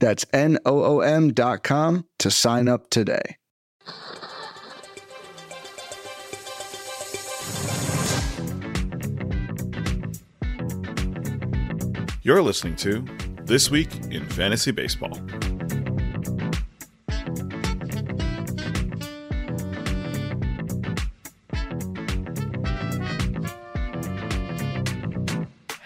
That's 0.00 0.26
N-O-O-M 0.32 1.32
dot 1.34 1.62
com 1.62 2.06
to 2.18 2.30
sign 2.30 2.68
up 2.68 2.90
today. 2.90 3.36
You're 12.22 12.42
listening 12.42 12.76
to 12.76 13.04
This 13.44 13.70
Week 13.70 13.88
in 14.10 14.28
Fantasy 14.28 14.72
Baseball. 14.72 15.18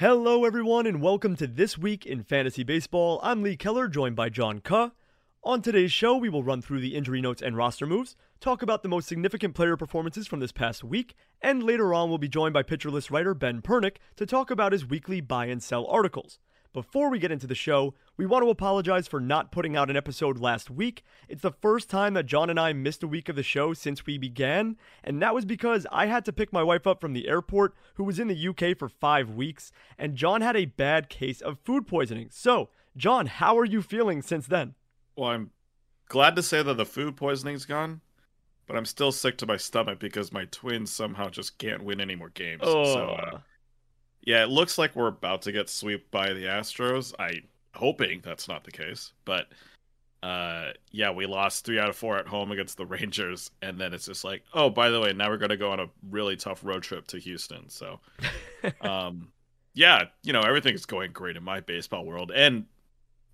Hello, 0.07 0.45
everyone, 0.45 0.87
and 0.87 1.01
welcome 1.01 1.35
to 1.37 1.47
This 1.47 1.79
Week 1.79 2.05
in 2.05 2.23
Fantasy 2.23 2.63
Baseball. 2.63 3.19
I'm 3.23 3.43
Lee 3.43 3.57
Keller, 3.57 3.89
joined 3.89 4.15
by 4.15 4.29
John 4.29 4.61
Ke. 4.61 4.93
On 5.43 5.63
today's 5.63 5.93
show, 5.93 6.15
we 6.15 6.29
will 6.29 6.43
run 6.43 6.61
through 6.61 6.81
the 6.81 6.95
injury 6.95 7.23
notes 7.23 7.41
and 7.41 7.57
roster 7.57 7.87
moves, 7.87 8.15
talk 8.39 8.61
about 8.61 8.83
the 8.83 8.89
most 8.91 9.09
significant 9.09 9.55
player 9.55 9.79
performances 9.79 10.27
from 10.27 10.41
this 10.41 10.53
past 10.53 10.85
week, 10.85 11.15
and 11.41 11.63
later 11.63 11.95
on, 11.95 12.11
we'll 12.11 12.19
be 12.19 12.29
joined 12.29 12.53
by 12.53 12.63
Pitcher 12.63 12.91
List 12.91 13.11
writer 13.11 13.33
Ben 13.33 13.63
Pernick 13.63 13.97
to 14.17 14.27
talk 14.27 14.51
about 14.51 14.73
his 14.73 14.85
weekly 14.85 15.23
buy 15.23 15.47
and 15.47 15.63
sell 15.63 15.87
articles. 15.87 16.39
Before 16.75 17.09
we 17.09 17.21
get 17.21 17.31
into 17.31 17.47
the 17.47 17.55
show, 17.55 17.95
we 18.17 18.27
want 18.27 18.43
to 18.45 18.51
apologize 18.51 19.07
for 19.07 19.21
not 19.21 19.53
putting 19.53 19.77
out 19.77 19.91
an 19.91 19.97
episode 19.97 20.41
last 20.41 20.71
week. 20.71 21.05
It's 21.29 21.43
the 21.43 21.53
first 21.53 21.89
time 21.89 22.15
that 22.15 22.27
John 22.27 22.51
and 22.51 22.59
I 22.59 22.73
missed 22.73 23.05
a 23.05 23.07
week 23.07 23.29
of 23.29 23.37
the 23.37 23.45
show 23.45 23.75
since 23.75 24.05
we 24.05 24.19
began, 24.19 24.77
and 25.05 25.23
that 25.23 25.37
was 25.37 25.45
because 25.45 25.87
I 25.93 26.07
had 26.07 26.25
to 26.25 26.33
pick 26.33 26.53
my 26.53 26.65
wife 26.65 26.85
up 26.85 27.01
from 27.01 27.13
the 27.13 27.29
airport, 27.29 27.77
who 27.95 28.03
was 28.03 28.19
in 28.19 28.27
the 28.27 28.49
UK 28.49 28.77
for 28.77 28.89
five 28.89 29.31
weeks, 29.31 29.71
and 29.97 30.17
John 30.17 30.41
had 30.41 30.57
a 30.57 30.65
bad 30.65 31.09
case 31.09 31.41
of 31.41 31.61
food 31.61 31.87
poisoning. 31.87 32.31
So, 32.33 32.71
John, 32.97 33.27
how 33.27 33.57
are 33.57 33.65
you 33.65 33.81
feeling 33.81 34.21
since 34.21 34.49
then? 34.49 34.75
Well, 35.15 35.31
I'm 35.31 35.53
glad 36.09 36.35
to 36.35 36.43
say 36.43 36.61
that 36.65 36.77
the 36.77 36.85
food 36.85 37.17
poisoning's 37.17 37.67
gone, 37.67 38.01
but 38.67 38.77
I'm 38.77 38.85
still 38.85 39.13
sick 39.13 39.39
to 39.39 39.47
my 39.47 39.59
stomach 39.59 40.01
because 40.01 40.33
my 40.33 40.47
twins 40.47 40.91
somehow 40.91 41.29
just 41.29 41.57
can't 41.57 41.85
win 41.85 42.01
any 42.01 42.17
more 42.17 42.31
games. 42.31 42.63
Oh. 42.65 42.95
So, 42.95 43.09
uh, 43.11 43.39
yeah, 44.25 44.43
it 44.43 44.49
looks 44.49 44.79
like 44.79 44.97
we're 44.97 45.09
about 45.09 45.43
to 45.43 45.53
get 45.53 45.69
swept 45.69 46.11
by 46.11 46.33
the 46.33 46.45
Astros. 46.45 47.13
I 47.19 47.43
hoping 47.75 48.21
that's 48.25 48.49
not 48.49 48.65
the 48.65 48.71
case, 48.71 49.13
but 49.25 49.49
uh, 50.23 50.73
yeah, 50.91 51.11
we 51.11 51.27
lost 51.27 51.67
three 51.67 51.79
out 51.79 51.91
of 51.91 51.97
four 51.97 52.17
at 52.17 52.27
home 52.27 52.51
against 52.51 52.79
the 52.79 52.87
Rangers, 52.87 53.51
and 53.61 53.79
then 53.79 53.93
it's 53.93 54.07
just 54.07 54.25
like, 54.25 54.43
oh, 54.55 54.71
by 54.71 54.89
the 54.89 55.01
way, 55.01 55.13
now 55.13 55.29
we're 55.29 55.37
going 55.37 55.51
to 55.51 55.57
go 55.57 55.71
on 55.71 55.81
a 55.81 55.91
really 56.11 56.37
tough 56.37 56.65
road 56.65 56.83
trip 56.83 57.07
to 57.09 57.19
Houston. 57.19 57.69
So, 57.69 58.01
um, 58.81 59.29
yeah, 59.75 60.05
you 60.23 60.33
know, 60.33 60.41
everything's 60.41 60.87
going 60.87 61.13
great 61.13 61.37
in 61.37 61.45
my 61.45 61.61
baseball 61.61 62.07
world, 62.07 62.33
and 62.35 62.65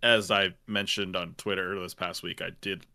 as 0.03 0.31
I 0.31 0.55
mentioned 0.67 1.15
on 1.15 1.35
Twitter 1.37 1.79
this 1.79 1.95
past 1.95 2.23
week, 2.23 2.43
I 2.43 2.51
did 2.61 2.87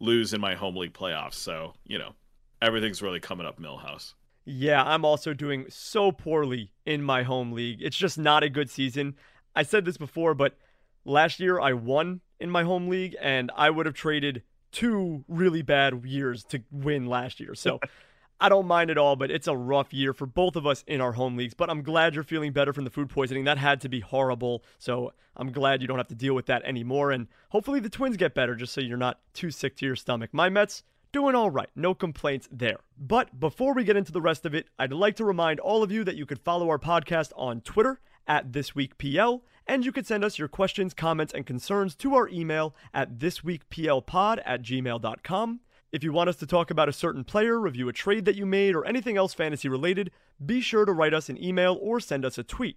lose 0.00 0.34
in 0.34 0.40
my 0.40 0.54
home 0.54 0.76
league 0.76 0.92
playoffs, 0.92 1.34
so 1.34 1.72
you 1.86 1.98
know, 1.98 2.14
everything's 2.60 3.00
really 3.00 3.20
coming 3.20 3.46
up 3.46 3.58
Milhouse. 3.58 4.12
Yeah, 4.50 4.82
I'm 4.82 5.04
also 5.04 5.32
doing 5.32 5.66
so 5.68 6.10
poorly 6.10 6.72
in 6.84 7.04
my 7.04 7.22
home 7.22 7.52
league. 7.52 7.80
It's 7.80 7.96
just 7.96 8.18
not 8.18 8.42
a 8.42 8.48
good 8.48 8.68
season. 8.68 9.14
I 9.54 9.62
said 9.62 9.84
this 9.84 9.96
before, 9.96 10.34
but 10.34 10.56
last 11.04 11.38
year 11.38 11.60
I 11.60 11.72
won 11.72 12.20
in 12.40 12.50
my 12.50 12.64
home 12.64 12.88
league, 12.88 13.14
and 13.20 13.52
I 13.56 13.70
would 13.70 13.86
have 13.86 13.94
traded 13.94 14.42
two 14.72 15.24
really 15.28 15.62
bad 15.62 16.04
years 16.04 16.42
to 16.44 16.64
win 16.72 17.06
last 17.06 17.38
year. 17.38 17.54
So 17.54 17.78
I 18.40 18.48
don't 18.48 18.66
mind 18.66 18.90
at 18.90 18.98
all, 18.98 19.14
but 19.14 19.30
it's 19.30 19.46
a 19.46 19.56
rough 19.56 19.92
year 19.92 20.12
for 20.12 20.26
both 20.26 20.56
of 20.56 20.66
us 20.66 20.82
in 20.88 21.00
our 21.00 21.12
home 21.12 21.36
leagues. 21.36 21.54
But 21.54 21.70
I'm 21.70 21.82
glad 21.82 22.16
you're 22.16 22.24
feeling 22.24 22.52
better 22.52 22.72
from 22.72 22.82
the 22.82 22.90
food 22.90 23.08
poisoning. 23.08 23.44
That 23.44 23.58
had 23.58 23.80
to 23.82 23.88
be 23.88 24.00
horrible. 24.00 24.64
So 24.78 25.12
I'm 25.36 25.52
glad 25.52 25.80
you 25.80 25.86
don't 25.86 25.98
have 25.98 26.08
to 26.08 26.14
deal 26.16 26.34
with 26.34 26.46
that 26.46 26.64
anymore. 26.64 27.12
And 27.12 27.28
hopefully 27.50 27.78
the 27.78 27.88
twins 27.88 28.16
get 28.16 28.34
better 28.34 28.56
just 28.56 28.72
so 28.72 28.80
you're 28.80 28.96
not 28.96 29.20
too 29.32 29.52
sick 29.52 29.76
to 29.76 29.86
your 29.86 29.96
stomach. 29.96 30.30
My 30.32 30.48
Mets, 30.48 30.82
doing 31.12 31.34
all 31.34 31.50
right. 31.50 31.68
No 31.74 31.94
complaints 31.94 32.48
there. 32.50 32.78
But 32.98 33.38
before 33.38 33.74
we 33.74 33.84
get 33.84 33.96
into 33.96 34.12
the 34.12 34.20
rest 34.20 34.46
of 34.46 34.54
it, 34.54 34.68
I'd 34.78 34.92
like 34.92 35.16
to 35.16 35.24
remind 35.24 35.60
all 35.60 35.82
of 35.82 35.92
you 35.92 36.04
that 36.04 36.16
you 36.16 36.26
could 36.26 36.40
follow 36.40 36.68
our 36.68 36.78
podcast 36.78 37.32
on 37.36 37.60
Twitter 37.60 38.00
at 38.26 38.52
ThisWeekPL, 38.52 39.40
and 39.66 39.84
you 39.84 39.92
could 39.92 40.06
send 40.06 40.24
us 40.24 40.38
your 40.38 40.48
questions, 40.48 40.94
comments, 40.94 41.32
and 41.32 41.46
concerns 41.46 41.94
to 41.96 42.14
our 42.14 42.28
email 42.28 42.74
at 42.94 43.18
thisweekplpod 43.18 44.42
at 44.44 44.62
gmail.com. 44.62 45.60
If 45.92 46.04
you 46.04 46.12
want 46.12 46.28
us 46.28 46.36
to 46.36 46.46
talk 46.46 46.70
about 46.70 46.88
a 46.88 46.92
certain 46.92 47.24
player, 47.24 47.58
review 47.58 47.88
a 47.88 47.92
trade 47.92 48.24
that 48.24 48.36
you 48.36 48.46
made, 48.46 48.76
or 48.76 48.84
anything 48.84 49.16
else 49.16 49.34
fantasy 49.34 49.68
related, 49.68 50.12
be 50.44 50.60
sure 50.60 50.84
to 50.84 50.92
write 50.92 51.14
us 51.14 51.28
an 51.28 51.42
email 51.42 51.76
or 51.80 51.98
send 51.98 52.24
us 52.24 52.38
a 52.38 52.44
tweet. 52.44 52.76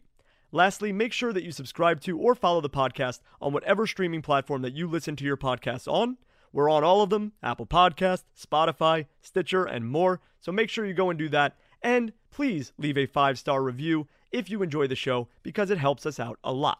Lastly, 0.51 0.91
make 0.91 1.13
sure 1.13 1.33
that 1.33 1.43
you 1.43 1.51
subscribe 1.51 2.01
to 2.01 2.17
or 2.17 2.35
follow 2.35 2.61
the 2.61 2.69
podcast 2.69 3.21
on 3.41 3.53
whatever 3.53 3.87
streaming 3.87 4.21
platform 4.21 4.61
that 4.63 4.73
you 4.73 4.87
listen 4.87 5.15
to 5.15 5.25
your 5.25 5.37
podcasts 5.37 5.87
on. 5.87 6.17
We're 6.53 6.69
on 6.69 6.83
all 6.83 7.01
of 7.01 7.09
them 7.09 7.33
Apple 7.41 7.65
Podcast, 7.65 8.23
Spotify, 8.39 9.07
Stitcher, 9.21 9.65
and 9.65 9.89
more. 9.89 10.21
So 10.39 10.51
make 10.51 10.69
sure 10.69 10.85
you 10.85 10.93
go 10.93 11.09
and 11.09 11.19
do 11.19 11.27
that. 11.29 11.57
And 11.81 12.13
please 12.31 12.71
leave 12.77 12.97
a 12.97 13.07
five 13.07 13.37
star 13.37 13.61
review 13.61 14.07
if 14.31 14.49
you 14.49 14.61
enjoy 14.63 14.87
the 14.87 14.95
show 14.95 15.27
because 15.41 15.69
it 15.69 15.77
helps 15.77 16.05
us 16.05 16.19
out 16.19 16.39
a 16.43 16.53
lot. 16.53 16.79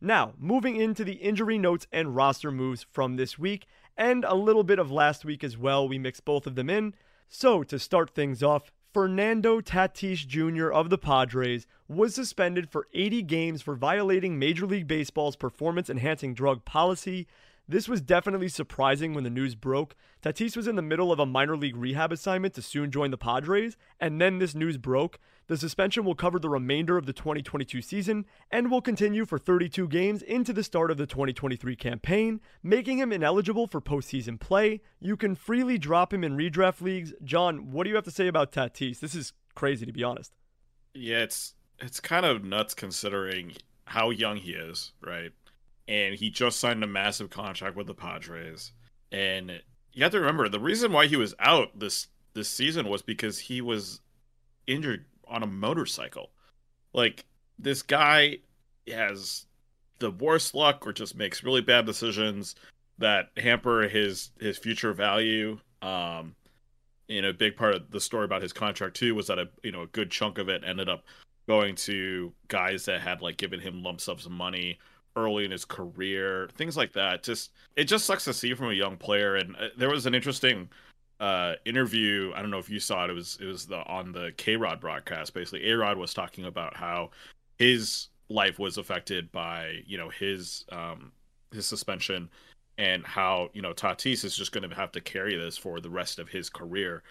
Now, 0.00 0.32
moving 0.38 0.76
into 0.76 1.04
the 1.04 1.14
injury 1.14 1.58
notes 1.58 1.86
and 1.92 2.16
roster 2.16 2.50
moves 2.50 2.86
from 2.90 3.16
this 3.16 3.38
week, 3.38 3.66
and 3.98 4.24
a 4.24 4.34
little 4.34 4.64
bit 4.64 4.78
of 4.78 4.90
last 4.90 5.26
week 5.26 5.44
as 5.44 5.58
well. 5.58 5.86
We 5.86 5.98
mixed 5.98 6.24
both 6.24 6.46
of 6.46 6.54
them 6.54 6.70
in. 6.70 6.94
So, 7.28 7.62
to 7.64 7.78
start 7.78 8.10
things 8.10 8.42
off, 8.42 8.72
Fernando 8.92 9.60
Tatis 9.60 10.26
Jr. 10.26 10.72
of 10.72 10.88
the 10.88 10.98
Padres 10.98 11.66
was 11.86 12.14
suspended 12.14 12.70
for 12.70 12.88
80 12.94 13.22
games 13.22 13.62
for 13.62 13.76
violating 13.76 14.38
Major 14.38 14.66
League 14.66 14.88
Baseball's 14.88 15.36
performance 15.36 15.90
enhancing 15.90 16.34
drug 16.34 16.64
policy. 16.64 17.28
This 17.70 17.88
was 17.88 18.00
definitely 18.00 18.48
surprising 18.48 19.14
when 19.14 19.22
the 19.22 19.30
news 19.30 19.54
broke. 19.54 19.94
Tatis 20.24 20.56
was 20.56 20.66
in 20.66 20.74
the 20.74 20.82
middle 20.82 21.12
of 21.12 21.20
a 21.20 21.24
minor 21.24 21.56
league 21.56 21.76
rehab 21.76 22.10
assignment 22.10 22.52
to 22.54 22.62
soon 22.62 22.90
join 22.90 23.12
the 23.12 23.16
Padres, 23.16 23.76
and 24.00 24.20
then 24.20 24.40
this 24.40 24.56
news 24.56 24.76
broke. 24.76 25.20
The 25.46 25.56
suspension 25.56 26.04
will 26.04 26.16
cover 26.16 26.40
the 26.40 26.48
remainder 26.48 26.98
of 26.98 27.06
the 27.06 27.12
2022 27.12 27.80
season 27.80 28.26
and 28.50 28.72
will 28.72 28.80
continue 28.82 29.24
for 29.24 29.38
32 29.38 29.86
games 29.86 30.20
into 30.20 30.52
the 30.52 30.64
start 30.64 30.90
of 30.90 30.96
the 30.96 31.06
2023 31.06 31.76
campaign, 31.76 32.40
making 32.60 32.98
him 32.98 33.12
ineligible 33.12 33.68
for 33.68 33.80
postseason 33.80 34.40
play. 34.40 34.80
You 34.98 35.16
can 35.16 35.36
freely 35.36 35.78
drop 35.78 36.12
him 36.12 36.24
in 36.24 36.36
redraft 36.36 36.80
leagues. 36.80 37.12
John, 37.22 37.70
what 37.70 37.84
do 37.84 37.90
you 37.90 37.94
have 37.94 38.04
to 38.06 38.10
say 38.10 38.26
about 38.26 38.50
Tatis? 38.50 38.98
This 38.98 39.14
is 39.14 39.32
crazy 39.54 39.86
to 39.86 39.92
be 39.92 40.02
honest. 40.02 40.32
Yeah, 40.92 41.18
it's 41.18 41.54
it's 41.78 42.00
kind 42.00 42.26
of 42.26 42.42
nuts 42.42 42.74
considering 42.74 43.52
how 43.84 44.10
young 44.10 44.38
he 44.38 44.54
is, 44.54 44.90
right? 45.00 45.30
And 45.88 46.14
he 46.14 46.30
just 46.30 46.60
signed 46.60 46.82
a 46.84 46.86
massive 46.86 47.30
contract 47.30 47.76
with 47.76 47.86
the 47.86 47.94
Padres. 47.94 48.72
And 49.12 49.60
you 49.92 50.02
have 50.02 50.12
to 50.12 50.20
remember 50.20 50.48
the 50.48 50.60
reason 50.60 50.92
why 50.92 51.06
he 51.06 51.16
was 51.16 51.34
out 51.40 51.78
this 51.78 52.08
this 52.34 52.48
season 52.48 52.88
was 52.88 53.02
because 53.02 53.38
he 53.38 53.60
was 53.60 54.00
injured 54.66 55.04
on 55.26 55.42
a 55.42 55.46
motorcycle. 55.46 56.30
Like 56.92 57.24
this 57.58 57.82
guy 57.82 58.38
has 58.88 59.46
the 59.98 60.10
worst 60.10 60.54
luck 60.54 60.86
or 60.86 60.92
just 60.92 61.16
makes 61.16 61.42
really 61.42 61.60
bad 61.60 61.86
decisions 61.86 62.54
that 62.98 63.30
hamper 63.36 63.88
his 63.88 64.30
his 64.38 64.58
future 64.58 64.92
value. 64.92 65.58
Um 65.82 66.34
you 67.08 67.20
know, 67.20 67.30
a 67.30 67.34
big 67.34 67.56
part 67.56 67.74
of 67.74 67.90
the 67.90 68.00
story 68.00 68.24
about 68.24 68.42
his 68.42 68.52
contract 68.52 68.94
too 68.94 69.16
was 69.16 69.26
that 69.26 69.40
a 69.40 69.48
you 69.64 69.72
know 69.72 69.82
a 69.82 69.88
good 69.88 70.10
chunk 70.10 70.38
of 70.38 70.48
it 70.48 70.62
ended 70.64 70.88
up 70.88 71.04
going 71.48 71.74
to 71.74 72.32
guys 72.46 72.84
that 72.84 73.00
had 73.00 73.20
like 73.20 73.36
given 73.36 73.58
him 73.58 73.82
lump 73.82 74.00
sums 74.00 74.24
of 74.24 74.30
money 74.30 74.78
early 75.16 75.44
in 75.44 75.50
his 75.50 75.64
career, 75.64 76.48
things 76.56 76.76
like 76.76 76.92
that. 76.92 77.22
Just 77.22 77.52
it 77.76 77.84
just 77.84 78.06
sucks 78.06 78.24
to 78.24 78.34
see 78.34 78.54
from 78.54 78.70
a 78.70 78.74
young 78.74 78.96
player. 78.96 79.36
And 79.36 79.56
uh, 79.56 79.68
there 79.76 79.90
was 79.90 80.06
an 80.06 80.14
interesting 80.14 80.68
uh, 81.20 81.54
interview. 81.64 82.32
I 82.34 82.42
don't 82.42 82.50
know 82.50 82.58
if 82.58 82.70
you 82.70 82.80
saw 82.80 83.04
it. 83.04 83.10
It 83.10 83.14
was 83.14 83.38
it 83.40 83.46
was 83.46 83.66
the 83.66 83.84
on 83.86 84.12
the 84.12 84.32
KayRod 84.36 84.80
broadcast. 84.80 85.34
Basically, 85.34 85.70
A 85.70 85.76
Rod 85.76 85.98
was 85.98 86.14
talking 86.14 86.46
about 86.46 86.76
how 86.76 87.10
his 87.58 88.08
life 88.28 88.58
was 88.58 88.78
affected 88.78 89.30
by 89.32 89.82
you 89.86 89.98
know 89.98 90.08
his 90.08 90.64
um, 90.72 91.12
his 91.52 91.66
suspension 91.66 92.30
and 92.78 93.04
how 93.04 93.50
you 93.52 93.62
know 93.62 93.74
Tatis 93.74 94.24
is 94.24 94.36
just 94.36 94.52
going 94.52 94.68
to 94.68 94.74
have 94.74 94.92
to 94.92 95.00
carry 95.00 95.36
this 95.36 95.56
for 95.56 95.80
the 95.80 95.90
rest 95.90 96.18
of 96.18 96.28
his 96.28 96.48
career. 96.48 97.02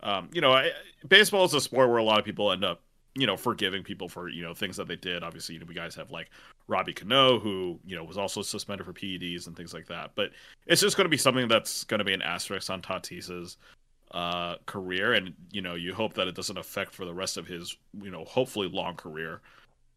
Um, 0.00 0.28
you 0.34 0.42
know, 0.42 0.52
I, 0.52 0.70
baseball 1.08 1.46
is 1.46 1.54
a 1.54 1.60
sport 1.60 1.88
where 1.88 1.98
a 1.98 2.04
lot 2.04 2.18
of 2.18 2.24
people 2.26 2.52
end 2.52 2.64
up 2.64 2.82
you 3.16 3.26
know, 3.26 3.36
forgiving 3.36 3.82
people 3.82 4.08
for 4.08 4.28
you 4.28 4.42
know 4.42 4.54
things 4.54 4.76
that 4.76 4.88
they 4.88 4.96
did. 4.96 5.22
Obviously, 5.22 5.54
you 5.54 5.60
know, 5.60 5.66
we 5.68 5.74
guys 5.74 5.94
have 5.94 6.10
like 6.10 6.30
Robbie 6.66 6.92
Cano, 6.92 7.38
who 7.38 7.78
you 7.84 7.96
know 7.96 8.04
was 8.04 8.18
also 8.18 8.42
suspended 8.42 8.86
for 8.86 8.92
PEDs 8.92 9.46
and 9.46 9.56
things 9.56 9.72
like 9.72 9.86
that. 9.86 10.12
But 10.14 10.30
it's 10.66 10.80
just 10.80 10.96
going 10.96 11.06
to 11.06 11.10
be 11.10 11.16
something 11.16 11.48
that's 11.48 11.84
going 11.84 11.98
to 11.98 12.04
be 12.04 12.14
an 12.14 12.22
asterisk 12.22 12.70
on 12.70 12.82
Tatis's 12.82 13.56
uh, 14.10 14.56
career, 14.66 15.12
and 15.12 15.34
you 15.52 15.62
know, 15.62 15.74
you 15.74 15.94
hope 15.94 16.14
that 16.14 16.28
it 16.28 16.34
doesn't 16.34 16.58
affect 16.58 16.94
for 16.94 17.04
the 17.04 17.14
rest 17.14 17.36
of 17.36 17.46
his 17.46 17.76
you 18.02 18.10
know 18.10 18.24
hopefully 18.24 18.68
long 18.68 18.94
career. 18.96 19.40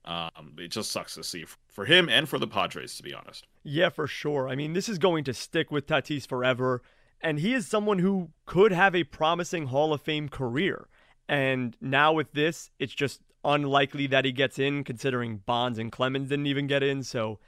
Um, 0.06 0.54
it 0.58 0.70
just 0.70 0.92
sucks 0.92 1.16
to 1.16 1.24
see 1.24 1.46
for 1.68 1.84
him 1.84 2.08
and 2.08 2.30
for 2.30 2.40
the 2.40 2.48
Padres, 2.48 2.96
to 2.96 3.04
be 3.04 3.14
honest. 3.14 3.46
Yeah, 3.64 3.90
for 3.90 4.08
sure. 4.08 4.48
I 4.48 4.56
mean, 4.56 4.72
this 4.72 4.88
is 4.88 4.98
going 4.98 5.26
to 5.26 5.34
stick 5.34 5.70
with 5.70 5.86
Tatis 5.86 6.26
forever, 6.26 6.82
and 7.20 7.40
he 7.40 7.54
is 7.54 7.68
someone 7.68 8.00
who 8.00 8.30
could 8.46 8.72
have 8.72 8.96
a 8.96 9.04
promising 9.04 9.68
Hall 9.68 9.92
of 9.92 10.02
Fame 10.02 10.30
career. 10.30 10.88
And 11.28 11.76
now 11.82 12.14
with 12.14 12.32
this, 12.34 12.72
it's 12.80 12.94
just 12.94 13.22
unlikely 13.44 14.08
that 14.08 14.26
he 14.26 14.32
gets 14.32 14.60
in, 14.60 14.84
considering 14.84 15.38
Bonds 15.46 15.80
and 15.80 15.92
Clemens 15.92 16.30
didn't 16.30 16.48
even 16.48 16.68
get 16.68 16.84
in. 16.84 17.04
So, 17.04 17.40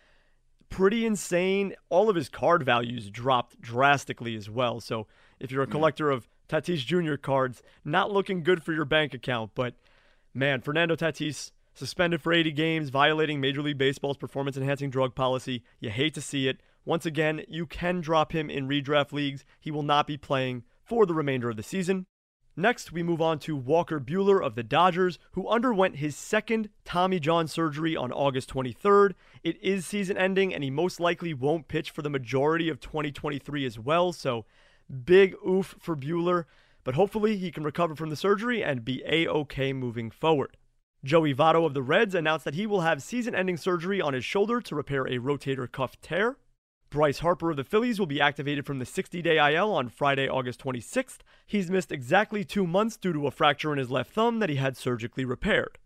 pretty 0.69 1.05
insane. 1.05 1.75
All 1.89 2.09
of 2.09 2.15
his 2.15 2.29
card 2.29 2.63
values 2.63 3.09
dropped 3.09 3.59
drastically 3.61 4.35
as 4.35 4.49
well. 4.49 4.79
So, 4.79 5.07
if 5.39 5.51
you're 5.51 5.63
a 5.63 5.67
collector 5.67 6.11
of 6.11 6.27
Tatis 6.49 6.85
Jr. 6.85 7.15
cards, 7.15 7.61
not 7.85 8.11
looking 8.11 8.43
good 8.43 8.63
for 8.63 8.73
your 8.73 8.85
bank 8.85 9.13
account. 9.13 9.51
But, 9.55 9.75
man, 10.33 10.61
Fernando 10.61 10.95
Tatis 10.95 11.51
suspended 11.73 12.21
for 12.21 12.33
80 12.33 12.51
games, 12.51 12.89
violating 12.89 13.39
Major 13.39 13.61
League 13.61 13.77
Baseball's 13.77 14.17
performance 14.17 14.57
enhancing 14.57 14.89
drug 14.89 15.15
policy. 15.15 15.63
You 15.79 15.89
hate 15.89 16.13
to 16.15 16.21
see 16.21 16.47
it. 16.47 16.59
Once 16.85 17.05
again, 17.05 17.43
you 17.47 17.65
can 17.65 18.01
drop 18.01 18.33
him 18.33 18.49
in 18.49 18.67
redraft 18.67 19.13
leagues. 19.13 19.45
He 19.59 19.71
will 19.71 19.83
not 19.83 20.07
be 20.07 20.17
playing 20.17 20.63
for 20.83 21.05
the 21.05 21.13
remainder 21.13 21.49
of 21.49 21.55
the 21.55 21.63
season. 21.63 22.07
Next, 22.59 22.91
we 22.91 23.03
move 23.03 23.21
on 23.21 23.39
to 23.39 23.55
Walker 23.55 24.01
Buehler 24.01 24.45
of 24.45 24.55
the 24.55 24.63
Dodgers, 24.63 25.17
who 25.31 25.47
underwent 25.47 25.95
his 25.95 26.13
second 26.17 26.67
Tommy 26.83 27.17
John 27.17 27.47
surgery 27.47 27.95
on 27.95 28.11
August 28.11 28.53
23rd. 28.53 29.13
It 29.45 29.57
is 29.63 29.85
season 29.85 30.17
ending, 30.17 30.53
and 30.53 30.61
he 30.61 30.69
most 30.69 30.99
likely 30.99 31.33
won't 31.33 31.69
pitch 31.69 31.89
for 31.89 32.01
the 32.01 32.09
majority 32.09 32.67
of 32.67 32.81
2023 32.81 33.65
as 33.65 33.79
well. 33.79 34.11
So, 34.11 34.43
big 35.05 35.35
oof 35.47 35.75
for 35.79 35.95
Buehler, 35.95 36.43
but 36.83 36.95
hopefully 36.95 37.37
he 37.37 37.49
can 37.49 37.63
recover 37.63 37.95
from 37.95 38.09
the 38.09 38.17
surgery 38.17 38.61
and 38.61 38.83
be 38.83 39.03
a 39.05 39.25
okay 39.29 39.71
moving 39.71 40.11
forward. 40.11 40.57
Joey 41.01 41.33
Votto 41.33 41.65
of 41.65 41.73
the 41.73 41.81
Reds 41.81 42.13
announced 42.13 42.43
that 42.43 42.55
he 42.55 42.67
will 42.67 42.81
have 42.81 43.01
season 43.01 43.33
ending 43.33 43.55
surgery 43.55 44.01
on 44.01 44.13
his 44.13 44.25
shoulder 44.25 44.59
to 44.59 44.75
repair 44.75 45.05
a 45.05 45.19
rotator 45.19 45.71
cuff 45.71 45.95
tear. 46.01 46.35
Bryce 46.91 47.19
Harper 47.19 47.51
of 47.51 47.57
the 47.57 47.63
Phillies 47.63 47.99
will 47.99 48.07
be 48.07 48.19
activated 48.19 48.65
from 48.65 48.79
the 48.79 48.85
60 48.85 49.21
day 49.21 49.37
IL 49.53 49.71
on 49.71 49.89
Friday, 49.89 50.27
August 50.27 50.59
26th. 50.63 51.19
He's 51.45 51.69
missed 51.69 51.91
exactly 51.91 52.43
two 52.43 52.65
months 52.65 52.97
due 52.97 53.13
to 53.13 53.27
a 53.27 53.31
fracture 53.31 53.71
in 53.71 53.77
his 53.77 53.91
left 53.91 54.11
thumb 54.11 54.39
that 54.39 54.49
he 54.49 54.55
had 54.55 54.75
surgically 54.75 55.23
repaired. 55.23 55.77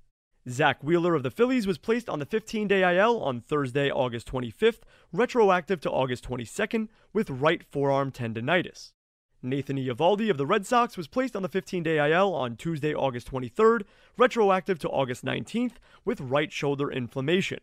Zack 0.49 0.81
Wheeler 0.81 1.13
of 1.13 1.23
the 1.23 1.31
Phillies 1.31 1.67
was 1.67 1.77
placed 1.77 2.07
on 2.07 2.19
the 2.19 2.25
15 2.25 2.69
day 2.69 2.97
IL 2.97 3.21
on 3.21 3.41
Thursday, 3.41 3.91
August 3.91 4.31
25th, 4.31 4.79
retroactive 5.11 5.81
to 5.81 5.91
August 5.91 6.23
22nd, 6.23 6.87
with 7.11 7.29
right 7.29 7.65
forearm 7.69 8.09
tendonitis. 8.09 8.93
Nathan 9.41 9.75
Eovaldi 9.75 10.29
of 10.29 10.37
the 10.37 10.45
Red 10.45 10.65
Sox 10.65 10.95
was 10.95 11.09
placed 11.09 11.35
on 11.35 11.41
the 11.41 11.49
15 11.49 11.83
day 11.83 12.13
IL 12.13 12.33
on 12.33 12.55
Tuesday, 12.55 12.95
August 12.95 13.29
23rd, 13.29 13.83
retroactive 14.17 14.79
to 14.79 14.89
August 14.89 15.25
19th, 15.25 15.73
with 16.05 16.21
right 16.21 16.53
shoulder 16.53 16.89
inflammation. 16.89 17.59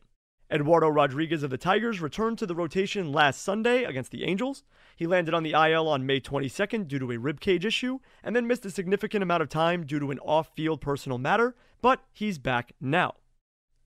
Eduardo 0.52 0.88
Rodriguez 0.88 1.44
of 1.44 1.50
the 1.50 1.58
Tigers 1.58 2.00
returned 2.00 2.36
to 2.38 2.46
the 2.46 2.56
rotation 2.56 3.12
last 3.12 3.40
Sunday 3.40 3.84
against 3.84 4.10
the 4.10 4.24
Angels. 4.24 4.64
He 4.96 5.06
landed 5.06 5.32
on 5.32 5.44
the 5.44 5.52
IL 5.52 5.86
on 5.86 6.06
May 6.06 6.20
22nd 6.20 6.88
due 6.88 6.98
to 6.98 7.12
a 7.12 7.18
ribcage 7.18 7.64
issue, 7.64 8.00
and 8.24 8.34
then 8.34 8.48
missed 8.48 8.66
a 8.66 8.70
significant 8.70 9.22
amount 9.22 9.42
of 9.42 9.48
time 9.48 9.86
due 9.86 10.00
to 10.00 10.10
an 10.10 10.18
off 10.18 10.50
field 10.56 10.80
personal 10.80 11.18
matter, 11.18 11.54
but 11.80 12.02
he's 12.12 12.38
back 12.38 12.72
now. 12.80 13.14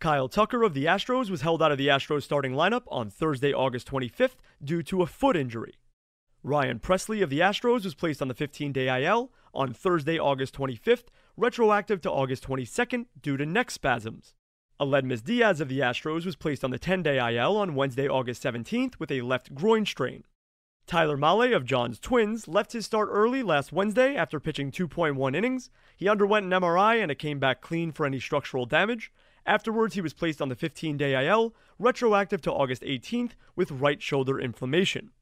Kyle 0.01 0.29
Tucker 0.29 0.63
of 0.63 0.73
the 0.73 0.87
Astros 0.87 1.29
was 1.29 1.43
held 1.43 1.63
out 1.63 1.73
of 1.73 1.79
the 1.79 1.89
Astros 1.89 2.23
starting 2.23 2.53
lineup 2.53 2.85
on 2.89 3.11
Thursday, 3.11 3.53
August 3.53 3.91
25th 3.91 4.37
due 4.63 4.83
to 4.85 5.03
a 5.03 5.07
foot 5.07 5.37
injury. 5.37 5.75
Ryan 6.43 6.79
Pressly 6.79 7.23
of 7.23 7.31
the 7.31 7.41
Astros 7.41 7.85
was 7.85 7.95
placed 7.95 8.23
on 8.23 8.29
the 8.29 8.35
15 8.35 8.73
day 8.73 9.05
IL 9.05 9.31
on 9.53 9.75
Thursday, 9.75 10.19
August 10.19 10.55
25th, 10.55 11.05
retroactive 11.37 12.01
to 12.03 12.11
August 12.11 12.47
22nd 12.47 13.07
due 13.21 13.37
to 13.37 13.45
neck 13.45 13.71
spasms. 13.71 14.33
Aledmys 14.81 15.23
Diaz 15.23 15.61
of 15.61 15.69
the 15.69 15.79
Astros 15.79 16.27
was 16.27 16.35
placed 16.35 16.65
on 16.65 16.71
the 16.71 16.79
10 16.79 17.05
day 17.05 17.37
IL 17.37 17.57
on 17.57 17.77
Wednesday, 17.77 18.09
August 18.09 18.43
17th 18.43 18.95
with 18.99 19.13
a 19.13 19.23
left 19.23 19.55
groin 19.55 19.87
strain. 19.87 20.25
Tyler 20.87 21.17
Mahle 21.17 21.55
of 21.55 21.65
John's 21.65 22.01
Twins 22.01 22.49
left 22.49 22.73
his 22.73 22.85
start 22.85 23.09
early 23.11 23.43
last 23.43 23.73
Wednesday 23.73 24.17
after 24.17 24.41
pitching 24.41 24.73
2.1 24.73 25.37
innings. 25.37 25.71
He 25.97 26.09
underwent 26.09 26.47
an 26.47 26.61
MRI 26.61 27.01
and 27.01 27.11
it 27.13 27.21
came 27.21 27.39
back 27.39 27.61
clean 27.61 27.93
for 27.93 28.05
any 28.05 28.19
structural 28.19 28.67
damage. 28.67 29.13
Afterwards, 29.47 29.95
he 29.95 30.01
was 30.01 30.13
placed 30.13 30.43
on 30.43 30.49
the 30.49 30.57
15 30.57 30.97
day 30.97 31.25
IL, 31.25 31.55
retroactive 31.79 32.43
to 32.43 32.53
August 32.53 32.83
18th, 32.83 33.33
with 33.55 33.71
right 33.71 34.03
shoulder 34.03 34.41
inflammation. 34.41 35.13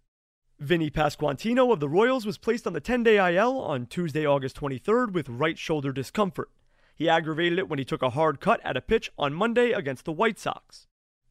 Vinny 0.58 0.90
Pasquantino 0.90 1.72
of 1.72 1.81
the 1.81 1.88
Royals 1.88 2.25
was 2.25 2.38
placed 2.38 2.66
on 2.66 2.72
the 2.72 2.81
10 2.81 3.02
day 3.02 3.37
IL 3.37 3.58
on 3.58 3.84
Tuesday, 3.84 4.25
August 4.25 4.58
23rd, 4.58 5.12
with 5.12 5.28
right 5.28 5.58
shoulder 5.58 5.93
discomfort. 5.93 6.48
He 7.02 7.08
aggravated 7.08 7.58
it 7.58 7.69
when 7.69 7.81
he 7.81 7.84
took 7.84 8.00
a 8.00 8.10
hard 8.10 8.38
cut 8.38 8.60
at 8.62 8.76
a 8.76 8.81
pitch 8.81 9.10
on 9.19 9.34
Monday 9.34 9.72
against 9.72 10.04
the 10.04 10.12
White 10.12 10.38
Sox. 10.38 10.87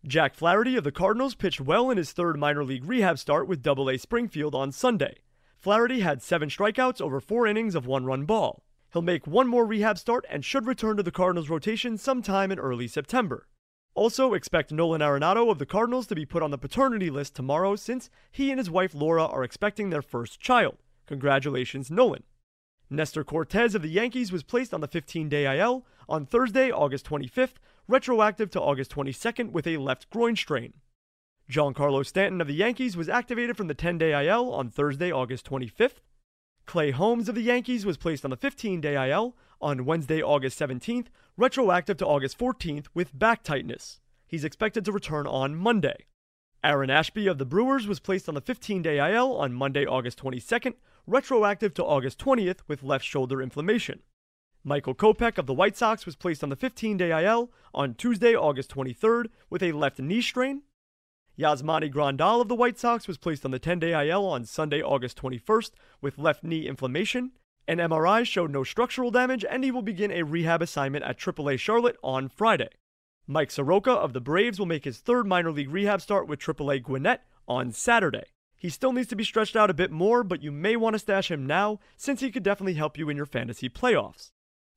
Jack 0.06 0.35
Flaherty 0.35 0.75
of 0.75 0.83
the 0.83 0.91
Cardinals 0.91 1.33
pitched 1.33 1.62
well 1.62 1.89
in 1.89 1.95
his 1.95 2.12
third 2.12 2.38
minor 2.38 2.65
league 2.65 2.83
rehab 2.83 3.18
start 3.18 3.47
with 3.47 3.62
Double-A 3.62 3.97
Springfield 3.97 4.53
on 4.53 4.73
Sunday. 4.73 5.19
Flaherty 5.57 6.01
had 6.01 6.21
seven 6.21 6.50
strikeouts 6.50 7.00
over 7.00 7.21
four 7.21 7.47
innings 7.47 7.73
of 7.73 7.88
one 7.88 8.03
run 8.03 8.25
ball. 8.25 8.65
He'll 8.91 9.01
make 9.01 9.25
one 9.25 9.47
more 9.47 9.65
rehab 9.65 9.97
start 9.97 10.25
and 10.29 10.44
should 10.44 10.68
return 10.68 10.97
to 10.97 11.03
the 11.03 11.09
Cardinals 11.09 11.47
rotation 11.47 11.97
sometime 11.97 12.51
in 12.51 12.59
early 12.59 12.89
September. 12.89 13.47
Also, 13.95 14.33
expect 14.33 14.74
Nolan 14.74 15.00
Arenado 15.00 15.50
of 15.50 15.57
the 15.57 15.65
Cardinals 15.65 16.07
to 16.07 16.15
be 16.15 16.25
put 16.25 16.44
on 16.44 16.51
the 16.51 16.57
paternity 16.57 17.09
list 17.09 17.33
tomorrow 17.33 17.77
since 17.77 18.09
he 18.29 18.51
and 18.51 18.59
his 18.59 18.69
wife 18.69 18.94
Laura 18.94 19.24
are 19.25 19.45
expecting 19.45 19.89
their 19.89 20.01
first 20.01 20.41
child. 20.41 20.79
Congratulations, 21.07 21.89
Nolan. 21.89 22.24
Nestor 22.91 23.23
Cortes 23.23 23.73
of 23.73 23.81
the 23.81 23.89
Yankees 23.89 24.33
was 24.33 24.43
placed 24.43 24.73
on 24.73 24.81
the 24.81 24.88
15 24.88 25.29
day 25.29 25.57
IL 25.57 25.85
on 26.09 26.25
Thursday, 26.25 26.69
August 26.69 27.05
25th, 27.05 27.53
retroactive 27.88 28.51
to 28.51 28.61
August 28.61 28.91
22nd 28.91 29.51
with 29.51 29.65
a 29.65 29.77
left 29.77 30.09
groin 30.09 30.35
strain. 30.35 30.73
John 31.47 31.73
Giancarlo 31.73 32.05
Stanton 32.05 32.41
of 32.41 32.47
the 32.47 32.53
Yankees 32.53 32.97
was 32.97 33.07
activated 33.07 33.55
from 33.55 33.67
the 33.67 33.73
10 33.73 33.97
day 33.97 34.27
IL 34.27 34.53
on 34.53 34.69
Thursday, 34.69 35.09
August 35.09 35.49
25th. 35.49 36.01
Clay 36.65 36.91
Holmes 36.91 37.29
of 37.29 37.35
the 37.35 37.41
Yankees 37.41 37.85
was 37.85 37.95
placed 37.95 38.25
on 38.25 38.31
the 38.31 38.38
15 38.38 38.81
day 38.81 39.09
IL 39.09 39.38
on 39.61 39.85
Wednesday, 39.85 40.21
August 40.21 40.59
17th, 40.59 41.07
retroactive 41.38 41.95
to 41.97 42.05
August 42.05 42.38
14th 42.38 42.88
with 42.93 43.17
back 43.17 43.41
tightness. 43.41 44.01
He's 44.27 44.43
expected 44.43 44.83
to 44.83 44.91
return 44.91 45.27
on 45.27 45.55
Monday. 45.55 46.07
Aaron 46.61 46.89
Ashby 46.89 47.27
of 47.27 47.38
the 47.38 47.45
Brewers 47.45 47.88
was 47.88 47.99
placed 47.99 48.27
on 48.27 48.35
the 48.35 48.41
15 48.41 48.81
day 48.81 49.13
IL 49.13 49.38
on 49.38 49.53
Monday, 49.53 49.85
August 49.85 50.21
22nd, 50.21 50.73
retroactive 51.07 51.74
to 51.75 51.86
August 51.86 52.19
20th 52.19 52.60
with 52.67 52.84
left 52.84 53.05
shoulder 53.05 53.41
inflammation. 53.41 54.01
Michael 54.63 54.93
Kopech 54.93 55.38
of 55.38 55.48
the 55.48 55.53
White 55.53 55.75
Sox 55.75 56.05
was 56.05 56.15
placed 56.15 56.43
on 56.43 56.50
the 56.50 56.55
15 56.55 56.98
day 56.98 57.25
IL 57.25 57.51
on 57.74 57.96
Tuesday, 57.96 58.36
August 58.36 58.70
23rd 58.74 59.25
with 59.50 59.63
a 59.63 59.72
left 59.72 60.00
knee 60.00 60.22
strain. 60.22 60.62
Yasmani 61.39 61.91
Grandal 61.91 62.41
of 62.41 62.48
the 62.48 62.55
White 62.55 62.77
Sox 62.77 63.08
was 63.08 63.17
placed 63.17 63.43
on 63.46 63.51
the 63.51 63.60
10 63.60 63.79
day 63.79 64.10
IL 64.10 64.25
on 64.25 64.46
Sunday, 64.46 64.81
August 64.81 65.17
21st 65.22 65.72
with 66.01 66.20
left 66.20 66.43
knee 66.43 66.67
inflammation. 66.67 67.31
An 67.67 67.77
MRI 67.77 68.25
showed 68.25 68.51
no 68.51 68.63
structural 68.63 69.12
damage, 69.12 69.46
and 69.50 69.63
he 69.63 69.72
will 69.72 69.81
begin 69.81 70.12
a 70.12 70.24
rehab 70.24 70.62
assignment 70.62 71.05
at 71.05 71.17
AAA 71.17 71.60
Charlotte 71.60 71.98
on 72.03 72.27
Friday. 72.27 72.70
Mike 73.27 73.51
Soroka 73.51 73.91
of 73.91 74.13
the 74.13 74.22
Braves 74.22 74.60
will 74.60 74.65
make 74.65 74.84
his 74.84 74.98
third 74.98 75.25
minor 75.25 75.51
league 75.51 75.70
rehab 75.72 76.01
start 76.01 76.27
with 76.27 76.39
AAA 76.39 76.84
Gwinnett 76.84 77.24
on 77.48 77.72
Saturday. 77.72 78.25
He 78.62 78.70
still 78.70 78.94
needs 78.94 79.08
to 79.08 79.15
be 79.15 79.24
stretched 79.24 79.56
out 79.56 79.72
a 79.72 79.74
bit 79.74 79.89
more, 79.89 80.24
but 80.24 80.44
you 80.44 80.51
may 80.51 80.75
want 80.75 80.94
to 80.94 81.00
stash 81.00 81.32
him 81.32 81.48
now 81.48 81.80
since 81.98 82.20
he 82.20 82.30
could 82.30 82.44
definitely 82.44 82.75
help 82.75 82.96
you 82.96 83.10
in 83.10 83.18
your 83.18 83.25
fantasy 83.25 83.70
playoffs. 83.70 84.34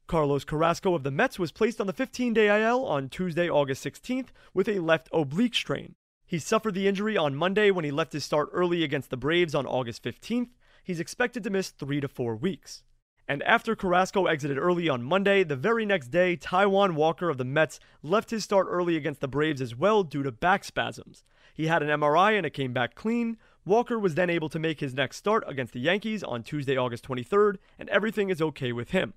Carlos 0.07 0.43
Carrasco 0.43 0.95
of 0.95 1.03
the 1.03 1.11
Mets 1.11 1.39
was 1.39 1.53
placed 1.53 1.83
on 1.83 1.87
the 1.87 1.93
15 1.93 2.33
day 2.33 2.63
IL 2.63 2.87
on 2.87 3.11
Tuesday, 3.11 3.47
August 3.47 3.85
16th 3.85 4.29
with 4.55 4.71
a 4.71 4.79
left 4.79 5.11
oblique 5.13 5.55
strain. 5.55 5.97
He 6.25 6.39
suffered 6.39 6.73
the 6.73 6.89
injury 6.89 7.19
on 7.19 7.37
Monday 7.37 7.71
when 7.71 7.85
he 7.85 7.91
left 7.91 8.15
his 8.15 8.25
start 8.25 8.49
early 8.55 8.83
against 8.83 9.11
the 9.11 9.19
Braves 9.19 9.55
on 9.55 9.67
August 9.67 10.03
15th. 10.03 10.49
He's 10.83 10.99
expected 10.99 11.45
to 11.45 11.51
miss 11.51 11.69
three 11.69 12.01
to 12.01 12.09
four 12.09 12.37
weeks. 12.37 12.85
And 13.29 13.43
after 13.43 13.77
Carrasco 13.77 14.25
exited 14.25 14.57
early 14.57 14.89
on 14.89 15.03
Monday, 15.03 15.45
the 15.45 15.57
very 15.57 15.85
next 15.85 16.09
day, 16.09 16.39
Taijuan 16.39 16.95
Walker 16.95 17.29
of 17.29 17.37
the 17.37 17.45
Mets 17.45 17.81
left 18.03 18.31
his 18.31 18.45
start 18.45 18.67
early 18.71 18.97
against 18.97 19.21
the 19.21 19.29
Braves 19.29 19.61
as 19.61 19.77
well 19.77 20.05
due 20.05 20.23
to 20.23 20.33
back 20.33 20.65
spasms. 20.65 21.23
He 21.55 21.67
had 21.67 21.83
an 21.83 22.01
MRI 22.01 22.37
and 22.37 22.45
it 22.45 22.55
came 22.55 22.73
back 22.73 22.95
clean. 22.95 23.37
Walker 23.67 23.99
was 23.99 24.15
then 24.15 24.29
able 24.29 24.51
to 24.51 24.59
make 24.59 24.81
his 24.81 24.95
next 24.95 25.17
start 25.17 25.43
against 25.47 25.73
the 25.73 25.81
Yankees 25.81 26.23
on 26.23 26.43
Tuesday, 26.43 26.77
August 26.77 27.07
23rd, 27.09 27.57
and 27.79 27.89
everything 27.89 28.29
is 28.29 28.43
okay 28.43 28.73
with 28.73 28.91
him. 28.91 29.15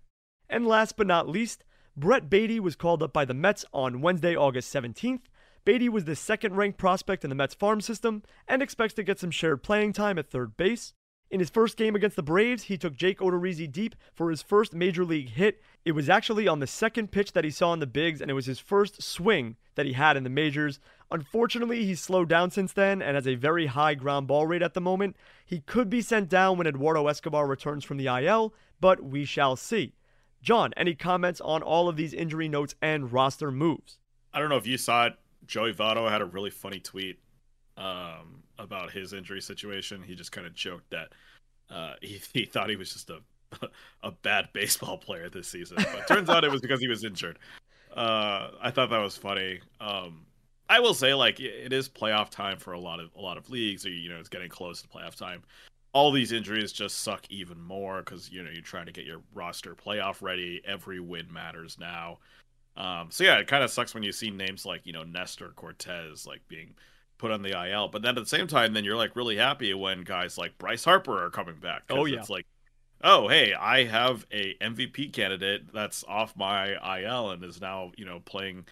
And 0.50 0.66
last 0.66 0.96
but 0.96 1.08
not 1.08 1.27
least, 1.27 1.66
Brett 1.98 2.30
Baty 2.30 2.60
was 2.60 2.75
called 2.75 3.04
up 3.04 3.12
by 3.12 3.25
the 3.25 3.34
Mets 3.34 3.66
on 3.74 4.01
Wednesday, 4.01 4.36
August 4.36 4.74
17th. 4.74 5.24
Baty 5.66 5.89
was 5.89 6.06
the 6.06 6.16
second 6.16 6.56
ranked 6.56 6.77
prospect 6.77 7.25
in 7.25 7.30
the 7.30 7.36
Mets 7.36 7.56
farm 7.56 7.82
system 7.82 8.24
and 8.48 8.62
expects 8.62 8.94
to 8.94 9.04
get 9.04 9.20
some 9.20 9.32
shared 9.32 9.63
playing 9.63 9.92
time 9.92 10.18
at 10.18 10.30
third 10.30 10.56
base. 10.56 10.94
In 11.30 11.42
his 11.42 11.50
first 11.50 11.75
game 11.75 11.94
against 11.94 12.16
the 12.16 12.24
Braves, 12.24 12.63
he 12.63 12.77
took 12.77 12.96
Jake 12.96 13.20
Odorizzi 13.20 13.70
deep 13.70 13.96
for 14.13 14.30
his 14.30 14.42
first 14.42 14.74
major 14.74 15.04
league 15.04 15.32
hit. 15.32 15.62
It 15.84 15.92
was 15.92 16.08
actually 16.08 16.48
on 16.48 16.60
the 16.60 16.68
second 16.68 17.12
pitch 17.12 17.34
that 17.34 17.44
he 17.44 17.51
saw 17.51 17.74
in 17.74 17.80
the 17.80 17.86
bigs, 17.86 18.22
and 18.22 18.32
it 18.32 18.34
was 18.34 18.46
his 18.46 18.60
first 18.60 19.04
swing 19.04 19.58
that 19.75 19.86
he 19.86 19.94
had 19.94 20.16
in 20.16 20.24
the 20.24 20.30
majors. 20.30 20.80
Unfortunately, 21.10 21.86
he's 21.86 22.02
slowed 22.02 22.28
down 22.28 22.52
since 22.52 22.74
then 22.74 23.02
and 23.02 23.16
has 23.16 23.28
a 23.28 23.36
very 23.36 23.68
high 23.68 23.96
ground 23.96 24.28
ball 24.28 24.46
rate 24.46 24.62
at 24.62 24.74
the 24.74 24.82
moment. 24.82 25.16
He 25.46 25.62
could 25.62 25.90
be 25.90 26.02
sent 26.02 26.30
down 26.30 26.58
when 26.58 26.68
Eduardo 26.68 27.08
Escobar 27.08 27.48
returns 27.48 27.84
from 27.86 27.98
the 27.98 28.08
IL, 28.08 28.54
but 28.82 29.04
we 29.04 29.24
shall 29.24 29.56
see. 29.56 29.94
John, 30.42 30.74
any 30.76 30.96
comments 30.96 31.42
on 31.42 31.64
all 31.64 31.88
of 31.88 31.96
these 31.96 32.14
injury 32.14 32.48
notes 32.48 32.76
and 32.82 33.12
roster 33.12 33.52
moves? 33.52 34.00
I 34.34 34.40
don't 34.40 34.50
know 34.50 34.58
if 34.58 34.68
you 34.68 34.78
saw 34.78 35.08
it. 35.08 35.14
Joey 35.46 35.74
Votto 35.74 36.10
had 36.10 36.22
a 36.22 36.26
really 36.26 36.50
funny 36.50 36.80
tweet 36.80 37.20
um, 37.78 38.44
about 38.60 38.92
his 38.92 39.14
injury 39.14 39.42
situation. 39.42 40.04
He 40.04 40.14
just 40.14 40.32
kind 40.32 40.46
of 40.46 40.54
joked 40.54 40.90
that 40.92 41.14
uh, 41.70 41.94
he, 42.02 42.20
he 42.34 42.46
thought 42.46 42.70
he 42.70 42.76
was 42.76 42.92
just 42.92 43.10
a 43.10 43.20
a 44.04 44.12
bad 44.12 44.50
baseball 44.54 44.98
player 44.98 45.30
this 45.30 45.48
season, 45.48 45.78
but 45.78 46.08
turns 46.08 46.30
out 46.30 46.44
it 46.44 46.52
was 46.52 46.62
because 46.62 46.80
he 46.80 46.88
was 46.88 47.04
injured. 47.04 47.40
Uh, 47.96 48.50
I 48.62 48.72
thought 48.72 48.90
that 48.90 49.00
was 49.00 49.18
funny. 49.18 49.62
Um, 49.80 50.26
I 50.70 50.80
will 50.80 50.94
say, 50.94 51.14
like, 51.14 51.40
it 51.40 51.72
is 51.72 51.88
playoff 51.88 52.30
time 52.30 52.58
for 52.58 52.74
a 52.74 52.80
lot 52.80 53.00
of 53.00 53.10
a 53.16 53.22
lot 53.22 53.38
of 53.38 53.50
leagues. 53.50 53.86
Or, 53.86 53.90
you 53.90 54.10
know, 54.10 54.20
it's 54.20 54.30
getting 54.30 54.50
close 54.50 54.82
to 54.82 54.88
playoff 54.88 55.16
time. 55.16 55.44
All 55.94 56.12
these 56.12 56.32
injuries 56.32 56.72
just 56.72 57.00
suck 57.00 57.26
even 57.30 57.60
more 57.62 58.00
because 58.00 58.32
you 58.32 58.44
know 58.44 58.52
you're 58.52 58.62
trying 58.62 58.86
to 58.86 58.92
get 58.92 59.06
your 59.06 59.22
roster 59.34 59.76
playoff 59.76 60.22
ready. 60.22 60.62
Every 60.66 61.00
win 61.00 61.32
matters 61.32 61.78
now. 61.80 62.20
Um, 62.76 63.08
so 63.10 63.24
yeah, 63.24 63.38
it 63.38 63.48
kind 63.48 63.64
of 63.64 63.72
sucks 63.72 63.94
when 63.94 64.04
you 64.04 64.12
see 64.12 64.30
names 64.30 64.66
like 64.66 64.86
you 64.86 64.94
know 64.94 65.04
Nestor 65.04 65.50
Cortes 65.56 66.28
like 66.28 66.42
being 66.48 66.76
put 67.18 67.32
on 67.32 67.42
the 67.42 67.70
IL. 67.70 67.88
But 67.88 68.02
then 68.02 68.18
at 68.18 68.24
the 68.24 68.30
same 68.30 68.48
time, 68.48 68.74
then 68.74 68.84
you're 68.84 68.98
like 68.98 69.16
really 69.16 69.38
happy 69.38 69.74
when 69.74 70.04
guys 70.04 70.38
like 70.38 70.58
Bryce 70.58 70.84
Harper 70.86 71.24
are 71.24 71.30
coming 71.30 71.56
back. 71.56 71.84
Oh 71.90 72.06
yeah, 72.06 72.20
it's 72.20 72.30
like, 72.30 72.46
oh 73.04 73.28
hey, 73.28 73.54
I 73.54 73.86
have 73.86 74.26
a 74.32 74.56
MVP 74.62 75.14
candidate 75.14 75.74
that's 75.74 76.04
off 76.08 76.36
my 76.36 77.00
IL 77.00 77.32
and 77.32 77.44
is 77.44 77.60
now 77.60 77.92
you 77.98 78.06
know 78.06 78.20
playing 78.26 78.66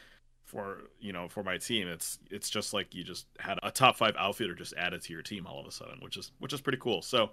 for 0.56 0.84
you 1.02 1.12
know 1.12 1.28
for 1.28 1.44
my 1.44 1.58
team. 1.58 1.88
It's 1.88 2.18
it's 2.32 2.50
just 2.50 2.74
like 2.74 2.96
you 2.96 3.04
just 3.04 3.26
had 3.40 3.60
a 3.62 3.72
top 3.72 3.98
five 3.98 4.16
outfielder 4.18 4.56
just 4.56 4.74
added 4.78 5.02
to 5.04 5.14
your 5.14 5.22
team 5.22 5.46
all 5.46 5.60
of 5.60 5.68
a 5.68 5.72
sudden, 5.72 6.00
which 6.00 6.16
is 6.16 6.32
which 6.40 6.54
is 6.54 6.62
pretty 6.62 6.78
cool. 6.80 7.02
So, 7.02 7.32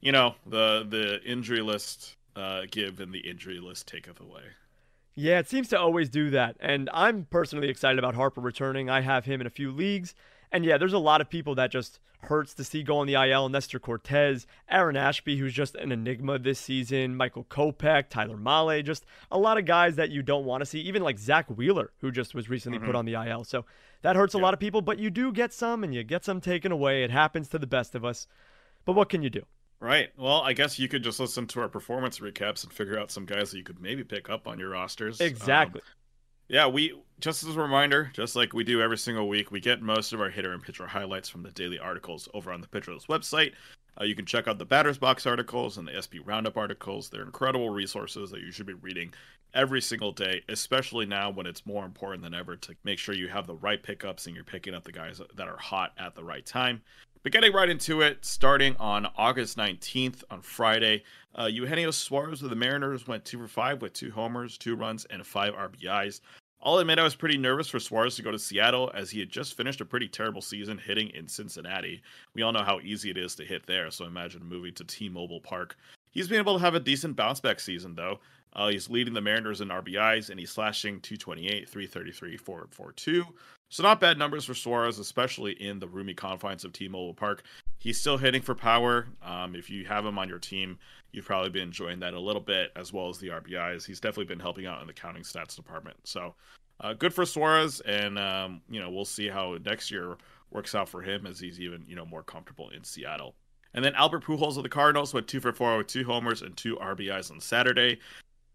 you 0.00 0.10
know 0.10 0.34
the 0.46 0.86
the 0.88 1.22
injury 1.22 1.60
list 1.60 2.16
uh, 2.34 2.62
give 2.70 2.98
and 3.00 3.12
the 3.12 3.18
injury 3.18 3.60
list 3.60 3.86
taketh 3.86 4.20
away. 4.20 4.42
Yeah, 5.14 5.38
it 5.38 5.48
seems 5.50 5.68
to 5.68 5.78
always 5.78 6.08
do 6.08 6.30
that. 6.30 6.56
And 6.58 6.88
I'm 6.94 7.26
personally 7.30 7.68
excited 7.68 7.98
about 7.98 8.14
Harper 8.14 8.40
returning. 8.40 8.88
I 8.88 9.02
have 9.02 9.26
him 9.26 9.42
in 9.42 9.46
a 9.46 9.50
few 9.50 9.70
leagues. 9.70 10.14
And 10.52 10.64
yeah, 10.64 10.76
there's 10.76 10.92
a 10.92 10.98
lot 10.98 11.20
of 11.20 11.30
people 11.30 11.54
that 11.56 11.70
just 11.70 11.98
hurts 12.24 12.54
to 12.54 12.64
see 12.64 12.82
go 12.82 12.98
on 12.98 13.06
the 13.06 13.14
IL. 13.14 13.48
Nestor 13.48 13.80
Cortes, 13.80 14.46
Aaron 14.68 14.96
Ashby, 14.96 15.38
who's 15.38 15.52
just 15.52 15.74
an 15.74 15.90
enigma 15.90 16.38
this 16.38 16.60
season, 16.60 17.16
Michael 17.16 17.44
Kopech, 17.44 18.08
Tyler 18.10 18.36
Mahle, 18.36 18.84
just 18.84 19.04
a 19.30 19.38
lot 19.38 19.58
of 19.58 19.64
guys 19.64 19.96
that 19.96 20.10
you 20.10 20.22
don't 20.22 20.44
want 20.44 20.60
to 20.60 20.66
see. 20.66 20.80
Even 20.80 21.02
like 21.02 21.18
Zack 21.18 21.48
Wheeler, 21.48 21.90
who 22.00 22.10
just 22.10 22.34
was 22.34 22.48
recently 22.48 22.78
mm-hmm. 22.78 22.86
put 22.86 22.96
on 22.96 23.06
the 23.06 23.14
IL. 23.14 23.44
So 23.44 23.64
that 24.02 24.14
hurts 24.14 24.34
a 24.34 24.38
lot 24.38 24.54
of 24.54 24.60
people, 24.60 24.82
but 24.82 24.98
you 24.98 25.10
do 25.10 25.32
get 25.32 25.52
some 25.52 25.82
and 25.82 25.94
you 25.94 26.04
get 26.04 26.24
some 26.24 26.40
taken 26.40 26.70
away. 26.70 27.02
It 27.02 27.10
happens 27.10 27.48
to 27.48 27.58
the 27.58 27.66
best 27.66 27.94
of 27.94 28.04
us. 28.04 28.26
But 28.84 28.92
what 28.92 29.08
can 29.08 29.22
you 29.22 29.30
do? 29.30 29.42
Right. 29.80 30.10
Well, 30.16 30.42
I 30.42 30.52
guess 30.52 30.78
you 30.78 30.86
could 30.86 31.02
just 31.02 31.18
listen 31.18 31.48
to 31.48 31.60
our 31.60 31.68
performance 31.68 32.20
recaps 32.20 32.62
and 32.62 32.72
figure 32.72 32.98
out 32.98 33.10
some 33.10 33.24
guys 33.24 33.50
that 33.50 33.58
you 33.58 33.64
could 33.64 33.80
maybe 33.80 34.04
pick 34.04 34.30
up 34.30 34.46
on 34.46 34.58
your 34.60 34.70
rosters. 34.70 35.20
Exactly. 35.20 35.80
Um, 35.80 35.86
yeah, 36.48 36.66
we 36.66 36.94
just 37.20 37.44
as 37.44 37.56
a 37.56 37.60
reminder, 37.60 38.10
just 38.12 38.34
like 38.34 38.52
we 38.52 38.64
do 38.64 38.82
every 38.82 38.98
single 38.98 39.28
week, 39.28 39.50
we 39.50 39.60
get 39.60 39.80
most 39.80 40.12
of 40.12 40.20
our 40.20 40.28
hitter 40.28 40.52
and 40.52 40.62
pitcher 40.62 40.86
highlights 40.86 41.28
from 41.28 41.42
the 41.42 41.52
daily 41.52 41.78
articles 41.78 42.28
over 42.34 42.52
on 42.52 42.60
the 42.60 42.68
Pitcher 42.68 42.92
List 42.92 43.08
website. 43.08 43.52
Uh, 44.00 44.04
you 44.04 44.14
can 44.14 44.26
check 44.26 44.48
out 44.48 44.58
the 44.58 44.64
Batters 44.64 44.98
Box 44.98 45.26
articles 45.26 45.78
and 45.78 45.86
the 45.86 46.02
SP 46.02 46.18
Roundup 46.24 46.56
articles. 46.56 47.08
They're 47.08 47.22
incredible 47.22 47.70
resources 47.70 48.30
that 48.30 48.40
you 48.40 48.50
should 48.50 48.66
be 48.66 48.72
reading 48.72 49.12
every 49.54 49.80
single 49.80 50.12
day, 50.12 50.42
especially 50.48 51.06
now 51.06 51.30
when 51.30 51.46
it's 51.46 51.66
more 51.66 51.84
important 51.84 52.22
than 52.22 52.34
ever 52.34 52.56
to 52.56 52.74
make 52.84 52.98
sure 52.98 53.14
you 53.14 53.28
have 53.28 53.46
the 53.46 53.54
right 53.54 53.82
pickups 53.82 54.26
and 54.26 54.34
you're 54.34 54.44
picking 54.44 54.74
up 54.74 54.82
the 54.84 54.92
guys 54.92 55.20
that 55.34 55.48
are 55.48 55.58
hot 55.58 55.92
at 55.98 56.14
the 56.14 56.24
right 56.24 56.46
time. 56.46 56.80
But 57.22 57.30
getting 57.30 57.52
right 57.52 57.68
into 57.68 58.00
it, 58.00 58.24
starting 58.24 58.74
on 58.80 59.06
August 59.16 59.56
19th 59.56 60.24
on 60.28 60.42
Friday, 60.42 61.04
uh, 61.38 61.44
Eugenio 61.44 61.92
Suarez 61.92 62.42
of 62.42 62.50
the 62.50 62.56
Mariners 62.56 63.06
went 63.06 63.24
two 63.24 63.38
for 63.38 63.46
five 63.46 63.80
with 63.80 63.92
two 63.92 64.10
homers, 64.10 64.58
two 64.58 64.74
runs, 64.74 65.04
and 65.04 65.24
five 65.24 65.54
RBIs. 65.54 66.20
I'll 66.64 66.78
admit 66.78 66.98
I 66.98 67.04
was 67.04 67.14
pretty 67.14 67.38
nervous 67.38 67.68
for 67.68 67.78
Suarez 67.78 68.16
to 68.16 68.22
go 68.22 68.32
to 68.32 68.38
Seattle 68.38 68.90
as 68.92 69.10
he 69.10 69.20
had 69.20 69.30
just 69.30 69.56
finished 69.56 69.80
a 69.80 69.84
pretty 69.84 70.08
terrible 70.08 70.42
season 70.42 70.78
hitting 70.78 71.10
in 71.10 71.28
Cincinnati. 71.28 72.02
We 72.34 72.42
all 72.42 72.52
know 72.52 72.64
how 72.64 72.80
easy 72.80 73.10
it 73.10 73.16
is 73.16 73.36
to 73.36 73.44
hit 73.44 73.66
there, 73.66 73.90
so 73.92 74.04
imagine 74.04 74.44
moving 74.44 74.74
to 74.74 74.84
T-Mobile 74.84 75.40
Park. 75.40 75.76
He's 76.10 76.28
been 76.28 76.38
able 76.38 76.58
to 76.58 76.64
have 76.64 76.74
a 76.74 76.80
decent 76.80 77.14
bounce 77.14 77.40
back 77.40 77.60
season 77.60 77.94
though. 77.94 78.18
Uh, 78.52 78.68
he's 78.68 78.90
leading 78.90 79.14
the 79.14 79.20
Mariners 79.20 79.60
in 79.60 79.68
RBIs 79.68 80.28
and 80.30 80.38
he's 80.38 80.50
slashing 80.50 81.00
228, 81.00 81.68
333, 81.68 82.36
442. 82.36 83.26
So 83.72 83.82
not 83.82 84.00
bad 84.00 84.18
numbers 84.18 84.44
for 84.44 84.52
Suarez, 84.52 84.98
especially 84.98 85.52
in 85.52 85.78
the 85.78 85.88
roomy 85.88 86.12
confines 86.12 86.62
of 86.62 86.74
T-Mobile 86.74 87.14
Park. 87.14 87.42
He's 87.78 87.98
still 87.98 88.18
hitting 88.18 88.42
for 88.42 88.54
power. 88.54 89.06
Um, 89.22 89.56
if 89.56 89.70
you 89.70 89.86
have 89.86 90.04
him 90.04 90.18
on 90.18 90.28
your 90.28 90.38
team, 90.38 90.78
you've 91.10 91.24
probably 91.24 91.48
been 91.48 91.62
enjoying 91.62 91.98
that 92.00 92.12
a 92.12 92.20
little 92.20 92.42
bit, 92.42 92.70
as 92.76 92.92
well 92.92 93.08
as 93.08 93.16
the 93.16 93.28
RBIs. 93.28 93.86
He's 93.86 93.98
definitely 93.98 94.26
been 94.26 94.40
helping 94.40 94.66
out 94.66 94.82
in 94.82 94.86
the 94.86 94.92
counting 94.92 95.22
stats 95.22 95.56
department. 95.56 95.96
So 96.04 96.34
uh, 96.80 96.92
good 96.92 97.14
for 97.14 97.24
Suarez, 97.24 97.80
and 97.80 98.18
um, 98.18 98.60
you 98.68 98.78
know 98.78 98.90
we'll 98.90 99.06
see 99.06 99.28
how 99.28 99.56
next 99.64 99.90
year 99.90 100.18
works 100.50 100.74
out 100.74 100.90
for 100.90 101.00
him 101.00 101.26
as 101.26 101.40
he's 101.40 101.58
even 101.58 101.82
you 101.86 101.96
know 101.96 102.04
more 102.04 102.22
comfortable 102.22 102.68
in 102.68 102.84
Seattle. 102.84 103.36
And 103.72 103.82
then 103.82 103.94
Albert 103.94 104.22
Pujols 104.22 104.58
of 104.58 104.64
the 104.64 104.68
Cardinals 104.68 105.14
went 105.14 105.28
two 105.28 105.40
for 105.40 105.54
four 105.54 105.78
with 105.78 105.86
two 105.86 106.04
homers 106.04 106.42
and 106.42 106.54
two 106.58 106.76
RBIs 106.76 107.30
on 107.30 107.40
Saturday. 107.40 108.00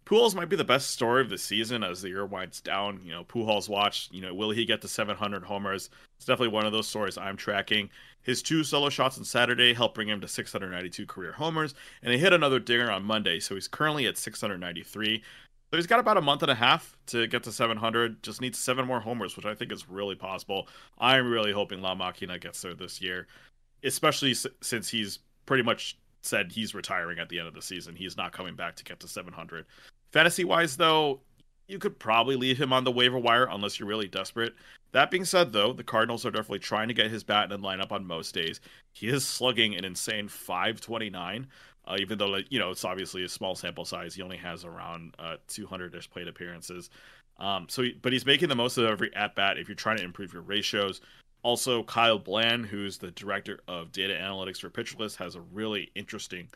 Pujols 0.07 0.35
might 0.35 0.47
be 0.47 0.55
the 0.55 0.63
best 0.63 0.91
story 0.91 1.21
of 1.21 1.29
the 1.29 1.37
season 1.37 1.83
as 1.83 2.01
the 2.01 2.07
year 2.07 2.25
winds 2.25 2.61
down. 2.61 3.01
You 3.03 3.11
know, 3.11 3.25
Pujols 3.25 3.67
watch, 3.67 4.07
you 4.09 4.21
know, 4.21 4.33
will 4.33 4.51
he 4.51 4.63
get 4.63 4.81
to 4.81 4.87
700 4.87 5.43
homers? 5.43 5.89
It's 6.15 6.25
definitely 6.25 6.53
one 6.53 6.65
of 6.65 6.71
those 6.71 6.87
stories 6.87 7.17
I'm 7.17 7.35
tracking. 7.35 7.89
His 8.21 8.41
two 8.41 8.63
solo 8.63 8.87
shots 8.87 9.17
on 9.17 9.25
Saturday 9.25 9.73
helped 9.73 9.95
bring 9.95 10.07
him 10.07 10.21
to 10.21 10.27
692 10.29 11.05
career 11.07 11.33
homers, 11.33 11.75
and 12.01 12.13
he 12.13 12.19
hit 12.19 12.31
another 12.31 12.57
dinger 12.57 12.89
on 12.89 13.03
Monday, 13.03 13.41
so 13.41 13.55
he's 13.55 13.67
currently 13.67 14.07
at 14.07 14.17
693. 14.17 15.21
So 15.71 15.77
he's 15.77 15.87
got 15.87 15.99
about 15.99 16.15
a 16.15 16.21
month 16.21 16.41
and 16.41 16.51
a 16.51 16.55
half 16.55 16.95
to 17.07 17.27
get 17.27 17.43
to 17.43 17.51
700. 17.51 18.23
Just 18.23 18.39
needs 18.39 18.57
seven 18.57 18.87
more 18.87 19.01
homers, 19.01 19.35
which 19.35 19.45
I 19.45 19.55
think 19.55 19.73
is 19.73 19.89
really 19.89 20.15
possible. 20.15 20.69
I'm 20.97 21.29
really 21.29 21.51
hoping 21.51 21.81
La 21.81 21.95
Máquina 21.95 22.39
gets 22.39 22.61
there 22.61 22.73
this 22.73 23.01
year, 23.01 23.27
especially 23.83 24.33
since 24.61 24.87
he's 24.87 25.19
pretty 25.45 25.63
much 25.63 25.97
said 26.21 26.53
he's 26.53 26.73
retiring 26.73 27.19
at 27.19 27.27
the 27.27 27.39
end 27.39 27.49
of 27.49 27.53
the 27.53 27.61
season. 27.61 27.95
He's 27.95 28.15
not 28.15 28.31
coming 28.31 28.55
back 28.55 28.77
to 28.77 28.85
get 28.85 29.01
to 29.01 29.07
700. 29.07 29.65
Fantasy 30.17 30.45
wise, 30.45 30.77
though, 30.77 31.19
you 31.67 31.77
could 31.77 31.99
probably 31.99 32.35
leave 32.35 32.59
him 32.59 32.73
on 32.73 32.83
the 32.83 32.91
waiver 32.91 33.19
wire 33.19 33.47
unless 33.51 33.79
you're 33.79 33.87
really 33.87 34.07
desperate. 34.07 34.55
That 34.91 35.11
being 35.11 35.25
said, 35.25 35.53
though, 35.53 35.73
the 35.73 35.83
Cardinals 35.83 36.25
are 36.25 36.31
definitely 36.31 36.57
trying 36.57 36.87
to 36.87 36.95
get 36.95 37.11
his 37.11 37.23
bat 37.23 37.51
in 37.51 37.61
the 37.61 37.67
lineup 37.67 37.91
on 37.91 38.03
most 38.03 38.33
days. 38.33 38.59
He 38.93 39.09
is 39.09 39.23
slugging 39.23 39.75
an 39.75 39.85
insane 39.85 40.27
529, 40.27 41.45
uh, 41.85 41.97
even 41.99 42.17
though 42.17 42.35
you 42.49 42.57
know 42.57 42.71
it's 42.71 42.83
obviously 42.83 43.25
a 43.25 43.29
small 43.29 43.53
sample 43.53 43.85
size. 43.85 44.15
He 44.15 44.23
only 44.23 44.37
has 44.37 44.65
around 44.65 45.13
uh, 45.19 45.35
200ish 45.49 46.09
plate 46.09 46.27
appearances. 46.27 46.89
Um, 47.37 47.67
so, 47.69 47.83
he, 47.83 47.91
but 48.01 48.11
he's 48.11 48.25
making 48.25 48.49
the 48.49 48.55
most 48.55 48.79
of 48.79 48.85
every 48.85 49.15
at 49.15 49.35
bat. 49.35 49.59
If 49.59 49.67
you're 49.67 49.75
trying 49.75 49.97
to 49.97 50.03
improve 50.03 50.33
your 50.33 50.41
ratios, 50.41 50.99
also 51.43 51.83
Kyle 51.83 52.17
Bland, 52.17 52.65
who's 52.65 52.97
the 52.97 53.11
director 53.11 53.59
of 53.67 53.91
data 53.91 54.15
analytics 54.19 54.61
for 54.61 54.71
Pitcher 54.71 54.97
List, 54.97 55.17
has 55.17 55.35
a 55.35 55.41
really 55.41 55.91
interesting 55.93 56.47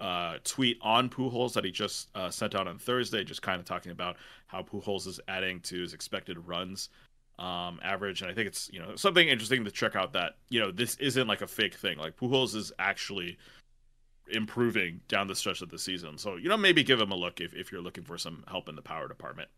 uh, 0.00 0.38
tweet 0.44 0.78
on 0.82 1.08
Pujols 1.08 1.52
that 1.54 1.64
he 1.64 1.70
just 1.70 2.08
uh, 2.14 2.30
sent 2.30 2.54
out 2.54 2.68
on 2.68 2.78
Thursday, 2.78 3.24
just 3.24 3.42
kind 3.42 3.60
of 3.60 3.66
talking 3.66 3.92
about 3.92 4.16
how 4.46 4.62
Pujols 4.62 5.06
is 5.06 5.20
adding 5.28 5.60
to 5.60 5.80
his 5.80 5.94
expected 5.94 6.38
runs 6.46 6.88
um, 7.38 7.78
average, 7.82 8.20
and 8.20 8.30
I 8.30 8.34
think 8.34 8.48
it's 8.48 8.68
you 8.72 8.80
know 8.80 8.96
something 8.96 9.28
interesting 9.28 9.64
to 9.64 9.70
check 9.70 9.94
out 9.94 10.12
that 10.14 10.36
you 10.48 10.60
know 10.60 10.72
this 10.72 10.96
isn't 10.96 11.28
like 11.28 11.40
a 11.40 11.46
fake 11.46 11.74
thing. 11.74 11.98
Like 11.98 12.16
Pujols 12.16 12.54
is 12.54 12.72
actually 12.78 13.38
improving 14.30 15.00
down 15.08 15.28
the 15.28 15.34
stretch 15.34 15.62
of 15.62 15.70
the 15.70 15.78
season, 15.78 16.18
so 16.18 16.36
you 16.36 16.48
know 16.48 16.56
maybe 16.56 16.82
give 16.82 17.00
him 17.00 17.12
a 17.12 17.16
look 17.16 17.40
if 17.40 17.54
if 17.54 17.70
you're 17.70 17.80
looking 17.80 18.04
for 18.04 18.18
some 18.18 18.44
help 18.48 18.68
in 18.68 18.74
the 18.74 18.82
power 18.82 19.06
department. 19.06 19.48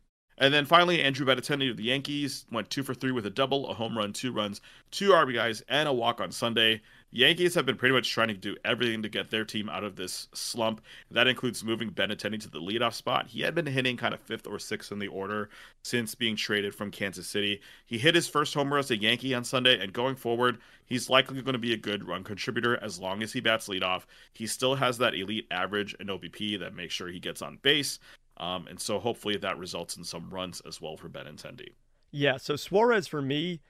And 0.41 0.55
then 0.55 0.65
finally, 0.65 1.03
Andrew 1.03 1.27
Benintendi 1.27 1.71
of 1.71 1.77
the 1.77 1.85
Yankees 1.85 2.47
went 2.51 2.71
two 2.71 2.83
for 2.83 2.95
three 2.95 3.13
with 3.13 3.27
a 3.27 3.31
double, 3.31 3.69
a 3.69 3.75
home 3.75 3.97
run, 3.97 4.15
two 4.15 4.33
runs, 4.33 4.63
two 4.91 5.11
RBIs, 5.11 5.63
and 5.69 5.87
a 5.87 5.93
walk 5.93 6.19
on 6.19 6.33
Sunday. 6.33 6.81
Yankees 7.13 7.55
have 7.55 7.67
been 7.67 7.77
pretty 7.77 7.95
much 7.95 8.11
trying 8.11 8.29
to 8.29 8.35
do 8.35 8.57
everything 8.65 9.03
to 9.03 9.09
get 9.09 9.31
their 9.31 9.45
team 9.45 9.69
out 9.69 9.85
of 9.85 9.97
this 9.97 10.29
slump. 10.33 10.81
That 11.11 11.27
includes 11.27 11.63
moving 11.63 11.91
Benintendi 11.91 12.41
to 12.41 12.49
the 12.49 12.61
leadoff 12.61 12.95
spot. 12.95 13.27
He 13.27 13.43
had 13.43 13.55
been 13.55 13.67
hitting 13.67 13.99
kind 13.99 14.15
of 14.15 14.21
fifth 14.21 14.47
or 14.47 14.59
sixth 14.59 14.93
in 14.93 14.99
the 14.99 15.09
order 15.09 15.51
since 15.83 16.15
being 16.15 16.37
traded 16.37 16.75
from 16.75 16.91
Kansas 16.91 17.27
City. 17.27 17.61
He 17.85 17.99
hit 17.99 18.15
his 18.15 18.29
first 18.29 18.55
homer 18.55 18.79
as 18.79 18.91
a 18.91 18.97
Yankee 18.97 19.35
on 19.35 19.45
Sunday, 19.45 19.79
and 19.79 19.93
going 19.93 20.15
forward, 20.15 20.59
he's 20.87 21.11
likely 21.11 21.43
going 21.43 21.53
to 21.53 21.59
be 21.59 21.75
a 21.75 21.77
good 21.77 22.07
run 22.07 22.25
contributor 22.25 22.83
as 22.83 22.99
long 22.99 23.23
as 23.23 23.33
he 23.33 23.41
bats 23.41 23.69
leadoff. 23.69 24.05
He 24.33 24.47
still 24.47 24.77
has 24.77 24.97
that 24.99 25.15
elite 25.15 25.49
average 25.51 25.95
and 26.01 26.09
OBP 26.09 26.61
that 26.61 26.77
makes 26.77 26.95
sure 26.95 27.09
he 27.09 27.21
gets 27.21 27.43
on 27.43 27.59
base. 27.61 27.99
Um, 28.41 28.67
and 28.69 28.81
so 28.81 28.99
hopefully 28.99 29.37
that 29.37 29.59
results 29.59 29.97
in 29.97 30.03
some 30.03 30.31
runs 30.31 30.63
as 30.67 30.81
well 30.81 30.97
for 30.97 31.09
Ben 31.09 31.27
Benintendi. 31.27 31.75
Yeah, 32.11 32.39
so 32.39 32.57
Suarez 32.57 33.07
for 33.07 33.21
me, 33.21 33.61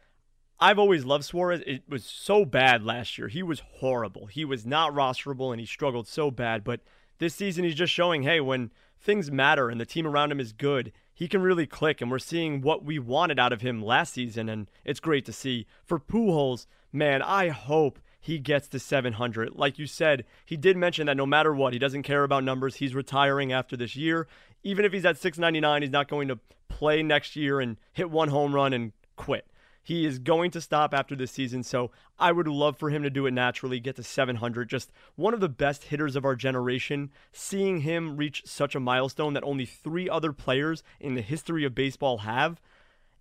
I've 0.60 0.78
always 0.78 1.04
loved 1.04 1.24
Suarez. 1.24 1.60
It 1.66 1.82
was 1.88 2.04
so 2.04 2.44
bad 2.44 2.84
last 2.84 3.18
year. 3.18 3.26
He 3.28 3.42
was 3.42 3.60
horrible. 3.78 4.26
He 4.26 4.44
was 4.44 4.64
not 4.64 4.94
rosterable 4.94 5.50
and 5.50 5.58
he 5.58 5.66
struggled 5.66 6.06
so 6.06 6.30
bad. 6.30 6.62
But 6.62 6.80
this 7.18 7.34
season, 7.34 7.64
he's 7.64 7.74
just 7.74 7.92
showing 7.92 8.22
hey, 8.22 8.40
when 8.40 8.70
things 9.00 9.30
matter 9.30 9.68
and 9.68 9.80
the 9.80 9.86
team 9.86 10.06
around 10.06 10.30
him 10.30 10.38
is 10.38 10.52
good, 10.52 10.92
he 11.12 11.26
can 11.26 11.42
really 11.42 11.66
click. 11.66 12.00
And 12.00 12.10
we're 12.10 12.20
seeing 12.20 12.60
what 12.60 12.84
we 12.84 12.98
wanted 12.98 13.40
out 13.40 13.52
of 13.52 13.62
him 13.62 13.82
last 13.82 14.14
season. 14.14 14.48
And 14.48 14.70
it's 14.84 15.00
great 15.00 15.24
to 15.26 15.32
see. 15.32 15.66
For 15.84 15.98
Pujols, 15.98 16.66
man, 16.92 17.22
I 17.22 17.48
hope 17.48 17.98
he 18.20 18.38
gets 18.38 18.68
to 18.68 18.78
700. 18.78 19.56
Like 19.56 19.78
you 19.78 19.86
said, 19.86 20.26
he 20.44 20.56
did 20.56 20.76
mention 20.76 21.06
that 21.06 21.16
no 21.16 21.24
matter 21.24 21.54
what, 21.54 21.72
he 21.72 21.78
doesn't 21.78 22.02
care 22.02 22.22
about 22.22 22.44
numbers. 22.44 22.76
He's 22.76 22.94
retiring 22.94 23.50
after 23.50 23.76
this 23.76 23.96
year. 23.96 24.28
Even 24.62 24.84
if 24.84 24.92
he's 24.92 25.04
at 25.04 25.18
699, 25.18 25.82
he's 25.82 25.90
not 25.90 26.08
going 26.08 26.28
to 26.28 26.38
play 26.68 27.02
next 27.02 27.36
year 27.36 27.60
and 27.60 27.76
hit 27.92 28.10
one 28.10 28.28
home 28.28 28.54
run 28.54 28.72
and 28.72 28.92
quit. 29.16 29.46
He 29.82 30.04
is 30.04 30.18
going 30.18 30.50
to 30.52 30.60
stop 30.60 30.92
after 30.92 31.16
this 31.16 31.32
season, 31.32 31.62
so 31.62 31.90
I 32.18 32.32
would 32.32 32.46
love 32.46 32.76
for 32.76 32.90
him 32.90 33.02
to 33.02 33.10
do 33.10 33.26
it 33.26 33.32
naturally, 33.32 33.80
get 33.80 33.96
to 33.96 34.02
700. 34.02 34.68
Just 34.68 34.92
one 35.16 35.32
of 35.32 35.40
the 35.40 35.48
best 35.48 35.84
hitters 35.84 36.16
of 36.16 36.24
our 36.24 36.36
generation. 36.36 37.10
Seeing 37.32 37.80
him 37.80 38.16
reach 38.16 38.42
such 38.44 38.74
a 38.74 38.80
milestone 38.80 39.32
that 39.32 39.42
only 39.42 39.64
three 39.64 40.08
other 40.08 40.32
players 40.32 40.82
in 41.00 41.14
the 41.14 41.22
history 41.22 41.64
of 41.64 41.74
baseball 41.74 42.18
have, 42.18 42.60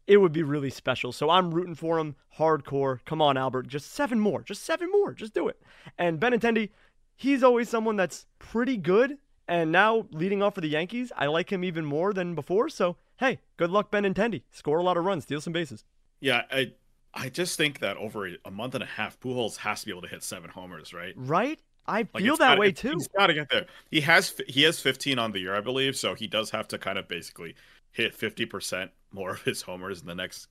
it 0.05 0.17
would 0.17 0.33
be 0.33 0.43
really 0.43 0.69
special. 0.69 1.11
So 1.11 1.29
I'm 1.29 1.53
rooting 1.53 1.75
for 1.75 1.97
him 1.97 2.15
hardcore. 2.37 2.99
Come 3.05 3.21
on, 3.21 3.37
Albert, 3.37 3.67
just 3.67 3.91
seven 3.93 4.19
more, 4.19 4.41
just 4.41 4.63
seven 4.63 4.91
more, 4.91 5.13
just 5.13 5.33
do 5.33 5.47
it. 5.47 5.61
And 5.97 6.19
Benintendi, 6.19 6.69
he's 7.15 7.43
always 7.43 7.69
someone 7.69 7.95
that's 7.95 8.25
pretty 8.37 8.75
good. 8.75 9.17
And 9.49 9.71
now 9.71 10.05
leading 10.11 10.43
off 10.43 10.55
for 10.55 10.61
the 10.61 10.69
Yankees, 10.69 11.11
I 11.17 11.25
like 11.25 11.51
him 11.51 11.63
even 11.63 11.83
more 11.83 12.13
than 12.13 12.35
before. 12.35 12.69
So 12.69 12.97
hey, 13.17 13.39
good 13.57 13.71
luck, 13.71 13.89
Ben 13.89 14.03
Benintendi. 14.03 14.43
Score 14.51 14.77
a 14.77 14.83
lot 14.83 14.95
of 14.95 15.03
runs, 15.03 15.23
steal 15.23 15.41
some 15.41 15.53
bases. 15.53 15.83
Yeah, 16.21 16.43
I 16.51 16.73
I 17.13 17.29
just 17.29 17.57
think 17.57 17.79
that 17.79 17.97
over 17.97 18.29
a 18.45 18.51
month 18.51 18.75
and 18.75 18.83
a 18.83 18.87
half, 18.87 19.19
Pujols 19.19 19.57
has 19.57 19.81
to 19.81 19.87
be 19.87 19.91
able 19.91 20.03
to 20.03 20.07
hit 20.07 20.23
seven 20.23 20.51
homers, 20.51 20.93
right? 20.93 21.13
Right. 21.17 21.59
I 21.87 22.07
like 22.13 22.23
feel 22.23 22.37
that 22.37 22.49
gotta, 22.49 22.59
way 22.59 22.71
too. 22.71 22.91
He's 22.91 23.07
got 23.07 23.27
to 23.27 23.33
get 23.33 23.49
there. 23.49 23.65
He 23.89 24.01
has 24.01 24.39
he 24.47 24.61
has 24.63 24.79
15 24.79 25.17
on 25.17 25.31
the 25.31 25.39
year, 25.39 25.55
I 25.55 25.61
believe, 25.61 25.97
so 25.97 26.13
he 26.13 26.27
does 26.27 26.51
have 26.51 26.67
to 26.67 26.77
kind 26.77 26.99
of 26.99 27.07
basically 27.07 27.55
hit 27.91 28.15
50% 28.15 28.89
more 29.11 29.31
of 29.31 29.41
his 29.41 29.63
homers 29.63 29.99
in 29.99 30.05
the 30.05 30.13
next 30.13 30.47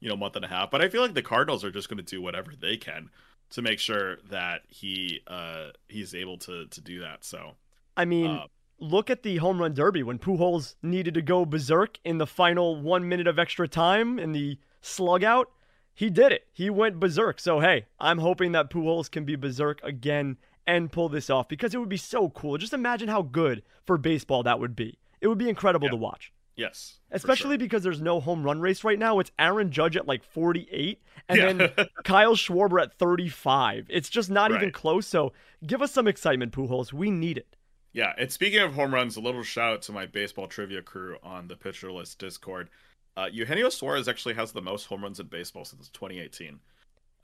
you 0.00 0.08
know 0.08 0.16
month 0.16 0.36
and 0.36 0.44
a 0.46 0.48
half. 0.48 0.70
But 0.70 0.80
I 0.80 0.88
feel 0.88 1.02
like 1.02 1.12
the 1.12 1.22
Cardinals 1.22 1.62
are 1.62 1.70
just 1.70 1.90
going 1.90 1.98
to 1.98 2.02
do 2.02 2.22
whatever 2.22 2.52
they 2.58 2.78
can 2.78 3.10
to 3.50 3.60
make 3.60 3.78
sure 3.78 4.16
that 4.30 4.62
he 4.68 5.20
uh 5.26 5.68
he's 5.88 6.14
able 6.14 6.38
to 6.38 6.66
to 6.66 6.80
do 6.80 7.00
that. 7.00 7.24
So 7.24 7.56
I 7.96 8.04
mean, 8.04 8.30
uh, 8.30 8.46
look 8.78 9.10
at 9.10 9.22
the 9.22 9.36
home 9.38 9.60
run 9.60 9.74
derby 9.74 10.02
when 10.02 10.18
Pujols 10.18 10.74
needed 10.82 11.14
to 11.14 11.22
go 11.22 11.44
berserk 11.44 11.98
in 12.04 12.18
the 12.18 12.26
final 12.26 12.80
1 12.80 13.08
minute 13.08 13.26
of 13.26 13.38
extra 13.38 13.68
time 13.68 14.18
in 14.18 14.32
the 14.32 14.58
slug 14.80 15.22
out, 15.22 15.50
he 15.94 16.10
did 16.10 16.32
it. 16.32 16.46
He 16.52 16.70
went 16.70 17.00
berserk. 17.00 17.40
So, 17.40 17.60
hey, 17.60 17.86
I'm 17.98 18.18
hoping 18.18 18.52
that 18.52 18.70
Pujols 18.70 19.10
can 19.10 19.24
be 19.24 19.36
berserk 19.36 19.80
again 19.82 20.38
and 20.66 20.92
pull 20.92 21.08
this 21.08 21.30
off 21.30 21.48
because 21.48 21.74
it 21.74 21.78
would 21.78 21.88
be 21.88 21.96
so 21.96 22.30
cool. 22.30 22.56
Just 22.56 22.72
imagine 22.72 23.08
how 23.08 23.22
good 23.22 23.62
for 23.84 23.98
baseball 23.98 24.42
that 24.44 24.60
would 24.60 24.76
be. 24.76 24.98
It 25.20 25.28
would 25.28 25.38
be 25.38 25.48
incredible 25.48 25.86
yeah. 25.86 25.92
to 25.92 25.96
watch. 25.96 26.32
Yes. 26.56 27.00
Especially 27.10 27.52
sure. 27.52 27.58
because 27.58 27.82
there's 27.82 28.02
no 28.02 28.20
home 28.20 28.42
run 28.42 28.60
race 28.60 28.84
right 28.84 28.98
now. 28.98 29.18
It's 29.18 29.32
Aaron 29.38 29.70
Judge 29.70 29.96
at 29.96 30.06
like 30.06 30.22
48 30.22 31.02
and 31.28 31.38
yeah. 31.38 31.52
then 31.52 31.86
Kyle 32.04 32.34
Schwarber 32.34 32.82
at 32.82 32.98
35. 32.98 33.86
It's 33.88 34.08
just 34.08 34.30
not 34.30 34.50
right. 34.50 34.60
even 34.60 34.72
close. 34.72 35.06
So 35.06 35.32
give 35.66 35.82
us 35.82 35.92
some 35.92 36.06
excitement, 36.06 36.52
Pujols. 36.52 36.92
We 36.92 37.10
need 37.10 37.38
it. 37.38 37.56
Yeah. 37.92 38.12
And 38.18 38.30
speaking 38.30 38.60
of 38.60 38.74
home 38.74 38.94
runs, 38.94 39.16
a 39.16 39.20
little 39.20 39.42
shout 39.42 39.72
out 39.72 39.82
to 39.82 39.92
my 39.92 40.06
baseball 40.06 40.46
trivia 40.46 40.82
crew 40.82 41.16
on 41.22 41.48
the 41.48 41.56
Pitcher 41.56 41.90
List 41.90 42.18
Discord. 42.18 42.70
Uh, 43.16 43.28
Eugenio 43.30 43.68
Suarez 43.68 44.08
actually 44.08 44.34
has 44.34 44.52
the 44.52 44.62
most 44.62 44.86
home 44.86 45.02
runs 45.02 45.20
in 45.20 45.26
baseball 45.26 45.64
since 45.64 45.88
2018. 45.90 46.60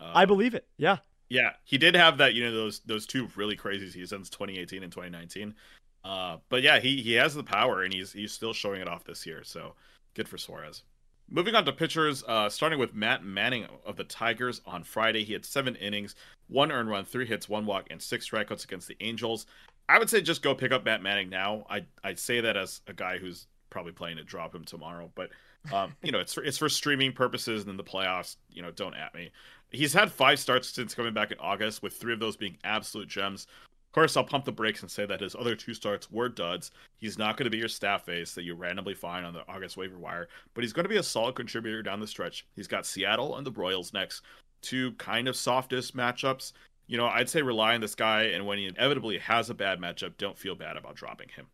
Uh, 0.01 0.13
I 0.15 0.25
believe 0.25 0.55
it. 0.55 0.67
Yeah. 0.77 0.99
Yeah, 1.29 1.53
he 1.65 1.77
did 1.79 1.95
have 1.97 2.19
that. 2.19 2.35
You 2.35 2.45
know 2.45 2.53
those 2.53 2.81
those 2.81 3.05
two 3.07 3.29
really 3.35 3.57
crazy 3.57 3.91
seasons, 3.91 4.31
2018 4.31 4.83
and 4.83 4.93
2019. 4.93 5.55
Uh, 6.05 6.37
but 6.49 6.63
yeah, 6.63 6.79
he 6.79 7.03
he 7.03 7.15
has 7.15 7.35
the 7.35 7.43
power, 7.43 7.83
and 7.83 7.93
he's 7.93 8.13
he's 8.13 8.33
still 8.33 8.53
showing 8.53 8.81
it 8.81 8.89
off 8.89 9.05
this 9.05 9.27
year. 9.27 9.43
So 9.43 9.75
good 10.15 10.29
for 10.29 10.39
Suarez. 10.39 10.83
Moving 11.29 11.57
on 11.57 11.65
to 11.65 11.73
pitchers, 11.73 12.23
uh, 12.29 12.49
starting 12.49 12.79
with 12.79 12.95
Matt 12.95 13.25
Manning 13.25 13.67
of 13.85 13.97
the 13.97 14.05
Tigers 14.05 14.61
on 14.65 14.85
Friday. 14.85 15.25
He 15.25 15.33
had 15.33 15.45
seven 15.45 15.75
innings, 15.75 16.15
one 16.47 16.71
earned 16.71 16.89
run, 16.89 17.05
three 17.05 17.27
hits, 17.27 17.49
one 17.49 17.67
walk, 17.67 17.89
and 17.91 18.01
six 18.01 18.31
strikeouts 18.31 18.63
against 18.63 18.87
the 18.87 18.97
Angels. 19.01 19.47
I 19.89 19.99
would 19.99 20.11
say 20.11 20.21
just 20.21 20.43
go 20.43 20.55
pick 20.55 20.73
up 20.73 20.85
Matt 20.85 21.03
Manning 21.03 21.31
now. 21.31 21.65
I 21.71 21.85
I 22.03 22.15
say 22.15 22.41
that 22.41 22.57
as 22.57 22.81
a 22.87 22.93
guy 22.93 23.19
who's 23.19 23.47
probably 23.71 23.93
playing 23.93 24.17
to 24.17 24.25
drop 24.25 24.55
him 24.55 24.65
tomorrow, 24.65 25.11
but 25.15 25.31
um, 25.73 25.95
you 26.03 26.13
know, 26.13 26.19
it's 26.19 26.35
for, 26.35 26.43
it's 26.45 26.59
for 26.59 26.69
streaming 26.69 27.13
purposes 27.13 27.63
and 27.63 27.71
in 27.71 27.77
the 27.77 27.85
playoffs. 27.85 28.37
You 28.51 28.63
know, 28.63 28.71
don't 28.71 28.95
at 28.95 29.15
me. 29.15 29.31
He's 29.71 29.93
had 29.93 30.13
five 30.13 30.39
starts 30.39 30.69
since 30.69 30.95
coming 30.95 31.13
back 31.15 31.33
in 31.33 31.39
August, 31.39 31.83
with 31.83 31.95
three 31.95 32.13
of 32.13 32.21
those 32.21 32.37
being 32.37 32.57
absolute 32.65 33.09
gems. 33.09 33.47
Of 33.65 33.93
course, 33.93 34.17
I'll 34.17 34.25
pump 34.25 34.45
the 34.45 34.53
brakes 34.53 34.83
and 34.83 34.91
say 34.91 35.07
that 35.07 35.21
his 35.21 35.35
other 35.35 35.57
two 35.57 35.75
starts 35.75 36.11
were 36.11 36.29
duds. 36.29 36.71
He's 36.99 37.19
not 37.19 37.37
going 37.37 37.45
to 37.45 37.51
be 37.51 37.59
your 37.59 37.69
staff 37.69 38.09
ace 38.09 38.35
that 38.35 38.45
you 38.45 38.55
randomly 38.55 38.95
find 38.95 39.25
on 39.25 39.33
the 39.33 39.43
August 39.49 39.77
waiver 39.77 39.99
wire, 39.99 40.29
but 40.55 40.63
he's 40.63 40.73
going 40.73 40.85
to 40.85 40.91
be 40.91 40.99
a 40.99 41.03
solid 41.03 41.35
contributor 41.35 41.83
down 41.83 42.01
the 42.01 42.07
stretch. 42.07 42.47
He's 42.55 42.69
got 42.69 42.87
Seattle 42.87 43.37
and 43.37 43.47
the 43.47 43.53
Royals 43.53 43.93
next, 43.93 44.23
two 44.61 44.93
kind 44.93 45.29
of 45.29 45.37
softest 45.37 45.97
matchups. 45.97 46.53
You 46.87 46.97
know, 46.97 47.07
I'd 47.07 47.29
say 47.29 47.43
rely 47.43 47.75
on 47.75 47.81
this 47.81 47.95
guy, 47.95 48.25
and 48.25 48.47
when 48.47 48.59
he 48.59 48.67
inevitably 48.67 49.19
has 49.19 49.51
a 49.51 49.55
bad 49.55 49.81
matchup, 49.81 50.17
don't 50.19 50.39
feel 50.39 50.55
bad 50.55 50.77
about 50.77 50.95
dropping 50.95 51.29
him. 51.31 51.47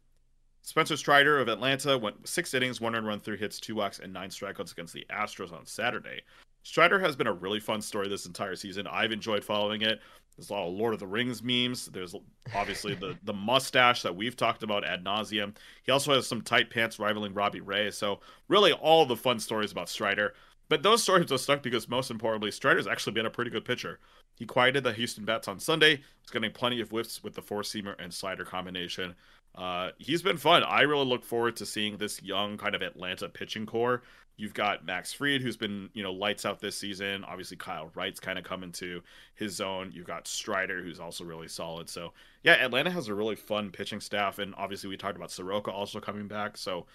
Spencer 0.62 0.97
Strider 0.97 1.40
of 1.40 1.49
Atlanta 1.49 1.99
went 1.99 2.29
six 2.29 2.55
innings, 2.55 2.81
one 2.81 2.92
run, 2.92 3.05
run, 3.05 3.21
three 3.21 3.37
hits, 3.37 3.59
two 3.59 3.75
walks, 3.75 3.99
and 3.99 4.12
nine 4.12 4.31
strikeouts 4.31 4.73
against 4.73 4.95
the 4.95 5.07
Astros 5.11 5.53
on 5.53 5.66
Saturday. 5.66 6.21
Strider 6.62 7.01
has 7.01 7.16
been 7.16 7.27
a 7.27 7.33
really 7.33 7.59
fun 7.59 7.83
story 7.83 8.09
this 8.09 8.27
entire 8.27 8.55
season. 8.55 8.87
I've 8.87 9.11
enjoyed 9.11 9.45
following 9.45 9.83
it. 9.83 10.01
There's 10.37 10.51
a 10.51 10.55
lot 10.55 10.68
of 10.68 10.75
Lord 10.75 10.95
of 10.95 11.01
the 11.01 11.07
Rings 11.07 11.42
memes. 11.42 11.87
There's 11.87 12.14
obviously 12.55 12.95
the 12.95 13.18
the 13.25 13.33
mustache 13.33 14.03
that 14.03 14.16
we've 14.16 14.37
talked 14.37 14.62
about 14.62 14.85
ad 14.85 15.05
nauseum. 15.05 15.55
He 15.83 15.92
also 15.92 16.14
has 16.14 16.27
some 16.27 16.40
tight 16.40 16.71
pants 16.71 16.99
rivaling 16.99 17.35
Robbie 17.35 17.61
Ray. 17.61 17.90
So 17.90 18.21
really, 18.49 18.73
all 18.73 19.05
the 19.05 19.16
fun 19.16 19.40
stories 19.40 19.73
about 19.73 19.88
Strider. 19.88 20.35
But 20.68 20.83
those 20.83 21.03
stories 21.03 21.31
are 21.33 21.38
stuck 21.38 21.62
because 21.62 21.88
most 21.88 22.11
importantly, 22.11 22.51
Strider's 22.51 22.87
actually 22.87 23.12
been 23.12 23.27
a 23.27 23.31
pretty 23.31 23.51
good 23.51 23.64
pitcher. 23.64 23.99
He 24.42 24.46
quieted 24.46 24.83
the 24.83 24.92
Houston 24.92 25.24
bats 25.24 25.46
on 25.46 25.61
Sunday. 25.61 26.00
He's 26.20 26.31
getting 26.33 26.50
plenty 26.50 26.81
of 26.81 26.90
whiffs 26.90 27.22
with 27.22 27.35
the 27.35 27.42
four 27.42 27.62
seamer 27.62 27.94
and 28.00 28.12
slider 28.12 28.44
combination. 28.44 29.14
Uh, 29.55 29.90
he's 29.98 30.20
been 30.20 30.37
fun. 30.37 30.64
I 30.64 30.81
really 30.81 31.05
look 31.05 31.22
forward 31.22 31.55
to 31.59 31.64
seeing 31.64 31.96
this 31.96 32.20
young 32.24 32.59
kind 32.59 32.74
of 32.74 32.83
Atlanta 32.83 33.28
pitching 33.28 33.66
core. 33.66 34.02
You've 34.37 34.52
got 34.52 34.85
Max 34.85 35.12
Fried, 35.12 35.42
who's 35.42 35.57
been 35.57 35.90
you 35.94 36.02
know 36.02 36.12
lights 36.12 36.44
out 36.44 36.59
this 36.59 36.76
season. 36.76 37.22
Obviously, 37.22 37.57
Kyle 37.57 37.92
Wright's 37.94 38.18
kind 38.18 38.37
of 38.37 38.44
coming 38.44 38.72
to 38.72 39.00
his 39.37 39.55
zone. 39.55 39.92
You've 39.94 40.09
got 40.09 40.26
Strider, 40.26 40.83
who's 40.83 40.98
also 40.98 41.22
really 41.22 41.46
solid. 41.46 41.88
So 41.88 42.12
yeah, 42.42 42.55
Atlanta 42.55 42.90
has 42.90 43.07
a 43.07 43.14
really 43.14 43.37
fun 43.37 43.70
pitching 43.70 44.00
staff, 44.00 44.40
and 44.40 44.57
obviously 44.59 44.88
we 44.88 44.96
talked 44.96 45.14
about 45.16 45.31
Soroka 45.31 45.70
also 45.70 46.00
coming 46.00 46.26
back. 46.26 46.57
So 46.57 46.87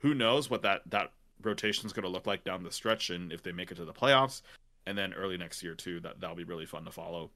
who 0.00 0.12
knows 0.12 0.50
what 0.50 0.60
that 0.64 0.82
that 0.90 1.12
rotation 1.40 1.86
is 1.86 1.94
going 1.94 2.04
to 2.04 2.10
look 2.10 2.26
like 2.26 2.44
down 2.44 2.62
the 2.62 2.70
stretch, 2.70 3.08
and 3.08 3.32
if 3.32 3.42
they 3.42 3.52
make 3.52 3.70
it 3.70 3.76
to 3.76 3.86
the 3.86 3.94
playoffs, 3.94 4.42
and 4.90 4.98
then 4.98 5.14
early 5.14 5.38
next 5.38 5.62
year 5.62 5.74
too. 5.74 6.00
That 6.00 6.20
that'll 6.20 6.36
be 6.36 6.44
really 6.44 6.66
fun 6.66 6.84
to 6.84 6.90
follow. 6.90 7.30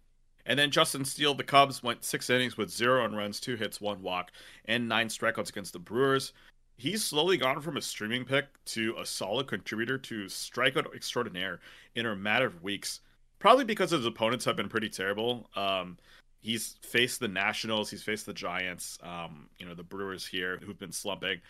And 0.44 0.58
then 0.58 0.70
Justin 0.70 1.04
Steele, 1.04 1.34
the 1.34 1.44
Cubs, 1.44 1.82
went 1.82 2.04
six 2.04 2.28
innings 2.28 2.58
with 2.58 2.68
zero 2.68 3.04
on 3.04 3.14
runs, 3.14 3.40
two 3.40 3.56
hits, 3.56 3.80
one 3.80 4.02
walk, 4.02 4.32
and 4.66 4.88
nine 4.88 5.08
strikeouts 5.08 5.48
against 5.48 5.72
the 5.72 5.78
Brewers. 5.78 6.32
He's 6.76 7.04
slowly 7.04 7.38
gone 7.38 7.60
from 7.60 7.76
a 7.76 7.80
streaming 7.80 8.24
pick 8.24 8.46
to 8.66 8.96
a 8.98 9.06
solid 9.06 9.46
contributor 9.46 9.96
to 9.98 10.24
strikeout 10.24 10.92
extraordinaire 10.94 11.60
in 11.94 12.04
a 12.04 12.16
matter 12.16 12.46
of 12.46 12.62
weeks. 12.62 13.00
Probably 13.38 13.64
because 13.64 13.92
his 13.92 14.04
opponents 14.04 14.44
have 14.44 14.56
been 14.56 14.68
pretty 14.68 14.88
terrible. 14.88 15.48
Um, 15.54 15.96
he's 16.40 16.76
faced 16.82 17.20
the 17.20 17.28
Nationals, 17.28 17.90
he's 17.90 18.02
faced 18.02 18.26
the 18.26 18.34
Giants, 18.34 18.98
um, 19.02 19.48
you 19.58 19.66
know, 19.66 19.74
the 19.74 19.84
Brewers 19.84 20.26
here 20.26 20.58
who've 20.58 20.78
been 20.78 20.92
slumping. 20.92 21.40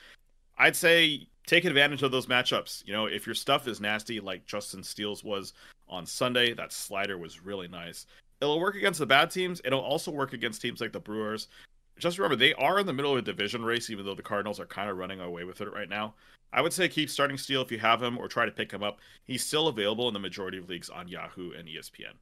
I'd 0.59 0.77
say 0.77 1.27
take 1.47 1.65
advantage 1.65 2.03
of 2.03 2.13
those 2.13 2.27
matchups. 2.27 2.87
You 2.87 2.93
know, 2.93 3.07
if 3.07 3.27
your 3.27 3.35
stuff 3.35 3.67
is 3.67 3.81
nasty 3.81 4.21
like 4.21 4.47
Justin 4.47 4.83
Steele's 4.83 5.25
was 5.25 5.53
on 5.89 6.07
Sunday, 6.07 6.55
that 6.55 6.73
slider 6.73 7.19
was 7.19 7.45
really 7.45 7.69
nice 7.69 8.07
it'll 8.45 8.61
work 8.61 8.77
against 8.77 8.99
the 8.99 9.07
bad 9.07 9.31
teams. 9.31 9.61
It'll 9.65 9.81
also 9.81 10.11
work 10.11 10.33
against 10.33 10.63
teams 10.63 10.81
like 10.81 10.93
the 10.93 11.01
Brewers. 11.01 11.49
Just 11.99 12.19
remember, 12.19 12.37
they 12.37 12.55
are 12.55 12.79
in 12.79 12.87
the 12.87 12.93
middle 12.93 13.13
of 13.13 13.19
a 13.19 13.23
division 13.23 13.65
race, 13.65 13.91
even 13.91 14.05
though 14.05 14.15
the 14.15 14.23
Cardinals 14.23 14.61
are 14.61 14.67
kind 14.67 14.91
of 14.91 14.99
running 14.99 15.21
away 15.21 15.45
with 15.45 15.61
it 15.61 15.73
right 15.73 15.89
now. 15.89 16.15
I 16.53 16.61
would 16.61 16.73
say 16.73 16.89
keep 16.89 17.11
starting 17.11 17.39
Steele 17.39 17.63
if 17.63 17.73
you 17.73 17.79
have 17.79 18.03
him, 18.03 18.19
or 18.19 18.29
try 18.29 18.45
to 18.45 18.53
pick 18.53 18.73
him 18.73 18.83
up. 18.83 18.99
He's 19.25 19.45
still 19.45 19.69
available 19.69 20.09
in 20.09 20.15
the 20.15 20.21
majority 20.21 20.59
of 20.59 20.69
leagues 20.69 20.91
on 20.91 21.09
Yahoo 21.09 21.53
and 21.53 21.69
ESPN. 21.69 22.15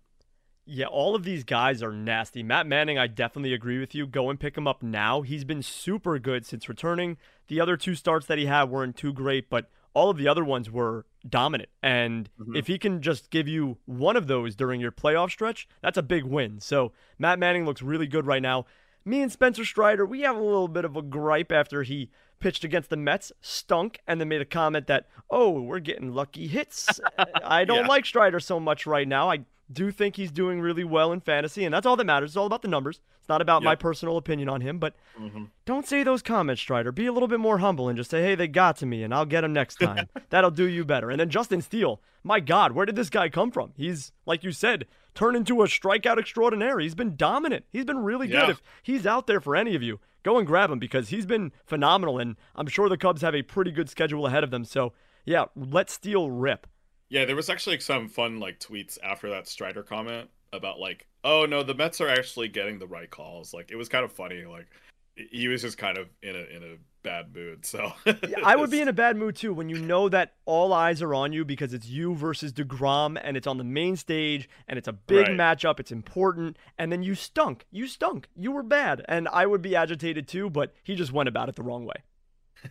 Yeah, 0.64 0.86
all 0.86 1.14
of 1.14 1.24
these 1.24 1.42
guys 1.42 1.82
are 1.82 1.92
nasty. 1.92 2.42
Matt 2.42 2.66
Manning, 2.66 2.96
I 2.96 3.08
definitely 3.08 3.52
agree 3.52 3.80
with 3.80 3.94
you. 3.94 4.06
Go 4.06 4.30
and 4.30 4.38
pick 4.38 4.56
him 4.56 4.68
up 4.68 4.82
now. 4.82 5.22
He's 5.22 5.44
been 5.44 5.62
super 5.62 6.18
good 6.18 6.46
since 6.46 6.68
returning. 6.68 7.16
The 7.48 7.60
other 7.60 7.76
two 7.76 7.94
starts 7.94 8.26
that 8.26 8.38
he 8.38 8.46
had 8.46 8.64
weren't 8.70 8.96
too 8.96 9.12
great, 9.12 9.50
but 9.50 9.68
all 9.94 10.10
of 10.10 10.16
the 10.16 10.28
other 10.28 10.44
ones 10.44 10.70
were 10.70 11.06
dominant. 11.28 11.68
And 11.82 12.28
mm-hmm. 12.40 12.56
if 12.56 12.66
he 12.66 12.78
can 12.78 13.02
just 13.02 13.30
give 13.30 13.48
you 13.48 13.78
one 13.86 14.16
of 14.16 14.26
those 14.26 14.54
during 14.56 14.80
your 14.80 14.92
playoff 14.92 15.30
stretch, 15.30 15.68
that's 15.82 15.98
a 15.98 16.02
big 16.02 16.24
win. 16.24 16.60
So 16.60 16.92
Matt 17.18 17.38
Manning 17.38 17.64
looks 17.64 17.82
really 17.82 18.06
good 18.06 18.26
right 18.26 18.42
now. 18.42 18.66
Me 19.04 19.20
and 19.20 19.32
Spencer 19.32 19.64
Strider, 19.64 20.06
we 20.06 20.20
have 20.20 20.36
a 20.36 20.42
little 20.42 20.68
bit 20.68 20.84
of 20.84 20.96
a 20.96 21.02
gripe 21.02 21.50
after 21.50 21.82
he 21.82 22.10
pitched 22.38 22.64
against 22.64 22.90
the 22.90 22.96
Mets, 22.96 23.32
stunk, 23.40 24.00
and 24.06 24.20
then 24.20 24.28
made 24.28 24.40
a 24.40 24.44
comment 24.44 24.86
that, 24.86 25.06
oh, 25.30 25.60
we're 25.60 25.80
getting 25.80 26.12
lucky 26.12 26.46
hits. 26.46 27.00
I 27.44 27.64
don't 27.64 27.82
Yeah. 27.82 27.88
like 27.88 28.06
Strider 28.06 28.40
so 28.40 28.60
much 28.60 28.86
right 28.86 29.06
now. 29.06 29.30
I 29.30 29.44
do 29.72 29.90
think 29.90 30.16
he's 30.16 30.30
doing 30.30 30.60
really 30.60 30.84
well 30.84 31.12
in 31.12 31.20
fantasy, 31.20 31.64
and 31.64 31.72
that's 31.72 31.86
all 31.86 31.96
that 31.96 32.04
matters. 32.04 32.30
It's 32.30 32.36
all 32.36 32.46
about 32.46 32.62
the 32.62 32.68
numbers. 32.68 33.00
It's 33.20 33.28
not 33.28 33.40
about 33.40 33.62
my 33.62 33.74
personal 33.76 34.16
opinion 34.16 34.48
on 34.48 34.60
him, 34.60 34.78
but 34.78 34.94
Mhm. 35.18 35.48
don't 35.64 35.86
say 35.86 36.02
those 36.02 36.22
comments, 36.22 36.60
Strider. 36.60 36.90
Be 36.92 37.06
a 37.06 37.12
little 37.12 37.28
bit 37.28 37.38
more 37.40 37.58
humble 37.58 37.88
and 37.88 37.96
just 37.96 38.10
say, 38.10 38.22
hey, 38.22 38.34
they 38.34 38.48
got 38.48 38.76
to 38.78 38.86
me, 38.86 39.02
and 39.02 39.14
I'll 39.14 39.24
get 39.26 39.44
him 39.44 39.52
next 39.52 39.76
time. 39.80 40.08
That'll 40.30 40.50
do 40.50 40.64
you 40.64 40.84
better. 40.84 41.10
And 41.10 41.20
then 41.20 41.30
Justin 41.30 41.62
Steele, 41.62 42.00
my 42.24 42.40
God, 42.40 42.72
where 42.72 42.86
did 42.86 42.96
this 42.96 43.10
guy 43.10 43.28
come 43.28 43.50
from? 43.50 43.72
He's, 43.76 44.12
like 44.26 44.42
you 44.44 44.52
said, 44.52 44.86
turned 45.14 45.36
into 45.36 45.62
a 45.62 45.66
strikeout 45.66 46.18
extraordinaire. 46.18 46.78
He's 46.80 46.94
been 46.94 47.16
dominant. 47.16 47.64
He's 47.70 47.84
been 47.84 47.98
really 48.02 48.26
good. 48.26 48.34
Yeah. 48.34 48.50
If 48.50 48.62
he's 48.82 49.06
out 49.06 49.26
there 49.26 49.40
for 49.40 49.54
any 49.54 49.74
of 49.74 49.82
you, 49.82 50.00
go 50.22 50.38
and 50.38 50.46
grab 50.46 50.70
him 50.70 50.78
because 50.78 51.10
he's 51.10 51.26
been 51.26 51.52
phenomenal, 51.64 52.18
and 52.18 52.36
I'm 52.56 52.66
sure 52.66 52.88
the 52.88 52.96
Cubs 52.96 53.22
have 53.22 53.34
a 53.34 53.42
pretty 53.42 53.70
good 53.70 53.88
schedule 53.90 54.26
ahead 54.26 54.42
of 54.44 54.50
them. 54.50 54.64
So, 54.64 54.92
yeah, 55.24 55.44
let 55.54 55.90
Steele 55.90 56.30
rip. 56.30 56.66
Yeah, 57.12 57.26
there 57.26 57.36
was 57.36 57.50
actually 57.50 57.78
some 57.80 58.08
fun 58.08 58.40
like 58.40 58.58
tweets 58.58 58.98
after 59.04 59.28
that 59.30 59.46
Strider 59.46 59.82
comment 59.82 60.30
about 60.50 60.80
like, 60.80 61.06
oh 61.22 61.44
no, 61.44 61.62
the 61.62 61.74
Mets 61.74 62.00
are 62.00 62.08
actually 62.08 62.48
getting 62.48 62.78
the 62.78 62.86
right 62.86 63.10
calls. 63.10 63.52
Like 63.52 63.70
it 63.70 63.76
was 63.76 63.90
kind 63.90 64.02
of 64.02 64.10
funny. 64.12 64.46
Like 64.46 64.66
he 65.14 65.46
was 65.46 65.60
just 65.60 65.76
kind 65.76 65.98
of 65.98 66.08
in 66.22 66.34
a 66.34 66.56
in 66.56 66.62
a 66.62 66.76
bad 67.02 67.34
mood. 67.34 67.66
So 67.66 67.92
Yeah, 68.06 68.38
I 68.42 68.56
would 68.56 68.70
be 68.70 68.80
in 68.84 68.88
a 68.88 68.94
bad 68.94 69.18
mood 69.18 69.36
too 69.36 69.52
when 69.52 69.68
you 69.68 69.78
know 69.78 70.08
that 70.08 70.32
all 70.46 70.72
eyes 70.72 71.02
are 71.02 71.14
on 71.14 71.34
you 71.34 71.44
because 71.44 71.74
it's 71.74 71.86
you 71.86 72.14
versus 72.14 72.50
DeGrom 72.50 73.20
and 73.22 73.36
it's 73.36 73.46
on 73.46 73.58
the 73.58 73.64
main 73.64 73.96
stage 73.96 74.48
and 74.66 74.78
it's 74.78 74.88
a 74.88 74.92
big 74.94 75.26
Right. 75.28 75.36
matchup. 75.36 75.80
It's 75.80 75.92
important. 75.92 76.56
And 76.78 76.90
then 76.90 77.02
you 77.02 77.14
stunk. 77.14 77.66
You 77.70 77.88
stunk. 77.88 78.28
You 78.34 78.52
were 78.52 78.62
bad. 78.62 79.04
And 79.06 79.28
I 79.28 79.44
would 79.44 79.60
be 79.60 79.76
agitated 79.76 80.26
too, 80.28 80.48
but 80.48 80.72
he 80.82 80.94
just 80.94 81.12
went 81.12 81.28
about 81.28 81.50
it 81.50 81.56
the 81.56 81.62
wrong 81.62 81.84
way. 81.84 81.96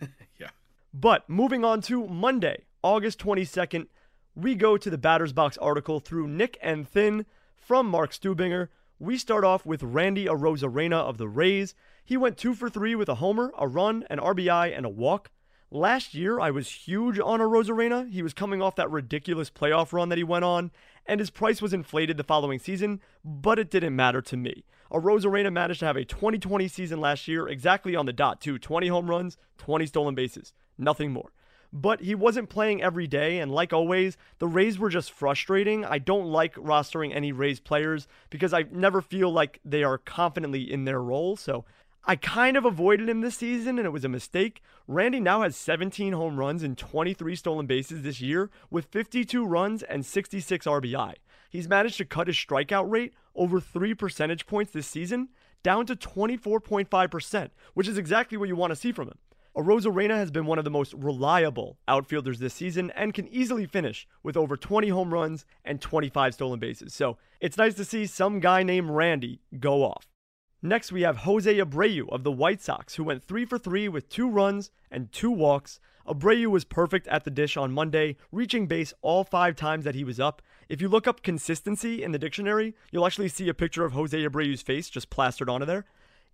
yeah. 0.40 0.50
But 0.92 1.30
moving 1.30 1.64
on 1.64 1.80
to 1.82 2.08
Monday, 2.08 2.64
August 2.82 3.20
22nd, 3.20 3.86
we 4.34 4.54
go 4.54 4.76
to 4.76 4.90
the 4.90 4.98
Batters 4.98 5.32
Box 5.32 5.58
article 5.58 6.00
through 6.00 6.28
Nick 6.28 6.58
and 6.62 6.88
Thin 6.88 7.26
from 7.54 7.86
Mark 7.86 8.12
Stubinger. 8.12 8.68
We 8.98 9.18
start 9.18 9.44
off 9.44 9.66
with 9.66 9.82
Randy 9.82 10.26
Arozarena 10.26 10.96
of 10.96 11.18
the 11.18 11.28
Rays. 11.28 11.74
He 12.04 12.16
went 12.16 12.38
two 12.38 12.54
for 12.54 12.70
three 12.70 12.94
with 12.94 13.08
a 13.08 13.16
homer, 13.16 13.52
a 13.58 13.68
run, 13.68 14.04
an 14.08 14.18
RBI, 14.18 14.76
and 14.76 14.86
a 14.86 14.90
walk. 14.90 15.30
Last 15.70 16.14
year, 16.14 16.40
I 16.40 16.50
was 16.50 16.68
huge 16.68 17.18
on 17.18 17.40
Arozarena. 17.40 18.10
He 18.10 18.22
was 18.22 18.34
coming 18.34 18.60
off 18.60 18.76
that 18.76 18.90
ridiculous 18.90 19.50
playoff 19.50 19.92
run 19.92 20.08
that 20.08 20.18
he 20.18 20.24
went 20.24 20.44
on, 20.44 20.70
and 21.06 21.20
his 21.20 21.30
price 21.30 21.60
was 21.60 21.72
inflated 21.72 22.16
the 22.16 22.24
following 22.24 22.58
season, 22.58 23.00
but 23.24 23.58
it 23.58 23.70
didn't 23.70 23.96
matter 23.96 24.22
to 24.22 24.36
me. 24.36 24.64
Arozarena 24.90 25.52
managed 25.52 25.80
to 25.80 25.86
have 25.86 25.96
a 25.96 26.04
2020 26.04 26.68
season 26.68 27.00
last 27.00 27.26
year, 27.26 27.48
exactly 27.48 27.96
on 27.96 28.06
the 28.06 28.12
dot, 28.12 28.40
too 28.40 28.58
20 28.58 28.88
home 28.88 29.08
runs, 29.08 29.36
20 29.58 29.86
stolen 29.86 30.14
bases, 30.14 30.52
nothing 30.76 31.10
more. 31.10 31.32
But 31.72 32.02
he 32.02 32.14
wasn't 32.14 32.50
playing 32.50 32.82
every 32.82 33.06
day, 33.06 33.38
and 33.38 33.50
like 33.50 33.72
always, 33.72 34.18
the 34.38 34.46
Rays 34.46 34.78
were 34.78 34.90
just 34.90 35.10
frustrating. 35.10 35.84
I 35.86 35.98
don't 35.98 36.26
like 36.26 36.54
rostering 36.56 37.14
any 37.14 37.32
Rays 37.32 37.60
players 37.60 38.06
because 38.28 38.52
I 38.52 38.66
never 38.70 39.00
feel 39.00 39.30
like 39.32 39.58
they 39.64 39.82
are 39.82 39.96
confidently 39.96 40.70
in 40.70 40.84
their 40.84 41.00
role, 41.00 41.36
so 41.36 41.64
I 42.04 42.16
kind 42.16 42.56
of 42.56 42.64
avoided 42.64 43.08
him 43.08 43.20
this 43.20 43.36
season, 43.36 43.78
and 43.78 43.86
it 43.86 43.92
was 43.92 44.04
a 44.04 44.08
mistake. 44.08 44.60
Randy 44.88 45.20
now 45.20 45.42
has 45.42 45.56
17 45.56 46.12
home 46.12 46.36
runs 46.36 46.64
and 46.64 46.76
23 46.76 47.36
stolen 47.36 47.66
bases 47.66 48.02
this 48.02 48.20
year 48.20 48.50
with 48.70 48.86
52 48.86 49.46
runs 49.46 49.84
and 49.84 50.04
66 50.04 50.66
RBI. 50.66 51.14
He's 51.48 51.68
managed 51.68 51.98
to 51.98 52.04
cut 52.04 52.26
his 52.26 52.36
strikeout 52.36 52.90
rate 52.90 53.14
over 53.36 53.60
3 53.60 53.94
percentage 53.94 54.46
points 54.46 54.72
this 54.72 54.88
season, 54.88 55.28
down 55.62 55.86
to 55.86 55.94
24.5%, 55.94 57.50
which 57.74 57.86
is 57.86 57.96
exactly 57.96 58.36
what 58.36 58.48
you 58.48 58.56
want 58.56 58.72
to 58.72 58.76
see 58.76 58.90
from 58.90 59.08
him. 59.08 59.18
Arozarena 59.56 60.16
has 60.16 60.30
been 60.30 60.46
one 60.46 60.58
of 60.58 60.64
the 60.64 60.70
most 60.70 60.94
reliable 60.94 61.76
outfielders 61.86 62.38
this 62.38 62.54
season 62.54 62.90
and 62.92 63.12
can 63.12 63.28
easily 63.28 63.66
finish 63.66 64.06
with 64.22 64.36
over 64.36 64.56
20 64.56 64.88
home 64.88 65.12
runs 65.12 65.44
and 65.62 65.80
25 65.80 66.32
stolen 66.32 66.58
bases. 66.58 66.94
So 66.94 67.18
it's 67.38 67.58
nice 67.58 67.74
to 67.74 67.84
see 67.84 68.06
some 68.06 68.40
guy 68.40 68.62
named 68.62 68.90
Randy 68.90 69.40
go 69.60 69.84
off. 69.84 70.08
Next, 70.62 70.90
we 70.90 71.02
have 71.02 71.18
Jose 71.18 71.52
Abreu 71.52 72.08
of 72.08 72.22
the 72.22 72.32
White 72.32 72.62
Sox, 72.62 72.94
who 72.94 73.04
went 73.04 73.24
3 73.24 73.44
for 73.44 73.58
3 73.58 73.88
with 73.88 74.08
2 74.08 74.30
runs 74.30 74.70
and 74.90 75.12
2 75.12 75.30
walks. 75.30 75.80
Abreu 76.06 76.46
was 76.46 76.64
perfect 76.64 77.06
at 77.08 77.24
the 77.24 77.30
dish 77.30 77.56
on 77.56 77.72
Monday, 77.72 78.16
reaching 78.30 78.66
base 78.66 78.94
all 79.02 79.22
5 79.22 79.54
times 79.54 79.84
that 79.84 79.94
he 79.94 80.04
was 80.04 80.18
up. 80.18 80.40
If 80.68 80.80
you 80.80 80.88
look 80.88 81.06
up 81.06 81.22
consistency 81.22 82.02
in 82.02 82.12
the 82.12 82.18
dictionary, 82.18 82.74
you'll 82.90 83.06
actually 83.06 83.28
see 83.28 83.48
a 83.48 83.54
picture 83.54 83.84
of 83.84 83.92
Jose 83.92 84.16
Abreu's 84.16 84.62
face 84.62 84.88
just 84.88 85.10
plastered 85.10 85.50
onto 85.50 85.66
there. 85.66 85.84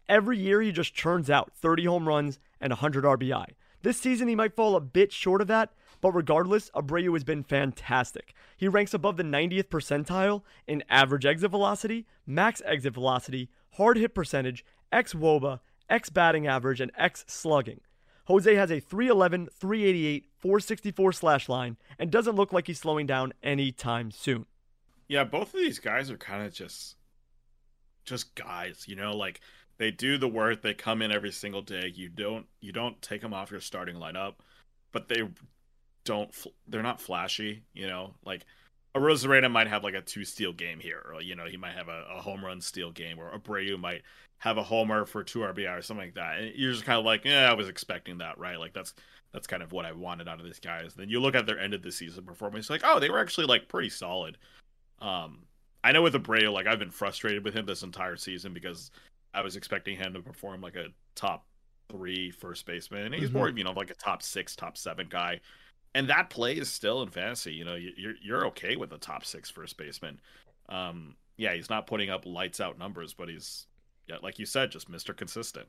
Every 0.09 0.39
year, 0.39 0.63
he 0.63 0.73
just 0.73 0.95
churns 0.95 1.29
out 1.29 1.53
30 1.55 1.85
home 1.85 2.09
runs 2.09 2.39
and 2.61 2.71
100 2.71 3.05
RBI. 3.05 3.55
This 3.83 3.99
season, 3.99 4.29
he 4.29 4.35
might 4.35 4.57
fall 4.57 4.75
a 4.75 4.81
bit 4.81 5.13
short 5.13 5.41
of 5.41 5.47
that, 5.49 5.71
but 6.01 6.13
regardless, 6.13 6.71
Abreu 6.71 7.13
has 7.13 7.25
been 7.25 7.43
fantastic. 7.45 8.35
He 8.57 8.69
ranks 8.69 8.95
above 8.95 9.17
the 9.17 9.23
90th 9.23 9.69
percentile 9.69 10.43
in 10.67 10.83
average 10.89 11.27
exit 11.27 11.51
velocity, 11.51 12.07
max 12.27 12.63
exit 12.65 12.95
velocity, 12.95 13.51
hard 13.73 13.99
hit 13.99 14.15
percentage, 14.15 14.65
x 14.91 15.15
woba, 15.15 15.61
x 15.89 16.11
batting 16.11 16.47
average, 16.47 16.81
and 16.81 16.91
x 16.97 17.25
slugging. 17.29 17.81
Jose 18.25 18.55
has 18.55 18.71
a 18.71 18.81
311, 18.81 19.49
388, 19.59 20.27
464 20.37 21.13
slash 21.13 21.49
line 21.49 21.77
and 21.99 22.11
doesn't 22.11 22.37
look 22.37 22.53
like 22.53 22.67
he's 22.67 22.79
slowing 22.79 23.07
down 23.07 23.33
anytime 23.43 24.11
soon. 24.11 24.47
Yeah, 25.09 25.25
both 25.25 25.55
of 25.55 25.61
these 25.61 25.79
guys 25.79 26.11
are 26.11 26.19
kind 26.19 26.45
of 26.45 26.53
just 26.53 26.97
just 28.05 28.35
guys, 28.35 28.85
you 28.89 28.97
know, 28.97 29.15
like 29.17 29.41
they 29.79 29.91
do 29.91 30.19
the 30.19 30.29
work, 30.29 30.63
they 30.63 30.75
come 30.75 31.03
in 31.03 31.13
every 31.13 31.33
single 31.33 31.63
day. 31.63 31.93
You 31.95 32.09
don't 32.09 32.47
you 32.61 32.73
don't 32.73 33.01
take 33.01 33.23
them 33.23 33.35
off 33.35 33.51
your 33.51 33.61
starting 33.61 33.97
lineup, 33.97 34.35
but 34.93 35.09
they 35.09 35.23
don't 36.05 36.35
they're 36.67 36.83
not 36.83 37.01
flashy, 37.01 37.63
you 37.73 37.87
know, 37.87 38.15
like 38.25 38.45
a 38.95 38.99
Arozarena 38.99 39.51
might 39.51 39.69
have 39.69 39.85
like 39.85 39.95
a 39.95 40.01
two 40.01 40.25
steal 40.25 40.53
game 40.53 40.81
here, 40.81 41.03
or 41.13 41.23
you 41.23 41.37
know, 41.37 41.47
he 41.47 41.57
might 41.57 41.75
have 41.75 41.89
a, 41.89 42.05
a 42.17 42.21
home 42.21 42.45
run 42.45 42.61
steal 42.61 42.91
game, 42.91 43.19
or 43.19 43.31
Abreu 43.31 43.79
might 43.79 44.03
have 44.39 44.57
a 44.57 44.63
homer 44.63 45.05
for 45.05 45.23
two 45.23 45.41
RBI 45.41 45.79
or 45.79 45.83
something 45.83 46.07
like 46.07 46.15
that. 46.15 46.39
And 46.39 46.55
you're 46.55 46.73
just 46.73 46.85
kind 46.85 46.99
of 46.99 47.05
like, 47.05 47.25
yeah, 47.25 47.51
I 47.51 47.55
was 47.55 47.69
expecting 47.69 48.19
that, 48.19 48.39
right? 48.39 48.59
Like 48.59 48.73
that's 48.73 48.95
that's 49.33 49.47
kind 49.47 49.63
of 49.63 49.73
what 49.73 49.85
I 49.85 49.93
wanted 49.93 50.29
out 50.29 50.41
of 50.41 50.47
these 50.47 50.61
guys. 50.61 50.95
Then 50.95 51.09
you 51.09 51.21
look 51.21 51.35
at 51.35 51.47
their 51.47 51.59
end 51.59 51.75
of 51.75 51.83
the 51.83 51.93
season 51.93 52.25
performance, 52.25 52.71
like, 52.71 52.83
oh, 52.85 52.99
they 52.99 53.11
were 53.11 53.21
actually 53.21 53.47
like 53.47 53.69
pretty 53.69 53.91
solid. 53.91 54.39
Um, 55.01 55.41
I 55.85 55.93
know 55.93 56.03
with 56.03 56.15
Abreu, 56.15 56.53
like 56.53 56.67
I've 56.67 56.79
been 56.79 56.91
frustrated 56.91 57.45
with 57.45 57.55
him 57.55 57.67
this 57.67 57.83
entire 57.83 58.17
season 58.17 58.53
because 58.53 58.91
I 59.35 59.43
was 59.43 59.57
expecting 59.57 59.97
him 59.97 60.15
to 60.15 60.21
perform 60.21 60.61
like 60.61 60.77
a 60.77 60.89
top 61.15 61.47
three 61.91 62.31
first 62.31 62.67
baseman, 62.67 63.13
he's 63.13 63.31
Mhm. 63.31 63.35
more, 63.35 63.49
you 63.51 63.65
know, 63.65 63.73
like 63.73 63.91
a 63.91 63.95
top 63.95 64.23
six, 64.23 64.55
top 64.55 64.77
seven 64.77 65.09
guy. 65.09 65.41
And 65.95 66.09
that 66.11 66.29
play 66.31 66.57
is 66.57 66.71
still 66.71 67.03
in 67.03 67.09
fantasy. 67.11 67.55
You 67.55 67.65
know, 67.65 67.75
you- 67.75 67.95
you're 67.97 68.17
you're 68.21 68.47
okay 68.49 68.77
with 68.77 68.93
a 68.93 68.99
top 68.99 69.25
six 69.25 69.49
first 69.51 69.77
baseman. 69.79 70.21
Um, 70.69 71.17
yeah, 71.37 71.55
he's 71.55 71.71
not 71.71 71.87
putting 71.87 72.11
up 72.11 72.27
lights 72.27 72.61
out 72.61 72.79
numbers, 72.79 73.15
but 73.15 73.29
he's 73.29 73.67
yeah, 74.07 74.17
like 74.23 74.39
you 74.39 74.47
said, 74.47 74.71
just 74.71 74.89
Mister 74.89 75.13
Consistent. 75.15 75.69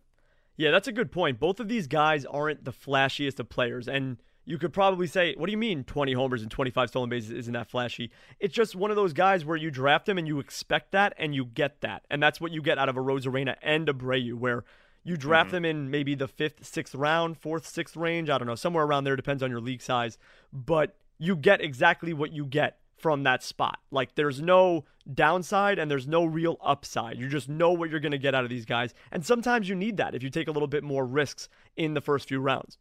Yeah, 0.57 0.71
that's 0.71 0.87
a 0.87 0.91
good 0.91 1.11
point. 1.11 1.39
Both 1.39 1.59
of 1.61 1.69
these 1.69 1.87
guys 1.87 2.25
aren't 2.25 2.65
the 2.65 2.73
flashiest 2.73 3.39
of 3.39 3.47
players. 3.49 3.87
And 3.87 4.17
you 4.45 4.57
could 4.57 4.73
probably 4.73 5.05
say, 5.07 5.35
what 5.35 5.45
do 5.45 5.51
you 5.51 5.57
mean 5.57 5.83
20 5.83 6.13
homers 6.13 6.41
and 6.41 6.49
25 6.49 6.89
stolen 6.89 7.09
bases 7.09 7.31
isn't 7.31 7.53
that 7.53 7.69
flashy? 7.69 8.11
It's 8.39 8.53
just 8.53 8.75
one 8.75 8.89
of 8.89 8.95
those 8.95 9.13
guys 9.13 9.45
where 9.45 9.57
you 9.57 9.69
draft 9.69 10.09
him 10.09 10.17
and 10.17 10.27
you 10.27 10.39
expect 10.39 10.91
that 10.91 11.13
and 11.17 11.35
you 11.35 11.45
get 11.45 11.81
that. 11.81 12.03
And 12.09 12.21
that's 12.21 12.41
what 12.41 12.51
you 12.51 12.61
get 12.61 12.77
out 12.77 12.89
of 12.89 12.97
a 12.97 12.99
Arozarena 12.99 13.55
and 13.61 13.87
a 13.89 13.93
Abreu, 13.93 14.33
where 14.33 14.63
you 15.03 15.17
draft 15.17 15.49
Mhm. 15.49 15.51
them 15.51 15.65
in 15.65 15.91
maybe 15.91 16.15
the 16.15 16.27
fifth, 16.27 16.65
sixth 16.65 16.95
round, 16.95 17.37
fourth, 17.37 17.65
sixth 17.65 17.95
range. 17.95 18.29
I 18.29 18.37
don't 18.37 18.47
know, 18.47 18.55
somewhere 18.55 18.85
around 18.85 19.03
there, 19.03 19.15
depends 19.15 19.43
on 19.43 19.49
your 19.51 19.61
league 19.61 19.81
size. 19.81 20.17
But 20.51 20.97
you 21.17 21.35
get 21.35 21.61
exactly 21.61 22.13
what 22.13 22.31
you 22.31 22.45
get 22.45 22.79
from 22.97 23.23
that 23.23 23.41
spot. 23.43 23.79
Like 23.91 24.15
there's 24.15 24.41
no 24.41 24.83
downside 25.13 25.79
and 25.79 25.89
there's 25.89 26.07
no 26.07 26.25
real 26.25 26.57
upside. 26.61 27.17
You 27.17 27.29
just 27.29 27.47
know 27.47 27.71
what 27.71 27.89
you're 27.89 27.99
going 28.01 28.11
to 28.11 28.17
get 28.17 28.35
out 28.35 28.43
of 28.43 28.49
these 28.49 28.65
guys. 28.65 28.93
And 29.11 29.25
sometimes 29.25 29.69
you 29.69 29.75
need 29.75 29.97
that 29.97 30.15
if 30.15 30.21
you 30.23 30.29
take 30.29 30.47
a 30.47 30.51
little 30.51 30.67
bit 30.67 30.83
more 30.83 31.05
risks 31.05 31.47
in 31.77 31.93
the 31.93 32.01
first 32.01 32.27
few 32.27 32.39
rounds. 32.41 32.77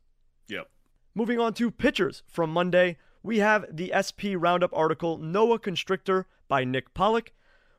Yep. 0.48 0.68
Moving 1.14 1.40
on 1.40 1.54
to 1.54 1.70
pitchers 1.70 2.22
from 2.26 2.50
Monday, 2.50 2.98
we 3.22 3.38
have 3.38 3.64
the 3.70 3.92
SP 3.96 4.36
Roundup 4.36 4.70
article 4.72 5.18
Noah 5.18 5.58
Constrictor 5.58 6.26
by 6.48 6.64
Nick 6.64 6.94
Pollock. 6.94 7.32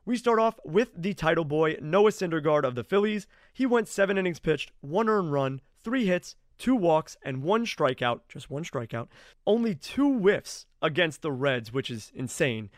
We 0.04 0.16
start 0.16 0.38
off 0.38 0.58
with 0.64 0.90
the 0.96 1.14
title 1.14 1.44
boy, 1.44 1.76
Noah 1.80 2.10
Syndergaard 2.10 2.64
of 2.64 2.74
the 2.74 2.84
Phillies. 2.84 3.26
He 3.52 3.66
went 3.66 3.88
seven 3.88 4.18
innings 4.18 4.40
pitched, 4.40 4.72
one 4.80 5.08
earned 5.08 5.32
run, 5.32 5.60
three 5.82 6.06
hits, 6.06 6.36
two 6.58 6.74
walks, 6.74 7.16
and 7.22 7.42
one 7.42 7.64
strikeout, 7.64 8.20
just 8.28 8.50
one 8.50 8.64
strikeout, 8.64 9.08
only 9.46 9.74
two 9.74 10.18
whiffs 10.18 10.66
against 10.82 11.22
the 11.22 11.32
Reds, 11.32 11.72
which 11.72 11.90
is 11.90 12.12
insane. 12.14 12.68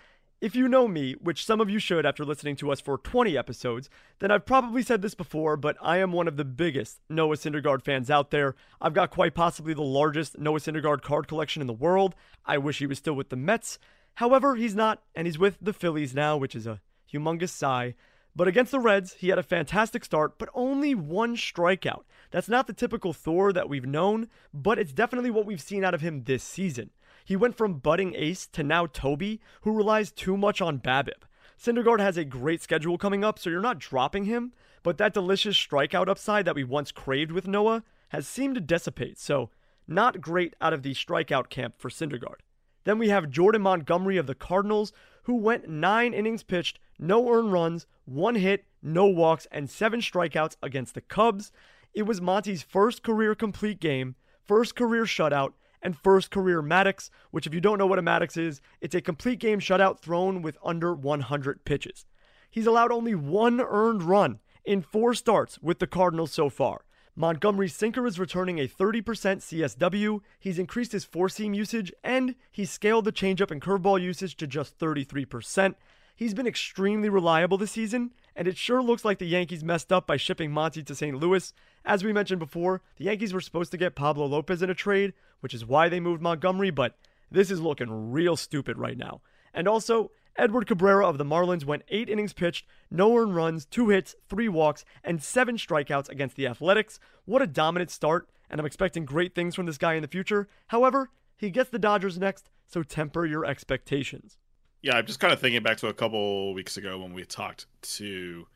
If 0.43 0.57
you 0.57 0.67
know 0.67 0.89
me, 0.89 1.13
which 1.21 1.47
some 1.47 1.61
of 1.61 1.71
you 1.71 1.79
should 1.79 2.05
after 2.05 2.25
listening 2.25 2.57
to 2.57 2.73
us 2.73 2.81
for 2.81 2.99
20 2.99 3.39
episodes, 3.39 3.89
then 4.19 4.33
I've 4.33 4.45
probably 4.45 4.83
said 4.83 5.01
this 5.01 5.15
before, 5.15 5.57
but 5.57 5.77
I 5.81 5.99
am 5.99 6.11
one 6.11 6.27
of 6.27 6.37
the 6.37 6.45
biggest 6.45 6.99
Noah 7.09 7.37
Syndergaard 7.37 7.85
fans 7.85 8.11
out 8.11 8.33
there. 8.33 8.57
I've 8.81 8.93
got 8.93 9.13
quite 9.13 9.37
possibly 9.37 9.73
the 9.73 9.83
largest 9.83 10.41
Noah 10.41 10.59
Syndergaard 10.59 11.01
card 11.01 11.29
collection 11.29 11.61
in 11.61 11.69
the 11.69 11.73
world. 11.73 12.17
I 12.45 12.59
wish 12.59 12.81
he 12.81 12.89
was 12.89 12.99
still 12.99 13.15
with 13.15 13.29
the 13.29 13.37
Mets. 13.37 13.79
However, 14.17 14.57
he's 14.57 14.75
not, 14.75 15.05
and 15.15 15.29
he's 15.29 15.39
with 15.39 15.59
the 15.63 15.73
Phillies 15.73 16.13
now, 16.13 16.37
which 16.37 16.57
is 16.57 16.67
a 16.67 16.81
humongous 17.09 17.51
sigh. 17.51 17.95
But 18.35 18.49
against 18.49 18.73
the 18.73 18.81
Reds, 18.81 19.13
he 19.13 19.29
had 19.29 19.39
a 19.39 19.45
fantastic 19.45 20.05
start, 20.05 20.39
but 20.39 20.49
only 20.55 20.93
one 20.93 21.37
strikeout. 21.37 22.03
That's 22.33 22.49
not 22.49 22.67
the 22.67 22.73
typical 22.73 23.13
Thor 23.13 23.53
that 23.53 23.69
we've 23.69 23.87
known, 23.87 24.27
but 24.53 24.81
it's 24.81 24.93
definitely 24.93 25.31
what 25.31 25.47
we've 25.47 25.61
seen 25.61 25.85
out 25.85 25.95
of 25.95 26.01
him 26.01 26.25
this 26.25 26.43
season. 26.43 26.91
He 27.25 27.37
went 27.37 27.57
from 27.57 27.79
budding 27.79 28.15
ace 28.15 28.47
to 28.49 28.63
now 28.63 28.87
Toby, 28.87 29.41
who 29.63 29.73
relies 29.73 30.13
too 30.13 30.37
much 30.37 30.61
on 30.61 30.79
BABIP. 30.79 31.25
Syndergaard 31.59 32.01
has 32.01 32.17
a 32.17 32.25
great 32.25 32.61
schedule 32.61 32.99
coming 32.99 33.25
up, 33.25 33.39
so 33.39 33.49
you're 33.49 33.61
not 33.61 33.79
dropping 33.79 34.25
him, 34.25 34.53
but 34.83 34.99
that 34.99 35.15
delicious 35.15 35.57
strikeout 35.57 36.09
upside 36.09 36.45
that 36.45 36.57
we 36.57 36.65
once 36.65 36.91
craved 36.91 37.31
with 37.31 37.47
Noah 37.47 37.85
has 38.09 38.27
seemed 38.27 38.57
to 38.57 38.61
dissipate, 38.61 39.19
so 39.19 39.51
not 39.87 40.21
great 40.21 40.55
out 40.61 40.73
of 40.73 40.83
the 40.83 40.93
strikeout 40.93 41.51
camp 41.51 41.75
for 41.79 41.89
Syndergaard. 41.89 42.41
Then 42.85 42.99
we 42.99 43.11
have 43.11 43.31
Jordan 43.31 43.63
Montgomery 43.63 44.17
of 44.17 44.27
the 44.27 44.35
Cardinals, 44.35 44.93
who 45.25 45.37
went 45.37 45.69
nine 45.69 46.13
innings 46.13 46.43
pitched, 46.43 46.81
no 46.99 47.31
earned 47.31 47.53
runs, 47.53 47.87
one 48.05 48.35
hit, 48.35 48.65
no 48.83 49.07
walks, 49.07 49.47
and 49.53 49.71
seven 49.71 50.01
strikeouts 50.01 50.57
against 50.63 50.95
the 50.95 51.01
Cubs. 51.01 51.53
It 51.95 52.03
was 52.03 52.21
Monty's 52.21 52.63
first 52.63 53.03
career 53.03 53.35
complete 53.35 53.79
game, 53.79 54.17
first 54.45 54.75
career 54.75 55.05
shutout, 55.05 55.53
and 55.83 55.99
first 55.99 56.31
career 56.31 56.63
Maddux, 56.63 57.11
which, 57.31 57.47
if 57.47 57.55
you 57.55 57.61
don't 57.61 57.79
know 57.79 57.87
what 57.87 57.99
a 57.99 58.03
Maddux 58.03 58.37
is, 58.37 58.61
it's 58.81 58.95
a 58.95 59.01
complete 59.01 59.39
game 59.39 59.61
shutout 59.61 60.01
thrown 60.01 60.43
with 60.43 60.57
under 60.65 60.95
100 60.95 61.65
pitches. 61.65 62.07
He's 62.51 62.67
allowed 62.67 62.93
only 62.93 63.15
one 63.15 63.61
earned 63.61 64.03
run 64.03 64.41
in 64.65 64.83
four 64.83 65.15
starts 65.15 65.59
with 65.61 65.79
the 65.79 65.87
Cardinals 65.87 66.33
so 66.33 66.49
far. 66.49 66.85
Montgomery's 67.15 67.75
sinker 67.75 68.07
is 68.07 68.19
returning 68.19 68.59
a 68.59 68.69
30% 68.69 69.03
CSW, 69.03 70.21
he's 70.39 70.59
increased 70.59 70.93
his 70.93 71.05
four 71.05 71.29
seam 71.29 71.53
usage, 71.53 71.93
and 72.03 72.35
he's 72.51 72.71
scaled 72.71 73.05
the 73.05 73.13
changeup 73.13 73.51
and 73.51 73.61
curveball 73.61 74.01
usage 74.01 74.37
to 74.39 74.47
just 74.47 74.79
33%. 74.79 75.75
He's 76.15 76.35
been 76.35 76.47
extremely 76.47 77.09
reliable 77.09 77.59
this 77.59 77.73
season, 77.73 78.13
and 78.35 78.49
it 78.49 78.57
sure 78.57 78.83
looks 78.83 79.05
like 79.05 79.19
the 79.19 79.27
Yankees 79.27 79.65
messed 79.65 79.93
up 79.93 80.07
by 80.07 80.17
shipping 80.17 80.53
Monty 80.53 80.83
to 80.83 80.95
St. 80.95 81.19
Louis. 81.19 81.53
As 81.85 82.05
we 82.05 82.13
mentioned 82.13 82.39
before, 82.39 82.81
the 82.97 83.05
Yankees 83.05 83.35
were 83.35 83.41
supposed 83.41 83.73
to 83.73 83.79
get 83.79 83.95
Pablo 83.95 84.27
Lopez 84.27 84.63
in 84.63 84.71
a 84.71 84.75
trade, 84.75 85.13
which 85.43 85.53
is 85.53 85.67
why 85.67 85.89
they 85.89 86.01
moved 86.01 86.23
Montgomery, 86.23 86.71
but 86.71 86.97
this 87.31 87.51
is 87.51 87.61
looking 87.61 88.13
real 88.13 88.37
stupid 88.37 88.79
right 88.79 88.97
now. 88.97 89.21
And 89.53 89.67
also, 89.67 90.13
Edward 90.37 90.67
Cabrera 90.67 91.07
of 91.07 91.19
the 91.19 91.25
Marlins 91.25 91.65
went 91.65 91.83
eight 91.89 92.09
innings 92.09 92.33
pitched, 92.33 92.65
no 92.91 93.17
earned 93.17 93.35
runs, 93.35 93.67
two 93.67 93.89
hits, 93.89 94.15
three 94.29 94.49
walks, 94.49 94.85
and 95.05 95.23
seven 95.23 95.57
strikeouts 95.57 96.09
against 96.09 96.37
the 96.37 96.47
Athletics. 96.47 96.99
What 97.25 97.43
a 97.43 97.47
dominant 97.47 97.91
start, 97.91 98.29
and 98.49 98.61
I'm 98.61 98.67
expecting 98.67 99.05
great 99.05 99.35
things 99.35 99.55
from 99.55 99.67
this 99.67 99.79
guy 99.79 99.95
in 99.95 100.03
the 100.03 100.09
future. 100.09 100.49
However, 100.69 101.11
he 101.37 101.51
gets 101.51 101.71
the 101.71 101.79
Dodgers 101.79 102.19
next, 102.19 102.49
so 102.67 102.83
temper 102.83 103.27
your 103.27 103.45
expectations. 103.45 104.39
Yeah, 104.81 104.97
I'm 104.97 105.07
just 105.07 105.21
kind 105.21 105.33
of 105.33 105.41
thinking 105.41 105.63
back 105.63 105.77
to 105.79 105.89
a 105.89 105.95
couple 105.95 106.55
weeks 106.55 106.77
ago 106.77 106.99
when 106.99 107.13
we 107.13 107.25
talked 107.25 107.67
to 107.83 108.47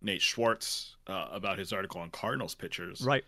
Nate 0.00 0.22
Schwartz 0.22 0.96
uh, 1.06 1.28
about 1.32 1.58
his 1.58 1.72
article 1.72 2.00
on 2.00 2.10
Cardinals 2.10 2.54
pitchers. 2.54 3.02
Right. 3.02 3.24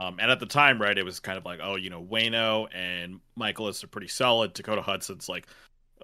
Um, 0.00 0.16
and 0.18 0.30
at 0.30 0.40
the 0.40 0.46
time, 0.46 0.80
right, 0.80 0.96
it 0.96 1.04
was 1.04 1.20
kind 1.20 1.36
of 1.36 1.44
like, 1.44 1.60
oh, 1.62 1.76
you 1.76 1.90
know, 1.90 2.02
Waino 2.02 2.68
and 2.74 3.20
Mikolas 3.38 3.84
are 3.84 3.88
pretty 3.88 4.08
solid. 4.08 4.54
Dakota 4.54 4.80
Hudson's 4.80 5.28
like, 5.28 5.46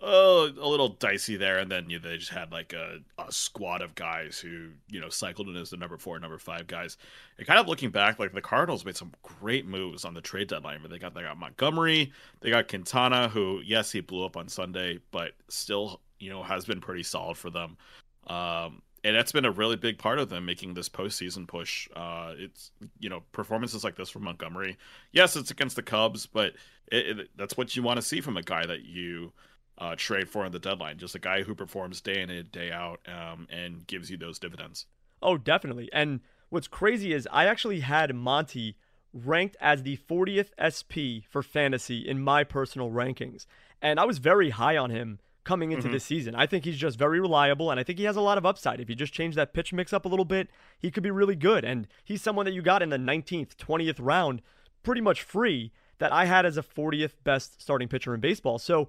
oh, 0.02 0.50
a 0.60 0.68
little 0.68 0.90
dicey 0.90 1.36
there. 1.36 1.58
And 1.58 1.70
then 1.70 1.88
you 1.88 1.98
know, 1.98 2.08
they 2.08 2.18
just 2.18 2.30
had 2.30 2.52
like 2.52 2.74
a, 2.74 2.98
a 3.18 3.32
squad 3.32 3.80
of 3.80 3.94
guys 3.94 4.38
who, 4.38 4.68
you 4.90 5.00
know, 5.00 5.08
cycled 5.08 5.48
in 5.48 5.56
as 5.56 5.70
the 5.70 5.78
number 5.78 5.96
four, 5.96 6.18
number 6.18 6.38
five 6.38 6.66
guys. 6.66 6.98
And 7.38 7.46
kind 7.46 7.58
of 7.58 7.68
looking 7.68 7.90
back, 7.90 8.18
like 8.18 8.34
the 8.34 8.42
Cardinals 8.42 8.84
made 8.84 8.96
some 8.96 9.12
great 9.22 9.66
moves 9.66 10.04
on 10.04 10.12
the 10.12 10.20
trade 10.20 10.48
deadline. 10.48 10.80
But 10.82 10.90
they 10.90 10.98
got 10.98 11.14
they 11.14 11.22
got 11.22 11.38
Montgomery, 11.38 12.12
they 12.40 12.50
got 12.50 12.68
Quintana, 12.68 13.28
who 13.28 13.62
yes, 13.64 13.90
he 13.90 14.00
blew 14.00 14.26
up 14.26 14.36
on 14.36 14.48
Sunday, 14.48 15.00
but 15.10 15.32
still, 15.48 16.02
you 16.18 16.28
know, 16.28 16.42
has 16.42 16.66
been 16.66 16.80
pretty 16.80 17.02
solid 17.02 17.38
for 17.38 17.48
them. 17.48 17.78
Um, 18.26 18.82
and 19.06 19.14
that's 19.14 19.30
been 19.30 19.44
a 19.44 19.52
really 19.52 19.76
big 19.76 19.98
part 19.98 20.18
of 20.18 20.30
them 20.30 20.44
making 20.44 20.74
this 20.74 20.88
postseason 20.88 21.46
push. 21.46 21.88
Uh, 21.94 22.34
it's 22.36 22.72
you 22.98 23.08
know 23.08 23.22
performances 23.30 23.84
like 23.84 23.94
this 23.94 24.10
from 24.10 24.24
Montgomery. 24.24 24.76
Yes, 25.12 25.36
it's 25.36 25.52
against 25.52 25.76
the 25.76 25.82
Cubs, 25.82 26.26
but 26.26 26.54
it, 26.90 27.20
it, 27.20 27.30
that's 27.36 27.56
what 27.56 27.76
you 27.76 27.84
want 27.84 27.98
to 27.98 28.02
see 28.02 28.20
from 28.20 28.36
a 28.36 28.42
guy 28.42 28.66
that 28.66 28.84
you 28.84 29.32
uh, 29.78 29.94
trade 29.96 30.28
for 30.28 30.44
in 30.44 30.50
the 30.50 30.58
deadline. 30.58 30.98
Just 30.98 31.14
a 31.14 31.20
guy 31.20 31.44
who 31.44 31.54
performs 31.54 32.00
day 32.00 32.20
in 32.20 32.30
and 32.30 32.50
day 32.50 32.72
out 32.72 32.98
um, 33.06 33.46
and 33.48 33.86
gives 33.86 34.10
you 34.10 34.16
those 34.16 34.40
dividends. 34.40 34.86
Oh, 35.22 35.36
definitely. 35.38 35.88
And 35.92 36.18
what's 36.48 36.66
crazy 36.66 37.12
is 37.12 37.28
I 37.30 37.46
actually 37.46 37.80
had 37.80 38.12
Monty 38.12 38.76
ranked 39.12 39.56
as 39.60 39.84
the 39.84 39.98
40th 39.98 40.50
SP 40.58 41.24
for 41.30 41.44
fantasy 41.44 42.00
in 42.00 42.20
my 42.20 42.42
personal 42.42 42.90
rankings, 42.90 43.46
and 43.80 44.00
I 44.00 44.04
was 44.04 44.18
very 44.18 44.50
high 44.50 44.76
on 44.76 44.90
him 44.90 45.20
coming 45.46 45.72
into 45.72 45.84
mm-hmm. 45.84 45.92
this 45.92 46.04
season. 46.04 46.34
I 46.34 46.44
think 46.44 46.64
he's 46.64 46.76
just 46.76 46.98
very 46.98 47.20
reliable, 47.20 47.70
and 47.70 47.80
I 47.80 47.82
think 47.84 47.98
he 47.98 48.04
has 48.04 48.16
a 48.16 48.20
lot 48.20 48.36
of 48.36 48.44
upside. 48.44 48.80
If 48.80 48.90
you 48.90 48.96
just 48.96 49.14
change 49.14 49.36
that 49.36 49.54
pitch 49.54 49.72
mix 49.72 49.92
up 49.92 50.04
a 50.04 50.08
little 50.08 50.24
bit, 50.24 50.50
he 50.78 50.90
could 50.90 51.02
be 51.02 51.10
really 51.10 51.36
good. 51.36 51.64
And 51.64 51.86
he's 52.04 52.20
someone 52.20 52.44
that 52.44 52.52
you 52.52 52.60
got 52.60 52.82
in 52.82 52.90
the 52.90 52.98
19th, 52.98 53.56
20th 53.56 53.96
round, 53.98 54.42
pretty 54.82 55.00
much 55.00 55.22
free, 55.22 55.72
that 55.98 56.12
I 56.12 56.26
had 56.26 56.44
as 56.44 56.58
a 56.58 56.62
40th 56.62 57.14
best 57.24 57.62
starting 57.62 57.88
pitcher 57.88 58.12
in 58.12 58.20
baseball. 58.20 58.58
So 58.58 58.88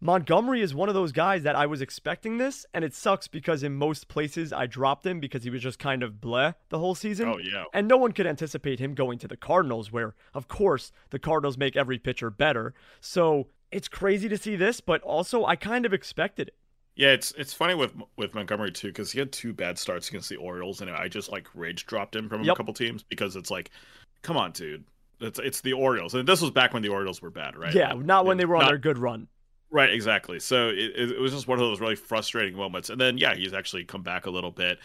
Montgomery 0.00 0.60
is 0.60 0.74
one 0.74 0.90
of 0.90 0.94
those 0.94 1.12
guys 1.12 1.42
that 1.44 1.56
I 1.56 1.64
was 1.64 1.80
expecting 1.80 2.36
this, 2.36 2.66
and 2.74 2.84
it 2.84 2.92
sucks 2.92 3.28
because 3.28 3.62
in 3.62 3.74
most 3.74 4.08
places 4.08 4.52
I 4.52 4.66
dropped 4.66 5.06
him 5.06 5.20
because 5.20 5.44
he 5.44 5.50
was 5.50 5.62
just 5.62 5.78
kind 5.78 6.02
of 6.02 6.14
bleh 6.14 6.54
the 6.68 6.78
whole 6.78 6.94
season. 6.94 7.28
Oh, 7.28 7.38
yeah. 7.38 7.64
And 7.72 7.88
no 7.88 7.96
one 7.96 8.12
could 8.12 8.26
anticipate 8.26 8.78
him 8.78 8.94
going 8.94 9.18
to 9.20 9.28
the 9.28 9.38
Cardinals, 9.38 9.90
where, 9.90 10.14
of 10.34 10.48
course, 10.48 10.92
the 11.10 11.18
Cardinals 11.18 11.56
make 11.56 11.76
every 11.76 11.98
pitcher 11.98 12.28
better. 12.28 12.74
So 13.00 13.46
it's 13.70 13.88
crazy 13.88 14.28
to 14.28 14.38
see 14.38 14.56
this, 14.56 14.80
but 14.80 15.02
also 15.02 15.44
I 15.44 15.56
kind 15.56 15.86
of 15.86 15.92
expected 15.92 16.48
it. 16.48 16.54
Yeah, 16.96 17.08
it's 17.08 17.32
it's 17.36 17.52
funny 17.52 17.74
with 17.74 17.92
with 18.16 18.34
Montgomery 18.34 18.72
too 18.72 18.88
because 18.88 19.12
he 19.12 19.18
had 19.18 19.30
two 19.30 19.52
bad 19.52 19.78
starts 19.78 20.08
against 20.08 20.30
the 20.30 20.36
Orioles, 20.36 20.80
and 20.80 20.90
I 20.90 21.08
just 21.08 21.30
like 21.30 21.46
rage 21.54 21.84
dropped 21.84 22.16
him 22.16 22.28
from 22.28 22.42
yep. 22.42 22.54
a 22.54 22.56
couple 22.56 22.72
teams 22.72 23.02
because 23.02 23.36
it's 23.36 23.50
like, 23.50 23.70
come 24.22 24.38
on, 24.38 24.52
dude, 24.52 24.84
it's 25.20 25.38
it's 25.38 25.60
the 25.60 25.74
Orioles, 25.74 26.14
and 26.14 26.26
this 26.26 26.40
was 26.40 26.50
back 26.50 26.72
when 26.72 26.82
the 26.82 26.88
Orioles 26.88 27.20
were 27.20 27.30
bad, 27.30 27.54
right? 27.54 27.74
Yeah, 27.74 27.92
not 27.92 28.24
when 28.24 28.38
they 28.38 28.46
were 28.46 28.56
on 28.56 28.66
their 28.66 28.78
good 28.78 28.96
run. 28.96 29.28
Right, 29.70 29.90
exactly. 29.90 30.40
So 30.40 30.68
it, 30.68 31.12
it 31.12 31.20
was 31.20 31.32
just 31.32 31.48
one 31.48 31.58
of 31.58 31.64
those 31.64 31.80
really 31.80 31.96
frustrating 31.96 32.56
moments, 32.56 32.88
and 32.88 32.98
then 32.98 33.18
yeah, 33.18 33.34
he's 33.34 33.52
actually 33.52 33.84
come 33.84 34.02
back 34.02 34.24
a 34.24 34.30
little 34.30 34.52
bit, 34.52 34.78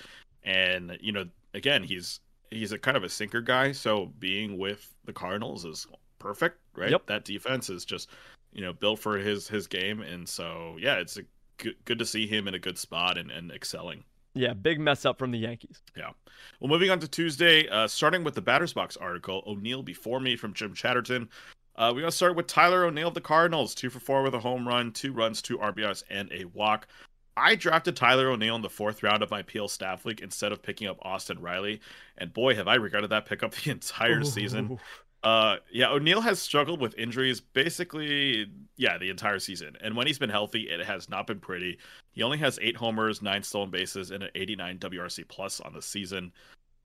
and 0.44 0.98
you 1.00 1.14
know, 1.14 1.26
again, 1.54 1.82
he's 1.82 2.20
he's 2.50 2.74
a 2.74 2.78
kind 2.78 2.98
of 2.98 3.06
a 3.06 3.10
sinker 3.10 3.42
guy, 3.42 3.72
so 3.72 4.08
being 4.20 4.58
with 4.58 4.94
the 5.06 5.14
Cardinals 5.14 5.64
is 5.64 5.88
perfect, 6.20 6.60
right? 6.76 6.92
Yep. 6.92 7.08
That 7.08 7.24
defense 7.24 7.70
is 7.70 7.86
just 7.86 8.10
you 8.54 8.62
know 8.62 8.74
built 8.74 9.00
for 9.00 9.18
his 9.18 9.48
his 9.48 9.68
game, 9.68 10.02
and 10.02 10.28
so 10.28 10.78
yeah, 10.80 10.96
it's 10.96 11.18
a 11.18 11.24
good, 11.58 11.76
good 11.86 12.00
to 12.00 12.06
see 12.06 12.28
him 12.28 12.48
in 12.48 12.54
a 12.54 12.60
good 12.60 12.78
spot 12.78 13.18
and, 13.18 13.32
and 13.32 13.52
excelling. 13.52 14.04
Yeah, 14.34 14.54
big 14.54 14.80
mess 14.80 15.06
up 15.06 15.20
from 15.20 15.32
the 15.32 15.40
Yankees. 15.40 15.82
Yeah. 15.96 16.12
Well, 16.60 16.70
moving 16.70 16.90
on 16.90 17.00
to 17.00 17.08
Tuesday, 17.08 17.68
uh, 17.68 17.88
starting 17.88 18.24
with 18.24 18.34
the 18.34 18.42
Batters 18.42 18.72
Box 18.72 18.96
article, 18.96 19.44
O'Neill 19.46 19.84
before 19.84 20.22
me 20.22 20.38
from 20.38 20.54
Jim 20.54 20.74
Chatterton. 20.74 21.30
Uh, 21.76 21.92
we're 21.94 22.02
going 22.02 22.12
to 22.12 22.16
start 22.16 22.36
with 22.36 22.48
Tyler 22.48 22.86
O'Neill 22.86 23.10
of 23.10 23.14
the 23.14 23.22
Cardinals, 23.22 23.76
two 23.76 23.90
for 23.90 24.00
four 24.00 24.24
with 24.24 24.34
a 24.34 24.40
home 24.40 24.68
run, 24.68 24.92
two 24.92 25.12
runs, 25.12 25.42
two 25.42 25.58
RBIs, 25.58 26.04
and 26.10 26.32
a 26.32 26.46
walk. 26.46 26.88
I 27.36 27.56
drafted 27.56 27.96
Tyler 27.96 28.30
O'Neill 28.30 28.56
in 28.56 28.62
the 28.62 28.70
fourth 28.70 29.04
round 29.04 29.24
of 29.24 29.32
my 29.32 29.42
PL 29.42 29.68
staff 29.68 30.06
league 30.06 30.22
instead 30.22 30.52
of 30.52 30.62
picking 30.62 30.88
up 30.88 31.00
Austin 31.02 31.40
Riley, 31.40 31.82
and 32.18 32.34
boy, 32.34 32.56
have 32.56 32.68
I 32.68 32.76
regretted 32.76 33.10
that 33.10 33.26
pickup 33.26 33.54
the 33.56 33.72
entire 33.72 34.20
Ooh. 34.20 34.26
season. 34.26 34.80
Uh, 35.24 35.58
yeah, 35.72 35.90
O'Neill 35.90 36.22
has 36.22 36.40
struggled 36.40 36.82
with 36.82 36.98
injuries 36.98 37.40
basically, 37.40 38.48
yeah, 38.78 38.98
the 38.98 39.10
entire 39.10 39.40
season. 39.40 39.78
And 39.82 39.96
when 39.96 40.08
he's 40.08 40.18
been 40.18 40.32
healthy, 40.32 40.70
it 40.70 40.84
has 40.84 41.10
not 41.10 41.28
been 41.28 41.40
pretty. 41.40 41.78
He 42.12 42.24
only 42.24 42.40
has 42.40 42.58
eight 42.62 42.76
homers, 42.76 43.22
nine 43.22 43.44
stolen 43.44 43.70
bases, 43.70 44.12
and 44.12 44.24
an 44.24 44.32
89 44.34 44.80
WRC 44.80 45.28
plus 45.28 45.60
on 45.60 45.74
the 45.74 45.82
season. 45.82 46.32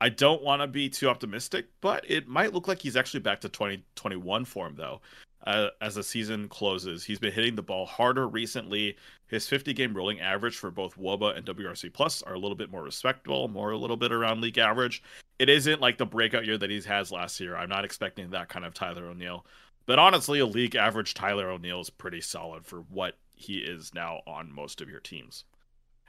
I 0.01 0.11
don't 0.11 0.43
want 0.43 0.61
to 0.61 0.67
be 0.67 0.91
too 0.91 1.09
optimistic, 1.09 1.69
but 1.81 2.05
it 2.09 2.29
might 2.29 2.53
look 2.53 2.69
like 2.69 2.83
he's 2.83 2.97
actually 2.97 3.21
back 3.21 3.41
to 3.41 3.49
2021 3.49 4.45
form 4.45 4.75
though. 4.77 5.01
Uh, 5.47 5.69
as 5.81 5.95
the 5.95 6.03
season 6.03 6.49
closes, 6.49 7.05
he's 7.05 7.21
been 7.21 7.33
hitting 7.33 7.55
the 7.55 7.63
ball 7.63 7.87
harder 7.87 8.27
recently. 8.27 8.97
His 9.29 9.47
50 9.47 9.73
game 9.75 9.95
rolling 9.95 10.21
average 10.21 10.57
for 10.57 10.73
both 10.73 10.97
WOBA 10.97 11.37
and 11.37 11.47
WRC 11.47 11.93
Plus 11.93 12.21
are 12.23 12.35
a 12.35 12.39
little 12.39 12.57
bit 12.57 12.71
more 12.71 12.83
respectable, 12.83 13.47
more 13.47 13.71
a 13.71 13.79
little 13.79 13.97
bit 13.97 14.13
around 14.13 14.41
league 14.41 14.59
average. 14.59 15.05
It 15.39 15.49
isn't 15.49 15.81
like 15.81 15.99
the 15.99 16.07
breakout 16.07 16.47
year 16.47 16.59
that 16.59 16.71
he 16.71 16.81
has 16.83 17.13
last 17.13 17.39
year. 17.39 17.57
I'm 17.57 17.69
not 17.69 17.85
expecting 17.85 18.31
that 18.31 18.49
kind 18.49 18.65
of 18.65 18.75
Tyler 18.75 19.07
O'Neill. 19.07 19.47
But 19.87 20.01
honestly, 20.01 20.41
a 20.41 20.47
league 20.47 20.75
average 20.75 21.15
Tyler 21.15 21.49
O'Neill 21.49 21.81
is 21.81 21.91
pretty 21.91 22.21
solid 22.21 22.67
for 22.67 22.81
what 22.81 23.17
he 23.35 23.59
is 23.59 23.95
now 23.95 24.23
on 24.27 24.53
most 24.53 24.81
of 24.81 24.91
your 24.91 25.01
teams. 25.01 25.45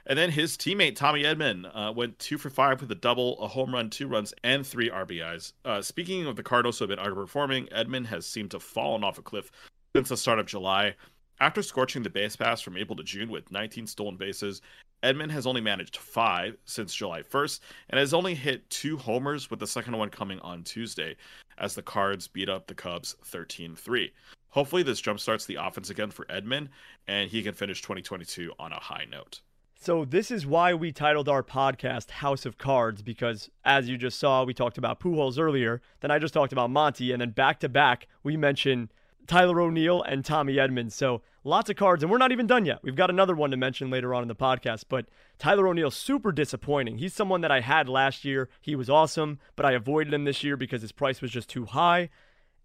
And 0.08 0.18
then 0.18 0.30
his 0.30 0.56
teammate 0.56 0.96
Tommy 0.96 1.24
Edman 1.24 1.70
uh, 1.74 1.92
went 1.92 2.18
two 2.18 2.38
for 2.38 2.48
five 2.48 2.80
with 2.80 2.90
a 2.90 2.94
double, 2.94 3.38
a 3.40 3.46
home 3.46 3.74
run, 3.74 3.90
two 3.90 4.08
runs, 4.08 4.32
and 4.42 4.66
three 4.66 4.88
RBIs. 4.88 5.52
Uh, 5.66 5.82
speaking 5.82 6.26
of 6.26 6.34
the 6.34 6.42
Cardinals 6.42 6.78
who 6.78 6.88
have 6.88 6.96
been 6.96 7.04
underperforming, 7.04 7.70
Edman 7.72 8.06
has 8.06 8.26
seemed 8.26 8.50
to 8.52 8.56
have 8.56 8.62
fallen 8.62 9.04
off 9.04 9.18
a 9.18 9.22
cliff 9.22 9.50
since 9.94 10.08
the 10.08 10.16
start 10.16 10.38
of 10.38 10.46
July. 10.46 10.94
After 11.40 11.62
scorching 11.62 12.02
the 12.02 12.08
base 12.08 12.36
pass 12.36 12.62
from 12.62 12.78
April 12.78 12.96
to 12.96 13.04
June 13.04 13.30
with 13.30 13.52
19 13.52 13.86
stolen 13.86 14.16
bases, 14.16 14.62
Edman 15.02 15.30
has 15.30 15.46
only 15.46 15.60
managed 15.60 15.98
five 15.98 16.56
since 16.64 16.94
July 16.94 17.20
1st 17.20 17.60
and 17.90 18.00
has 18.00 18.14
only 18.14 18.34
hit 18.34 18.68
two 18.70 18.96
homers, 18.96 19.50
with 19.50 19.60
the 19.60 19.66
second 19.66 19.96
one 19.96 20.08
coming 20.08 20.40
on 20.40 20.64
Tuesday 20.64 21.16
as 21.58 21.74
the 21.74 21.82
Cards 21.82 22.26
beat 22.26 22.48
up 22.48 22.66
the 22.66 22.74
Cubs 22.74 23.14
13 23.26 23.76
3. 23.76 24.12
Hopefully, 24.48 24.82
this 24.82 25.02
jumpstarts 25.02 25.46
the 25.46 25.56
offense 25.56 25.90
again 25.90 26.10
for 26.10 26.24
Edman 26.24 26.68
and 27.06 27.30
he 27.30 27.42
can 27.42 27.52
finish 27.52 27.82
2022 27.82 28.52
on 28.58 28.72
a 28.72 28.80
high 28.80 29.06
note. 29.08 29.42
So, 29.80 30.04
this 30.04 30.32
is 30.32 30.44
why 30.44 30.74
we 30.74 30.90
titled 30.90 31.28
our 31.28 31.44
podcast 31.44 32.10
House 32.10 32.44
of 32.44 32.58
Cards, 32.58 33.00
because 33.00 33.48
as 33.64 33.88
you 33.88 33.96
just 33.96 34.18
saw, 34.18 34.42
we 34.42 34.52
talked 34.52 34.76
about 34.76 34.98
Pujols 34.98 35.38
earlier, 35.38 35.80
then 36.00 36.10
I 36.10 36.18
just 36.18 36.34
talked 36.34 36.52
about 36.52 36.70
Monty, 36.70 37.12
and 37.12 37.20
then 37.20 37.30
back 37.30 37.60
to 37.60 37.68
back, 37.68 38.08
we 38.24 38.36
mentioned 38.36 38.88
Tyler 39.28 39.60
O'Neill 39.60 40.02
and 40.02 40.24
Tommy 40.24 40.58
Edmonds. 40.58 40.96
So, 40.96 41.22
lots 41.44 41.70
of 41.70 41.76
cards, 41.76 42.02
and 42.02 42.10
we're 42.10 42.18
not 42.18 42.32
even 42.32 42.48
done 42.48 42.66
yet. 42.66 42.80
We've 42.82 42.96
got 42.96 43.08
another 43.08 43.36
one 43.36 43.52
to 43.52 43.56
mention 43.56 43.88
later 43.88 44.12
on 44.12 44.22
in 44.22 44.28
the 44.28 44.34
podcast, 44.34 44.86
but 44.88 45.06
Tyler 45.38 45.68
O'Neill, 45.68 45.92
super 45.92 46.32
disappointing. 46.32 46.98
He's 46.98 47.14
someone 47.14 47.42
that 47.42 47.52
I 47.52 47.60
had 47.60 47.88
last 47.88 48.24
year. 48.24 48.48
He 48.60 48.74
was 48.74 48.90
awesome, 48.90 49.38
but 49.54 49.64
I 49.64 49.72
avoided 49.72 50.12
him 50.12 50.24
this 50.24 50.42
year 50.42 50.56
because 50.56 50.82
his 50.82 50.90
price 50.90 51.22
was 51.22 51.30
just 51.30 51.48
too 51.48 51.66
high, 51.66 52.06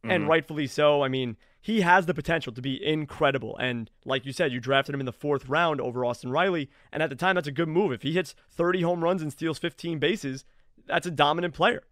mm-hmm. 0.03 0.09
and 0.09 0.27
rightfully 0.27 0.65
so. 0.65 1.03
I 1.03 1.09
mean, 1.09 1.37
he 1.63 1.79
has 1.79 2.07
the 2.07 2.13
potential 2.13 2.51
to 2.51 2.61
be 2.61 2.85
incredible. 2.85 3.55
And 3.57 3.89
like 4.03 4.25
you 4.25 4.33
said, 4.33 4.51
you 4.51 4.59
drafted 4.59 4.93
him 4.93 4.99
in 4.99 5.05
the 5.05 5.13
fourth 5.13 5.47
round 5.47 5.79
over 5.79 6.03
Austin 6.03 6.29
Riley. 6.29 6.69
And 6.91 7.01
at 7.01 7.09
the 7.09 7.15
time, 7.15 7.35
that's 7.35 7.47
a 7.47 7.53
good 7.53 7.69
move. 7.69 7.93
If 7.93 8.01
he 8.01 8.11
hits 8.11 8.35
30 8.51 8.81
home 8.81 9.01
runs 9.01 9.21
and 9.21 9.31
steals 9.31 9.59
15 9.59 9.97
bases, 9.97 10.43
that's 10.85 11.07
a 11.07 11.11
dominant 11.11 11.53
player. 11.53 11.83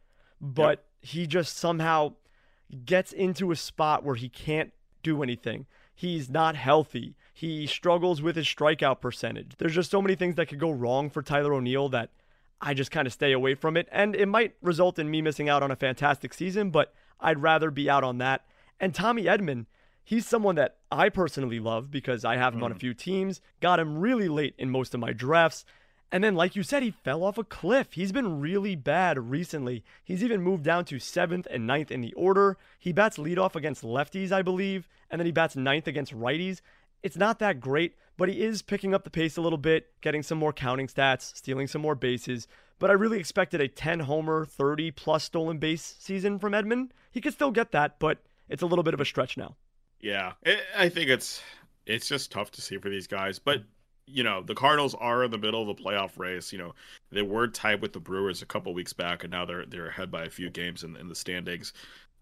But 0.42 0.80
yep. 0.80 0.86
he 1.00 1.26
just 1.26 1.56
somehow 1.56 2.16
gets 2.84 3.14
into 3.14 3.50
a 3.50 3.56
spot 3.56 4.04
where 4.04 4.16
he 4.16 4.28
can't 4.28 4.74
do 5.04 5.24
anything. 5.24 5.68
He's 5.96 6.30
not 6.30 6.58
healthy. 6.58 7.16
He 7.34 7.66
struggles 7.66 8.22
with 8.22 8.36
his 8.36 8.48
strikeout 8.48 9.00
percentage. 9.00 9.54
There's 9.58 9.76
just 9.76 9.90
so 9.90 10.02
many 10.02 10.16
things 10.16 10.36
that 10.36 10.50
could 10.50 10.60
go 10.60 10.72
wrong 10.72 11.10
for 11.10 11.22
Tyler 11.22 11.54
O'Neill 11.54 11.88
that 11.90 12.10
I 12.60 12.74
just 12.74 12.92
kind 12.92 13.08
of 13.08 13.14
stay 13.14 13.32
away 13.32 13.56
from 13.56 13.78
it. 13.78 13.88
And 13.90 14.18
it 14.18 14.28
might 14.28 14.56
result 14.62 15.00
in 15.00 15.10
me 15.10 15.22
missing 15.22 15.48
out 15.48 15.64
on 15.64 15.72
a 15.72 15.78
fantastic 15.78 16.34
season, 16.34 16.72
but 16.72 16.94
I'd 17.22 17.42
rather 17.42 17.72
be 17.72 17.90
out 17.90 18.04
on 18.04 18.18
that 18.18 18.44
and 18.82 18.96
Tommy 18.96 19.26
Edman, 19.26 19.68
he's 20.04 20.28
someone 20.28 20.56
that 20.56 20.78
I 20.92 21.10
personally 21.10 21.60
love 21.60 21.92
because 21.92 22.26
I 22.26 22.36
have 22.36 22.56
him 22.56 22.62
mm. 22.62 22.66
on 22.66 22.72
a 22.72 22.76
mm. 22.76 22.80
few 22.80 22.94
teams, 22.96 23.40
got 23.62 23.80
him 23.80 24.00
really 24.00 24.28
late 24.28 24.56
in 24.58 24.72
most 24.72 24.94
of 24.94 25.00
my 25.00 25.14
drafts. 25.14 25.64
And 26.12 26.22
then, 26.22 26.36
like 26.36 26.58
you 26.58 26.64
said, 26.64 26.84
he 26.84 26.92
fell 26.92 27.24
off 27.24 27.38
a 27.38 27.44
cliff. 27.44 27.94
He's 27.94 28.12
been 28.12 28.42
really 28.42 28.76
bad 28.76 29.18
recently. 29.30 29.86
He's 30.04 30.24
even 30.24 30.42
moved 30.42 30.64
down 30.64 30.84
to 30.86 31.00
seventh 31.00 31.48
and 31.50 31.66
ninth 31.66 31.90
in 31.92 32.02
the 32.02 32.12
order. 32.14 32.58
He 32.78 32.92
bats 32.92 33.18
leadoff 33.18 33.56
against 33.56 33.84
lefties, 33.84 34.32
I 34.32 34.42
believe, 34.42 34.90
and 35.10 35.22
then 35.22 35.26
he 35.26 35.32
bats 35.32 35.56
ninth 35.56 35.88
against 35.88 36.14
righties. 36.14 36.60
It's 37.04 37.16
not 37.16 37.40
that 37.40 37.62
great, 37.62 37.96
but 38.18 38.28
he 38.28 38.42
is 38.42 38.62
picking 38.62 38.94
up 38.94 39.06
the 39.06 39.10
pace 39.10 39.38
a 39.38 39.42
little 39.42 39.58
bit, 39.58 39.90
getting 40.02 40.22
some 40.22 40.38
more 40.38 40.52
counting 40.52 40.88
stats, 40.88 41.36
stealing 41.36 41.68
some 41.68 41.82
more 41.82 41.96
bases. 41.96 42.48
But 42.78 42.90
I 42.90 42.94
really 42.94 43.20
expected 43.20 43.62
a 43.62 43.68
10 43.68 44.02
homer, 44.02 44.44
30 44.44 44.92
plus 44.92 45.24
stolen 45.24 45.60
base 45.60 45.96
season 46.00 46.40
from 46.40 46.54
Edman. 46.54 46.90
He 47.12 47.22
could 47.22 47.34
still 47.34 47.52
get 47.52 47.72
that, 47.72 48.00
but 48.00 48.18
it's 48.52 48.62
a 48.62 48.68
little 48.68 48.84
bit 48.84 48.94
of 48.94 49.02
a 49.02 49.06
stretch 49.06 49.38
now. 49.38 49.56
Yeah, 50.00 50.34
I 50.78 50.90
think 50.90 51.10
it's 51.10 51.42
it's 51.86 52.08
just 52.08 52.32
tough 52.32 52.52
to 52.52 52.62
see 52.62 52.78
for 52.78 52.90
these 52.90 53.08
guys, 53.08 53.40
but 53.40 53.64
you 54.08 54.24
know 54.24 54.42
the 54.42 54.56
Cardinals 54.56 54.96
are 54.96 55.24
in 55.24 55.32
the 55.32 55.38
middle 55.38 55.62
of 55.62 55.70
a 55.70 55.76
playoff 55.76 56.20
race. 56.20 56.52
You 56.52 56.60
know 56.60 56.76
they 57.12 57.22
were 57.22 57.48
tied 57.48 57.82
with 57.82 57.94
the 57.94 58.00
Brewers 58.00 58.42
a 58.42 58.46
couple 58.46 58.74
weeks 58.74 58.94
back, 58.94 59.24
and 59.24 59.32
now 59.32 59.46
they're 59.46 59.66
they're 59.66 59.88
ahead 59.88 60.12
by 60.12 60.24
a 60.26 60.30
few 60.30 60.50
games 60.50 60.84
in, 60.84 60.96
in 60.98 61.08
the 61.08 61.16
standings. 61.16 61.74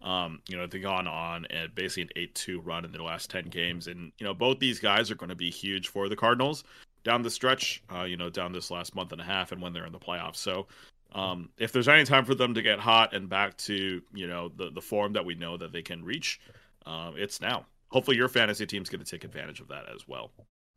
Um, 0.02 0.42
you 0.48 0.56
know 0.56 0.68
they've 0.68 0.82
gone 0.82 1.08
on 1.08 1.46
and 1.50 1.74
basically 1.76 2.04
an 2.04 2.10
eight-two 2.15 2.62
run 2.62 2.86
in 2.86 2.92
their 2.92 3.02
last 3.02 3.30
ten 3.30 3.46
games, 3.46 3.88
and 3.88 4.12
you 4.20 4.26
know 4.26 4.34
both 4.34 4.60
these 4.60 4.80
guys 4.80 5.10
are 5.10 5.15
going 5.15 5.30
to 5.30 5.36
be 5.36 5.50
huge 5.50 5.88
for 5.88 6.10
the 6.10 6.15
Cardinals 6.15 6.63
down 7.04 7.22
the 7.22 7.30
stretch. 7.30 7.82
Uh, 7.94 8.04
you 8.04 8.18
know 8.18 8.30
down 8.30 8.52
this 8.52 8.70
last 8.70 8.94
month 8.94 9.12
and 9.12 9.22
a 9.22 9.26
half, 9.26 9.52
and 9.52 9.62
when 9.62 9.74
they're 9.74 9.86
in 9.86 9.94
the 9.94 10.00
playoffs. 10.00 10.38
So 10.38 10.68
um, 11.13 11.50
if 11.58 11.72
there's 11.72 11.88
any 11.88 12.06
time 12.06 12.26
for 12.26 12.36
them 12.36 12.54
to 12.54 12.62
get 12.62 12.80
hot 12.80 13.13
and 13.13 13.30
back 13.30 13.58
to 13.58 14.02
you 14.13 14.28
know 14.28 14.50
the 14.50 14.69
the 14.72 14.82
form 14.82 15.13
that 15.13 15.26
we 15.26 15.36
know 15.36 15.58
that 15.58 15.72
they 15.72 15.82
can 15.82 16.04
reach, 16.04 16.39
um, 16.86 17.15
it's 17.17 17.41
now. 17.41 17.65
Hopefully, 17.89 18.17
your 18.17 18.30
fantasy 18.30 18.65
team's 18.65 18.89
going 18.89 19.04
to 19.04 19.10
take 19.10 19.24
advantage 19.24 19.60
of 19.60 19.67
that 19.69 19.86
as 19.93 20.08
well. 20.08 20.32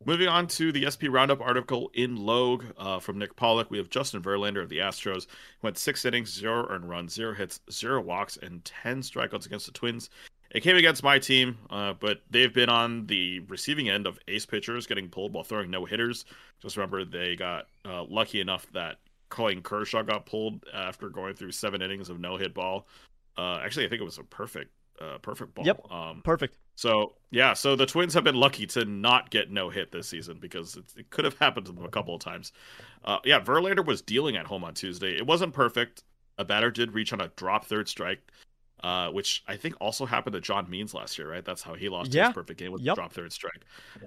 Moving 0.05 0.27
on 0.27 0.47
to 0.47 0.71
the 0.71 0.89
SP 0.91 1.07
Roundup 1.09 1.39
article 1.39 1.89
in 1.93 2.17
Logue 2.17 2.65
uh, 2.77 2.99
from 2.99 3.17
Nick 3.17 3.37
Pollack, 3.37 3.71
we 3.71 3.77
have 3.77 3.89
Justin 3.89 4.21
Verlander 4.21 4.61
of 4.61 4.67
the 4.67 4.79
Astros. 4.79 5.27
Went 5.61 5.77
six 5.77 6.03
innings, 6.03 6.33
zero 6.33 6.67
earned 6.69 6.89
runs, 6.89 7.13
zero 7.13 7.33
hits, 7.33 7.61
zero 7.71 8.01
walks, 8.01 8.35
and 8.35 8.65
10 8.65 9.01
strikeouts 9.01 9.45
against 9.45 9.65
the 9.65 9.71
Twins. 9.71 10.09
It 10.51 10.61
came 10.61 10.75
against 10.75 11.03
my 11.03 11.19
team, 11.19 11.57
uh, 11.69 11.93
but 11.93 12.21
they've 12.29 12.53
been 12.53 12.69
on 12.69 13.07
the 13.07 13.39
receiving 13.47 13.89
end 13.89 14.05
of 14.05 14.19
ace 14.27 14.45
pitchers 14.45 14.85
getting 14.87 15.09
pulled 15.09 15.33
while 15.33 15.43
throwing 15.43 15.71
no 15.71 15.85
hitters. 15.85 16.25
Just 16.61 16.75
remember, 16.75 17.05
they 17.05 17.35
got 17.35 17.67
uh, 17.85 18.03
lucky 18.03 18.41
enough 18.41 18.67
that 18.73 18.97
Clayton 19.33 19.63
Kershaw 19.63 20.03
got 20.03 20.27
pulled 20.27 20.63
after 20.71 21.09
going 21.09 21.33
through 21.33 21.51
seven 21.51 21.81
innings 21.81 22.09
of 22.09 22.19
no 22.19 22.37
hit 22.37 22.53
ball. 22.53 22.87
Uh, 23.35 23.59
actually, 23.63 23.85
I 23.85 23.89
think 23.89 23.99
it 23.99 24.05
was 24.05 24.19
a 24.19 24.23
perfect, 24.23 24.69
uh, 25.01 25.17
perfect 25.17 25.55
ball. 25.55 25.65
Yep. 25.65 25.91
Um, 25.91 26.21
perfect. 26.23 26.55
So 26.75 27.13
yeah, 27.31 27.53
so 27.53 27.75
the 27.75 27.87
Twins 27.87 28.13
have 28.13 28.23
been 28.23 28.35
lucky 28.35 28.67
to 28.67 28.85
not 28.85 29.31
get 29.31 29.49
no 29.49 29.71
hit 29.71 29.91
this 29.91 30.07
season 30.07 30.37
because 30.39 30.75
it, 30.75 30.83
it 30.95 31.09
could 31.09 31.25
have 31.25 31.35
happened 31.39 31.65
to 31.65 31.71
them 31.71 31.83
a 31.83 31.89
couple 31.89 32.13
of 32.13 32.21
times. 32.21 32.51
Uh, 33.03 33.17
yeah, 33.25 33.39
Verlander 33.39 33.83
was 33.83 34.03
dealing 34.03 34.37
at 34.37 34.45
home 34.45 34.63
on 34.63 34.75
Tuesday. 34.75 35.17
It 35.17 35.25
wasn't 35.25 35.51
perfect. 35.51 36.03
A 36.37 36.45
batter 36.45 36.69
did 36.69 36.93
reach 36.93 37.11
on 37.11 37.19
a 37.19 37.29
drop 37.35 37.65
third 37.65 37.89
strike, 37.89 38.31
uh, 38.83 39.09
which 39.09 39.43
I 39.47 39.55
think 39.55 39.73
also 39.81 40.05
happened 40.05 40.33
to 40.33 40.41
John 40.41 40.69
Means 40.69 40.93
last 40.93 41.17
year, 41.17 41.31
right? 41.31 41.43
That's 41.43 41.63
how 41.63 41.73
he 41.73 41.89
lost 41.89 42.13
yeah. 42.13 42.27
his 42.27 42.35
perfect 42.35 42.59
game 42.59 42.71
with 42.71 42.83
yep. 42.83 42.95
drop 42.95 43.13
third 43.13 43.33
strike. 43.33 43.65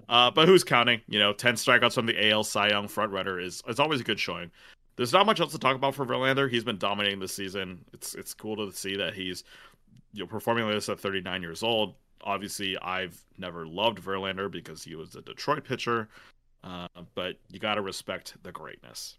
Uh, 0.09 0.31
but 0.31 0.47
who's 0.47 0.63
counting? 0.63 1.01
You 1.09 1.19
know, 1.19 1.33
ten 1.33 1.55
strikeouts 1.55 1.95
from 1.95 2.07
the 2.07 2.31
AL 2.31 2.45
Cy 2.45 2.69
Young 2.69 2.87
front 2.87 3.11
runner 3.11 3.41
is 3.41 3.63
is 3.67 3.81
always 3.81 4.01
a 4.01 4.05
good 4.05 4.21
showing 4.21 4.53
there's 4.97 5.13
not 5.13 5.27
much 5.27 5.41
else 5.41 5.53
to 5.53 5.59
talk 5.59 5.77
about 5.77 5.95
for 5.95 6.05
Verlander. 6.05 6.51
He's 6.51 6.65
been 6.65 6.79
dominating 6.79 7.21
this 7.21 7.35
season. 7.35 7.85
It's 7.93 8.15
it's 8.15 8.35
cool 8.35 8.57
to 8.57 8.73
see 8.77 8.97
that 8.97 9.15
he's 9.15 9.45
you 10.13 10.21
know 10.21 10.27
performing 10.27 10.65
like 10.65 10.75
this 10.75 10.89
at 10.89 11.01
39 11.01 11.43
years 11.43 11.63
old. 11.63 11.95
Obviously, 12.23 12.77
I've 12.79 13.23
never 13.39 13.67
loved 13.67 14.03
Verlander 14.03 14.51
because 14.51 14.83
he 14.83 14.95
was 14.95 15.15
a 15.15 15.23
Detroit 15.23 15.65
pitcher, 15.65 16.09
uh, 16.65 16.89
but 17.15 17.37
you 17.51 17.61
got 17.61 17.75
to 17.75 17.83
respect 17.83 18.35
the 18.43 18.51
greatness. 18.53 19.17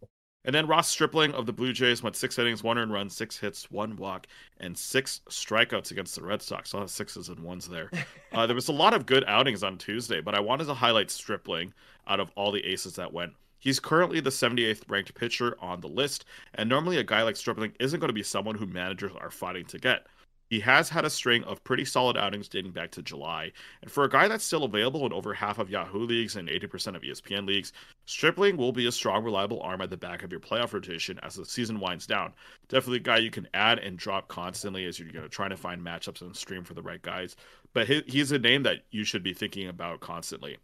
And 0.47 0.55
then 0.55 0.65
Ross 0.65 0.87
Stripling 0.87 1.33
of 1.33 1.45
the 1.45 1.51
Blue 1.51 1.73
Jays 1.73 2.01
went 2.01 2.15
six 2.15 2.39
innings, 2.39 2.63
one 2.63 2.77
earned 2.77 2.93
run, 2.93 3.09
six 3.09 3.37
hits, 3.37 3.69
one 3.69 3.97
walk, 3.97 4.27
and 4.61 4.77
six 4.77 5.19
strikeouts 5.29 5.91
against 5.91 6.15
the 6.15 6.23
Red 6.23 6.41
Sox. 6.41 6.71
A 6.71 6.77
lot 6.77 6.83
of 6.83 6.89
sixes 6.89 7.27
and 7.27 7.39
ones 7.41 7.67
there. 7.67 7.91
Uh, 8.33 8.45
there 8.45 8.55
was 8.55 8.67
a 8.67 8.73
lot 8.73 8.93
of 8.93 9.05
good 9.05 9.23
outings 9.25 9.63
on 9.63 9.77
Tuesday, 9.77 10.19
but 10.19 10.35
I 10.35 10.41
wanted 10.41 10.65
to 10.65 10.73
highlight 10.73 11.09
Stripling 11.09 11.73
out 12.07 12.19
of 12.19 12.29
all 12.35 12.51
the 12.51 12.63
aces 12.65 12.95
that 12.95 13.11
went. 13.11 13.33
He's 13.59 13.79
currently 13.79 14.19
the 14.19 14.29
78th 14.29 14.83
ranked 14.87 15.15
pitcher 15.15 15.57
on 15.59 15.81
the 15.81 15.87
list, 15.87 16.25
and 16.53 16.69
normally 16.69 16.97
a 16.97 17.03
guy 17.03 17.23
like 17.23 17.35
Stripling 17.35 17.73
isn't 17.79 17.99
going 17.99 18.09
to 18.09 18.13
be 18.13 18.23
someone 18.23 18.55
who 18.55 18.65
managers 18.65 19.11
are 19.19 19.31
fighting 19.31 19.65
to 19.65 19.79
get. 19.79 20.07
He 20.49 20.61
has 20.61 20.87
had 20.87 21.03
a 21.03 21.09
string 21.09 21.43
of 21.43 21.63
pretty 21.65 21.83
solid 21.83 22.15
outings 22.15 22.47
dating 22.47 22.71
back 22.71 22.91
to 22.91 23.01
July, 23.01 23.51
and 23.81 23.91
for 23.91 24.05
a 24.05 24.09
guy 24.09 24.29
that's 24.29 24.45
still 24.45 24.63
available 24.63 25.05
in 25.05 25.11
over 25.11 25.33
half 25.33 25.59
of 25.59 25.69
Yahoo 25.69 26.05
leagues 26.05 26.37
and 26.37 26.47
80% 26.47 26.95
of 26.95 27.01
ESPN 27.01 27.45
leagues, 27.45 27.73
Stripling 28.05 28.55
will 28.55 28.71
be 28.71 28.85
a 28.85 28.91
strong, 28.91 29.25
reliable 29.25 29.61
arm 29.61 29.81
at 29.81 29.89
the 29.89 29.97
back 29.97 30.23
of 30.23 30.31
your 30.31 30.39
playoff 30.39 30.71
rotation 30.71 31.19
as 31.21 31.35
the 31.35 31.45
season 31.45 31.81
winds 31.81 32.07
down. 32.07 32.33
Definitely 32.69 32.97
a 32.97 33.01
guy 33.01 33.17
you 33.17 33.31
can 33.31 33.49
add 33.53 33.79
and 33.79 33.97
drop 33.97 34.29
constantly 34.29 34.85
as 34.85 34.97
you're 34.97 35.09
you 35.09 35.19
know, 35.19 35.27
trying 35.27 35.49
to 35.49 35.57
find 35.57 35.81
matchups 35.81 36.21
and 36.21 36.33
stream 36.33 36.63
for 36.63 36.73
the 36.75 36.81
right 36.81 37.01
guys, 37.01 37.35
but 37.73 37.87
he's 37.87 38.31
a 38.31 38.39
name 38.39 38.63
that 38.63 38.83
you 38.91 39.03
should 39.03 39.23
be 39.23 39.33
thinking 39.33 39.67
about 39.67 39.99
constantly. 39.99 40.57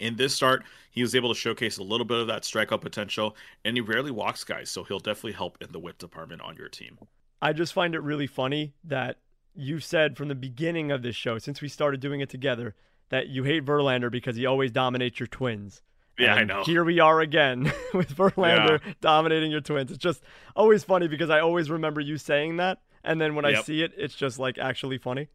In 0.00 0.16
this 0.16 0.34
start, 0.34 0.64
he 0.90 1.02
was 1.02 1.14
able 1.14 1.32
to 1.32 1.38
showcase 1.38 1.78
a 1.78 1.82
little 1.82 2.06
bit 2.06 2.18
of 2.18 2.26
that 2.26 2.42
strikeout 2.42 2.80
potential, 2.80 3.36
and 3.64 3.76
he 3.76 3.80
rarely 3.80 4.10
walks 4.10 4.42
guys, 4.44 4.70
so 4.70 4.82
he'll 4.82 4.98
definitely 4.98 5.32
help 5.32 5.58
in 5.60 5.70
the 5.70 5.78
whip 5.78 5.98
department 5.98 6.40
on 6.40 6.56
your 6.56 6.68
team. 6.68 6.98
I 7.42 7.52
just 7.52 7.72
find 7.72 7.94
it 7.94 8.00
really 8.00 8.26
funny 8.26 8.74
that 8.84 9.18
you 9.54 9.78
said 9.78 10.16
from 10.16 10.28
the 10.28 10.34
beginning 10.34 10.90
of 10.90 11.02
this 11.02 11.16
show, 11.16 11.38
since 11.38 11.60
we 11.60 11.68
started 11.68 12.00
doing 12.00 12.20
it 12.20 12.30
together, 12.30 12.74
that 13.10 13.28
you 13.28 13.44
hate 13.44 13.64
Verlander 13.64 14.10
because 14.10 14.36
he 14.36 14.46
always 14.46 14.70
dominates 14.70 15.20
your 15.20 15.26
twins. 15.26 15.82
Yeah, 16.18 16.36
and 16.36 16.50
I 16.50 16.54
know. 16.54 16.64
Here 16.64 16.84
we 16.84 17.00
are 17.00 17.20
again 17.20 17.72
with 17.94 18.14
Verlander 18.14 18.84
yeah. 18.84 18.92
dominating 19.00 19.50
your 19.50 19.60
twins. 19.60 19.90
It's 19.90 19.98
just 19.98 20.22
always 20.56 20.84
funny 20.84 21.08
because 21.08 21.30
I 21.30 21.40
always 21.40 21.70
remember 21.70 22.00
you 22.00 22.18
saying 22.18 22.56
that, 22.56 22.78
and 23.04 23.20
then 23.20 23.34
when 23.34 23.44
yep. 23.44 23.58
I 23.58 23.62
see 23.62 23.82
it, 23.82 23.92
it's 23.96 24.14
just 24.14 24.38
like 24.38 24.58
actually 24.58 24.98
funny. 24.98 25.28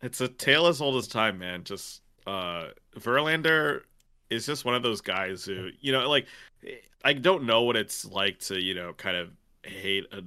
It's 0.00 0.20
a 0.20 0.28
tale 0.28 0.66
as 0.66 0.80
old 0.80 0.96
as 0.96 1.08
time, 1.08 1.38
man. 1.38 1.64
Just 1.64 2.02
uh 2.26 2.68
Verlander 2.98 3.82
is 4.30 4.46
just 4.46 4.64
one 4.64 4.74
of 4.74 4.82
those 4.82 5.00
guys 5.00 5.44
who, 5.44 5.70
you 5.80 5.92
know, 5.92 6.08
like 6.08 6.26
I 7.04 7.12
don't 7.12 7.44
know 7.44 7.62
what 7.62 7.76
it's 7.76 8.04
like 8.04 8.38
to, 8.40 8.60
you 8.60 8.74
know, 8.74 8.92
kind 8.94 9.16
of 9.16 9.30
hate 9.62 10.06
a 10.12 10.22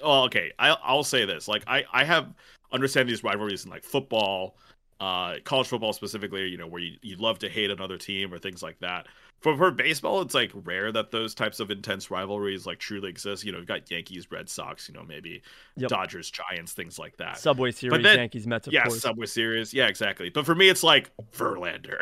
Oh, 0.00 0.24
okay. 0.24 0.52
I 0.58 0.76
I'll 0.82 1.04
say 1.04 1.24
this. 1.24 1.48
Like 1.48 1.64
I 1.66 1.84
I 1.92 2.04
have 2.04 2.34
understand 2.72 3.08
these 3.08 3.24
rivalries 3.24 3.64
in 3.64 3.70
like 3.70 3.84
football, 3.84 4.56
uh 5.00 5.36
college 5.44 5.68
football 5.68 5.92
specifically, 5.92 6.48
you 6.48 6.58
know, 6.58 6.66
where 6.66 6.80
you, 6.80 6.96
you 7.02 7.16
love 7.16 7.38
to 7.40 7.48
hate 7.48 7.70
another 7.70 7.98
team 7.98 8.32
or 8.32 8.38
things 8.38 8.62
like 8.62 8.78
that 8.80 9.06
for 9.44 9.54
for 9.58 9.70
baseball, 9.70 10.22
it's 10.22 10.34
like 10.34 10.50
rare 10.54 10.90
that 10.90 11.10
those 11.10 11.34
types 11.34 11.60
of 11.60 11.70
intense 11.70 12.10
rivalries 12.10 12.66
like 12.66 12.78
truly 12.78 13.10
exist. 13.10 13.44
You 13.44 13.52
know, 13.52 13.58
you've 13.58 13.68
got 13.68 13.90
Yankees, 13.90 14.30
Red 14.30 14.48
Sox, 14.48 14.88
you 14.88 14.94
know, 14.94 15.04
maybe 15.04 15.42
yep. 15.76 15.90
Dodgers, 15.90 16.30
Giants, 16.30 16.72
things 16.72 16.98
like 16.98 17.18
that. 17.18 17.36
Subway 17.36 17.70
Series, 17.70 18.02
then, 18.02 18.16
Yankees, 18.16 18.46
Mets, 18.46 18.68
yeah, 18.68 18.84
course. 18.84 19.02
Subway 19.02 19.26
Series, 19.26 19.74
yeah, 19.74 19.86
exactly. 19.86 20.30
But 20.30 20.46
for 20.46 20.54
me, 20.54 20.70
it's 20.70 20.82
like 20.82 21.10
Verlander, 21.36 22.00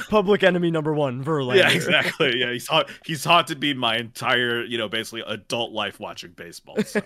public 0.08 0.42
enemy 0.42 0.70
number 0.70 0.94
one, 0.94 1.22
Verlander. 1.22 1.56
Yeah, 1.56 1.70
exactly. 1.70 2.38
Yeah, 2.38 2.52
he's. 2.52 2.68
He's 3.04 3.24
haunted 3.24 3.60
me 3.60 3.74
my 3.74 3.98
entire, 3.98 4.64
you 4.64 4.78
know, 4.78 4.88
basically 4.88 5.22
adult 5.26 5.72
life 5.72 6.00
watching 6.00 6.32
baseball. 6.32 6.82
So. 6.84 7.02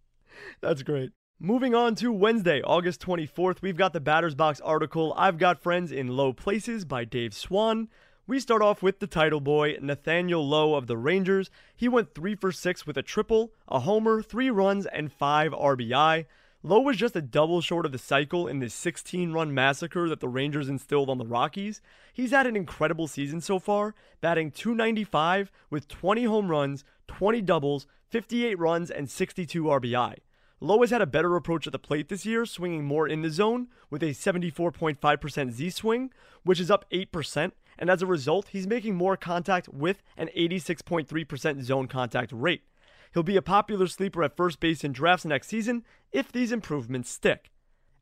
That's 0.62 0.82
great. 0.82 1.10
Moving 1.42 1.74
on 1.74 1.94
to 1.94 2.12
Wednesday, 2.12 2.60
August 2.60 3.00
24th, 3.00 3.62
we've 3.62 3.78
got 3.78 3.94
the 3.94 3.98
Batter's 4.00 4.34
Box 4.34 4.60
article, 4.60 5.14
I've 5.16 5.38
Got 5.38 5.62
Friends 5.62 5.90
in 5.90 6.08
Low 6.08 6.34
Places 6.34 6.84
by 6.84 7.06
Dave 7.06 7.32
Swan. 7.32 7.88
We 8.26 8.38
start 8.40 8.60
off 8.60 8.82
with 8.82 8.98
the 8.98 9.06
title 9.06 9.40
boy, 9.40 9.78
Nathaniel 9.80 10.46
Lowe 10.46 10.74
of 10.74 10.86
the 10.86 10.98
Rangers. 10.98 11.50
He 11.74 11.88
went 11.88 12.14
3 12.14 12.34
for 12.34 12.52
6 12.52 12.86
with 12.86 12.98
a 12.98 13.02
triple, 13.02 13.54
a 13.68 13.80
homer, 13.80 14.20
3 14.20 14.50
runs, 14.50 14.84
and 14.84 15.10
5 15.10 15.52
RBI. 15.52 16.26
Lowe 16.62 16.80
was 16.80 16.98
just 16.98 17.16
a 17.16 17.22
double 17.22 17.62
short 17.62 17.86
of 17.86 17.92
the 17.92 17.98
cycle 17.98 18.46
in 18.46 18.58
this 18.58 18.74
16 18.74 19.32
run 19.32 19.54
massacre 19.54 20.10
that 20.10 20.20
the 20.20 20.28
Rangers 20.28 20.68
instilled 20.68 21.08
on 21.08 21.16
the 21.16 21.24
Rockies. 21.24 21.80
He's 22.12 22.32
had 22.32 22.46
an 22.46 22.54
incredible 22.54 23.08
season 23.08 23.40
so 23.40 23.58
far, 23.58 23.94
batting 24.20 24.50
295 24.50 25.50
with 25.70 25.88
20 25.88 26.24
home 26.24 26.50
runs, 26.50 26.84
20 27.08 27.40
doubles, 27.40 27.86
58 28.10 28.58
runs, 28.58 28.90
and 28.90 29.08
62 29.08 29.62
RBI. 29.62 30.16
Lowe 30.62 30.82
has 30.82 30.90
had 30.90 31.00
a 31.00 31.06
better 31.06 31.36
approach 31.36 31.66
at 31.66 31.72
the 31.72 31.78
plate 31.78 32.08
this 32.08 32.26
year, 32.26 32.44
swinging 32.44 32.84
more 32.84 33.08
in 33.08 33.22
the 33.22 33.30
zone 33.30 33.68
with 33.88 34.02
a 34.02 34.10
74.5% 34.10 35.50
Z 35.52 35.70
swing, 35.70 36.10
which 36.42 36.60
is 36.60 36.70
up 36.70 36.84
8%, 36.92 37.52
and 37.78 37.88
as 37.88 38.02
a 38.02 38.06
result, 38.06 38.48
he's 38.48 38.66
making 38.66 38.94
more 38.94 39.16
contact 39.16 39.70
with 39.70 40.02
an 40.18 40.28
86.3% 40.36 41.62
zone 41.62 41.88
contact 41.88 42.30
rate. 42.30 42.62
He'll 43.14 43.22
be 43.22 43.36
a 43.36 43.42
popular 43.42 43.86
sleeper 43.86 44.22
at 44.22 44.36
first 44.36 44.60
base 44.60 44.84
in 44.84 44.92
drafts 44.92 45.24
next 45.24 45.48
season 45.48 45.82
if 46.12 46.30
these 46.30 46.52
improvements 46.52 47.10
stick. 47.10 47.50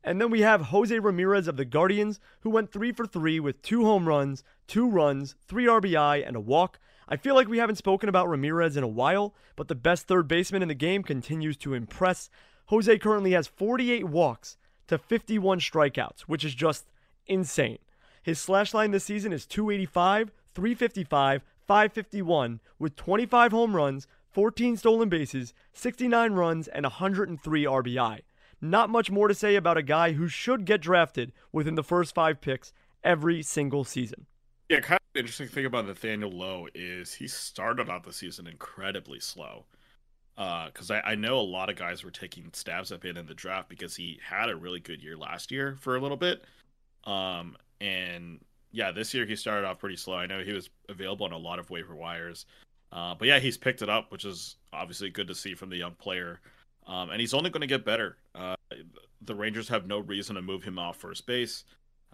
And 0.03 0.19
then 0.19 0.29
we 0.29 0.41
have 0.41 0.63
Jose 0.63 0.97
Ramirez 0.97 1.47
of 1.47 1.55
the 1.55 1.65
Guardians, 1.65 2.19
who 2.41 2.49
went 2.49 2.73
3 2.73 2.91
for 2.91 3.05
3 3.05 3.39
with 3.39 3.61
2 3.61 3.85
home 3.85 4.07
runs, 4.07 4.43
2 4.67 4.89
runs, 4.89 5.35
3 5.47 5.65
RBI, 5.65 6.27
and 6.27 6.35
a 6.35 6.41
walk. 6.41 6.77
I 7.11 7.17
feel 7.17 7.33
like 7.33 7.47
we 7.47 7.57
haven't 7.57 7.77
spoken 7.77 8.07
about 8.07 8.29
Ramirez 8.29 8.77
in 8.77 8.83
a 8.83 8.87
while, 8.87 9.33
but 9.55 9.67
the 9.67 9.73
best 9.73 10.07
third 10.07 10.27
baseman 10.27 10.61
in 10.61 10.67
the 10.67 10.75
game 10.75 11.01
continues 11.01 11.57
to 11.57 11.73
impress. 11.73 12.29
Jose 12.67 12.99
currently 12.99 13.31
has 13.31 13.47
48 13.47 14.05
walks 14.05 14.57
to 14.87 14.99
51 14.99 15.59
strikeouts, 15.59 16.21
which 16.27 16.45
is 16.45 16.53
just 16.53 16.85
insane. 17.25 17.79
His 18.21 18.39
slash 18.39 18.75
line 18.75 18.91
this 18.91 19.05
season 19.05 19.33
is 19.33 19.47
285, 19.47 20.31
355, 20.53 21.41
551, 21.67 22.59
with 22.77 22.95
25 22.95 23.51
home 23.53 23.75
runs, 23.75 24.07
14 24.31 24.77
stolen 24.77 25.09
bases, 25.09 25.55
69 25.73 26.33
runs, 26.33 26.67
and 26.67 26.85
103 26.85 27.63
RBI. 27.63 28.19
Not 28.61 28.91
much 28.91 29.09
more 29.09 29.27
to 29.27 29.33
say 29.33 29.55
about 29.55 29.77
a 29.77 29.81
guy 29.81 30.11
who 30.11 30.27
should 30.27 30.63
get 30.63 30.81
drafted 30.81 31.31
within 31.51 31.73
the 31.73 31.83
first 31.83 32.13
five 32.13 32.39
picks 32.39 32.71
every 33.03 33.41
single 33.41 33.83
season. 33.83 34.27
Yeah, 34.69 34.81
interesting 35.19 35.47
thing 35.47 35.65
about 35.65 35.85
Nathaniel 35.85 36.31
Lowe 36.31 36.67
is 36.73 37.13
he 37.13 37.27
started 37.27 37.89
out 37.89 38.03
the 38.03 38.13
season 38.13 38.47
incredibly 38.47 39.19
slow. 39.19 39.65
Because 40.35 40.89
uh, 40.89 41.01
I, 41.05 41.11
I 41.11 41.15
know 41.15 41.37
a 41.37 41.41
lot 41.41 41.69
of 41.69 41.75
guys 41.75 42.03
were 42.03 42.11
taking 42.11 42.49
stabs 42.53 42.91
at 42.93 43.03
him 43.03 43.17
in 43.17 43.25
the 43.25 43.33
draft 43.33 43.67
because 43.67 43.95
he 43.95 44.19
had 44.25 44.49
a 44.49 44.55
really 44.55 44.79
good 44.79 45.03
year 45.03 45.17
last 45.17 45.51
year 45.51 45.75
for 45.81 45.97
a 45.97 45.99
little 45.99 46.17
bit. 46.17 46.45
Um, 47.03 47.57
and 47.81 48.39
yeah, 48.71 48.91
this 48.91 49.13
year 49.13 49.25
he 49.25 49.35
started 49.35 49.67
off 49.67 49.79
pretty 49.79 49.97
slow. 49.97 50.15
I 50.15 50.27
know 50.27 50.41
he 50.41 50.53
was 50.53 50.69
available 50.87 51.25
on 51.25 51.33
a 51.33 51.37
lot 51.37 51.59
of 51.59 51.69
waiver 51.69 51.95
wires. 51.95 52.45
Uh, 52.91 53.15
but 53.15 53.27
yeah, 53.27 53.39
he's 53.39 53.57
picked 53.57 53.81
it 53.81 53.89
up, 53.89 54.11
which 54.11 54.23
is 54.25 54.55
obviously 54.71 55.09
good 55.09 55.27
to 55.27 55.35
see 55.35 55.55
from 55.55 55.69
the 55.69 55.77
young 55.77 55.93
player. 55.95 56.39
Um, 56.87 57.11
and 57.11 57.19
he's 57.19 57.33
only 57.33 57.49
going 57.49 57.61
to 57.61 57.67
get 57.67 57.85
better. 57.85 58.17
Uh, 58.33 58.55
the 59.21 59.35
Rangers 59.35 59.67
have 59.69 59.85
no 59.85 59.99
reason 59.99 60.35
to 60.35 60.41
move 60.41 60.63
him 60.63 60.79
off 60.79 60.97
first 60.97 61.27
base, 61.27 61.65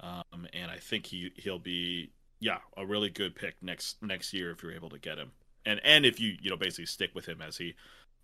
um, 0.01 0.47
and 0.53 0.69
I 0.69 0.77
think 0.77 1.05
he 1.05 1.31
he'll 1.37 1.59
be 1.59 2.11
yeah 2.39 2.57
a 2.77 2.85
really 2.85 3.09
good 3.09 3.35
pick 3.35 3.55
next 3.61 4.01
next 4.01 4.33
year 4.33 4.51
if 4.51 4.63
you're 4.63 4.73
able 4.73 4.89
to 4.89 4.99
get 4.99 5.17
him, 5.17 5.31
and 5.65 5.79
and 5.83 6.05
if 6.05 6.19
you 6.19 6.35
you 6.41 6.49
know 6.49 6.57
basically 6.57 6.85
stick 6.85 7.11
with 7.13 7.25
him 7.25 7.41
as 7.41 7.57
he 7.57 7.75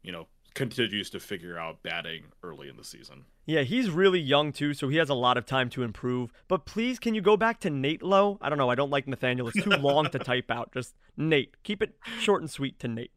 you 0.03 0.11
know 0.11 0.27
continues 0.53 1.09
to 1.09 1.19
figure 1.19 1.57
out 1.57 1.81
batting 1.81 2.23
early 2.43 2.67
in 2.67 2.75
the 2.75 2.83
season. 2.83 3.25
Yeah, 3.45 3.61
he's 3.61 3.89
really 3.89 4.19
young 4.19 4.51
too, 4.51 4.73
so 4.73 4.89
he 4.89 4.97
has 4.97 5.09
a 5.09 5.13
lot 5.13 5.37
of 5.37 5.45
time 5.45 5.69
to 5.71 5.83
improve. 5.83 6.31
But 6.47 6.65
please, 6.65 6.99
can 6.99 7.15
you 7.15 7.21
go 7.21 7.37
back 7.37 7.59
to 7.61 7.69
Nate 7.69 8.03
Lowe? 8.03 8.37
I 8.41 8.49
don't 8.49 8.57
know. 8.57 8.69
I 8.69 8.75
don't 8.75 8.89
like 8.89 9.07
Nathaniel. 9.07 9.47
It's 9.47 9.63
too 9.63 9.69
long 9.69 10.09
to 10.09 10.19
type 10.19 10.51
out. 10.51 10.71
Just 10.73 10.95
Nate. 11.15 11.55
Keep 11.63 11.81
it 11.81 11.95
short 12.19 12.41
and 12.41 12.51
sweet 12.51 12.79
to 12.79 12.87
Nate. 12.87 13.11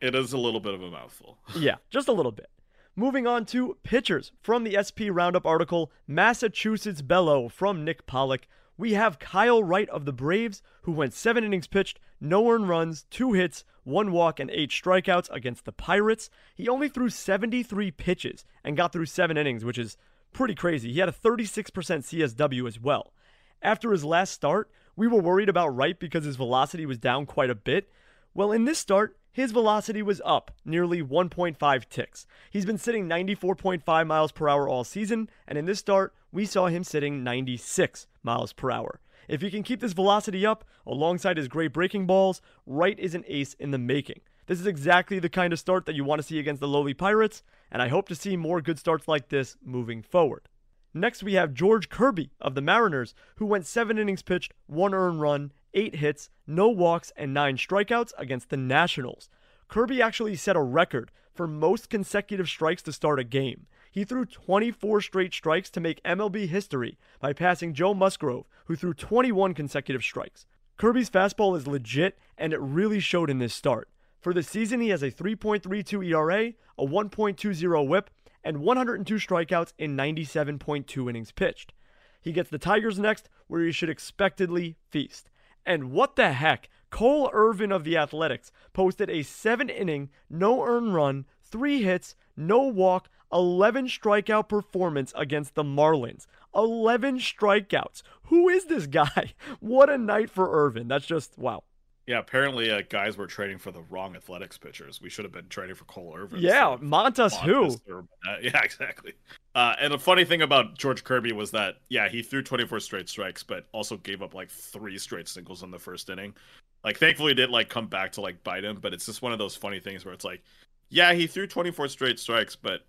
It 0.00 0.14
is 0.14 0.32
a 0.32 0.38
little 0.38 0.60
bit 0.60 0.74
of 0.74 0.82
a 0.82 0.90
mouthful. 0.90 1.38
yeah, 1.56 1.76
just 1.90 2.08
a 2.08 2.12
little 2.12 2.32
bit. 2.32 2.48
Moving 2.96 3.26
on 3.26 3.44
to 3.46 3.76
pitchers 3.82 4.32
from 4.40 4.64
the 4.64 4.76
SP 4.80 5.08
Roundup 5.10 5.46
article, 5.46 5.92
Massachusetts 6.06 7.02
Bellow 7.02 7.48
from 7.48 7.84
Nick 7.84 8.06
Pollack. 8.06 8.48
We 8.80 8.94
have 8.94 9.18
Kyle 9.18 9.62
Wright 9.62 9.90
of 9.90 10.06
the 10.06 10.12
Braves, 10.12 10.62
who 10.84 10.92
went 10.92 11.12
seven 11.12 11.44
innings 11.44 11.66
pitched, 11.66 12.00
no 12.18 12.50
earned 12.50 12.66
runs, 12.66 13.04
two 13.10 13.34
hits, 13.34 13.62
one 13.84 14.10
walk, 14.10 14.40
and 14.40 14.50
eight 14.50 14.70
strikeouts 14.70 15.28
against 15.30 15.66
the 15.66 15.72
Pirates. 15.72 16.30
He 16.54 16.66
only 16.66 16.88
threw 16.88 17.10
73 17.10 17.90
pitches 17.90 18.46
and 18.64 18.78
got 18.78 18.90
through 18.90 19.04
seven 19.04 19.36
innings, 19.36 19.66
which 19.66 19.76
is 19.76 19.98
pretty 20.32 20.54
crazy. 20.54 20.90
He 20.94 21.00
had 21.00 21.10
a 21.10 21.12
36% 21.12 21.70
CSW 21.72 22.66
as 22.66 22.80
well. 22.80 23.12
After 23.60 23.92
his 23.92 24.02
last 24.02 24.32
start, 24.32 24.70
we 24.96 25.06
were 25.06 25.20
worried 25.20 25.50
about 25.50 25.76
Wright 25.76 26.00
because 26.00 26.24
his 26.24 26.36
velocity 26.36 26.86
was 26.86 26.96
down 26.96 27.26
quite 27.26 27.50
a 27.50 27.54
bit. 27.54 27.90
Well, 28.32 28.50
in 28.50 28.64
this 28.64 28.78
start, 28.78 29.14
his 29.30 29.52
velocity 29.52 30.00
was 30.00 30.22
up 30.24 30.52
nearly 30.64 31.02
1.5 31.02 31.88
ticks. 31.90 32.26
He's 32.48 32.64
been 32.64 32.78
sitting 32.78 33.06
94.5 33.06 34.06
miles 34.06 34.32
per 34.32 34.48
hour 34.48 34.66
all 34.66 34.84
season, 34.84 35.28
and 35.46 35.58
in 35.58 35.66
this 35.66 35.80
start, 35.80 36.14
we 36.32 36.46
saw 36.46 36.68
him 36.68 36.82
sitting 36.82 37.22
96 37.22 38.06
miles 38.22 38.52
per 38.52 38.70
hour. 38.70 39.00
If 39.28 39.42
he 39.42 39.50
can 39.50 39.62
keep 39.62 39.80
this 39.80 39.92
velocity 39.92 40.44
up 40.44 40.64
alongside 40.86 41.36
his 41.36 41.48
great 41.48 41.72
breaking 41.72 42.06
balls, 42.06 42.40
Wright 42.66 42.98
is 42.98 43.14
an 43.14 43.24
ace 43.28 43.54
in 43.54 43.70
the 43.70 43.78
making. 43.78 44.20
This 44.46 44.58
is 44.58 44.66
exactly 44.66 45.20
the 45.20 45.28
kind 45.28 45.52
of 45.52 45.60
start 45.60 45.86
that 45.86 45.94
you 45.94 46.02
want 46.02 46.20
to 46.20 46.26
see 46.26 46.40
against 46.40 46.60
the 46.60 46.66
lowly 46.66 46.94
Pirates, 46.94 47.42
and 47.70 47.80
I 47.80 47.88
hope 47.88 48.08
to 48.08 48.16
see 48.16 48.36
more 48.36 48.60
good 48.60 48.78
starts 48.78 49.06
like 49.06 49.28
this 49.28 49.56
moving 49.64 50.02
forward. 50.02 50.48
Next, 50.92 51.22
we 51.22 51.34
have 51.34 51.54
George 51.54 51.88
Kirby 51.88 52.32
of 52.40 52.56
the 52.56 52.60
Mariners, 52.60 53.14
who 53.36 53.46
went 53.46 53.66
seven 53.66 53.96
innings 53.96 54.22
pitched, 54.22 54.54
one 54.66 54.92
earned 54.92 55.20
run, 55.20 55.52
eight 55.72 55.96
hits, 55.96 56.30
no 56.48 56.68
walks, 56.68 57.12
and 57.16 57.32
nine 57.32 57.56
strikeouts 57.56 58.12
against 58.18 58.50
the 58.50 58.56
Nationals. 58.56 59.30
Kirby 59.68 60.02
actually 60.02 60.34
set 60.34 60.56
a 60.56 60.60
record 60.60 61.12
for 61.32 61.46
most 61.46 61.88
consecutive 61.88 62.48
strikes 62.48 62.82
to 62.82 62.92
start 62.92 63.20
a 63.20 63.24
game. 63.24 63.66
He 63.90 64.04
threw 64.04 64.24
24 64.24 65.00
straight 65.00 65.34
strikes 65.34 65.68
to 65.70 65.80
make 65.80 66.02
MLB 66.04 66.46
history 66.48 66.96
by 67.18 67.32
passing 67.32 67.74
Joe 67.74 67.92
Musgrove, 67.92 68.46
who 68.66 68.76
threw 68.76 68.94
21 68.94 69.52
consecutive 69.54 70.02
strikes. 70.02 70.46
Kirby's 70.76 71.10
fastball 71.10 71.56
is 71.56 71.66
legit, 71.66 72.18
and 72.38 72.52
it 72.52 72.60
really 72.60 73.00
showed 73.00 73.28
in 73.28 73.38
this 73.38 73.52
start. 73.52 73.88
For 74.20 74.32
the 74.32 74.42
season, 74.42 74.80
he 74.80 74.90
has 74.90 75.02
a 75.02 75.10
3.32 75.10 76.06
ERA, 76.06 76.52
a 76.78 76.86
1.20 76.86 77.88
whip, 77.88 78.10
and 78.44 78.58
102 78.58 79.14
strikeouts 79.16 79.72
in 79.78 79.96
97.2 79.96 81.10
innings 81.10 81.32
pitched. 81.32 81.72
He 82.20 82.32
gets 82.32 82.50
the 82.50 82.58
Tigers 82.58 82.98
next, 82.98 83.28
where 83.48 83.62
he 83.62 83.72
should 83.72 83.90
expectedly 83.90 84.76
feast. 84.88 85.30
And 85.66 85.90
what 85.90 86.16
the 86.16 86.32
heck? 86.32 86.68
Cole 86.90 87.30
Irvin 87.32 87.72
of 87.72 87.84
the 87.84 87.96
Athletics 87.96 88.50
posted 88.72 89.10
a 89.10 89.22
seven 89.22 89.68
inning, 89.68 90.10
no 90.28 90.64
earned 90.64 90.94
run, 90.94 91.26
three 91.42 91.82
hits, 91.82 92.14
no 92.36 92.62
walk, 92.62 93.08
11 93.32 93.86
strikeout 93.86 94.48
performance 94.48 95.12
against 95.16 95.54
the 95.54 95.62
Marlins. 95.62 96.26
11 96.54 97.18
strikeouts. 97.18 98.02
Who 98.24 98.48
is 98.48 98.66
this 98.66 98.86
guy? 98.86 99.34
What 99.60 99.90
a 99.90 99.98
night 99.98 100.30
for 100.30 100.64
Irvin. 100.64 100.88
That's 100.88 101.06
just 101.06 101.38
wow. 101.38 101.62
Yeah, 102.06 102.18
apparently 102.18 102.72
uh, 102.72 102.82
guys 102.88 103.16
were 103.16 103.28
trading 103.28 103.58
for 103.58 103.70
the 103.70 103.82
wrong 103.82 104.16
athletics 104.16 104.58
pitchers. 104.58 105.00
We 105.00 105.08
should 105.08 105.24
have 105.24 105.32
been 105.32 105.48
trading 105.48 105.76
for 105.76 105.84
Cole 105.84 106.12
Irvin. 106.16 106.40
Yeah, 106.40 106.76
Montas, 106.80 107.36
who? 107.36 107.76
Or, 107.88 108.00
uh, 108.28 108.36
yeah, 108.42 108.60
exactly. 108.64 109.12
Uh, 109.54 109.74
and 109.80 109.92
the 109.92 109.98
funny 109.98 110.24
thing 110.24 110.42
about 110.42 110.76
George 110.76 111.04
Kirby 111.04 111.30
was 111.30 111.52
that, 111.52 111.76
yeah, 111.88 112.08
he 112.08 112.22
threw 112.22 112.42
24 112.42 112.80
straight 112.80 113.08
strikes, 113.08 113.44
but 113.44 113.66
also 113.70 113.96
gave 113.98 114.22
up 114.22 114.34
like 114.34 114.50
three 114.50 114.98
straight 114.98 115.28
singles 115.28 115.62
in 115.62 115.70
the 115.70 115.78
first 115.78 116.10
inning. 116.10 116.34
Like, 116.82 116.98
thankfully, 116.98 117.32
it 117.32 117.36
did 117.36 117.50
like 117.50 117.68
come 117.68 117.86
back 117.86 118.10
to 118.12 118.22
like 118.22 118.42
bite 118.42 118.64
him, 118.64 118.78
but 118.80 118.92
it's 118.92 119.06
just 119.06 119.22
one 119.22 119.32
of 119.32 119.38
those 119.38 119.54
funny 119.54 119.78
things 119.78 120.04
where 120.04 120.14
it's 120.14 120.24
like, 120.24 120.42
yeah, 120.88 121.12
he 121.12 121.28
threw 121.28 121.46
24 121.46 121.86
straight 121.86 122.18
strikes, 122.18 122.56
but 122.56 122.80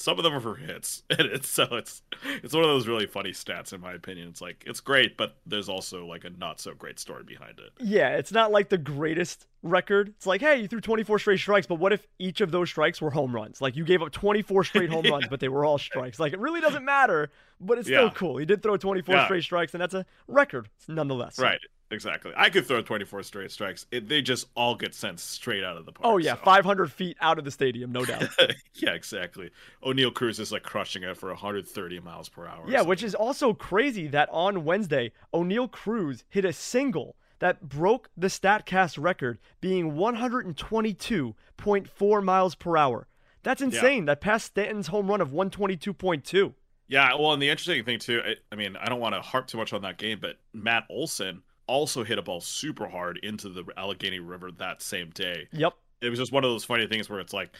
some 0.00 0.16
of 0.18 0.24
them 0.24 0.32
are 0.32 0.40
for 0.40 0.56
hits, 0.56 1.02
and 1.10 1.20
it's 1.20 1.48
so 1.48 1.64
it's 1.72 2.02
it's 2.24 2.54
one 2.54 2.64
of 2.64 2.70
those 2.70 2.88
really 2.88 3.06
funny 3.06 3.32
stats 3.32 3.72
in 3.72 3.80
my 3.80 3.92
opinion. 3.92 4.28
It's 4.28 4.40
like 4.40 4.64
it's 4.66 4.80
great, 4.80 5.16
but 5.16 5.36
there's 5.46 5.68
also 5.68 6.06
like 6.06 6.24
a 6.24 6.30
not 6.30 6.58
so 6.58 6.74
great 6.74 6.98
story 6.98 7.22
behind 7.22 7.58
it. 7.58 7.70
Yeah, 7.78 8.16
it's 8.16 8.32
not 8.32 8.50
like 8.50 8.70
the 8.70 8.78
greatest 8.78 9.46
record. 9.62 10.08
It's 10.16 10.26
like, 10.26 10.40
hey, 10.40 10.60
you 10.60 10.68
threw 10.68 10.80
24 10.80 11.18
straight 11.18 11.38
strikes, 11.38 11.66
but 11.66 11.74
what 11.74 11.92
if 11.92 12.06
each 12.18 12.40
of 12.40 12.50
those 12.50 12.70
strikes 12.70 13.00
were 13.02 13.10
home 13.10 13.34
runs? 13.34 13.60
Like 13.60 13.76
you 13.76 13.84
gave 13.84 14.02
up 14.02 14.10
24 14.10 14.64
straight 14.64 14.90
home 14.90 15.04
yeah. 15.04 15.10
runs, 15.12 15.26
but 15.28 15.38
they 15.38 15.48
were 15.48 15.64
all 15.64 15.78
strikes. 15.78 16.18
Like 16.18 16.32
it 16.32 16.38
really 16.38 16.62
doesn't 16.62 16.84
matter, 16.84 17.30
but 17.60 17.78
it's 17.78 17.86
still 17.86 18.10
cool. 18.10 18.38
He 18.38 18.46
did 18.46 18.62
throw 18.62 18.78
24 18.78 19.14
yeah. 19.14 19.24
straight 19.26 19.44
strikes, 19.44 19.74
and 19.74 19.82
that's 19.82 19.94
a 19.94 20.06
record 20.26 20.70
nonetheless. 20.88 21.38
Right. 21.38 21.60
Exactly. 21.92 22.30
I 22.36 22.50
could 22.50 22.66
throw 22.66 22.82
24 22.82 23.24
straight 23.24 23.50
strikes. 23.50 23.84
It, 23.90 24.08
they 24.08 24.22
just 24.22 24.46
all 24.54 24.76
get 24.76 24.94
sent 24.94 25.18
straight 25.18 25.64
out 25.64 25.76
of 25.76 25.86
the 25.86 25.92
park. 25.92 26.06
Oh, 26.06 26.18
yeah. 26.18 26.36
So. 26.36 26.42
500 26.44 26.92
feet 26.92 27.16
out 27.20 27.36
of 27.38 27.44
the 27.44 27.50
stadium, 27.50 27.90
no 27.90 28.04
doubt. 28.04 28.28
yeah, 28.74 28.92
exactly. 28.92 29.50
Oneil 29.84 30.14
Cruz 30.14 30.38
is 30.38 30.52
like 30.52 30.62
crushing 30.62 31.02
it 31.02 31.16
for 31.16 31.30
130 31.30 31.98
miles 32.00 32.28
per 32.28 32.46
hour. 32.46 32.64
Yeah, 32.68 32.82
which 32.82 33.02
is 33.02 33.16
also 33.16 33.52
crazy 33.52 34.06
that 34.08 34.28
on 34.30 34.64
Wednesday, 34.64 35.10
Oneil 35.34 35.68
Cruz 35.70 36.24
hit 36.28 36.44
a 36.44 36.52
single 36.52 37.16
that 37.40 37.68
broke 37.68 38.08
the 38.16 38.28
StatCast 38.28 39.02
record, 39.02 39.40
being 39.60 39.94
122.4 39.94 42.24
miles 42.24 42.54
per 42.54 42.76
hour. 42.76 43.08
That's 43.42 43.62
insane. 43.62 44.02
Yeah. 44.02 44.06
That 44.06 44.20
passed 44.20 44.46
Stanton's 44.46 44.86
home 44.88 45.08
run 45.08 45.20
of 45.20 45.30
122.2. 45.30 46.54
Yeah, 46.86 47.14
well, 47.14 47.32
and 47.32 47.40
the 47.40 47.48
interesting 47.48 47.84
thing, 47.84 47.98
too, 47.98 48.20
I, 48.24 48.34
I 48.52 48.56
mean, 48.56 48.76
I 48.76 48.88
don't 48.88 49.00
want 49.00 49.14
to 49.14 49.22
harp 49.22 49.46
too 49.46 49.58
much 49.58 49.72
on 49.72 49.82
that 49.82 49.96
game, 49.96 50.18
but 50.20 50.36
Matt 50.52 50.84
Olson 50.90 51.42
also 51.70 52.02
hit 52.04 52.18
a 52.18 52.22
ball 52.22 52.40
super 52.40 52.88
hard 52.88 53.18
into 53.22 53.48
the 53.48 53.64
Allegheny 53.76 54.18
River 54.18 54.50
that 54.58 54.82
same 54.82 55.10
day. 55.10 55.48
Yep. 55.52 55.74
It 56.02 56.10
was 56.10 56.18
just 56.18 56.32
one 56.32 56.44
of 56.44 56.50
those 56.50 56.64
funny 56.64 56.86
things 56.86 57.08
where 57.08 57.20
it's 57.20 57.32
like 57.32 57.50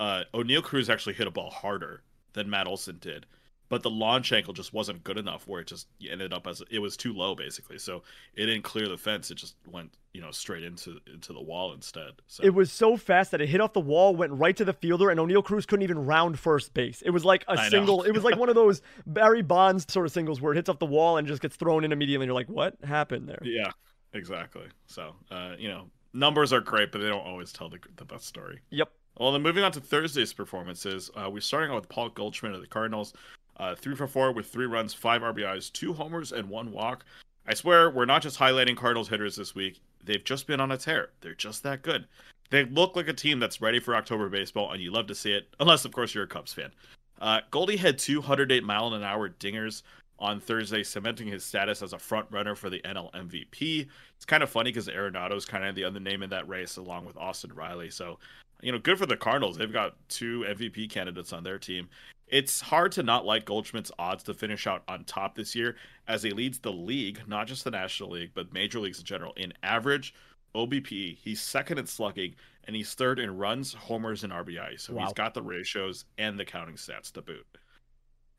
uh, 0.00 0.24
Oneil 0.34 0.62
Cruz 0.62 0.90
actually 0.90 1.14
hit 1.14 1.26
a 1.26 1.30
ball 1.30 1.50
harder 1.50 2.02
than 2.32 2.50
Matt 2.50 2.66
Olson 2.66 2.98
did, 3.00 3.26
but 3.68 3.82
the 3.82 3.90
launch 3.90 4.32
angle 4.32 4.52
just 4.52 4.72
wasn't 4.72 5.02
good 5.04 5.18
enough 5.18 5.48
where 5.48 5.60
it 5.60 5.66
just 5.66 5.88
ended 6.08 6.32
up 6.32 6.46
as 6.46 6.62
it 6.70 6.78
was 6.78 6.96
too 6.96 7.12
low 7.12 7.34
basically. 7.34 7.78
So 7.78 8.02
it 8.34 8.46
didn't 8.46 8.62
clear 8.62 8.88
the 8.88 8.96
fence; 8.96 9.30
it 9.30 9.36
just 9.36 9.54
went 9.70 9.96
you 10.12 10.20
know 10.20 10.30
straight 10.30 10.64
into 10.64 11.00
into 11.12 11.32
the 11.32 11.40
wall 11.40 11.72
instead. 11.72 12.12
So 12.26 12.44
It 12.44 12.54
was 12.54 12.70
so 12.70 12.96
fast 12.96 13.30
that 13.30 13.40
it 13.40 13.48
hit 13.48 13.60
off 13.60 13.72
the 13.72 13.80
wall, 13.80 14.14
went 14.14 14.32
right 14.32 14.56
to 14.56 14.64
the 14.64 14.72
fielder, 14.72 15.10
and 15.10 15.18
Oneil 15.18 15.44
Cruz 15.44 15.66
couldn't 15.66 15.82
even 15.82 16.04
round 16.04 16.38
first 16.38 16.74
base. 16.74 17.02
It 17.02 17.10
was 17.10 17.24
like 17.24 17.44
a 17.48 17.58
I 17.58 17.68
single. 17.68 18.02
It 18.02 18.12
was 18.12 18.24
like 18.24 18.36
one 18.36 18.48
of 18.48 18.54
those 18.54 18.82
Barry 19.06 19.42
Bonds 19.42 19.90
sort 19.92 20.06
of 20.06 20.12
singles 20.12 20.40
where 20.40 20.52
it 20.52 20.56
hits 20.56 20.68
off 20.68 20.78
the 20.78 20.86
wall 20.86 21.16
and 21.16 21.26
just 21.26 21.42
gets 21.42 21.56
thrown 21.56 21.84
in 21.84 21.92
immediately. 21.92 22.24
And 22.24 22.28
you're 22.28 22.34
like, 22.34 22.48
what 22.48 22.76
happened 22.84 23.28
there? 23.28 23.40
yeah, 23.42 23.70
exactly. 24.12 24.66
So 24.86 25.14
uh, 25.30 25.54
you 25.58 25.68
know 25.68 25.90
numbers 26.12 26.52
are 26.52 26.60
great, 26.60 26.92
but 26.92 27.00
they 27.00 27.08
don't 27.08 27.26
always 27.26 27.52
tell 27.52 27.68
the 27.68 27.78
the 27.96 28.04
best 28.04 28.26
story. 28.26 28.60
Yep. 28.70 28.90
Well, 29.18 29.30
then 29.32 29.42
moving 29.42 29.62
on 29.62 29.70
to 29.72 29.80
Thursday's 29.80 30.32
performances, 30.32 31.08
uh, 31.14 31.30
we're 31.30 31.40
starting 31.40 31.70
out 31.70 31.76
with 31.76 31.88
Paul 31.88 32.08
Goldschmidt 32.08 32.52
of 32.52 32.60
the 32.60 32.66
Cardinals, 32.66 33.12
uh, 33.56 33.74
three 33.74 33.94
for 33.94 34.06
four 34.06 34.32
with 34.32 34.46
three 34.46 34.66
runs, 34.66 34.94
five 34.94 35.22
RBIs, 35.22 35.72
two 35.72 35.92
homers, 35.92 36.32
and 36.32 36.48
one 36.48 36.72
walk. 36.72 37.04
I 37.46 37.54
swear, 37.54 37.90
we're 37.90 38.06
not 38.06 38.22
just 38.22 38.38
highlighting 38.38 38.76
Cardinals 38.76 39.08
hitters 39.08 39.36
this 39.36 39.54
week. 39.54 39.80
They've 40.02 40.24
just 40.24 40.46
been 40.46 40.60
on 40.60 40.72
a 40.72 40.78
tear. 40.78 41.10
They're 41.20 41.34
just 41.34 41.62
that 41.62 41.82
good. 41.82 42.06
They 42.50 42.64
look 42.64 42.96
like 42.96 43.08
a 43.08 43.12
team 43.12 43.38
that's 43.38 43.60
ready 43.60 43.80
for 43.80 43.96
October 43.96 44.28
baseball, 44.28 44.72
and 44.72 44.82
you 44.82 44.90
love 44.90 45.06
to 45.08 45.14
see 45.14 45.32
it, 45.32 45.48
unless, 45.60 45.84
of 45.84 45.92
course, 45.92 46.14
you're 46.14 46.24
a 46.24 46.28
Cubs 46.28 46.52
fan. 46.52 46.70
Uh, 47.20 47.40
Goldie 47.50 47.76
had 47.76 47.98
208 47.98 48.64
mile 48.64 48.92
an 48.94 49.02
hour 49.02 49.28
dingers 49.28 49.82
on 50.18 50.40
Thursday, 50.40 50.82
cementing 50.82 51.26
his 51.26 51.44
status 51.44 51.82
as 51.82 51.92
a 51.92 51.98
front 51.98 52.26
runner 52.30 52.54
for 52.54 52.70
the 52.70 52.80
NL 52.80 53.12
MVP. 53.12 53.88
It's 54.16 54.24
kind 54.24 54.42
of 54.42 54.50
funny 54.50 54.70
because 54.70 54.88
Arenado's 54.88 55.44
kind 55.44 55.64
of 55.64 55.74
the 55.74 55.84
other 55.84 56.00
name 56.00 56.22
in 56.22 56.30
that 56.30 56.48
race, 56.48 56.76
along 56.76 57.04
with 57.06 57.16
Austin 57.16 57.52
Riley. 57.52 57.90
So, 57.90 58.18
you 58.64 58.72
know, 58.72 58.78
good 58.78 58.98
for 58.98 59.04
the 59.06 59.16
Cardinals. 59.16 59.58
They've 59.58 59.72
got 59.72 59.96
two 60.08 60.40
MVP 60.48 60.88
candidates 60.90 61.32
on 61.32 61.44
their 61.44 61.58
team. 61.58 61.88
It's 62.26 62.62
hard 62.62 62.92
to 62.92 63.02
not 63.02 63.26
like 63.26 63.44
Goldschmidt's 63.44 63.92
odds 63.98 64.22
to 64.24 64.34
finish 64.34 64.66
out 64.66 64.82
on 64.88 65.04
top 65.04 65.34
this 65.36 65.54
year 65.54 65.76
as 66.08 66.22
he 66.22 66.30
leads 66.30 66.58
the 66.60 66.72
league, 66.72 67.20
not 67.26 67.46
just 67.46 67.64
the 67.64 67.70
National 67.70 68.10
League, 68.10 68.30
but 68.34 68.54
major 68.54 68.80
leagues 68.80 68.98
in 68.98 69.04
general, 69.04 69.34
in 69.36 69.52
average 69.62 70.14
OBP. 70.54 71.18
He's 71.18 71.42
second 71.42 71.78
in 71.78 71.86
slugging, 71.86 72.34
and 72.66 72.74
he's 72.74 72.94
third 72.94 73.18
in 73.18 73.36
runs, 73.36 73.74
homers, 73.74 74.24
and 74.24 74.32
RBI. 74.32 74.80
So 74.80 74.94
Wow. 74.94 75.04
he's 75.04 75.12
got 75.12 75.34
the 75.34 75.42
ratios 75.42 76.06
and 76.16 76.38
the 76.40 76.46
counting 76.46 76.76
stats 76.76 77.12
to 77.12 77.22
boot. 77.22 77.46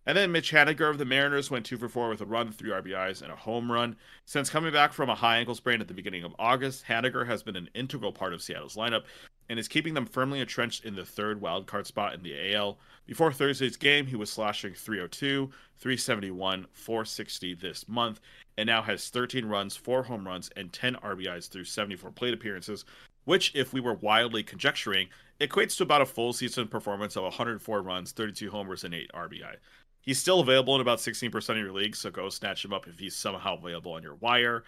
And 0.08 0.18
then 0.18 0.32
Mitch 0.32 0.52
Haniger 0.52 0.90
of 0.90 0.98
the 0.98 1.06
Mariners 1.06 1.50
went 1.50 1.66
two 1.66 1.78
for 1.78 1.90
four 1.90 2.10
with 2.10 2.22
a 2.22 2.26
run, 2.26 2.52
three 2.52 2.70
RBIs, 2.72 3.22
and 3.22 3.32
a 3.32 3.36
home 3.36 3.72
run. 3.72 3.96
Since 4.26 4.50
coming 4.52 4.72
back 4.72 4.94
from 4.94 5.10
a 5.10 5.16
high 5.16 5.38
ankle 5.38 5.56
sprain 5.56 5.82
at 5.82 5.88
the 5.88 5.96
beginning 5.96 6.24
of 6.24 6.36
August, 6.38 6.86
Haniger 6.86 7.26
has 7.26 7.42
been 7.44 7.56
an 7.56 7.70
integral 7.74 8.12
part 8.12 8.34
of 8.34 8.42
Seattle's 8.42 8.76
lineup 8.76 9.04
and 9.50 9.60
is 9.60 9.68
keeping 9.68 9.94
them 9.94 10.06
firmly 10.06 10.40
entrenched 10.40 10.86
in 10.86 10.96
the 10.96 11.06
third 11.06 11.42
wildcard 11.42 11.86
spot 11.86 12.14
in 12.14 12.24
the 12.24 12.54
AL. 12.54 12.78
Before 13.06 13.32
Thursday's 13.32 13.78
game, 13.78 14.08
he 14.08 14.16
was 14.16 14.32
slashing 14.32 14.74
302, 14.74 15.50
371, 15.78 16.66
460 16.74 17.54
this 17.56 17.88
month, 17.88 18.20
and 18.58 18.68
now 18.68 18.82
has 18.82 19.10
13 19.10 19.46
runs, 19.46 19.76
4 19.76 20.04
home 20.04 20.26
runs, 20.26 20.50
and 20.56 20.74
10 20.74 20.96
RBIs 20.96 21.50
through 21.50 21.66
74 21.66 22.12
plate 22.12 22.34
appearances, 22.34 22.86
which, 23.26 23.52
if 23.56 23.74
we 23.74 23.82
were 23.82 23.94
wildly 23.94 24.44
conjecturing, 24.44 25.08
equates 25.40 25.78
to 25.78 25.84
about 25.84 26.02
a 26.02 26.06
full 26.06 26.34
season 26.34 26.68
performance 26.68 27.16
of 27.16 27.24
104 27.24 27.82
runs, 27.82 28.12
32 28.12 28.50
homers, 28.50 28.84
and 28.84 28.94
8 28.94 29.12
RBI. 29.14 29.56
He's 30.02 30.20
still 30.20 30.40
available 30.40 30.76
in 30.76 30.82
about 30.82 31.00
16% 31.00 31.50
of 31.50 31.58
your 31.58 31.72
leagues, 31.72 32.00
so 32.00 32.12
go 32.12 32.30
snatch 32.30 32.64
him 32.64 32.74
up 32.74 32.88
if 32.88 33.00
he's 33.00 33.16
somehow 33.16 33.58
available 33.58 33.94
on 33.94 34.04
your 34.04 34.16
wire. 34.16 34.64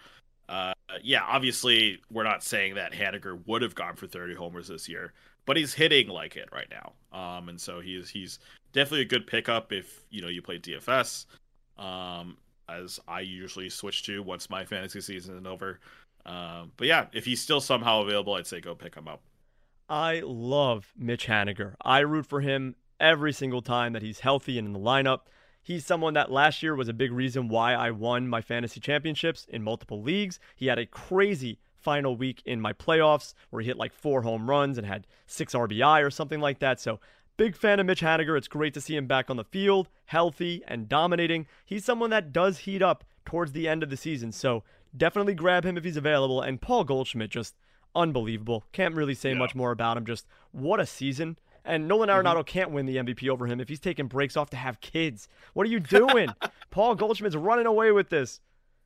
Uh, 0.48 0.72
yeah, 1.02 1.22
obviously, 1.22 2.00
we're 2.10 2.24
not 2.24 2.42
saying 2.42 2.74
that 2.76 2.92
Haniger 2.92 3.40
would 3.46 3.62
have 3.62 3.74
gone 3.74 3.96
for 3.96 4.06
30 4.06 4.34
homers 4.34 4.68
this 4.68 4.88
year, 4.88 5.12
but 5.44 5.56
he's 5.56 5.74
hitting 5.74 6.08
like 6.08 6.36
it 6.36 6.48
right 6.52 6.68
now. 6.70 6.92
Um, 7.18 7.48
and 7.48 7.60
so 7.60 7.80
he's 7.80 8.08
he's 8.08 8.38
definitely 8.72 9.02
a 9.02 9.06
good 9.06 9.26
pickup 9.26 9.72
if 9.72 10.04
you 10.10 10.22
know 10.22 10.28
you 10.28 10.42
play 10.42 10.58
DFS, 10.58 11.26
um, 11.78 12.36
as 12.68 12.98
I 13.06 13.20
usually 13.20 13.68
switch 13.68 14.04
to 14.04 14.22
once 14.22 14.48
my 14.48 14.64
fantasy 14.64 15.00
season 15.00 15.38
is 15.38 15.46
over. 15.46 15.80
Um, 16.24 16.72
but 16.76 16.86
yeah, 16.86 17.06
if 17.12 17.24
he's 17.24 17.40
still 17.40 17.60
somehow 17.60 18.02
available, 18.02 18.34
I'd 18.34 18.46
say 18.46 18.60
go 18.60 18.74
pick 18.74 18.94
him 18.94 19.08
up. 19.08 19.22
I 19.88 20.22
love 20.24 20.92
Mitch 20.96 21.26
Haniger. 21.26 21.74
I 21.82 22.00
root 22.00 22.26
for 22.26 22.40
him 22.40 22.76
every 23.00 23.32
single 23.32 23.62
time 23.62 23.94
that 23.94 24.02
he's 24.02 24.20
healthy 24.20 24.58
and 24.58 24.66
in 24.66 24.72
the 24.72 24.78
lineup. 24.78 25.20
He's 25.62 25.84
someone 25.84 26.14
that 26.14 26.30
last 26.30 26.62
year 26.62 26.74
was 26.74 26.88
a 26.88 26.94
big 26.94 27.12
reason 27.12 27.48
why 27.48 27.74
I 27.74 27.90
won 27.90 28.26
my 28.28 28.40
fantasy 28.40 28.80
championships 28.80 29.46
in 29.50 29.62
multiple 29.62 30.02
leagues. 30.02 30.40
He 30.56 30.66
had 30.66 30.78
a 30.78 30.86
crazy 30.86 31.58
final 31.76 32.16
week 32.16 32.42
in 32.46 32.60
my 32.60 32.72
playoffs 32.72 33.34
where 33.50 33.60
he 33.62 33.68
hit 33.68 33.76
like 33.76 33.92
four 33.92 34.22
home 34.22 34.48
runs 34.48 34.78
and 34.78 34.86
had 34.86 35.06
six 35.26 35.54
RBI 35.54 36.02
or 36.04 36.10
something 36.10 36.40
like 36.40 36.58
that. 36.60 36.80
So, 36.80 37.00
big 37.36 37.54
fan 37.56 37.78
of 37.80 37.86
Mitch 37.86 38.00
Haniger. 38.00 38.36
It's 38.36 38.48
great 38.48 38.74
to 38.74 38.80
see 38.80 38.96
him 38.96 39.06
back 39.06 39.28
on 39.30 39.36
the 39.36 39.44
field, 39.44 39.88
healthy 40.06 40.62
and 40.66 40.88
dominating. 40.88 41.46
He's 41.64 41.84
someone 41.84 42.10
that 42.10 42.32
does 42.32 42.58
heat 42.60 42.82
up 42.82 43.04
towards 43.24 43.52
the 43.52 43.68
end 43.68 43.82
of 43.82 43.90
the 43.90 43.96
season. 43.96 44.32
So, 44.32 44.64
definitely 44.96 45.34
grab 45.34 45.64
him 45.64 45.76
if 45.76 45.84
he's 45.84 45.96
available. 45.98 46.40
And 46.40 46.60
Paul 46.60 46.84
Goldschmidt, 46.84 47.30
just 47.30 47.54
unbelievable. 47.94 48.64
Can't 48.72 48.94
really 48.94 49.14
say 49.14 49.30
Yeah. 49.32 49.38
much 49.38 49.54
more 49.54 49.70
about 49.70 49.96
him. 49.96 50.06
Just 50.06 50.26
what 50.52 50.80
a 50.80 50.86
season. 50.86 51.38
And 51.68 51.86
Nolan 51.86 52.08
Arenado 52.08 52.36
mm-hmm. 52.36 52.40
can't 52.44 52.70
win 52.70 52.86
the 52.86 52.96
MVP 52.96 53.28
over 53.28 53.46
him 53.46 53.60
if 53.60 53.68
he's 53.68 53.78
taking 53.78 54.06
breaks 54.06 54.38
off 54.38 54.48
to 54.50 54.56
have 54.56 54.80
kids. 54.80 55.28
What 55.52 55.66
are 55.66 55.70
you 55.70 55.80
doing? 55.80 56.30
Paul 56.70 56.94
Goldschmidt's 56.94 57.36
running 57.36 57.66
away 57.66 57.92
with 57.92 58.08
this. 58.08 58.40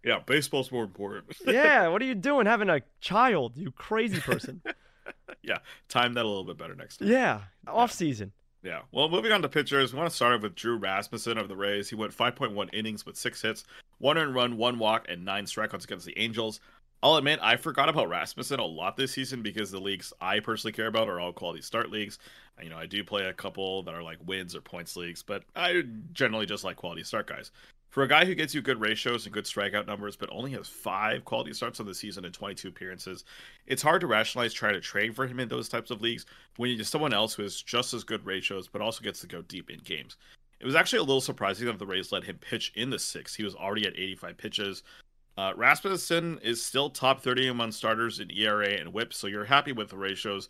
Yeah, 0.04 0.18
baseball's 0.26 0.72
more 0.72 0.82
important. 0.82 1.26
Yeah, 1.46 1.86
what 1.88 2.02
are 2.02 2.04
you 2.04 2.16
doing 2.16 2.46
having 2.46 2.68
a 2.68 2.82
child, 3.00 3.56
you 3.56 3.70
crazy 3.70 4.20
person? 4.20 4.60
yeah, 5.42 5.58
time 5.88 6.14
that 6.14 6.24
a 6.24 6.28
little 6.28 6.44
bit 6.44 6.58
better 6.58 6.74
next 6.74 6.96
time. 6.96 7.08
Yeah, 7.08 7.42
off 7.68 7.92
season. 7.92 8.32
Yeah. 8.64 8.80
Well, 8.90 9.08
moving 9.08 9.32
on 9.32 9.42
to 9.42 9.48
pitchers, 9.48 9.92
we 9.92 9.98
want 9.98 10.10
to 10.10 10.16
start 10.16 10.34
off 10.34 10.42
with 10.42 10.54
Drew 10.54 10.76
Rasmussen 10.76 11.38
of 11.38 11.48
the 11.48 11.56
Rays. 11.56 11.88
He 11.88 11.96
went 11.96 12.16
5.1 12.16 12.68
innings 12.72 13.06
with 13.06 13.16
six 13.16 13.42
hits, 13.42 13.64
one 13.98 14.18
earned 14.18 14.34
run, 14.34 14.56
one 14.56 14.78
walk, 14.78 15.06
and 15.08 15.24
nine 15.24 15.44
strikeouts 15.44 15.84
against 15.84 16.06
the 16.06 16.18
Angels. 16.18 16.60
I'll 17.02 17.16
admit, 17.16 17.40
I 17.42 17.56
forgot 17.56 17.88
about 17.88 18.08
Rasmussen 18.08 18.60
a 18.60 18.64
lot 18.64 18.96
this 18.96 19.12
season 19.12 19.42
because 19.42 19.72
the 19.72 19.80
leagues 19.80 20.12
I 20.20 20.38
personally 20.38 20.72
care 20.72 20.86
about 20.86 21.08
are 21.08 21.18
all 21.18 21.32
quality 21.32 21.60
start 21.60 21.90
leagues. 21.90 22.18
You 22.62 22.70
know, 22.70 22.76
I 22.78 22.86
do 22.86 23.02
play 23.02 23.24
a 23.24 23.32
couple 23.32 23.82
that 23.82 23.94
are 23.94 24.04
like 24.04 24.18
wins 24.24 24.54
or 24.54 24.60
points 24.60 24.94
leagues, 24.94 25.20
but 25.20 25.42
I 25.56 25.82
generally 26.12 26.46
just 26.46 26.62
like 26.62 26.76
quality 26.76 27.02
start 27.02 27.26
guys. 27.26 27.50
For 27.90 28.04
a 28.04 28.08
guy 28.08 28.24
who 28.24 28.36
gets 28.36 28.54
you 28.54 28.62
good 28.62 28.80
ratios 28.80 29.26
and 29.26 29.34
good 29.34 29.44
strikeout 29.44 29.86
numbers, 29.86 30.16
but 30.16 30.30
only 30.32 30.52
has 30.52 30.68
five 30.68 31.24
quality 31.24 31.52
starts 31.52 31.80
on 31.80 31.86
the 31.86 31.94
season 31.94 32.24
and 32.24 32.32
22 32.32 32.68
appearances, 32.68 33.24
it's 33.66 33.82
hard 33.82 34.00
to 34.00 34.06
rationalize 34.06 34.54
trying 34.54 34.74
to 34.74 34.80
trade 34.80 35.14
for 35.14 35.26
him 35.26 35.40
in 35.40 35.48
those 35.48 35.68
types 35.68 35.90
of 35.90 36.00
leagues 36.00 36.24
when 36.56 36.70
you're 36.70 36.84
someone 36.84 37.12
else 37.12 37.34
who 37.34 37.42
has 37.42 37.60
just 37.60 37.92
as 37.92 38.04
good 38.04 38.24
ratios, 38.24 38.68
but 38.68 38.80
also 38.80 39.02
gets 39.02 39.20
to 39.20 39.26
go 39.26 39.42
deep 39.42 39.68
in 39.70 39.80
games. 39.80 40.16
It 40.62 40.66
was 40.66 40.76
actually 40.76 41.00
a 41.00 41.02
little 41.02 41.20
surprising 41.20 41.66
that 41.66 41.80
the 41.80 41.86
Rays 41.86 42.12
let 42.12 42.22
him 42.22 42.38
pitch 42.38 42.72
in 42.76 42.88
the 42.88 42.98
sixth. 42.98 43.34
He 43.34 43.42
was 43.42 43.56
already 43.56 43.84
at 43.84 43.94
85 43.98 44.36
pitches. 44.38 44.84
Uh, 45.36 45.52
Rasmussen 45.56 46.38
is 46.42 46.62
still 46.62 46.90
top 46.90 47.22
30 47.22 47.48
among 47.48 47.72
starters 47.72 48.20
in 48.20 48.30
ERA 48.30 48.68
and 48.68 48.92
WHIP, 48.92 49.14
so 49.14 49.26
you're 49.26 49.44
happy 49.44 49.72
with 49.72 49.88
the 49.88 49.96
ratios. 49.96 50.48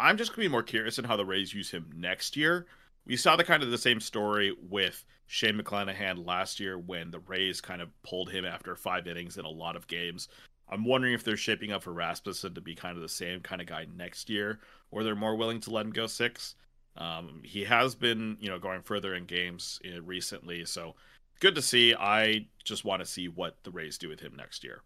I'm 0.00 0.16
just 0.16 0.30
going 0.30 0.44
to 0.44 0.48
be 0.48 0.52
more 0.52 0.62
curious 0.62 0.98
in 0.98 1.04
how 1.04 1.16
the 1.16 1.24
Rays 1.24 1.54
use 1.54 1.70
him 1.70 1.90
next 1.94 2.36
year. 2.36 2.66
We 3.06 3.16
saw 3.16 3.36
the 3.36 3.44
kind 3.44 3.62
of 3.62 3.70
the 3.70 3.78
same 3.78 4.00
story 4.00 4.56
with 4.68 5.04
Shane 5.26 5.58
McClanahan 5.58 6.26
last 6.26 6.58
year 6.58 6.78
when 6.78 7.10
the 7.10 7.20
Rays 7.20 7.60
kind 7.60 7.82
of 7.82 7.90
pulled 8.02 8.30
him 8.30 8.44
after 8.44 8.74
five 8.74 9.06
innings 9.06 9.38
in 9.38 9.44
a 9.44 9.50
lot 9.50 9.76
of 9.76 9.86
games. 9.86 10.28
I'm 10.68 10.84
wondering 10.84 11.12
if 11.12 11.22
they're 11.22 11.36
shaping 11.36 11.70
up 11.70 11.82
for 11.82 11.92
Rasmussen 11.92 12.54
to 12.54 12.60
be 12.60 12.74
kind 12.74 12.96
of 12.96 13.02
the 13.02 13.08
same 13.08 13.40
kind 13.40 13.60
of 13.60 13.66
guy 13.66 13.86
next 13.94 14.30
year, 14.30 14.60
or 14.90 15.04
they're 15.04 15.14
more 15.14 15.36
willing 15.36 15.60
to 15.60 15.70
let 15.70 15.84
him 15.84 15.92
go 15.92 16.06
six. 16.06 16.54
Um, 16.96 17.42
he 17.44 17.64
has 17.64 17.94
been, 17.94 18.36
you 18.40 18.48
know, 18.48 18.58
going 18.58 18.82
further 18.82 19.14
in 19.14 19.24
games 19.24 19.80
uh, 19.86 20.00
recently, 20.02 20.64
so 20.64 20.94
good 21.42 21.54
to 21.56 21.62
see. 21.62 21.92
I 21.92 22.46
just 22.62 22.84
want 22.84 23.02
to 23.02 23.06
see 23.06 23.26
what 23.26 23.56
the 23.64 23.72
Rays 23.72 23.98
do 23.98 24.08
with 24.08 24.20
him 24.20 24.32
next 24.36 24.62
year. 24.62 24.82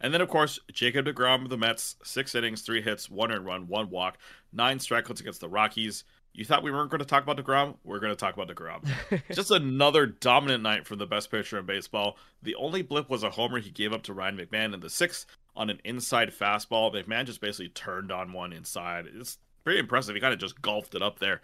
And 0.00 0.12
then, 0.12 0.22
of 0.22 0.28
course, 0.28 0.58
Jacob 0.72 1.04
DeGrom 1.04 1.44
of 1.44 1.50
the 1.50 1.58
Mets, 1.58 1.96
six 2.02 2.34
innings, 2.34 2.62
three 2.62 2.80
hits, 2.80 3.10
one 3.10 3.30
earned 3.30 3.44
run, 3.44 3.68
one 3.68 3.90
walk, 3.90 4.16
nine 4.54 4.78
strikeouts 4.78 5.20
against 5.20 5.40
the 5.40 5.50
Rockies. 5.50 6.04
You 6.32 6.46
thought 6.46 6.62
we 6.62 6.70
weren't 6.70 6.90
going 6.90 7.00
to 7.00 7.06
talk 7.06 7.22
about 7.22 7.36
DeGrom? 7.36 7.76
We're 7.84 7.98
going 7.98 8.12
to 8.12 8.16
talk 8.16 8.34
about 8.34 8.48
DeGrom. 8.48 8.88
Just 9.34 9.50
another 9.50 10.06
dominant 10.06 10.62
night 10.62 10.86
from 10.86 10.98
the 10.98 11.06
best 11.06 11.30
pitcher 11.30 11.58
in 11.58 11.66
baseball. 11.66 12.16
The 12.42 12.54
only 12.54 12.80
blip 12.80 13.10
was 13.10 13.22
a 13.22 13.30
homer 13.30 13.58
he 13.58 13.70
gave 13.70 13.92
up 13.92 14.02
to 14.04 14.14
Ryan 14.14 14.38
McMahon 14.38 14.72
in 14.72 14.80
the 14.80 14.90
sixth 14.90 15.26
on 15.54 15.68
an 15.68 15.80
inside 15.84 16.30
fastball. 16.30 16.92
McMahon 16.94 17.26
just 17.26 17.42
basically 17.42 17.68
turned 17.68 18.10
on 18.10 18.32
one 18.32 18.54
inside. 18.54 19.06
It's 19.14 19.36
pretty 19.62 19.80
impressive. 19.80 20.14
He 20.14 20.22
kind 20.22 20.34
of 20.34 20.40
just 20.40 20.60
golfed 20.62 20.94
it 20.94 21.02
up 21.02 21.18
there. 21.18 21.42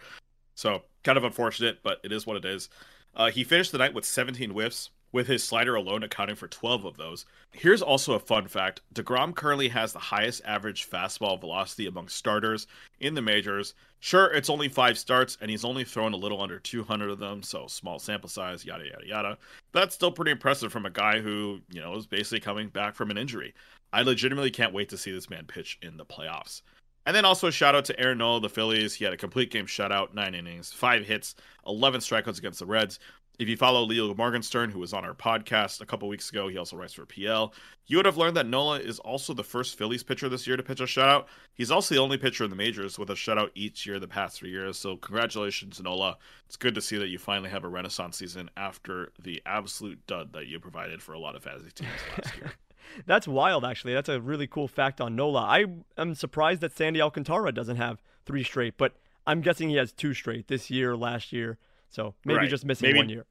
So, 0.54 0.82
kind 1.02 1.18
of 1.18 1.24
unfortunate, 1.24 1.82
but 1.82 1.98
it 2.04 2.12
is 2.12 2.26
what 2.26 2.36
it 2.36 2.44
is. 2.44 2.68
Uh, 3.14 3.30
he 3.30 3.44
finished 3.44 3.72
the 3.72 3.78
night 3.78 3.94
with 3.94 4.04
17 4.04 4.50
whiffs, 4.50 4.90
with 5.12 5.26
his 5.26 5.44
slider 5.44 5.74
alone 5.74 6.02
accounting 6.02 6.34
for 6.34 6.48
12 6.48 6.84
of 6.84 6.96
those. 6.96 7.26
Here's 7.52 7.82
also 7.82 8.14
a 8.14 8.18
fun 8.18 8.48
fact 8.48 8.80
DeGrom 8.94 9.34
currently 9.34 9.68
has 9.68 9.92
the 9.92 9.98
highest 9.98 10.40
average 10.44 10.88
fastball 10.88 11.38
velocity 11.38 11.86
among 11.86 12.08
starters 12.08 12.66
in 12.98 13.14
the 13.14 13.22
majors. 13.22 13.74
Sure, 14.00 14.32
it's 14.32 14.50
only 14.50 14.68
five 14.68 14.98
starts, 14.98 15.36
and 15.40 15.50
he's 15.50 15.64
only 15.64 15.84
thrown 15.84 16.14
a 16.14 16.16
little 16.16 16.40
under 16.40 16.58
200 16.58 17.10
of 17.10 17.18
them, 17.18 17.42
so 17.42 17.66
small 17.66 17.98
sample 17.98 18.28
size, 18.28 18.64
yada, 18.64 18.84
yada, 18.84 19.06
yada. 19.06 19.38
That's 19.72 19.94
still 19.94 20.10
pretty 20.10 20.32
impressive 20.32 20.72
from 20.72 20.86
a 20.86 20.90
guy 20.90 21.20
who, 21.20 21.60
you 21.70 21.80
know, 21.80 21.94
is 21.94 22.06
basically 22.06 22.40
coming 22.40 22.68
back 22.68 22.94
from 22.94 23.10
an 23.10 23.18
injury. 23.18 23.54
I 23.92 24.02
legitimately 24.02 24.50
can't 24.50 24.72
wait 24.72 24.88
to 24.88 24.98
see 24.98 25.12
this 25.12 25.30
man 25.30 25.44
pitch 25.46 25.78
in 25.82 25.98
the 25.98 26.06
playoffs. 26.06 26.62
And 27.04 27.16
then 27.16 27.24
also 27.24 27.48
a 27.48 27.52
shout 27.52 27.74
out 27.74 27.84
to 27.86 27.98
Aaron 27.98 28.18
Nola, 28.18 28.40
the 28.40 28.48
Phillies. 28.48 28.94
He 28.94 29.04
had 29.04 29.12
a 29.12 29.16
complete 29.16 29.50
game 29.50 29.66
shutout, 29.66 30.14
nine 30.14 30.34
innings, 30.34 30.72
five 30.72 31.04
hits, 31.04 31.34
11 31.66 32.00
strikeouts 32.00 32.38
against 32.38 32.60
the 32.60 32.66
Reds. 32.66 32.98
If 33.38 33.48
you 33.48 33.56
follow 33.56 33.82
Leo 33.82 34.14
Morgenstern, 34.14 34.70
who 34.70 34.78
was 34.78 34.92
on 34.92 35.04
our 35.04 35.14
podcast 35.14 35.80
a 35.80 35.86
couple 35.86 36.06
weeks 36.06 36.30
ago, 36.30 36.48
he 36.48 36.58
also 36.58 36.76
writes 36.76 36.92
for 36.92 37.06
PL. 37.06 37.54
You 37.86 37.96
would 37.96 38.06
have 38.06 38.18
learned 38.18 38.36
that 38.36 38.46
Nola 38.46 38.78
is 38.78 38.98
also 39.00 39.32
the 39.32 39.42
first 39.42 39.76
Phillies 39.76 40.02
pitcher 40.02 40.28
this 40.28 40.46
year 40.46 40.56
to 40.56 40.62
pitch 40.62 40.80
a 40.80 40.84
shutout. 40.84 41.26
He's 41.54 41.70
also 41.70 41.94
the 41.94 42.00
only 42.00 42.18
pitcher 42.18 42.44
in 42.44 42.50
the 42.50 42.56
majors 42.56 42.98
with 42.98 43.10
a 43.10 43.14
shutout 43.14 43.50
each 43.54 43.86
year 43.86 43.98
the 43.98 44.06
past 44.06 44.38
three 44.38 44.50
years. 44.50 44.78
So 44.78 44.96
congratulations, 44.96 45.80
Nola. 45.80 46.18
It's 46.46 46.56
good 46.56 46.74
to 46.74 46.82
see 46.82 46.98
that 46.98 47.08
you 47.08 47.18
finally 47.18 47.50
have 47.50 47.64
a 47.64 47.68
renaissance 47.68 48.18
season 48.18 48.50
after 48.56 49.12
the 49.18 49.42
absolute 49.46 50.06
dud 50.06 50.34
that 50.34 50.46
you 50.46 50.60
provided 50.60 51.02
for 51.02 51.14
a 51.14 51.18
lot 51.18 51.34
of 51.34 51.42
fantasy 51.42 51.70
teams 51.74 51.90
last 52.16 52.36
year. 52.36 52.52
That's 53.06 53.28
wild, 53.28 53.64
actually. 53.64 53.94
That's 53.94 54.08
a 54.08 54.20
really 54.20 54.46
cool 54.46 54.68
fact 54.68 55.00
on 55.00 55.16
Nola. 55.16 55.40
I 55.40 55.66
am 55.96 56.14
surprised 56.14 56.60
that 56.60 56.76
Sandy 56.76 57.00
Alcantara 57.00 57.52
doesn't 57.52 57.76
have 57.76 58.02
three 58.24 58.44
straight, 58.44 58.76
but 58.76 58.94
I'm 59.26 59.40
guessing 59.40 59.68
he 59.68 59.76
has 59.76 59.92
two 59.92 60.14
straight 60.14 60.48
this 60.48 60.70
year, 60.70 60.96
last 60.96 61.32
year. 61.32 61.58
So 61.88 62.14
maybe 62.24 62.38
right. 62.38 62.50
just 62.50 62.64
missing 62.64 62.88
maybe, 62.88 62.98
one 62.98 63.08
year. 63.08 63.26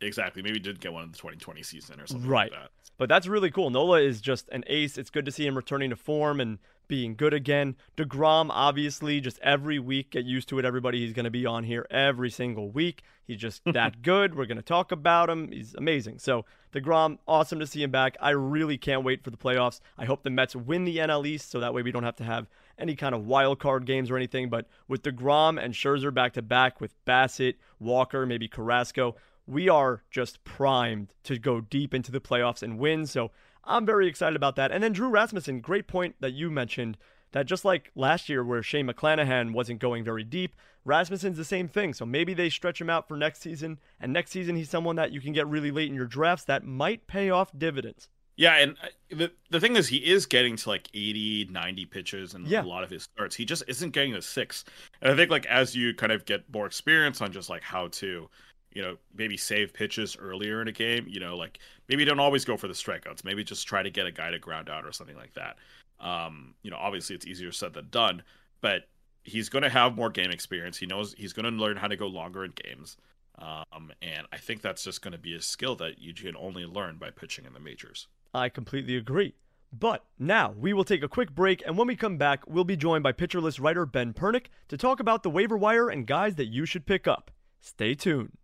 Exactly. 0.00 0.42
Maybe 0.42 0.58
did 0.58 0.80
get 0.80 0.92
one 0.92 1.04
in 1.04 1.10
the 1.12 1.16
2020 1.16 1.62
season 1.62 2.00
or 2.00 2.06
something 2.06 2.28
right. 2.28 2.50
like 2.50 2.60
that. 2.60 2.70
But 2.98 3.08
that's 3.08 3.26
really 3.26 3.50
cool. 3.50 3.70
Nola 3.70 4.00
is 4.00 4.20
just 4.20 4.48
an 4.50 4.64
ace. 4.66 4.98
It's 4.98 5.10
good 5.10 5.24
to 5.24 5.32
see 5.32 5.46
him 5.46 5.56
returning 5.56 5.90
to 5.90 5.96
form 5.96 6.40
and 6.40 6.58
being 6.92 7.14
good 7.14 7.32
again. 7.32 7.74
DeGrom, 7.96 8.48
obviously, 8.50 9.18
just 9.18 9.38
every 9.38 9.78
week, 9.78 10.10
get 10.10 10.26
used 10.26 10.46
to 10.50 10.58
it, 10.58 10.66
everybody. 10.66 11.00
He's 11.00 11.14
going 11.14 11.24
to 11.24 11.30
be 11.30 11.46
on 11.46 11.64
here 11.64 11.86
every 11.90 12.28
single 12.28 12.68
week. 12.68 13.02
He's 13.26 13.38
just 13.38 13.62
that 13.72 14.02
good. 14.02 14.34
We're 14.34 14.44
going 14.44 14.58
to 14.58 14.62
talk 14.62 14.92
about 14.92 15.30
him. 15.30 15.50
He's 15.50 15.74
amazing. 15.74 16.18
So, 16.18 16.44
DeGrom, 16.74 17.16
awesome 17.26 17.60
to 17.60 17.66
see 17.66 17.82
him 17.82 17.90
back. 17.90 18.18
I 18.20 18.32
really 18.32 18.76
can't 18.76 19.04
wait 19.04 19.24
for 19.24 19.30
the 19.30 19.38
playoffs. 19.38 19.80
I 19.96 20.04
hope 20.04 20.22
the 20.22 20.28
Mets 20.28 20.54
win 20.54 20.84
the 20.84 20.98
NL 20.98 21.26
East 21.26 21.50
so 21.50 21.60
that 21.60 21.72
way 21.72 21.80
we 21.80 21.92
don't 21.92 22.02
have 22.02 22.16
to 22.16 22.24
have 22.24 22.46
any 22.78 22.94
kind 22.94 23.14
of 23.14 23.24
wild 23.24 23.58
card 23.58 23.86
games 23.86 24.10
or 24.10 24.18
anything. 24.18 24.50
But 24.50 24.66
with 24.86 25.02
DeGrom 25.02 25.58
and 25.58 25.72
Scherzer 25.72 26.12
back 26.12 26.34
to 26.34 26.42
back 26.42 26.78
with 26.78 26.92
Bassitt, 27.06 27.54
Walker, 27.80 28.26
maybe 28.26 28.48
Carrasco, 28.48 29.16
we 29.46 29.70
are 29.70 30.02
just 30.10 30.44
primed 30.44 31.14
to 31.24 31.38
go 31.38 31.62
deep 31.62 31.94
into 31.94 32.12
the 32.12 32.20
playoffs 32.20 32.62
and 32.62 32.78
win. 32.78 33.06
So 33.06 33.30
I'm 33.64 33.86
very 33.86 34.08
excited 34.08 34.36
about 34.36 34.56
that. 34.56 34.72
And 34.72 34.82
then 34.82 34.92
Drew 34.92 35.08
Rasmussen, 35.08 35.60
great 35.60 35.86
point 35.86 36.16
that 36.20 36.32
you 36.32 36.50
mentioned 36.50 36.96
that 37.32 37.46
just 37.46 37.64
like 37.64 37.90
last 37.94 38.28
year 38.28 38.44
where 38.44 38.62
Shane 38.62 38.86
McClanahan 38.86 39.52
wasn't 39.52 39.80
going 39.80 40.04
very 40.04 40.24
deep, 40.24 40.54
Rasmussen's 40.84 41.36
the 41.36 41.44
same 41.44 41.68
thing. 41.68 41.94
So 41.94 42.04
maybe 42.04 42.34
they 42.34 42.50
stretch 42.50 42.80
him 42.80 42.90
out 42.90 43.08
for 43.08 43.16
next 43.16 43.40
season. 43.40 43.78
And 44.00 44.12
next 44.12 44.30
season, 44.30 44.56
he's 44.56 44.70
someone 44.70 44.96
that 44.96 45.12
you 45.12 45.20
can 45.20 45.32
get 45.32 45.46
really 45.46 45.70
late 45.70 45.88
in 45.88 45.94
your 45.94 46.06
drafts 46.06 46.44
that 46.44 46.64
might 46.64 47.06
pay 47.06 47.30
off 47.30 47.56
dividends. 47.56 48.08
Yeah, 48.36 48.56
and 48.56 48.76
uh, 48.82 48.86
the 49.10 49.32
the 49.50 49.60
thing 49.60 49.76
is, 49.76 49.88
he 49.88 49.98
is 49.98 50.24
getting 50.24 50.56
to 50.56 50.68
like 50.68 50.88
80, 50.94 51.48
90 51.50 51.86
pitches 51.86 52.34
and 52.34 52.46
yeah. 52.46 52.62
a 52.62 52.64
lot 52.64 52.82
of 52.82 52.90
his 52.90 53.02
starts. 53.02 53.36
He 53.36 53.44
just 53.44 53.62
isn't 53.68 53.90
getting 53.90 54.14
to 54.14 54.22
six. 54.22 54.64
And 55.02 55.12
I 55.12 55.16
think 55.16 55.30
like 55.30 55.44
as 55.46 55.76
you 55.76 55.94
kind 55.94 56.12
of 56.12 56.24
get 56.24 56.52
more 56.52 56.66
experience 56.66 57.20
on 57.20 57.30
just 57.30 57.50
like 57.50 57.62
how 57.62 57.88
to 57.88 58.28
you 58.74 58.82
know, 58.82 58.96
maybe 59.14 59.36
save 59.36 59.72
pitches 59.72 60.16
earlier 60.18 60.62
in 60.62 60.68
a 60.68 60.72
game. 60.72 61.06
You 61.08 61.20
know, 61.20 61.36
like 61.36 61.58
maybe 61.88 62.04
don't 62.04 62.20
always 62.20 62.44
go 62.44 62.56
for 62.56 62.68
the 62.68 62.74
strikeouts. 62.74 63.24
Maybe 63.24 63.44
just 63.44 63.66
try 63.66 63.82
to 63.82 63.90
get 63.90 64.06
a 64.06 64.12
guy 64.12 64.30
to 64.30 64.38
ground 64.38 64.68
out 64.68 64.84
or 64.84 64.92
something 64.92 65.16
like 65.16 65.34
that. 65.34 65.56
Um, 66.00 66.54
you 66.62 66.70
know, 66.70 66.76
obviously 66.78 67.14
it's 67.14 67.26
easier 67.26 67.52
said 67.52 67.74
than 67.74 67.88
done, 67.90 68.22
but 68.60 68.88
he's 69.22 69.48
going 69.48 69.62
to 69.62 69.70
have 69.70 69.94
more 69.94 70.10
game 70.10 70.30
experience. 70.30 70.76
He 70.76 70.86
knows 70.86 71.14
he's 71.16 71.32
going 71.32 71.44
to 71.44 71.50
learn 71.50 71.76
how 71.76 71.88
to 71.88 71.96
go 71.96 72.06
longer 72.06 72.44
in 72.44 72.52
games. 72.52 72.96
Um, 73.38 73.92
and 74.02 74.26
I 74.32 74.36
think 74.36 74.62
that's 74.62 74.84
just 74.84 75.00
going 75.00 75.12
to 75.12 75.18
be 75.18 75.34
a 75.34 75.40
skill 75.40 75.76
that 75.76 76.00
you 76.00 76.12
can 76.12 76.36
only 76.36 76.64
learn 76.66 76.96
by 76.96 77.10
pitching 77.10 77.44
in 77.44 77.52
the 77.52 77.60
majors. 77.60 78.08
I 78.34 78.48
completely 78.48 78.96
agree. 78.96 79.34
But 79.72 80.04
now 80.18 80.52
we 80.56 80.74
will 80.74 80.84
take 80.84 81.02
a 81.02 81.08
quick 81.08 81.34
break, 81.34 81.62
and 81.64 81.78
when 81.78 81.88
we 81.88 81.96
come 81.96 82.18
back, 82.18 82.46
we'll 82.46 82.64
be 82.64 82.76
joined 82.76 83.02
by 83.02 83.12
Pitcher 83.12 83.40
List 83.40 83.58
writer 83.58 83.86
Ben 83.86 84.12
Pernick 84.12 84.46
to 84.68 84.76
talk 84.76 85.00
about 85.00 85.22
the 85.22 85.30
waiver 85.30 85.56
wire 85.56 85.88
and 85.88 86.06
guys 86.06 86.34
that 86.34 86.46
you 86.46 86.66
should 86.66 86.84
pick 86.84 87.06
up. 87.06 87.30
Stay 87.58 87.94
tuned. 87.94 88.36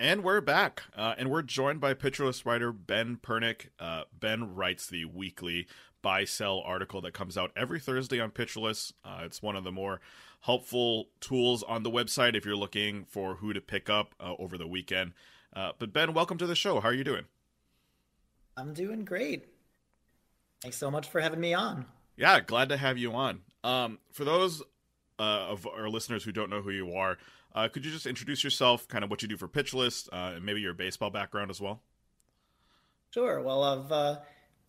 And 0.00 0.22
we're 0.22 0.40
back, 0.40 0.84
uh, 0.96 1.16
and 1.18 1.28
we're 1.28 1.42
joined 1.42 1.80
by 1.80 1.92
List 1.92 2.46
writer 2.46 2.70
Ben 2.70 3.18
Pernick. 3.20 3.70
Uh, 3.80 4.04
ben 4.16 4.54
writes 4.54 4.86
the 4.86 5.06
weekly 5.06 5.66
buy 6.02 6.24
sell 6.24 6.60
article 6.60 7.00
that 7.00 7.14
comes 7.14 7.36
out 7.36 7.50
every 7.56 7.80
Thursday 7.80 8.20
on 8.20 8.30
List. 8.56 8.92
Uh, 9.04 9.22
it's 9.24 9.42
one 9.42 9.56
of 9.56 9.64
the 9.64 9.72
more 9.72 10.00
helpful 10.42 11.08
tools 11.18 11.64
on 11.64 11.82
the 11.82 11.90
website 11.90 12.36
if 12.36 12.46
you're 12.46 12.54
looking 12.54 13.06
for 13.06 13.34
who 13.34 13.52
to 13.52 13.60
pick 13.60 13.90
up 13.90 14.14
uh, 14.20 14.34
over 14.38 14.56
the 14.56 14.68
weekend. 14.68 15.14
Uh, 15.52 15.72
but 15.80 15.92
Ben, 15.92 16.14
welcome 16.14 16.38
to 16.38 16.46
the 16.46 16.54
show. 16.54 16.78
How 16.78 16.90
are 16.90 16.94
you 16.94 17.02
doing? 17.02 17.24
I'm 18.56 18.74
doing 18.74 19.04
great. 19.04 19.46
Thanks 20.62 20.76
so 20.76 20.92
much 20.92 21.08
for 21.08 21.20
having 21.20 21.40
me 21.40 21.54
on. 21.54 21.86
Yeah, 22.16 22.38
glad 22.38 22.68
to 22.68 22.76
have 22.76 22.98
you 22.98 23.14
on. 23.14 23.40
Um, 23.64 23.98
for 24.12 24.24
those 24.24 24.62
uh, 25.18 25.48
of 25.48 25.66
our 25.66 25.88
listeners 25.88 26.22
who 26.22 26.30
don't 26.30 26.50
know 26.50 26.62
who 26.62 26.70
you 26.70 26.92
are, 26.92 27.18
uh, 27.58 27.68
could 27.68 27.84
you 27.84 27.90
just 27.90 28.06
introduce 28.06 28.44
yourself, 28.44 28.86
kind 28.86 29.02
of 29.02 29.10
what 29.10 29.20
you 29.20 29.26
do 29.26 29.36
for 29.36 29.48
Pitcher 29.48 29.78
List, 29.78 30.08
uh, 30.12 30.34
and 30.36 30.44
maybe 30.44 30.60
your 30.60 30.74
baseball 30.74 31.10
background 31.10 31.50
as 31.50 31.60
well? 31.60 31.82
Sure. 33.10 33.40
Well, 33.42 33.64
I've 33.64 33.90
uh, 33.90 34.18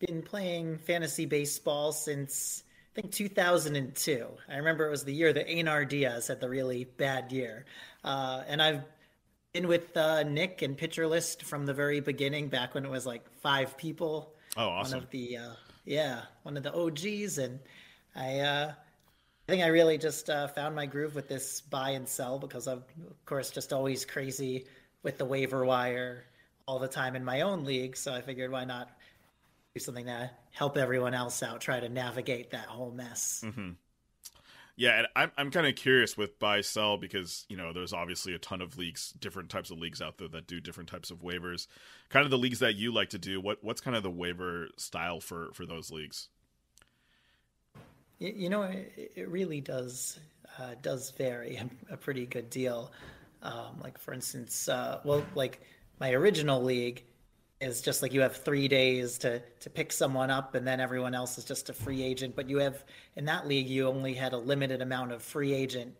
been 0.00 0.22
playing 0.22 0.78
fantasy 0.78 1.24
baseball 1.24 1.92
since 1.92 2.64
I 2.92 3.02
think 3.02 3.12
2002. 3.12 4.26
I 4.48 4.56
remember 4.56 4.88
it 4.88 4.90
was 4.90 5.04
the 5.04 5.14
year 5.14 5.32
that 5.32 5.48
Einar 5.48 5.84
Diaz 5.84 6.26
had 6.26 6.40
the 6.40 6.48
really 6.48 6.82
bad 6.82 7.30
year, 7.30 7.64
uh, 8.02 8.42
and 8.48 8.60
I've 8.60 8.82
been 9.52 9.68
with 9.68 9.96
uh, 9.96 10.24
Nick 10.24 10.62
and 10.62 10.76
Pitcher 10.76 11.06
List 11.06 11.44
from 11.44 11.66
the 11.66 11.74
very 11.74 12.00
beginning, 12.00 12.48
back 12.48 12.74
when 12.74 12.84
it 12.84 12.90
was 12.90 13.06
like 13.06 13.24
five 13.40 13.76
people. 13.76 14.34
Oh, 14.56 14.66
awesome! 14.68 14.96
One 14.96 15.04
of 15.04 15.10
the 15.10 15.36
uh, 15.36 15.52
yeah, 15.84 16.22
one 16.42 16.56
of 16.56 16.64
the 16.64 16.74
OGs, 16.74 17.38
and 17.38 17.60
I 18.16 18.72
I 19.50 19.52
think 19.52 19.64
I 19.64 19.68
really 19.70 19.98
just 19.98 20.30
uh, 20.30 20.46
found 20.46 20.76
my 20.76 20.86
groove 20.86 21.16
with 21.16 21.26
this 21.26 21.60
buy 21.60 21.90
and 21.90 22.08
sell 22.08 22.38
because 22.38 22.68
I'm, 22.68 22.84
of 23.08 23.26
course, 23.26 23.50
just 23.50 23.72
always 23.72 24.04
crazy 24.04 24.66
with 25.02 25.18
the 25.18 25.24
waiver 25.24 25.64
wire 25.64 26.22
all 26.68 26.78
the 26.78 26.86
time 26.86 27.16
in 27.16 27.24
my 27.24 27.40
own 27.40 27.64
league. 27.64 27.96
So 27.96 28.14
I 28.14 28.20
figured 28.20 28.52
why 28.52 28.64
not 28.64 28.88
do 29.74 29.80
something 29.80 30.06
to 30.06 30.30
help 30.52 30.78
everyone 30.78 31.14
else 31.14 31.42
out, 31.42 31.60
try 31.60 31.80
to 31.80 31.88
navigate 31.88 32.52
that 32.52 32.66
whole 32.66 32.92
mess. 32.92 33.42
Mm-hmm. 33.44 33.70
Yeah, 34.76 34.98
and 34.98 35.08
I'm 35.16 35.32
I'm 35.36 35.50
kind 35.50 35.66
of 35.66 35.74
curious 35.74 36.16
with 36.16 36.38
buy 36.38 36.60
sell 36.60 36.96
because 36.96 37.44
you 37.48 37.56
know 37.56 37.72
there's 37.72 37.92
obviously 37.92 38.34
a 38.34 38.38
ton 38.38 38.62
of 38.62 38.78
leagues, 38.78 39.12
different 39.18 39.48
types 39.48 39.72
of 39.72 39.80
leagues 39.80 40.00
out 40.00 40.18
there 40.18 40.28
that 40.28 40.46
do 40.46 40.60
different 40.60 40.88
types 40.88 41.10
of 41.10 41.22
waivers. 41.22 41.66
Kind 42.08 42.24
of 42.24 42.30
the 42.30 42.38
leagues 42.38 42.60
that 42.60 42.76
you 42.76 42.94
like 42.94 43.10
to 43.10 43.18
do. 43.18 43.40
What 43.40 43.64
what's 43.64 43.80
kind 43.80 43.96
of 43.96 44.04
the 44.04 44.12
waiver 44.12 44.68
style 44.76 45.18
for 45.18 45.50
for 45.54 45.66
those 45.66 45.90
leagues? 45.90 46.28
You 48.20 48.50
know, 48.50 48.62
it, 48.64 49.28
really 49.30 49.62
does 49.62 50.20
uh, 50.58 50.74
does 50.82 51.10
vary 51.12 51.58
a, 51.90 51.96
pretty 51.96 52.26
good 52.26 52.50
deal. 52.50 52.92
Um, 53.42 53.80
like 53.82 53.98
for 53.98 54.12
instance, 54.12 54.68
uh, 54.68 55.00
well, 55.04 55.24
like 55.34 55.62
my 56.00 56.12
original 56.12 56.62
league 56.62 57.02
is 57.62 57.80
just 57.80 58.02
like 58.02 58.12
you 58.12 58.20
have 58.20 58.36
three 58.36 58.68
days 58.68 59.16
to 59.18 59.40
to 59.60 59.70
pick 59.70 59.90
someone 59.90 60.30
up, 60.30 60.54
and 60.54 60.66
then 60.66 60.80
everyone 60.80 61.14
else 61.14 61.38
is 61.38 61.46
just 61.46 61.70
a 61.70 61.72
free 61.72 62.02
agent. 62.02 62.36
But 62.36 62.50
you 62.50 62.58
have 62.58 62.84
in 63.16 63.24
that 63.24 63.48
league, 63.48 63.68
you 63.68 63.88
only 63.88 64.12
had 64.12 64.34
a 64.34 64.38
limited 64.38 64.82
amount 64.82 65.12
of 65.12 65.22
free 65.22 65.54
agent 65.54 65.94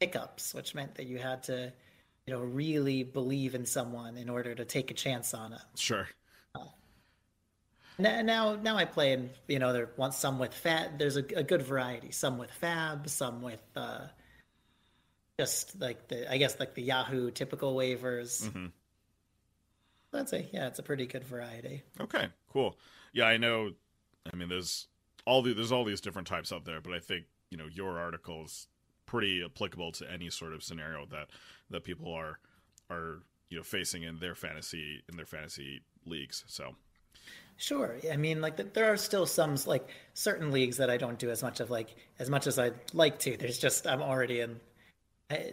pickups, 0.00 0.54
which 0.54 0.74
meant 0.74 0.94
that 0.94 1.06
you 1.06 1.18
had 1.18 1.42
to, 1.42 1.70
you 2.26 2.32
know, 2.32 2.40
really 2.40 3.02
believe 3.02 3.54
in 3.54 3.66
someone 3.66 4.16
in 4.16 4.30
order 4.30 4.54
to 4.54 4.64
take 4.64 4.90
a 4.90 4.94
chance 4.94 5.34
on 5.34 5.52
it. 5.52 5.60
Sure. 5.76 6.08
Now, 7.98 8.56
now 8.56 8.76
I 8.76 8.84
play 8.84 9.12
and 9.12 9.30
you 9.48 9.58
know 9.58 9.72
there 9.72 9.88
want 9.96 10.14
some 10.14 10.38
with 10.38 10.52
fat. 10.52 10.98
There's 10.98 11.16
a, 11.16 11.24
a, 11.34 11.42
good 11.42 11.62
variety. 11.62 12.12
Some 12.12 12.36
with 12.36 12.50
FAAB, 12.60 13.08
some 13.08 13.40
with 13.40 13.62
uh, 13.74 14.00
just 15.38 15.80
like 15.80 16.08
the 16.08 16.30
I 16.30 16.36
guess 16.36 16.60
like 16.60 16.74
the 16.74 16.82
Yahoo 16.82 17.30
typical 17.30 17.74
waivers. 17.74 18.44
Mm-hmm. 18.44 18.66
I'd 20.12 20.28
say 20.28 20.48
yeah, 20.52 20.66
it's 20.66 20.78
a 20.78 20.82
pretty 20.82 21.06
good 21.06 21.24
variety. 21.24 21.82
Okay, 22.00 22.28
cool. 22.52 22.76
Yeah, 23.12 23.24
I 23.24 23.38
know. 23.38 23.72
I 24.30 24.36
mean, 24.36 24.48
there's 24.48 24.88
all 25.24 25.42
the 25.42 25.54
there's 25.54 25.72
all 25.72 25.84
these 25.84 26.00
different 26.00 26.28
types 26.28 26.52
out 26.52 26.64
there, 26.64 26.80
but 26.80 26.92
I 26.92 26.98
think 26.98 27.26
you 27.50 27.56
know 27.56 27.66
your 27.72 27.98
article 27.98 28.44
is 28.44 28.68
pretty 29.06 29.42
applicable 29.42 29.92
to 29.92 30.10
any 30.10 30.28
sort 30.28 30.52
of 30.52 30.62
scenario 30.62 31.06
that 31.06 31.28
that 31.70 31.84
people 31.84 32.12
are 32.12 32.38
are 32.90 33.22
you 33.48 33.56
know 33.56 33.62
facing 33.62 34.02
in 34.02 34.18
their 34.18 34.34
fantasy 34.34 35.02
in 35.08 35.16
their 35.16 35.26
fantasy 35.26 35.82
leagues. 36.04 36.44
So 36.46 36.76
Sure. 37.58 37.96
I 38.12 38.16
mean, 38.16 38.40
like 38.42 38.74
there 38.74 38.92
are 38.92 38.96
still 38.98 39.24
some 39.26 39.56
like 39.66 39.88
certain 40.14 40.52
leagues 40.52 40.76
that 40.76 40.90
I 40.90 40.96
don't 40.98 41.18
do 41.18 41.30
as 41.30 41.42
much 41.42 41.60
of 41.60 41.70
like 41.70 41.94
as 42.18 42.28
much 42.28 42.46
as 42.46 42.58
I'd 42.58 42.74
like 42.92 43.18
to. 43.20 43.36
There's 43.36 43.58
just 43.58 43.86
I'm 43.86 44.02
already 44.02 44.40
in. 44.40 44.60
I, 45.30 45.52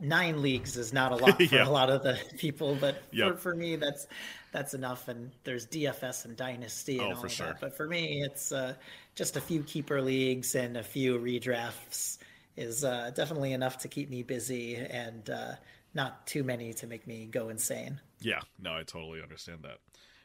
nine 0.00 0.42
leagues 0.42 0.76
is 0.76 0.92
not 0.92 1.12
a 1.12 1.16
lot 1.16 1.42
for 1.48 1.56
Yeah. 1.56 1.66
a 1.66 1.70
lot 1.70 1.90
of 1.90 2.02
the 2.02 2.18
people, 2.38 2.76
but 2.76 3.02
Yep. 3.12 3.32
for, 3.34 3.36
for 3.38 3.54
me, 3.56 3.76
that's 3.76 4.06
that's 4.52 4.74
enough. 4.74 5.08
And 5.08 5.32
there's 5.44 5.66
DFS 5.66 6.24
and 6.26 6.36
Dynasty 6.36 7.04
and 7.04 7.12
Oh, 7.12 7.16
all 7.16 7.26
of 7.26 7.32
sure. 7.32 7.46
that. 7.48 7.60
But 7.60 7.76
for 7.76 7.88
me, 7.88 8.22
it's 8.22 8.52
uh, 8.52 8.74
just 9.14 9.36
a 9.36 9.40
few 9.40 9.62
keeper 9.64 10.00
leagues 10.00 10.54
and 10.54 10.76
a 10.76 10.82
few 10.84 11.18
redrafts 11.18 12.18
is 12.56 12.84
uh, 12.84 13.10
definitely 13.14 13.52
enough 13.52 13.78
to 13.78 13.88
keep 13.88 14.10
me 14.10 14.22
busy 14.22 14.76
and 14.76 15.28
uh, 15.30 15.52
not 15.94 16.26
too 16.26 16.44
many 16.44 16.72
to 16.74 16.86
make 16.86 17.06
me 17.06 17.26
go 17.26 17.48
insane. 17.48 18.00
Yeah, 18.20 18.40
no, 18.58 18.74
I 18.76 18.84
totally 18.84 19.20
understand 19.22 19.62
that. 19.64 19.78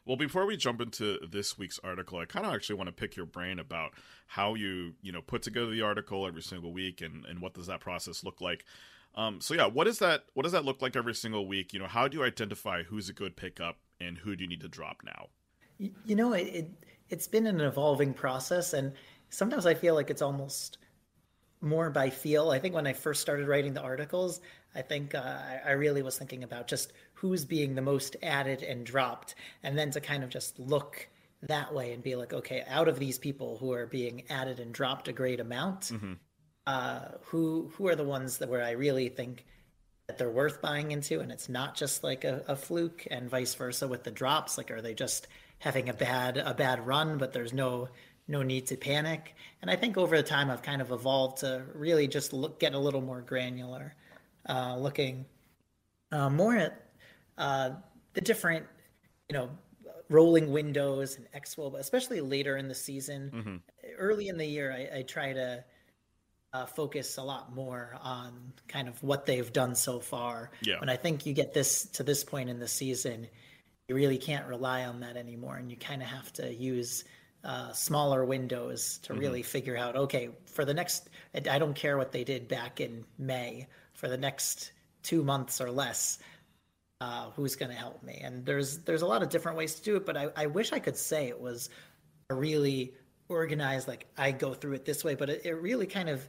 Well, 0.07 0.15
before 0.15 0.45
we 0.45 0.55
jump 0.55 0.79
into 0.79 1.19
this 1.29 1.57
week's 1.57 1.81
article, 1.83 2.17
I 2.17 2.25
kind 2.25 2.45
of 2.45 2.53
actually 2.53 2.77
want 2.77 2.87
to 2.87 2.93
pick 2.93 3.17
your 3.17 3.25
brain 3.25 3.59
about 3.59 3.91
how 4.25 4.53
you, 4.53 4.93
you 5.01 5.11
know, 5.11 5.21
put 5.21 5.41
together 5.41 5.69
the 5.69 5.81
article 5.81 6.25
every 6.25 6.41
single 6.41 6.71
week 6.71 7.01
and, 7.01 7.25
and 7.25 7.41
what 7.41 7.53
does 7.53 7.67
that 7.67 7.81
process 7.81 8.23
look 8.23 8.39
like. 8.39 8.63
Um, 9.15 9.41
so 9.41 9.53
yeah, 9.53 9.65
what 9.65 9.85
is 9.85 9.99
that? 9.99 10.23
What 10.33 10.43
does 10.43 10.53
that 10.53 10.63
look 10.63 10.81
like 10.81 10.95
every 10.95 11.13
single 11.13 11.45
week? 11.45 11.73
You 11.73 11.79
know, 11.79 11.87
how 11.87 12.07
do 12.07 12.17
you 12.17 12.23
identify 12.23 12.83
who's 12.83 13.09
a 13.09 13.13
good 13.13 13.35
pickup 13.35 13.79
and 13.99 14.17
who 14.17 14.37
do 14.37 14.45
you 14.45 14.49
need 14.49 14.61
to 14.61 14.69
drop 14.69 15.01
now? 15.03 15.27
You 16.05 16.15
know, 16.15 16.31
it, 16.31 16.47
it 16.47 16.69
it's 17.09 17.27
been 17.27 17.45
an 17.45 17.59
evolving 17.59 18.13
process, 18.13 18.73
and 18.73 18.93
sometimes 19.29 19.65
I 19.65 19.73
feel 19.73 19.93
like 19.93 20.09
it's 20.09 20.21
almost 20.21 20.77
more 21.59 21.89
by 21.89 22.09
feel. 22.09 22.51
I 22.51 22.59
think 22.59 22.75
when 22.75 22.87
I 22.87 22.93
first 22.93 23.21
started 23.21 23.47
writing 23.47 23.73
the 23.73 23.81
articles, 23.81 24.39
I 24.75 24.83
think 24.83 25.15
uh, 25.15 25.19
I, 25.19 25.61
I 25.69 25.71
really 25.71 26.01
was 26.01 26.17
thinking 26.17 26.43
about 26.43 26.67
just 26.67 26.93
who's 27.17 27.45
being 27.45 27.75
the 27.75 27.81
most 27.81 28.15
added 28.23 28.61
and 28.63 28.85
dropped, 28.85 29.35
and 29.63 29.77
then 29.77 29.91
to 29.91 29.99
kind 30.01 30.23
of 30.23 30.29
just 30.29 30.59
look 30.59 31.07
that 31.43 31.73
way 31.73 31.93
and 31.93 32.03
be 32.03 32.15
like, 32.15 32.33
okay, 32.33 32.63
out 32.67 32.87
of 32.87 32.99
these 32.99 33.17
people 33.17 33.57
who 33.57 33.71
are 33.71 33.85
being 33.85 34.23
added 34.29 34.59
and 34.59 34.73
dropped 34.73 35.07
a 35.07 35.13
great 35.13 35.39
amount, 35.39 35.91
uh, 36.67 36.99
who 37.23 37.71
who 37.75 37.87
are 37.87 37.95
the 37.95 38.03
ones 38.03 38.37
that 38.37 38.49
where 38.49 38.63
I 38.63 38.71
really 38.71 39.09
think 39.09 39.45
that 40.07 40.17
they're 40.17 40.29
worth 40.29 40.61
buying 40.61 40.91
into 40.91 41.19
and 41.19 41.31
it's 41.31 41.49
not 41.49 41.75
just 41.75 42.03
like 42.03 42.23
a, 42.23 42.43
a 42.47 42.55
fluke 42.55 43.05
and 43.11 43.29
vice 43.29 43.53
versa 43.55 43.87
with 43.87 44.03
the 44.03 44.11
drops 44.11 44.57
like 44.57 44.71
are 44.71 44.81
they 44.81 44.93
just 44.93 45.27
having 45.59 45.89
a 45.89 45.93
bad 45.93 46.37
a 46.37 46.53
bad 46.53 46.85
run 46.87 47.17
but 47.17 47.33
there's 47.33 47.53
no 47.53 47.89
no 48.29 48.41
need 48.41 48.67
to 48.67 48.77
panic? 48.77 49.35
And 49.61 49.69
i 49.69 49.75
think 49.75 49.97
over 49.97 50.15
the 50.15 50.23
time 50.23 50.49
i've 50.49 50.61
kind 50.61 50.81
of 50.81 50.91
evolved 50.91 51.39
to 51.39 51.63
really 51.73 52.07
just 52.07 52.31
look 52.31 52.59
get 52.59 52.73
a 52.73 52.79
little 52.79 53.01
more 53.01 53.21
granular 53.21 53.95
uh, 54.47 54.77
looking 54.77 55.25
uh, 56.13 56.29
more 56.29 56.55
at 56.55 56.86
uh, 57.37 57.71
the 58.13 58.21
different 58.21 58.65
you 59.29 59.33
know 59.33 59.49
rolling 60.09 60.51
windows 60.51 61.17
and 61.17 61.27
expo 61.33 61.71
but 61.71 61.81
especially 61.81 62.21
later 62.21 62.55
in 62.55 62.69
the 62.69 62.75
season 62.75 63.61
early 63.97 64.29
in 64.29 64.37
the 64.37 64.45
year 64.45 64.71
I, 64.71 64.99
I 64.99 65.01
try 65.01 65.33
to 65.33 65.63
uh, 66.53 66.65
focus 66.65 67.17
a 67.17 67.23
lot 67.23 67.53
more 67.53 67.97
on 68.01 68.53
kind 68.67 68.87
of 68.87 69.01
what 69.03 69.25
they've 69.25 69.51
done 69.51 69.75
so 69.75 69.99
far. 69.99 70.51
Yeah. 70.61 70.79
When 70.79 70.89
I 70.89 70.95
think 70.95 71.25
you 71.25 71.33
get 71.33 71.53
this 71.53 71.85
to 71.93 72.03
this 72.03 72.23
point 72.23 72.49
in 72.49 72.59
the 72.59 72.67
season, 72.67 73.27
you 73.87 73.95
really 73.95 74.17
can't 74.17 74.47
rely 74.47 74.85
on 74.85 75.01
that 75.01 75.17
anymore, 75.17 75.57
and 75.57 75.69
you 75.69 75.77
kind 75.77 76.01
of 76.01 76.07
have 76.07 76.31
to 76.33 76.53
use 76.53 77.03
uh, 77.43 77.71
smaller 77.73 78.25
windows 78.25 78.99
to 79.03 79.13
really 79.13 79.43
figure 79.43 79.77
out. 79.77 79.95
Okay, 79.95 80.29
for 80.45 80.65
the 80.65 80.73
next, 80.73 81.09
I 81.49 81.59
don't 81.59 81.75
care 81.75 81.97
what 81.97 82.11
they 82.11 82.23
did 82.23 82.47
back 82.47 82.81
in 82.81 83.05
May. 83.17 83.67
For 83.93 84.07
the 84.07 84.17
next 84.17 84.71
two 85.03 85.23
months 85.23 85.59
or 85.59 85.71
less, 85.71 86.19
uh, 87.01 87.29
who's 87.31 87.55
going 87.55 87.71
to 87.71 87.77
help 87.77 88.01
me? 88.03 88.19
And 88.23 88.45
there's 88.45 88.79
there's 88.79 89.01
a 89.03 89.07
lot 89.07 89.21
of 89.23 89.29
different 89.29 89.57
ways 89.57 89.75
to 89.75 89.83
do 89.83 89.95
it, 89.97 90.05
but 90.05 90.17
I, 90.17 90.29
I 90.35 90.45
wish 90.47 90.73
I 90.73 90.79
could 90.79 90.97
say 90.97 91.27
it 91.27 91.39
was 91.39 91.69
a 92.29 92.35
really 92.35 92.93
organized 93.29 93.87
like 93.87 94.07
I 94.17 94.31
go 94.31 94.53
through 94.53 94.73
it 94.73 94.85
this 94.85 95.03
way, 95.03 95.15
but 95.15 95.29
it, 95.29 95.41
it 95.45 95.53
really 95.53 95.87
kind 95.87 96.09
of 96.09 96.27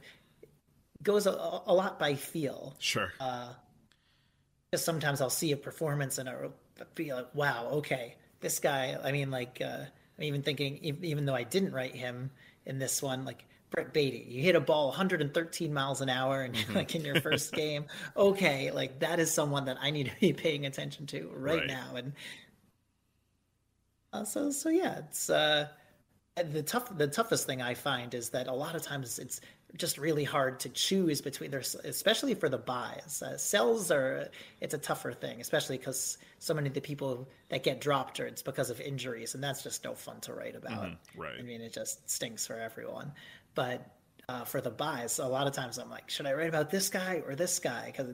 goes 1.03 1.27
a, 1.27 1.31
a 1.31 1.73
lot 1.73 1.97
by 1.99 2.15
feel. 2.15 2.75
Sure. 2.79 3.11
Uh, 3.19 3.53
Because 4.69 4.83
sometimes 4.85 5.21
I'll 5.21 5.29
see 5.31 5.51
a 5.51 5.57
performance 5.57 6.19
and 6.19 6.29
I'll 6.29 6.53
be 6.93 7.11
like, 7.13 7.33
"Wow, 7.33 7.69
okay, 7.79 8.15
this 8.39 8.59
guy." 8.59 8.95
I 9.03 9.11
mean, 9.11 9.31
like 9.31 9.61
uh, 9.61 9.85
I'm 10.17 10.23
even 10.23 10.43
thinking, 10.43 10.77
even 11.03 11.25
though 11.25 11.35
I 11.35 11.43
didn't 11.43 11.73
write 11.73 11.95
him 11.95 12.29
in 12.65 12.77
this 12.77 13.01
one, 13.01 13.25
like 13.25 13.45
Brett 13.71 13.93
Baty, 13.93 14.25
you 14.27 14.41
hit 14.41 14.55
a 14.55 14.59
ball 14.59 14.87
113 14.87 15.73
miles 15.73 16.01
an 16.01 16.09
hour, 16.09 16.41
and 16.41 16.55
like 16.73 16.95
in 16.95 17.05
your 17.05 17.21
first 17.21 17.51
game, 17.53 17.85
okay, 18.17 18.71
like 18.71 18.99
that 18.99 19.19
is 19.19 19.31
someone 19.31 19.65
that 19.65 19.77
I 19.81 19.91
need 19.91 20.07
to 20.07 20.19
be 20.19 20.33
paying 20.33 20.65
attention 20.65 21.05
to 21.07 21.29
right, 21.35 21.59
Right. 21.59 21.67
now, 21.67 21.95
and 21.95 22.13
uh, 24.13 24.23
so 24.23 24.49
so 24.51 24.69
yeah, 24.69 24.97
it's 24.99 25.29
uh, 25.29 25.67
the 26.51 26.63
tough 26.63 26.97
the 26.97 27.07
toughest 27.07 27.45
thing 27.45 27.61
I 27.61 27.73
find 27.73 28.13
is 28.13 28.29
that 28.29 28.47
a 28.47 28.53
lot 28.53 28.75
of 28.75 28.81
times 28.81 29.19
it's 29.19 29.41
just 29.77 29.99
really 29.99 30.23
hard 30.23 30.59
to 30.61 30.69
choose 30.69 31.21
between 31.21 31.51
there's 31.51 31.75
especially 31.83 32.33
for 32.33 32.49
the 32.49 32.57
buys. 32.57 33.21
Uh, 33.23 33.37
sells 33.37 33.91
are 33.91 34.29
it's 34.61 34.73
a 34.73 34.79
tougher 34.79 35.13
thing, 35.13 35.41
especially 35.41 35.77
because 35.77 36.17
so 36.39 36.53
many 36.53 36.67
of 36.67 36.73
the 36.73 36.81
people 36.81 37.29
that 37.49 37.63
get 37.63 37.81
dropped 37.81 38.19
are 38.19 38.25
it's 38.25 38.41
because 38.41 38.69
of 38.69 38.79
injuries, 38.81 39.35
and 39.35 39.43
that's 39.43 39.61
just 39.63 39.83
no 39.83 39.93
fun 39.93 40.19
to 40.21 40.33
write 40.33 40.55
about. 40.55 40.91
right. 41.15 41.35
I 41.37 41.41
mean, 41.43 41.61
it 41.61 41.73
just 41.73 42.09
stinks 42.09 42.47
for 42.47 42.57
everyone. 42.59 43.11
But 43.55 43.85
uh, 44.27 44.45
for 44.45 44.61
the 44.61 44.69
buys, 44.69 45.19
a 45.19 45.25
lot 45.27 45.47
of 45.47 45.53
times 45.53 45.77
I'm 45.77 45.89
like, 45.89 46.09
should 46.09 46.25
I 46.25 46.33
write 46.33 46.49
about 46.49 46.69
this 46.69 46.89
guy 46.89 47.21
or 47.25 47.35
this 47.35 47.59
guy? 47.59 47.87
Because 47.87 48.13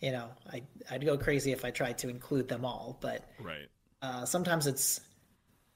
you 0.00 0.12
know, 0.12 0.28
I 0.52 0.62
I'd 0.90 1.04
go 1.04 1.16
crazy 1.16 1.52
if 1.52 1.64
I 1.64 1.70
tried 1.70 1.98
to 1.98 2.08
include 2.08 2.48
them 2.48 2.64
all, 2.64 2.98
but 3.00 3.30
Right. 3.38 3.68
uh, 4.02 4.24
sometimes 4.24 4.66
it's 4.66 5.00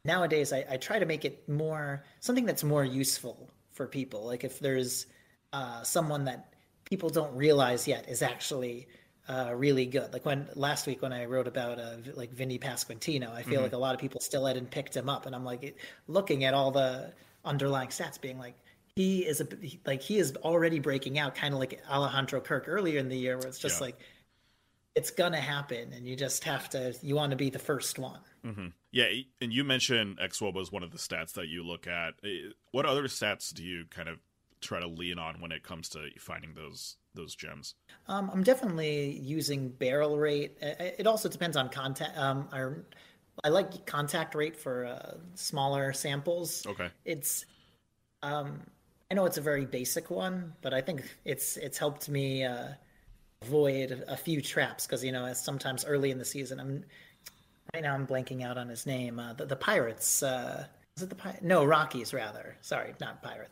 nowadays 0.05 0.53
I, 0.53 0.65
I 0.71 0.77
try 0.79 0.99
to 0.99 1.07
make 1.07 1.25
it 1.25 1.49
more 1.49 2.05
something 2.21 2.47
that's 2.47 2.65
more 2.65 2.85
useful 2.85 3.51
for 3.73 3.87
people 3.87 4.25
like 4.25 4.45
if 4.45 4.59
there's 4.59 5.07
uh, 5.53 5.83
someone 5.83 6.25
that 6.25 6.55
people 6.85 7.11
don't 7.11 7.35
realize 7.37 7.87
yet 7.87 8.09
is 8.09 8.23
actually 8.23 8.89
uh, 9.31 9.53
really 9.55 9.87
good 9.87 10.13
like 10.13 10.25
when 10.27 10.49
last 10.57 10.87
week 10.87 11.01
when 11.03 11.13
i 11.13 11.25
wrote 11.25 11.47
about 11.47 11.79
uh, 11.79 11.97
like 12.15 12.31
vinny 12.33 12.59
pasquantino 12.59 13.33
i 13.33 13.43
feel 13.43 13.61
like 13.63 13.73
a 13.73 13.79
lot 13.79 13.95
of 13.95 14.01
people 14.01 14.21
still 14.21 14.45
hadn't 14.45 14.71
picked 14.71 14.97
him 14.97 15.09
up 15.09 15.25
and 15.27 15.35
i'm 15.37 15.45
like 15.45 15.77
looking 16.09 16.45
at 16.45 16.53
all 16.53 16.71
the 16.73 17.13
underlying 17.45 17.89
stats 17.89 18.21
being 18.21 18.39
like 18.39 18.55
he 18.97 19.21
is 19.27 19.41
a 19.41 19.47
like 19.87 20.03
he 20.03 20.19
is 20.19 20.35
already 20.43 20.79
breaking 20.81 21.19
out 21.19 21.35
kind 21.35 21.55
of 21.55 21.61
like 21.61 21.81
alejandro 21.89 22.41
kirk 22.41 22.65
earlier 22.67 22.99
in 22.99 23.09
the 23.09 23.17
year 23.17 23.39
where 23.39 23.47
it's 23.47 23.59
just 23.59 23.81
Yeah. 23.81 23.87
like 23.87 23.99
it's 24.97 25.11
gonna 25.13 25.41
happen 25.41 25.93
and 25.93 26.07
you 26.09 26.17
just 26.17 26.43
have 26.45 26.69
to 26.71 26.95
you 27.01 27.15
want 27.15 27.31
to 27.31 27.37
be 27.37 27.51
the 27.51 27.59
first 27.61 27.99
one 27.99 28.19
Yeah, 28.93 29.05
and 29.41 29.53
you 29.53 29.63
mentioned 29.65 30.19
XWOBA 30.19 30.63
is 30.63 30.73
one 30.73 30.83
of 30.83 30.91
the 30.91 30.99
stats 30.99 31.35
that 31.35 31.47
you 31.49 31.63
look 31.63 31.87
at. 31.87 32.15
What 32.73 32.87
other 32.87 33.05
stats 33.05 33.53
do 33.55 33.63
you 33.63 33.85
kind 33.91 34.09
of 34.09 34.19
try 34.61 34.81
to 34.81 34.87
lean 34.89 35.19
on 35.19 35.41
when 35.41 35.53
it 35.53 35.63
comes 35.63 35.89
to 35.91 36.09
finding 36.19 36.55
those 36.55 36.97
those 37.15 37.35
gems? 37.35 37.75
Um, 38.09 38.31
I'm 38.33 38.43
definitely 38.43 39.19
using 39.19 39.69
barrel 39.71 40.19
rate. 40.19 40.57
It 40.61 41.07
also 41.07 41.29
depends 41.29 41.57
on 41.57 41.69
contact. 41.69 42.17
Um, 42.17 42.49
I, 42.53 42.69
I 43.45 43.49
like 43.49 43.87
contact 43.87 44.35
rate 44.35 44.57
for 44.57 44.87
uh, 44.87 45.15
smaller 45.35 45.93
samples. 45.93 46.67
Okay. 46.67 46.89
It's, 47.05 47.47
um, 48.23 48.61
I 49.11 49.15
know 49.15 49.25
it's 49.25 49.39
a 49.39 49.43
very 49.43 49.67
basic 49.67 50.11
one, 50.11 50.53
but 50.63 50.73
I 50.73 50.81
think 50.81 51.03
it's 51.25 51.57
it's 51.57 51.79
helped 51.79 52.09
me 52.09 52.45
uh, 52.45 52.69
avoid 53.43 54.05
a 54.07 54.17
few 54.17 54.41
traps 54.41 54.87
because 54.87 55.03
you 55.03 55.11
know 55.11 55.25
as 55.25 55.43
sometimes 55.43 55.85
early 55.85 56.11
in 56.11 56.19
the 56.19 56.25
season 56.25 56.61
I'm 56.61 56.85
right 57.75 57.83
now 57.83 57.95
I'm 57.95 58.07
blanking 58.07 58.45
out 58.45 58.59
on 58.59 58.69
his 58.69 58.87
name. 58.87 59.19
Uh, 59.19 59.33
the, 59.33 59.47
the 59.47 59.57
Pirates. 59.57 60.23
Uh, 60.23 60.67
is 60.97 61.03
it 61.03 61.09
the 61.09 61.15
Pi- 61.15 61.39
no 61.43 61.65
Rockies 61.65 62.13
rather? 62.13 62.57
Sorry, 62.61 62.95
not 63.01 63.23
Pirates. 63.23 63.51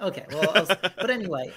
Okay, 0.00 0.24
well, 0.30 0.52
was, 0.54 0.68
but 0.68 1.10
anyway, 1.10 1.52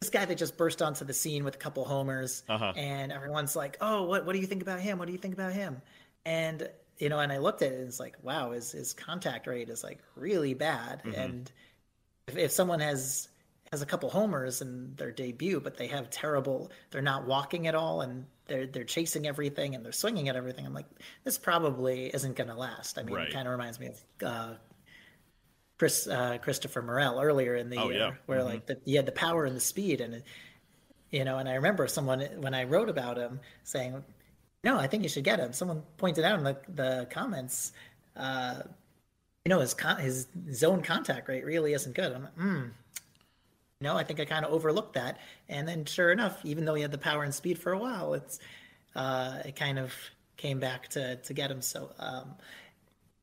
this 0.00 0.10
guy 0.10 0.24
that 0.24 0.38
just 0.38 0.56
burst 0.56 0.80
onto 0.80 1.04
the 1.04 1.14
scene 1.14 1.44
with 1.44 1.56
a 1.56 1.58
couple 1.58 1.84
homers, 1.84 2.42
Uh-huh. 2.48 2.72
and 2.76 3.12
everyone's 3.12 3.56
like, 3.56 3.76
"Oh, 3.80 4.04
what 4.04 4.24
what 4.24 4.32
do 4.34 4.38
you 4.38 4.46
think 4.46 4.62
about 4.62 4.80
him? 4.80 4.98
What 4.98 5.06
do 5.06 5.12
you 5.12 5.18
think 5.18 5.34
about 5.34 5.52
him?" 5.52 5.82
And 6.24 6.68
you 6.98 7.08
know, 7.08 7.18
and 7.20 7.32
I 7.32 7.38
looked 7.38 7.62
at 7.62 7.72
it 7.72 7.78
and 7.78 7.88
it's 7.88 8.00
like, 8.00 8.16
wow, 8.22 8.50
his 8.52 8.72
his 8.72 8.92
contact 8.92 9.46
rate 9.46 9.68
is 9.68 9.84
like 9.84 10.00
really 10.16 10.54
bad. 10.54 11.02
And 11.14 11.50
if, 12.26 12.36
if 12.36 12.50
someone 12.50 12.80
has 12.80 13.28
has 13.72 13.82
a 13.82 13.86
couple 13.86 14.08
homers 14.10 14.62
in 14.62 14.94
their 14.96 15.12
debut, 15.12 15.60
but 15.60 15.76
they 15.76 15.86
have 15.88 16.10
terrible, 16.10 16.70
they're 16.90 17.02
not 17.02 17.26
walking 17.26 17.66
at 17.66 17.74
all, 17.74 18.00
and 18.00 18.24
they're 18.46 18.66
they're 18.66 18.84
chasing 18.84 19.26
everything 19.26 19.74
and 19.74 19.84
they're 19.84 19.92
swinging 19.92 20.28
at 20.28 20.36
everything. 20.36 20.64
I'm 20.66 20.74
like, 20.74 20.86
this 21.24 21.38
probably 21.38 22.06
isn't 22.14 22.34
going 22.36 22.48
to 22.48 22.54
last. 22.56 22.98
I 22.98 23.02
mean, 23.02 23.14
Right. 23.16 23.28
it 23.28 23.32
kind 23.32 23.46
of 23.46 23.52
reminds 23.52 23.78
me 23.80 23.88
of. 23.88 24.04
Uh, 24.22 24.54
Chris 25.78 26.06
uh, 26.08 26.38
Christopher 26.42 26.82
Morel 26.82 27.20
earlier 27.20 27.54
in 27.54 27.70
the 27.70 27.76
Oh, 27.76 27.88
year, 27.90 27.98
yeah. 27.98 28.10
where 28.26 28.42
like 28.42 28.66
the, 28.66 28.78
he 28.84 28.94
had 28.94 29.06
the 29.06 29.12
power 29.12 29.44
and 29.44 29.56
the 29.56 29.60
speed, 29.60 30.00
and 30.00 30.22
you 31.10 31.24
know, 31.24 31.38
and 31.38 31.48
I 31.48 31.54
remember 31.54 31.86
someone 31.86 32.20
when 32.40 32.52
I 32.54 32.64
wrote 32.64 32.88
about 32.88 33.16
him 33.16 33.40
saying, 33.62 34.02
"No, 34.64 34.76
I 34.76 34.88
think 34.88 35.04
you 35.04 35.08
should 35.08 35.24
get 35.24 35.38
him." 35.38 35.52
Someone 35.52 35.82
pointed 35.96 36.24
out 36.24 36.38
in 36.38 36.44
the, 36.44 36.56
the 36.74 37.06
comments, 37.10 37.72
uh, 38.16 38.62
you 39.44 39.50
know, 39.50 39.60
his 39.60 39.72
con- 39.72 40.00
his 40.00 40.26
zone 40.52 40.82
contact 40.82 41.28
rate 41.28 41.44
really 41.44 41.72
isn't 41.74 41.94
good. 41.94 42.12
I'm 42.12 42.22
like, 42.24 42.34
hmm. 42.34 42.62
No, 43.80 43.96
I 43.96 44.02
think 44.02 44.18
I 44.18 44.24
kind 44.24 44.44
of 44.44 44.52
overlooked 44.52 44.94
that, 44.94 45.18
and 45.48 45.68
then 45.68 45.84
sure 45.84 46.10
enough, 46.10 46.44
even 46.44 46.64
though 46.64 46.74
he 46.74 46.82
had 46.82 46.90
the 46.90 46.98
power 46.98 47.22
and 47.22 47.32
speed 47.32 47.60
for 47.60 47.72
a 47.72 47.78
while, 47.78 48.14
it's 48.14 48.40
uh, 48.96 49.38
it 49.44 49.54
kind 49.54 49.78
of 49.78 49.94
came 50.36 50.58
back 50.58 50.88
to 50.88 51.14
to 51.14 51.32
get 51.32 51.48
him. 51.52 51.62
So 51.62 51.92
um, 52.00 52.34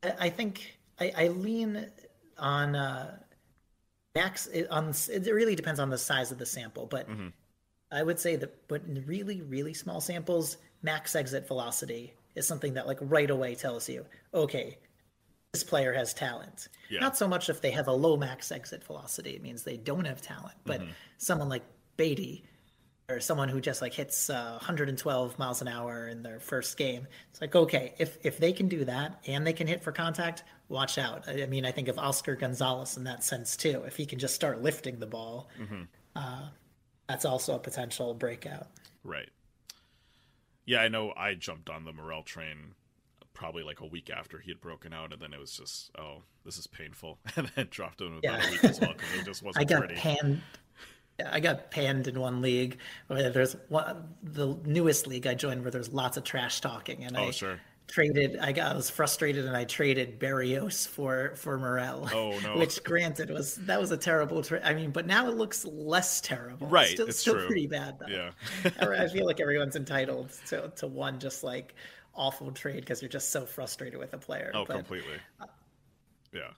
I, 0.02 0.14
I 0.22 0.30
think 0.30 0.78
I, 1.02 1.12
I 1.18 1.28
lean 1.28 1.86
on 2.38 2.76
uh, 2.76 3.18
max 4.16 4.48
it, 4.48 4.70
on 4.70 4.94
it 5.12 5.32
really 5.32 5.56
depends 5.56 5.80
on 5.80 5.90
the 5.90 5.98
size 5.98 6.32
of 6.32 6.38
the 6.38 6.46
sample, 6.46 6.86
but 6.86 7.08
I 7.92 8.04
would 8.04 8.20
say 8.20 8.36
that, 8.36 8.68
but 8.68 8.84
in 8.84 9.04
really, 9.06 9.42
really 9.42 9.74
small 9.74 10.02
samples, 10.02 10.58
max 10.82 11.16
exit 11.16 11.48
velocity 11.48 12.14
is 12.36 12.48
something 12.48 12.74
that 12.74 12.88
like 12.88 12.98
right 13.02 13.30
away 13.30 13.56
tells 13.56 13.88
you, 13.88 14.06
okay, 14.34 14.78
this 15.54 15.64
player 15.64 15.94
has 15.94 16.14
talent. 16.14 16.68
Yeah. 16.90 17.00
Not 17.00 17.16
so 17.16 17.28
much 17.28 17.50
if 17.50 17.62
they 17.62 17.72
have 17.72 17.88
a 17.88 17.94
low 17.94 18.18
max 18.18 18.52
exit 18.52 18.84
velocity, 18.84 19.32
it 19.32 19.42
means 19.42 19.64
they 19.64 19.78
don't 19.78 20.06
have 20.06 20.22
talent. 20.22 20.56
But 20.66 20.82
someone 21.18 21.48
like 21.48 21.64
Baty 21.96 22.44
or 23.10 23.20
someone 23.20 23.50
who 23.50 23.62
just 23.62 23.82
like 23.82 23.94
hits 23.94 24.30
uh, 24.30 24.52
112 24.60 25.38
miles 25.38 25.62
an 25.62 25.68
hour 25.68 26.08
in 26.08 26.24
their 26.24 26.40
first 26.40 26.78
game, 26.78 27.08
it's 27.32 27.42
like 27.42 27.56
okay, 27.56 27.94
if 28.00 28.18
if 28.26 28.38
they 28.38 28.52
can 28.54 28.68
do 28.68 28.86
that 28.86 29.20
and 29.28 29.46
they 29.46 29.54
can 29.54 29.68
hit 29.68 29.84
for 29.84 29.92
contact, 29.92 30.44
watch 30.70 30.98
out. 30.98 31.24
I, 31.28 31.44
I 31.44 31.46
mean, 31.46 31.66
I 31.66 31.72
think 31.72 31.88
of 31.88 32.00
Oscar 32.00 32.36
Gonzalez 32.36 32.98
in 32.98 33.04
that 33.06 33.24
sense 33.24 33.56
too. 33.56 33.84
If 33.86 33.96
he 33.96 34.06
can 34.06 34.20
just 34.20 34.36
start 34.36 34.62
lifting 34.62 35.00
the 35.00 35.06
ball, 35.08 35.50
uh, 36.16 36.48
that's 37.08 37.26
also 37.26 37.56
a 37.56 37.60
potential 37.60 38.14
breakout. 38.14 38.68
Right. 39.04 39.30
Yeah, 40.66 40.80
I 40.80 40.88
know. 40.88 41.14
I 41.16 41.36
jumped 41.36 41.70
on 41.70 41.86
the 41.86 41.94
Morel 41.94 42.24
train 42.24 42.74
probably 43.36 43.62
like 43.64 43.82
a 43.82 43.86
week 43.86 44.10
after 44.10 44.40
he 44.40 44.50
had 44.50 44.60
broken 44.62 44.94
out, 44.94 45.14
and 45.14 45.22
then 45.22 45.32
it 45.34 45.40
was 45.40 45.52
just, 45.56 45.92
oh, 46.00 46.24
this 46.44 46.58
is 46.58 46.66
painful, 46.68 47.20
and 47.36 47.52
then 47.56 47.68
dropped 47.70 48.02
him 48.02 48.18
about 48.18 48.24
Yeah. 48.24 48.48
a 48.48 48.52
week 48.52 48.64
as 48.64 48.80
well 48.80 48.94
because 48.94 49.14
it 49.20 49.26
just 49.26 49.44
wasn't 49.44 49.62
I 49.62 49.66
got 49.66 49.80
pretty. 49.80 49.96
panned. 49.96 50.42
I 51.24 51.40
got 51.40 51.72
panned 51.72 52.08
in 52.08 52.20
one 52.20 52.42
league. 52.42 52.78
Where 53.08 53.30
there's 53.30 53.56
one, 53.70 54.16
the 54.24 54.58
newest 54.66 55.08
league 55.08 55.28
I 55.28 55.34
joined 55.34 55.62
where 55.62 55.72
there's 55.72 55.94
lots 55.94 56.18
of 56.18 56.24
trash 56.24 56.62
talking, 56.62 57.04
and 57.04 57.16
Oh, 57.18 57.28
I 57.28 57.32
sure. 57.32 57.62
traded. 57.88 58.38
I 58.38 58.52
got 58.52 58.74
I 58.74 58.76
was 58.76 58.90
frustrated, 58.90 59.46
and 59.46 59.56
I 59.56 59.64
traded 59.66 60.20
Barrios 60.20 60.86
for 60.86 61.34
for 61.36 61.58
Morel. 61.58 62.10
Oh, 62.12 62.40
no. 62.40 62.58
Which, 62.60 62.84
granted, 62.84 63.30
was 63.30 63.56
that 63.66 63.80
was 63.80 63.92
a 63.92 63.98
terrible 63.98 64.42
trade. 64.44 64.64
I 64.66 64.74
mean, 64.74 64.92
but 64.92 65.06
now 65.08 65.28
it 65.30 65.36
looks 65.38 65.64
less 65.66 66.20
terrible. 66.22 66.68
Right, 66.68 66.90
still, 66.90 67.08
it's 67.08 67.20
still 67.20 67.36
true. 67.36 67.46
pretty 67.48 67.68
bad 67.68 68.00
though. 68.00 68.08
Yeah. 68.08 68.32
I 68.82 69.08
feel 69.08 69.26
like 69.26 69.40
everyone's 69.42 69.76
entitled 69.76 70.32
to 70.48 70.72
to 70.78 70.88
one 70.88 71.20
just 71.20 71.44
like 71.44 71.76
awful 72.14 72.52
trade 72.52 72.80
because 72.82 73.02
you're 73.02 73.10
just 73.10 73.30
so 73.32 73.46
frustrated 73.46 74.00
with 74.00 74.14
a 74.14 74.18
player. 74.18 74.52
Oh, 74.54 74.66
but, 74.66 74.76
completely. 74.78 75.18
Uh, 75.40 75.46
yeah. 76.34 76.52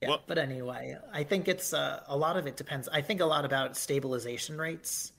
Yeah, 0.00 0.10
Well- 0.10 0.22
but 0.26 0.38
anyway, 0.38 0.96
I 1.12 1.24
think 1.24 1.48
it's 1.48 1.72
uh, 1.72 2.02
a 2.06 2.16
lot 2.16 2.36
of 2.36 2.46
it 2.46 2.56
depends. 2.56 2.88
I 2.88 3.02
think 3.02 3.20
a 3.20 3.26
lot 3.26 3.44
about 3.44 3.76
stabilization 3.76 4.58
rates, 4.58 5.12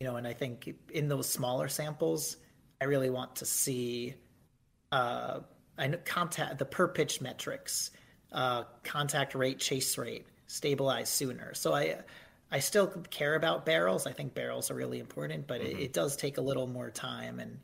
you 0.00 0.06
know, 0.06 0.16
and 0.16 0.26
I 0.26 0.32
think 0.34 0.74
in 0.92 1.08
those 1.08 1.28
smaller 1.28 1.68
samples, 1.68 2.36
I 2.80 2.84
really 2.84 3.10
want 3.10 3.36
to 3.36 3.46
see 3.46 4.14
uh, 4.92 5.40
I 5.76 5.86
know 5.86 5.98
contact 6.04 6.58
the 6.58 6.64
per 6.64 6.88
pitch 6.88 7.20
metrics, 7.20 7.90
uh, 8.32 8.64
contact 8.84 9.34
rate, 9.34 9.58
chase 9.58 9.96
rate 9.98 10.26
stabilize 10.46 11.08
sooner. 11.08 11.54
So 11.54 11.74
I 11.74 11.98
I 12.50 12.60
still 12.60 12.88
care 13.10 13.34
about 13.34 13.66
barrels. 13.66 14.06
I 14.06 14.12
think 14.12 14.34
barrels 14.34 14.70
are 14.70 14.74
really 14.74 14.98
important, 14.98 15.46
but 15.46 15.60
it, 15.60 15.78
it 15.78 15.92
does 15.92 16.16
take 16.16 16.38
a 16.38 16.40
little 16.40 16.66
more 16.66 16.90
time 16.90 17.40
and 17.40 17.58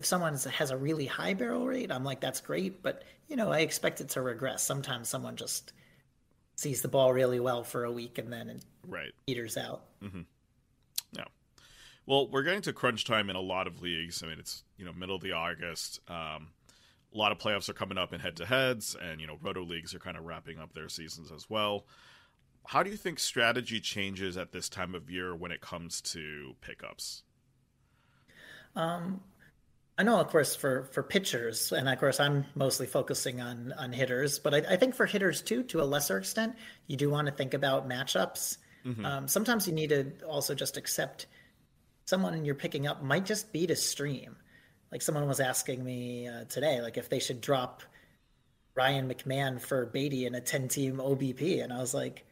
if 0.00 0.06
someone 0.06 0.34
has 0.36 0.70
a 0.70 0.76
really 0.76 1.06
high 1.06 1.34
barrel 1.34 1.66
rate, 1.66 1.90
I'm 1.90 2.04
like, 2.04 2.20
that's 2.20 2.40
great, 2.40 2.82
but 2.82 3.04
you 3.28 3.36
know, 3.36 3.50
I 3.50 3.60
expect 3.60 4.00
it 4.00 4.10
to 4.10 4.22
regress. 4.22 4.62
Sometimes 4.62 5.08
someone 5.08 5.36
just 5.36 5.72
sees 6.54 6.82
the 6.82 6.88
ball 6.88 7.12
really 7.12 7.40
well 7.40 7.62
for 7.62 7.84
a 7.84 7.92
week 7.92 8.18
and 8.18 8.32
then 8.32 8.48
it 8.48 8.64
Right. 8.86 9.12
peters 9.26 9.56
out. 9.56 9.84
Mm-hmm. 10.02 10.22
No. 11.16 11.24
Well, 12.06 12.28
we're 12.30 12.42
getting 12.42 12.62
to 12.62 12.72
crunch 12.72 13.04
time 13.04 13.28
in 13.28 13.36
a 13.36 13.40
lot 13.40 13.66
of 13.66 13.82
leagues. 13.82 14.22
I 14.22 14.26
mean, 14.28 14.38
it's 14.38 14.64
you 14.76 14.84
know 14.84 14.92
middle 14.92 15.16
of 15.16 15.22
the 15.22 15.32
August. 15.32 16.00
Um, 16.08 16.48
a 17.14 17.16
lot 17.18 17.32
of 17.32 17.38
playoffs 17.38 17.68
are 17.68 17.74
coming 17.74 17.96
up 17.98 18.12
in 18.12 18.20
head-to-heads, 18.20 18.96
and 19.00 19.20
you 19.20 19.26
know 19.26 19.38
roto 19.42 19.62
leagues 19.62 19.94
are 19.94 19.98
kind 19.98 20.16
of 20.16 20.24
wrapping 20.24 20.58
up 20.58 20.74
their 20.74 20.88
seasons 20.88 21.30
as 21.30 21.48
well. 21.50 21.86
How 22.66 22.82
do 22.82 22.90
you 22.90 22.96
think 22.96 23.18
strategy 23.18 23.80
changes 23.80 24.36
at 24.36 24.52
this 24.52 24.68
time 24.68 24.94
of 24.94 25.10
year 25.10 25.34
when 25.34 25.50
it 25.52 25.60
comes 25.60 26.00
to 26.02 26.54
pickups? 26.60 27.22
I 29.98 30.04
know, 30.04 30.20
of 30.20 30.28
course, 30.28 30.54
for 30.54 30.84
for 30.84 31.02
pitchers, 31.02 31.72
and 31.72 31.88
of 31.88 31.98
course, 31.98 32.20
I'm 32.20 32.46
mostly 32.54 32.86
focusing 32.86 33.40
on 33.40 33.74
on 33.76 33.92
hitters, 33.92 34.38
but 34.38 34.54
I, 34.54 34.58
I 34.74 34.76
think 34.76 34.94
for 34.94 35.06
hitters 35.06 35.42
too, 35.42 35.64
to 35.64 35.82
a 35.82 35.84
lesser 35.84 36.18
extent, 36.18 36.54
you 36.86 36.96
do 36.96 37.10
want 37.10 37.26
to 37.26 37.32
think 37.32 37.52
about 37.52 37.88
matchups. 37.88 38.58
Um, 39.04 39.28
sometimes 39.28 39.66
you 39.66 39.74
need 39.74 39.90
to 39.90 40.12
also 40.24 40.54
just 40.54 40.76
accept 40.76 41.26
someone 42.06 42.44
you're 42.44 42.54
picking 42.54 42.86
up 42.86 43.02
might 43.02 43.26
just 43.26 43.52
beat 43.52 43.70
a 43.70 43.76
stream. 43.76 44.36
Like 44.90 45.02
someone 45.02 45.26
was 45.26 45.40
asking 45.40 45.84
me 45.84 46.28
uh, 46.28 46.44
today, 46.44 46.80
like 46.80 46.96
if 46.96 47.10
they 47.10 47.18
should 47.18 47.40
drop 47.40 47.82
Ryan 48.74 49.12
McMahon 49.12 49.60
for 49.60 49.84
Baty 49.86 50.24
in 50.24 50.34
a 50.34 50.40
10 50.40 50.68
team 50.68 50.96
OBP, 50.98 51.62
and 51.62 51.72
I 51.72 51.80
was 51.80 51.92
like, 51.92 52.24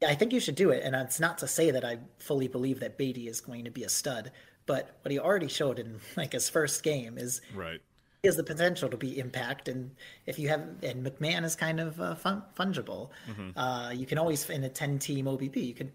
yeah, 0.00 0.08
I 0.10 0.14
think 0.14 0.32
you 0.32 0.38
should 0.38 0.54
do 0.54 0.70
it. 0.70 0.82
And 0.84 0.94
it's 0.94 1.18
not 1.18 1.38
to 1.38 1.48
say 1.48 1.72
that 1.72 1.84
I 1.84 1.98
fully 2.18 2.46
believe 2.46 2.80
that 2.80 2.98
Baty 2.98 3.26
is 3.26 3.40
going 3.40 3.64
to 3.64 3.70
be 3.70 3.82
a 3.82 3.88
stud, 3.88 4.30
but 4.68 4.96
what 5.02 5.10
he 5.10 5.18
already 5.18 5.48
showed 5.48 5.80
in 5.80 5.98
like 6.16 6.32
his 6.32 6.48
first 6.48 6.84
game 6.84 7.18
is 7.18 7.40
Right. 7.54 7.80
he 8.22 8.28
has 8.28 8.36
the 8.36 8.44
potential 8.44 8.88
to 8.90 8.96
be 8.96 9.18
impact. 9.18 9.66
And 9.68 9.90
if 10.26 10.38
you 10.38 10.48
have, 10.50 10.60
and 10.84 11.04
McMahon 11.04 11.44
is 11.44 11.56
kind 11.56 11.80
of 11.80 12.00
uh, 12.00 12.14
fun, 12.14 12.44
fungible. 12.56 13.10
Uh, 13.56 13.90
you 13.92 14.06
can 14.06 14.18
always 14.18 14.48
in 14.48 14.62
a 14.62 14.68
ten 14.68 15.00
team 15.00 15.24
OBP, 15.26 15.56
you 15.56 15.74
could 15.74 15.92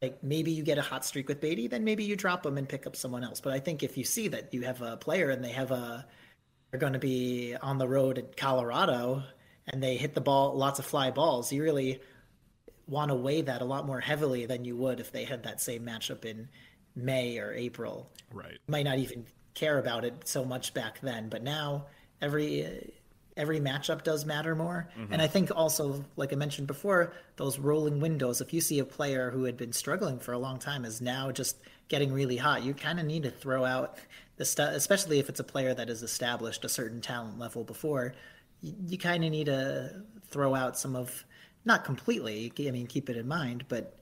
like 0.00 0.22
maybe 0.22 0.52
you 0.52 0.62
get 0.62 0.78
a 0.78 0.82
hot 0.82 1.04
streak 1.04 1.28
with 1.28 1.40
Baty, 1.40 1.66
then 1.66 1.82
maybe 1.84 2.04
you 2.04 2.14
drop 2.16 2.46
him 2.46 2.56
and 2.56 2.68
pick 2.68 2.86
up 2.86 2.94
someone 2.96 3.24
else. 3.24 3.40
But 3.40 3.52
I 3.52 3.58
think 3.58 3.82
if 3.82 3.98
you 3.98 4.04
see 4.04 4.28
that 4.28 4.54
you 4.54 4.62
have 4.62 4.80
a 4.80 4.96
player 4.96 5.28
and 5.30 5.44
they 5.44 5.50
have 5.52 5.70
a 5.72 6.06
they're 6.70 6.80
going 6.80 6.92
to 6.92 6.98
be 6.98 7.56
on 7.60 7.78
the 7.78 7.88
road 7.88 8.18
at 8.18 8.36
Colorado 8.36 9.22
and 9.66 9.82
they 9.82 9.96
hit 9.96 10.14
the 10.14 10.20
ball 10.20 10.54
lots 10.54 10.78
of 10.78 10.84
fly 10.86 11.10
balls, 11.10 11.52
you 11.52 11.62
really 11.62 12.00
want 12.86 13.10
to 13.10 13.14
weigh 13.14 13.42
that 13.42 13.60
a 13.60 13.64
lot 13.64 13.86
more 13.86 14.00
heavily 14.00 14.46
than 14.46 14.64
you 14.64 14.76
would 14.76 15.00
if 15.00 15.10
they 15.12 15.24
had 15.24 15.42
that 15.42 15.60
same 15.60 15.82
matchup 15.84 16.24
in 16.24 16.48
May 16.98 17.38
or 17.38 17.52
April. 17.52 18.10
Right. 18.32 18.58
Might 18.66 18.84
not 18.84 18.98
even 18.98 19.26
care 19.54 19.78
about 19.78 20.04
it 20.04 20.28
so 20.28 20.44
much 20.44 20.74
back 20.74 21.00
then, 21.00 21.28
but 21.28 21.42
now 21.42 21.86
every 22.20 22.66
uh, 22.66 22.70
every 23.36 23.60
matchup 23.60 24.02
does 24.02 24.26
matter 24.26 24.54
more. 24.56 24.88
And 25.12 25.22
I 25.22 25.28
think 25.28 25.50
also, 25.54 26.04
like 26.16 26.32
I 26.32 26.36
mentioned 26.36 26.66
before, 26.66 27.12
those 27.36 27.58
rolling 27.58 28.00
windows. 28.00 28.40
If 28.40 28.52
you 28.52 28.60
see 28.60 28.80
a 28.80 28.84
player 28.84 29.30
who 29.30 29.44
had 29.44 29.56
been 29.56 29.72
struggling 29.72 30.18
for 30.18 30.32
a 30.32 30.38
long 30.38 30.58
time 30.58 30.84
is 30.84 31.00
now 31.00 31.30
just 31.30 31.56
getting 31.86 32.12
really 32.12 32.36
hot, 32.36 32.64
you 32.64 32.74
kind 32.74 32.98
of 32.98 33.06
need 33.06 33.22
to 33.22 33.30
throw 33.30 33.64
out 33.64 33.98
the 34.38 34.44
stuff, 34.44 34.74
especially 34.74 35.20
if 35.20 35.28
it's 35.28 35.38
a 35.38 35.44
player 35.44 35.72
that 35.72 35.88
has 35.88 36.02
established 36.02 36.64
a 36.64 36.68
certain 36.68 37.00
talent 37.00 37.38
level 37.38 37.62
before. 37.62 38.12
You, 38.60 38.74
you 38.88 38.98
kind 38.98 39.24
of 39.24 39.30
need 39.30 39.46
to 39.46 40.02
throw 40.30 40.56
out 40.56 40.76
some 40.76 40.96
of, 40.96 41.24
not 41.64 41.84
completely. 41.84 42.52
I 42.58 42.70
mean, 42.72 42.88
keep 42.88 43.08
it 43.08 43.16
in 43.16 43.28
mind, 43.28 43.66
but 43.68 43.96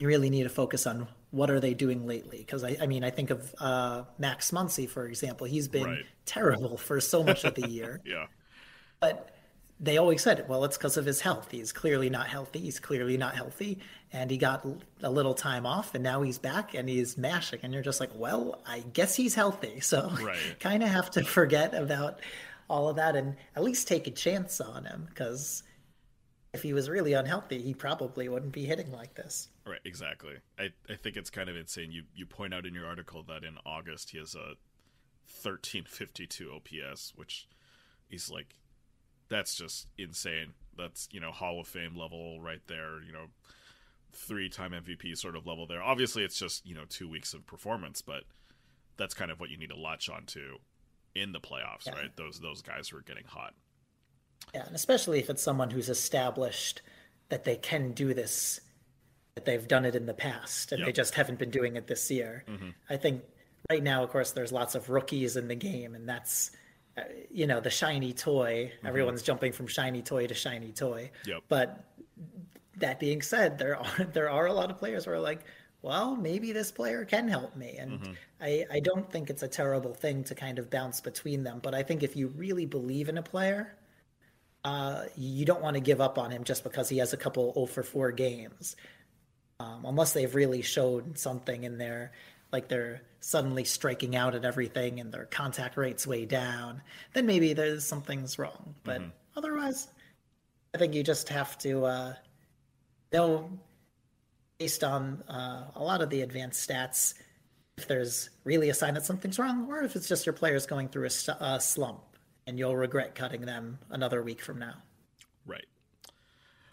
you 0.00 0.08
really 0.08 0.30
need 0.30 0.42
to 0.42 0.48
focus 0.48 0.84
on 0.84 1.06
what 1.32 1.50
are 1.50 1.58
they 1.60 1.74
doing 1.74 2.06
lately? 2.06 2.38
Because 2.38 2.62
I, 2.62 2.76
I 2.80 2.86
mean 2.86 3.02
i 3.02 3.10
think 3.10 3.30
of 3.30 3.54
uh, 3.58 4.04
max 4.18 4.50
muncy 4.52 4.88
for 4.88 5.06
example. 5.06 5.46
He's 5.46 5.66
been 5.68 5.84
Right. 5.84 6.04
terrible 6.26 6.76
for 6.76 7.00
so 7.00 7.24
much 7.24 7.42
of 7.44 7.54
the 7.56 7.68
year. 7.68 8.00
Yeah. 8.06 8.26
but 9.00 9.28
they 9.80 9.96
always 9.98 10.22
said 10.22 10.44
well 10.48 10.64
it's 10.64 10.76
because 10.78 10.96
of 10.96 11.04
his 11.06 11.20
health. 11.20 11.50
He's 11.50 11.72
clearly 11.72 12.08
not 12.10 12.28
healthy. 12.28 12.60
He's 12.60 12.78
clearly 12.78 13.16
not 13.16 13.34
healthy. 13.34 13.80
And 14.12 14.30
he 14.30 14.36
got 14.38 14.64
a 15.02 15.10
little 15.10 15.34
time 15.34 15.66
off 15.66 15.94
and 15.96 16.04
now 16.04 16.22
he's 16.22 16.38
back 16.38 16.74
and 16.74 16.88
he's 16.88 17.18
mashing. 17.18 17.60
And 17.64 17.72
you're 17.74 17.82
just 17.82 17.98
like 17.98 18.10
well 18.14 18.62
i 18.66 18.80
guess 18.92 19.16
he's 19.16 19.34
healthy. 19.34 19.80
So 19.92 20.10
Right. 20.22 20.36
kind 20.60 20.82
of 20.84 20.88
have 20.90 21.10
to 21.12 21.24
forget 21.24 21.74
about 21.74 22.20
all 22.70 22.88
of 22.88 22.96
that 22.96 23.16
and 23.16 23.34
at 23.56 23.64
least 23.64 23.88
take 23.88 24.06
a 24.06 24.10
chance 24.12 24.60
on 24.60 24.84
him. 24.84 25.06
Because 25.08 25.62
if 26.54 26.62
he 26.62 26.74
was 26.74 26.88
really 26.90 27.14
unhealthy 27.14 27.62
he 27.62 27.72
probably 27.72 28.28
wouldn't 28.28 28.52
be 28.52 28.66
hitting 28.66 28.92
like 28.92 29.14
this 29.14 29.48
Right, 29.66 29.80
exactly. 29.84 30.34
I, 30.58 30.70
I 30.90 30.94
think 30.96 31.16
it's 31.16 31.30
kind 31.30 31.48
of 31.48 31.56
insane. 31.56 31.92
You 31.92 32.02
you 32.14 32.26
point 32.26 32.52
out 32.52 32.66
in 32.66 32.74
your 32.74 32.86
article 32.86 33.22
that 33.28 33.44
in 33.44 33.58
August 33.64 34.10
he 34.10 34.18
has 34.18 34.34
a 34.34 34.54
thirteen 35.28 35.84
fifty 35.84 36.26
two 36.26 36.50
OPS, 36.52 37.12
which 37.14 37.48
is 38.10 38.30
like 38.30 38.56
that's 39.28 39.54
just 39.54 39.86
insane. 39.96 40.54
That's 40.76 41.08
you 41.12 41.20
know 41.20 41.30
Hall 41.30 41.60
of 41.60 41.68
Fame 41.68 41.96
level 41.96 42.40
right 42.40 42.60
there. 42.66 43.00
You 43.02 43.12
know, 43.12 43.26
three 44.12 44.48
time 44.48 44.72
MVP 44.72 45.16
sort 45.16 45.36
of 45.36 45.46
level 45.46 45.66
there. 45.66 45.82
Obviously, 45.82 46.24
it's 46.24 46.38
just 46.38 46.66
you 46.66 46.74
know 46.74 46.84
two 46.88 47.08
weeks 47.08 47.32
of 47.32 47.46
performance, 47.46 48.02
but 48.02 48.24
that's 48.96 49.14
kind 49.14 49.30
of 49.30 49.38
what 49.38 49.48
you 49.50 49.56
need 49.56 49.70
to 49.70 49.76
latch 49.76 50.08
onto 50.10 50.58
in 51.14 51.32
the 51.32 51.40
playoffs, 51.40 51.86
Yeah. 51.86 51.92
right? 51.94 52.16
Those 52.16 52.40
those 52.40 52.62
guys 52.62 52.88
who 52.88 52.96
are 52.96 53.02
getting 53.02 53.24
hot. 53.26 53.54
Yeah, 54.52 54.66
and 54.66 54.74
especially 54.74 55.20
if 55.20 55.30
it's 55.30 55.42
someone 55.42 55.70
who's 55.70 55.88
established 55.88 56.82
that 57.28 57.44
they 57.44 57.56
can 57.56 57.92
do 57.92 58.12
this, 58.12 58.60
that 59.34 59.44
they've 59.44 59.66
done 59.66 59.84
it 59.84 59.94
in 59.94 60.06
the 60.06 60.14
past, 60.14 60.72
and 60.72 60.84
they 60.84 60.92
just 60.92 61.14
haven't 61.14 61.38
been 61.38 61.50
doing 61.50 61.76
it 61.76 61.86
this 61.86 62.10
year. 62.10 62.44
I 62.90 62.96
think 62.96 63.22
right 63.70 63.82
now, 63.82 64.02
of 64.02 64.10
course, 64.10 64.32
there's 64.32 64.52
lots 64.52 64.74
of 64.74 64.90
rookies 64.90 65.36
in 65.36 65.48
the 65.48 65.54
game, 65.54 65.94
and 65.94 66.06
that's, 66.06 66.50
uh, 66.98 67.02
you 67.30 67.46
know, 67.46 67.60
the 67.60 67.70
shiny 67.70 68.12
toy. 68.12 68.72
Everyone's 68.84 69.22
jumping 69.22 69.52
from 69.52 69.66
shiny 69.66 70.02
toy 70.02 70.26
to 70.26 70.34
shiny 70.34 70.72
toy. 70.72 71.10
Yep. 71.26 71.42
But 71.48 71.84
that 72.76 73.00
being 73.00 73.22
said, 73.22 73.58
there 73.58 73.76
are 73.76 74.04
there 74.12 74.28
are 74.28 74.46
a 74.46 74.52
lot 74.52 74.70
of 74.70 74.78
players 74.78 75.06
who 75.06 75.12
are 75.12 75.20
like, 75.20 75.40
well, 75.80 76.14
maybe 76.14 76.52
this 76.52 76.70
player 76.70 77.06
can 77.06 77.26
help 77.26 77.56
me, 77.56 77.76
and 77.78 78.16
I 78.40 78.66
I 78.70 78.80
don't 78.80 79.10
think 79.10 79.30
it's 79.30 79.42
a 79.42 79.48
terrible 79.48 79.94
thing 79.94 80.24
to 80.24 80.34
kind 80.34 80.58
of 80.58 80.68
bounce 80.68 81.00
between 81.00 81.42
them. 81.42 81.60
But 81.62 81.74
I 81.74 81.82
think 81.82 82.02
if 82.02 82.16
you 82.16 82.28
really 82.28 82.66
believe 82.66 83.08
in 83.08 83.16
a 83.16 83.22
player, 83.22 83.78
uh, 84.64 85.04
you 85.16 85.46
don't 85.46 85.62
want 85.62 85.74
to 85.74 85.80
give 85.80 86.02
up 86.02 86.18
on 86.18 86.30
him 86.30 86.44
just 86.44 86.62
because 86.64 86.90
he 86.90 86.98
has 86.98 87.14
a 87.14 87.16
couple 87.16 87.52
0 87.54 87.66
for 87.66 87.82
4 87.82 88.12
games. 88.12 88.76
Um, 89.62 89.84
unless 89.84 90.12
they've 90.12 90.34
really 90.34 90.62
showed 90.62 91.16
something 91.16 91.62
in 91.62 91.78
there, 91.78 92.12
like 92.52 92.68
they're 92.68 93.00
suddenly 93.20 93.64
striking 93.64 94.16
out 94.16 94.34
at 94.34 94.44
everything 94.44 94.98
and 94.98 95.12
their 95.12 95.26
contact 95.26 95.76
rates 95.76 96.06
way 96.06 96.24
down, 96.24 96.82
then 97.12 97.26
maybe 97.26 97.52
there's 97.52 97.84
something's 97.84 98.38
wrong. 98.38 98.74
But 98.82 99.00
mm-hmm. 99.00 99.10
otherwise, 99.36 99.88
I 100.74 100.78
think 100.78 100.94
you 100.94 101.02
just 101.02 101.28
have 101.28 101.56
to 101.58 101.84
uh, 101.84 102.14
know 103.12 103.50
based 104.58 104.84
on 104.84 105.22
uh, 105.28 105.64
a 105.74 105.82
lot 105.82 106.02
of 106.02 106.10
the 106.10 106.22
advanced 106.22 106.68
stats 106.68 107.14
if 107.76 107.88
there's 107.88 108.30
really 108.44 108.68
a 108.68 108.74
sign 108.74 108.94
that 108.94 109.04
something's 109.04 109.38
wrong, 109.38 109.66
or 109.70 109.82
if 109.82 109.96
it's 109.96 110.08
just 110.08 110.26
your 110.26 110.32
players 110.32 110.66
going 110.66 110.88
through 110.88 111.08
a, 111.08 111.44
a 111.44 111.60
slump 111.60 112.02
and 112.46 112.58
you'll 112.58 112.76
regret 112.76 113.14
cutting 113.14 113.42
them 113.42 113.78
another 113.90 114.22
week 114.22 114.42
from 114.42 114.58
now. 114.58 114.74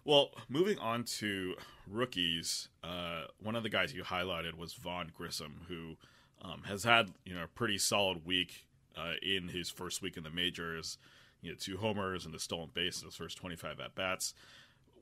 Well, 0.06 0.32
moving 0.48 0.78
on 0.80 1.04
to 1.04 1.56
rookies, 1.88 2.70
uh, 2.84 3.24
one 3.42 3.56
of 3.56 3.64
the 3.64 3.70
guys 3.70 3.94
you 3.94 4.04
highlighted 4.04 4.56
was 4.56 4.74
Vaughn 4.74 5.12
Grissom, 5.16 5.62
who 5.68 5.98
um, 6.42 6.64
has 6.66 6.84
had 6.84 7.12
you 7.26 7.34
know 7.34 7.44
a 7.44 7.48
pretty 7.48 7.78
solid 7.78 8.26
week 8.26 8.66
uh, 8.98 9.14
in 9.22 9.50
his 9.50 9.70
first 9.70 10.02
week 10.02 10.18
in 10.18 10.24
the 10.24 10.30
majors. 10.30 10.98
You 11.42 11.52
know, 11.52 11.58
two 11.58 11.78
homers 11.78 12.26
and 12.26 12.34
the 12.34 12.40
stolen 12.40 12.70
base 12.74 13.02
in 13.02 13.08
his 13.08 13.16
first 13.16 13.38
25 13.38 13.80
at 13.80 13.96
bats. 13.96 14.34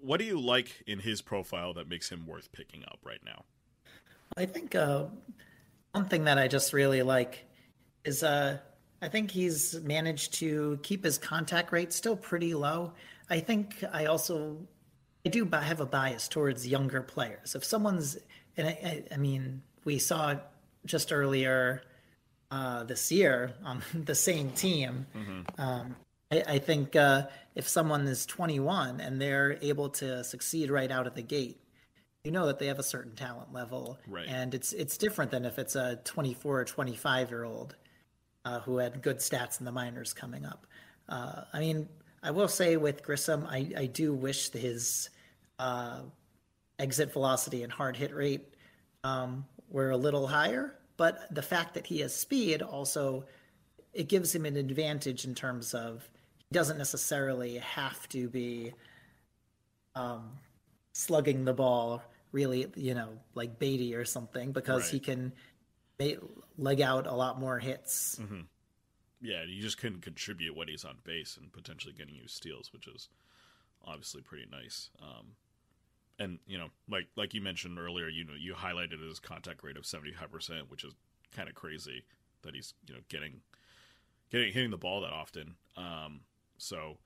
What 0.01 0.19
do 0.19 0.25
you 0.25 0.39
like 0.39 0.83
in 0.85 0.99
his 0.99 1.21
profile 1.21 1.73
that 1.73 1.89
makes 1.89 2.09
him 2.11 2.27
worth 2.27 2.51
picking 2.51 2.83
up 2.83 2.99
right 3.03 3.21
now? 3.25 3.43
I 4.35 4.45
think 4.45 4.75
uh, 4.75 5.05
one 5.93 6.05
thing 6.05 6.25
that 6.25 6.37
I 6.37 6.47
just 6.47 6.73
really 6.73 7.01
like 7.01 7.45
is 8.05 8.21
uh, 8.21 8.59
I 9.01 9.07
think 9.07 9.31
he's 9.31 9.79
managed 9.81 10.35
to 10.35 10.79
keep 10.83 11.03
his 11.03 11.17
contact 11.17 11.71
rate 11.71 11.91
still 11.91 12.15
pretty 12.15 12.53
low. 12.53 12.93
I 13.29 13.39
think 13.39 13.83
I 13.91 14.05
also 14.05 14.57
I 15.28 15.30
do 15.30 15.45
have 15.51 15.82
a 15.82 15.86
bias 15.86 16.30
towards 16.30 16.65
younger 16.65 17.01
players. 17.01 17.53
If 17.53 17.65
someone's 17.65 18.17
and 18.55 18.65
I, 18.65 19.03
I 19.11 19.17
mean 19.17 19.61
we 19.84 19.99
saw 19.99 20.36
just 20.86 21.11
earlier 21.11 21.82
uh, 22.49 22.86
this 22.86 23.11
year 23.11 23.53
on 23.65 23.84
the 23.93 24.15
same 24.15 24.51
team. 24.51 25.05
Mm-hmm. 25.13 25.61
Um, 25.61 25.97
I, 26.32 26.43
I, 26.47 26.59
think 26.59 26.95
uh, 26.95 27.23
if 27.55 27.67
someone 27.67 28.07
is 28.07 28.25
21 28.25 29.01
and 29.01 29.21
they're 29.21 29.57
able 29.61 29.89
to 29.89 30.23
succeed 30.23 30.71
right 30.71 30.89
out 30.89 31.07
of 31.07 31.13
the 31.13 31.21
gate, 31.21 31.59
you 32.23 32.32
know 32.32 32.45
that 32.45 32.57
they 32.57 32.67
have 32.67 32.80
a 32.80 32.84
certain 32.84 33.13
talent 33.15 33.51
level, 33.51 33.97
right. 34.07 34.28
and 34.30 34.55
it's 34.55 34.71
it's 34.71 34.97
different 34.97 35.32
than 35.32 35.43
if 35.43 35.59
it's 35.59 35.75
a 35.75 35.99
24 36.05 36.61
or 36.61 36.63
25 36.63 37.30
year 37.30 37.43
old 37.43 37.75
uh, 38.45 38.61
who 38.61 38.78
had 38.78 39.01
good 39.01 39.17
stats 39.17 39.59
in 39.59 39.65
the 39.65 39.73
minors 39.73 40.13
coming 40.13 40.45
up. 40.45 40.65
Uh, 41.09 41.41
I 41.51 41.59
mean, 41.59 41.89
I 42.23 42.32
will 42.32 42.47
say 42.47 42.78
with 42.78 43.03
Grissom, 43.03 43.45
I, 43.49 43.71
I 43.78 43.86
do 43.88 44.13
wish 44.13 44.51
his 44.51 45.09
uh, 45.60 46.01
exit 46.80 47.12
velocity 47.12 47.64
and 47.64 47.72
hard 47.72 47.95
hit 47.95 48.14
rate 48.14 48.53
um, 49.03 49.45
were 49.70 49.91
a 49.91 49.97
little 49.97 50.28
higher, 50.28 50.76
but 50.97 51.34
the 51.34 51.41
fact 51.41 51.74
that 51.74 51.86
he 51.88 51.99
has 51.99 52.16
speed 52.16 52.62
also 52.62 53.26
it 53.93 54.08
gives 54.08 54.34
him 54.34 54.45
an 54.45 54.55
advantage 54.55 55.26
in 55.26 55.34
terms 55.34 55.74
of 55.74 56.08
he 56.38 56.53
doesn't 56.53 56.78
necessarily 56.78 57.58
have 57.58 58.08
to 58.10 58.30
be 58.30 58.72
um, 59.95 60.30
slugging 60.93 61.45
the 61.45 61.53
ball 61.53 62.03
really, 62.32 62.68
you 62.76 62.93
know, 62.93 63.10
like 63.34 63.58
Baty 63.58 63.95
or 63.95 64.05
something 64.05 64.51
because 64.51 64.84
right. 64.84 64.91
he 64.91 64.99
can 64.99 65.34
leg 66.58 66.82
out 66.82 67.08
a 67.08 67.14
lot 67.14 67.39
more 67.39 67.58
hits. 67.58 68.20
Mm-hmm. 68.22 68.41
Yeah, 69.20 69.43
you 69.47 69.62
just 69.62 69.80
couldn't 69.80 70.01
contribute 70.01 70.55
when 70.55 70.68
he's 70.68 70.86
on 70.86 70.97
base 71.03 71.38
and 71.41 71.51
potentially 71.51 71.95
getting 71.97 72.14
you 72.14 72.28
steals, 72.28 72.72
which 72.72 72.88
is 72.88 73.10
obviously 73.84 74.22
pretty 74.22 74.45
nice. 74.51 74.91
Um, 75.01 75.30
and 76.20 76.39
you 76.47 76.57
know, 76.57 76.68
like 76.89 77.07
like 77.15 77.34
you 77.34 77.41
mentioned 77.41 77.80
earlier, 77.80 78.07
you 78.07 78.24
know, 78.24 78.34
you 78.38 78.53
highlighted 78.53 79.05
his 79.07 79.20
contact 79.20 79.63
rate 79.63 79.78
of 79.78 79.86
seventy 79.86 80.13
five 80.13 80.32
percent, 80.32 80.70
which 80.70 80.84
is 80.84 80.93
kind 81.36 81.49
of 81.49 81.55
crazy 81.55 82.03
that 82.43 82.55
he's 82.55 82.74
you 82.88 82.93
know 82.93 83.01
getting 83.09 83.41
getting 84.32 84.51
hitting 84.53 84.72
the 84.72 84.78
ball 84.78 85.01
that 85.01 85.13
often. 85.13 85.55
Um, 85.76 86.22
so 86.57 86.97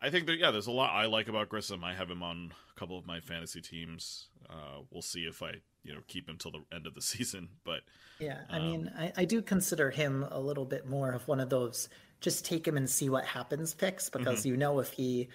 I 0.00 0.10
think 0.10 0.26
that 0.26 0.38
yeah, 0.38 0.50
there's 0.50 0.66
a 0.66 0.72
lot 0.72 0.90
I 0.92 1.06
like 1.06 1.28
about 1.28 1.48
Grissom. 1.48 1.82
I 1.82 1.94
have 1.94 2.10
him 2.10 2.22
on 2.22 2.52
a 2.74 2.78
couple 2.78 2.98
of 2.98 3.06
my 3.06 3.20
fantasy 3.20 3.60
teams. 3.60 4.28
Uh, 4.48 4.82
we'll 4.90 5.02
see 5.02 5.22
if 5.22 5.42
I 5.42 5.54
you 5.82 5.92
know 5.92 6.00
keep 6.06 6.28
him 6.28 6.36
till 6.38 6.52
the 6.52 6.62
end 6.72 6.86
of 6.86 6.94
the 6.94 7.02
season. 7.02 7.48
But 7.64 7.80
yeah, 8.20 8.38
I 8.50 8.58
um, 8.58 8.62
mean, 8.62 8.92
I, 8.96 9.12
I, 9.16 9.24
do 9.24 9.42
consider 9.42 9.90
him 9.90 10.24
a 10.30 10.40
little 10.40 10.64
bit 10.64 10.86
more 10.86 11.12
of 11.12 11.26
one 11.28 11.40
of 11.40 11.50
those 11.50 11.88
just 12.20 12.44
take 12.44 12.66
him 12.66 12.76
and 12.76 12.88
see 12.90 13.08
what 13.08 13.24
happens 13.24 13.74
picks 13.74 14.10
because 14.10 14.40
mm-hmm. 14.40 14.48
you 14.48 14.56
know 14.56 14.80
if 14.80 14.90
he 14.90 15.28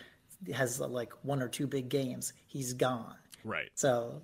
has 0.53 0.79
like 0.79 1.13
one 1.23 1.41
or 1.41 1.47
two 1.47 1.67
big 1.67 1.89
games, 1.89 2.33
he's 2.47 2.73
gone. 2.73 3.15
Right. 3.43 3.69
So 3.75 4.21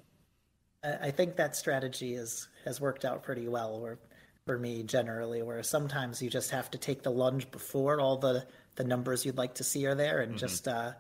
I 0.84 1.12
think 1.12 1.36
that 1.36 1.56
strategy 1.56 2.16
is 2.16 2.48
has 2.66 2.80
worked 2.80 3.06
out 3.06 3.24
pretty 3.24 3.48
well 3.48 3.82
where, 3.82 4.00
for 4.46 4.58
me 4.58 4.82
generally 4.84 5.42
where 5.42 5.62
sometimes 5.62 6.22
you 6.22 6.30
just 6.30 6.52
have 6.52 6.72
to 6.72 6.78
take 6.78 7.04
the 7.04 7.12
lunge 7.12 7.52
before 7.52 8.00
all 8.00 8.18
the 8.18 8.46
the 8.76 8.84
numbers 8.84 9.26
you'd 9.26 9.38
like 9.38 9.56
to 9.56 9.64
see 9.64 9.86
are 9.86 9.96
there 9.96 10.22
and 10.22 10.32
mm-hmm. 10.32 10.40
just 10.40 10.68
uh, 10.68 10.92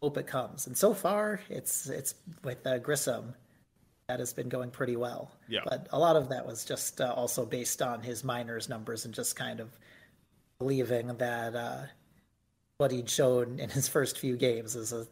hope 0.00 0.16
it 0.16 0.26
comes 0.26 0.66
and 0.66 0.76
so 0.76 0.94
far 0.94 1.40
it's 1.48 1.88
it's 1.88 2.14
with 2.42 2.66
uh, 2.66 2.78
grissom 2.78 3.34
that 4.08 4.18
has 4.18 4.32
been 4.32 4.48
going 4.48 4.70
pretty 4.70 4.96
well 4.96 5.36
yeah 5.48 5.60
but 5.64 5.86
a 5.92 5.98
lot 5.98 6.16
of 6.16 6.30
that 6.30 6.46
was 6.46 6.64
just 6.64 7.00
uh, 7.00 7.12
also 7.14 7.44
based 7.44 7.82
on 7.82 8.02
his 8.02 8.24
minors 8.24 8.68
numbers 8.68 9.04
and 9.04 9.14
just 9.14 9.36
kind 9.36 9.60
of 9.60 9.70
believing 10.58 11.08
that 11.18 11.54
uh, 11.54 11.82
what 12.82 12.90
he'd 12.90 13.08
shown 13.08 13.60
in 13.60 13.70
his 13.70 13.86
first 13.86 14.18
few 14.18 14.36
games 14.36 14.74
is 14.74 14.92
a 14.92 15.06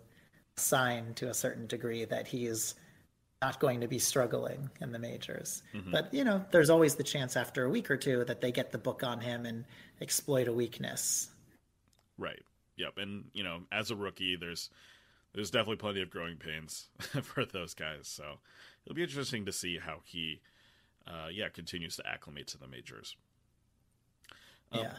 sign 0.56 1.14
to 1.14 1.30
a 1.30 1.34
certain 1.34 1.68
degree 1.68 2.04
that 2.04 2.26
he 2.26 2.46
is 2.46 2.74
not 3.40 3.60
going 3.60 3.80
to 3.80 3.86
be 3.86 4.00
struggling 4.00 4.68
in 4.80 4.90
the 4.90 4.98
majors. 4.98 5.62
Mm-hmm. 5.72 5.92
But 5.92 6.12
you 6.12 6.24
know, 6.24 6.44
there's 6.50 6.68
always 6.68 6.96
the 6.96 7.04
chance 7.04 7.36
after 7.36 7.64
a 7.64 7.70
week 7.70 7.88
or 7.88 7.96
two 7.96 8.24
that 8.24 8.40
they 8.40 8.50
get 8.50 8.72
the 8.72 8.78
book 8.78 9.04
on 9.04 9.20
him 9.20 9.46
and 9.46 9.64
exploit 10.00 10.48
a 10.48 10.52
weakness. 10.52 11.28
Right. 12.18 12.42
Yep. 12.76 12.98
And 12.98 13.26
you 13.34 13.44
know, 13.44 13.60
as 13.70 13.92
a 13.92 13.94
rookie, 13.94 14.34
there's 14.34 14.68
there's 15.32 15.52
definitely 15.52 15.76
plenty 15.76 16.02
of 16.02 16.10
growing 16.10 16.38
pains 16.38 16.88
for 17.22 17.44
those 17.44 17.74
guys. 17.74 18.08
So 18.08 18.40
it'll 18.84 18.96
be 18.96 19.04
interesting 19.04 19.46
to 19.46 19.52
see 19.52 19.78
how 19.78 19.98
he, 20.02 20.40
uh, 21.06 21.28
yeah, 21.32 21.50
continues 21.50 21.94
to 21.98 22.02
acclimate 22.04 22.48
to 22.48 22.58
the 22.58 22.66
majors. 22.66 23.14
Um, 24.72 24.80
yeah 24.80 24.92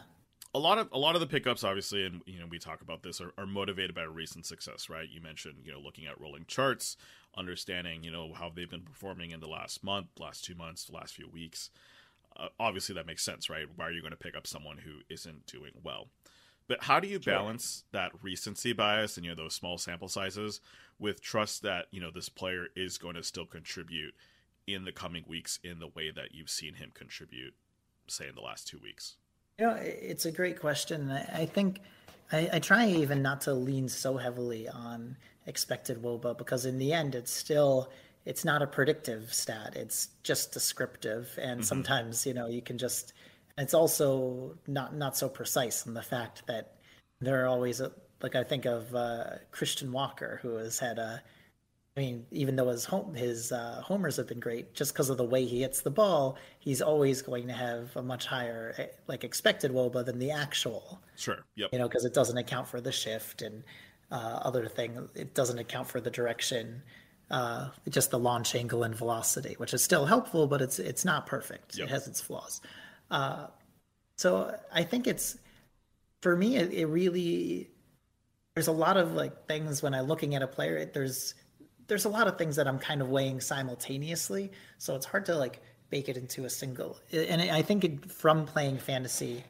a 0.54 0.58
lot 0.58 0.78
of 0.78 0.88
a 0.92 0.98
lot 0.98 1.14
of 1.14 1.20
the 1.20 1.26
pickups 1.26 1.64
obviously 1.64 2.04
and 2.04 2.22
you 2.26 2.38
know 2.38 2.46
we 2.46 2.58
talk 2.58 2.82
about 2.82 3.02
this 3.02 3.20
are, 3.20 3.32
are, 3.38 3.46
motivated 3.46 3.94
by 3.94 4.02
recent 4.02 4.46
success 4.46 4.88
right? 4.88 5.08
You 5.10 5.20
mentioned 5.20 5.56
you 5.64 5.72
know 5.72 5.80
looking 5.80 6.06
at 6.06 6.20
rolling 6.20 6.44
charts 6.46 6.96
understanding 7.36 8.04
you 8.04 8.10
know 8.10 8.32
how 8.34 8.50
they've 8.54 8.70
been 8.70 8.82
performing 8.82 9.30
in 9.30 9.40
the 9.40 9.46
last 9.46 9.82
month 9.82 10.08
last 10.18 10.44
two 10.44 10.54
months 10.54 10.90
last 10.90 11.14
few 11.14 11.28
weeks. 11.28 11.70
Uh, 12.36 12.48
obviously 12.58 12.94
that 12.94 13.06
makes 13.06 13.24
sense 13.24 13.48
right? 13.48 13.66
Why 13.76 13.86
are 13.86 13.92
you 13.92 14.00
going 14.00 14.12
to 14.12 14.16
pick 14.16 14.36
up 14.36 14.46
someone 14.46 14.78
who 14.78 15.00
isn't 15.08 15.46
doing 15.46 15.72
well? 15.82 16.08
But 16.68 16.84
how 16.84 17.00
do 17.00 17.08
you 17.08 17.18
balance 17.18 17.84
sure. 17.92 18.00
that 18.00 18.12
recency 18.22 18.72
bias 18.72 19.16
and 19.16 19.24
you 19.24 19.32
know 19.32 19.42
those 19.42 19.54
small 19.54 19.78
sample 19.78 20.08
sizes 20.08 20.60
with 20.98 21.22
trust 21.22 21.62
that 21.62 21.86
you 21.90 22.00
know 22.00 22.10
this 22.10 22.28
player 22.28 22.66
is 22.76 22.98
going 22.98 23.14
to 23.14 23.22
still 23.22 23.46
contribute 23.46 24.14
in 24.66 24.84
the 24.84 24.92
coming 24.92 25.24
weeks 25.26 25.58
in 25.64 25.80
the 25.80 25.88
way 25.88 26.10
that 26.10 26.34
you've 26.34 26.50
seen 26.50 26.74
him 26.74 26.90
contribute 26.94 27.54
say 28.06 28.28
in 28.28 28.34
the 28.34 28.40
last 28.40 28.68
two 28.68 28.78
weeks 28.82 29.16
you 29.58 29.66
know, 29.66 29.76
it's 29.80 30.24
a 30.24 30.32
great 30.32 30.58
question. 30.60 31.10
I 31.10 31.46
think 31.46 31.80
I, 32.32 32.48
I, 32.54 32.58
try 32.58 32.88
even 32.88 33.22
not 33.22 33.42
to 33.42 33.54
lean 33.54 33.88
so 33.88 34.16
heavily 34.16 34.68
on 34.68 35.16
expected 35.46 36.02
WOBA 36.02 36.38
because 36.38 36.64
in 36.64 36.78
the 36.78 36.92
end, 36.92 37.14
it's 37.14 37.32
still 37.32 37.90
it's 38.24 38.44
not 38.44 38.62
a 38.62 38.66
predictive 38.66 39.32
stat. 39.34 39.74
It's 39.76 40.08
just 40.22 40.52
descriptive, 40.52 41.38
and 41.40 41.60
mm-hmm. 41.60 41.66
sometimes 41.66 42.26
you 42.26 42.34
know 42.34 42.48
you 42.48 42.62
can 42.62 42.78
just. 42.78 43.12
It's 43.58 43.74
also 43.74 44.56
not 44.66 44.96
not 44.96 45.16
so 45.16 45.28
precise 45.28 45.86
in 45.86 45.92
the 45.92 46.02
fact 46.02 46.46
that 46.46 46.76
there 47.20 47.44
are 47.44 47.48
always 47.48 47.80
a, 47.80 47.92
like 48.22 48.34
I 48.34 48.44
think 48.44 48.64
of 48.64 48.94
uh, 48.94 49.24
Christian 49.50 49.92
Walker 49.92 50.38
who 50.42 50.56
has 50.56 50.78
had 50.78 50.98
a 50.98 51.22
I 51.96 52.00
mean, 52.00 52.24
even 52.30 52.56
though 52.56 52.68
his 52.68 52.86
home, 52.86 53.14
his 53.14 53.52
uh, 53.52 53.82
homers 53.84 54.16
have 54.16 54.26
been 54.26 54.40
great, 54.40 54.72
just 54.72 54.94
because 54.94 55.10
of 55.10 55.18
the 55.18 55.24
way 55.24 55.44
he 55.44 55.60
hits 55.60 55.82
the 55.82 55.90
ball, 55.90 56.38
he's 56.58 56.80
always 56.80 57.20
going 57.20 57.46
to 57.48 57.52
have 57.52 57.94
a 57.96 58.02
much 58.02 58.24
higher 58.24 58.74
eh, 58.78 58.86
like 59.08 59.24
expected 59.24 59.72
WOBA 59.72 60.06
than 60.06 60.18
the 60.18 60.30
actual. 60.30 61.02
Sure. 61.16 61.44
Yep. 61.56 61.70
You 61.72 61.78
know, 61.78 61.88
because 61.88 62.06
it 62.06 62.14
doesn't 62.14 62.38
account 62.38 62.66
for 62.66 62.80
the 62.80 62.92
shift 62.92 63.42
and 63.42 63.62
uh, 64.10 64.40
other 64.42 64.66
thing. 64.68 65.06
It 65.14 65.34
doesn't 65.34 65.58
account 65.58 65.86
for 65.86 66.00
the 66.00 66.10
direction, 66.10 66.82
uh, 67.30 67.68
just 67.90 68.10
the 68.10 68.18
launch 68.18 68.54
angle 68.54 68.84
and 68.84 68.94
velocity, 68.94 69.54
which 69.58 69.74
is 69.74 69.84
still 69.84 70.06
helpful, 70.06 70.46
but 70.46 70.62
it's 70.62 70.78
it's 70.78 71.04
not 71.04 71.26
perfect. 71.26 71.76
Yep. 71.76 71.88
It 71.88 71.90
has 71.90 72.08
its 72.08 72.22
flaws. 72.22 72.62
Uh, 73.10 73.48
so 74.16 74.58
I 74.72 74.82
think 74.84 75.06
it's 75.06 75.36
for 76.22 76.34
me. 76.34 76.56
It, 76.56 76.72
it 76.72 76.86
really 76.86 77.68
there's 78.54 78.68
a 78.68 78.72
lot 78.72 78.96
of 78.96 79.12
like 79.12 79.46
things 79.46 79.82
when 79.82 79.94
I'm 79.94 80.06
looking 80.06 80.34
at 80.34 80.42
a 80.42 80.46
player. 80.46 80.76
It, 80.76 80.94
there's 80.94 81.34
there's 81.92 82.06
a 82.06 82.08
lot 82.08 82.26
of 82.26 82.38
things 82.38 82.56
that 82.56 82.66
I'm 82.66 82.78
kind 82.78 83.02
of 83.02 83.10
weighing 83.10 83.38
simultaneously, 83.38 84.50
so 84.78 84.96
it's 84.96 85.04
hard 85.04 85.26
to 85.26 85.36
like 85.36 85.60
bake 85.90 86.08
it 86.08 86.16
into 86.16 86.46
a 86.46 86.50
single. 86.50 86.98
And 87.12 87.42
I 87.42 87.60
think 87.60 87.84
it, 87.84 88.10
from 88.10 88.46
playing 88.46 88.78
fantasy, 88.78 89.44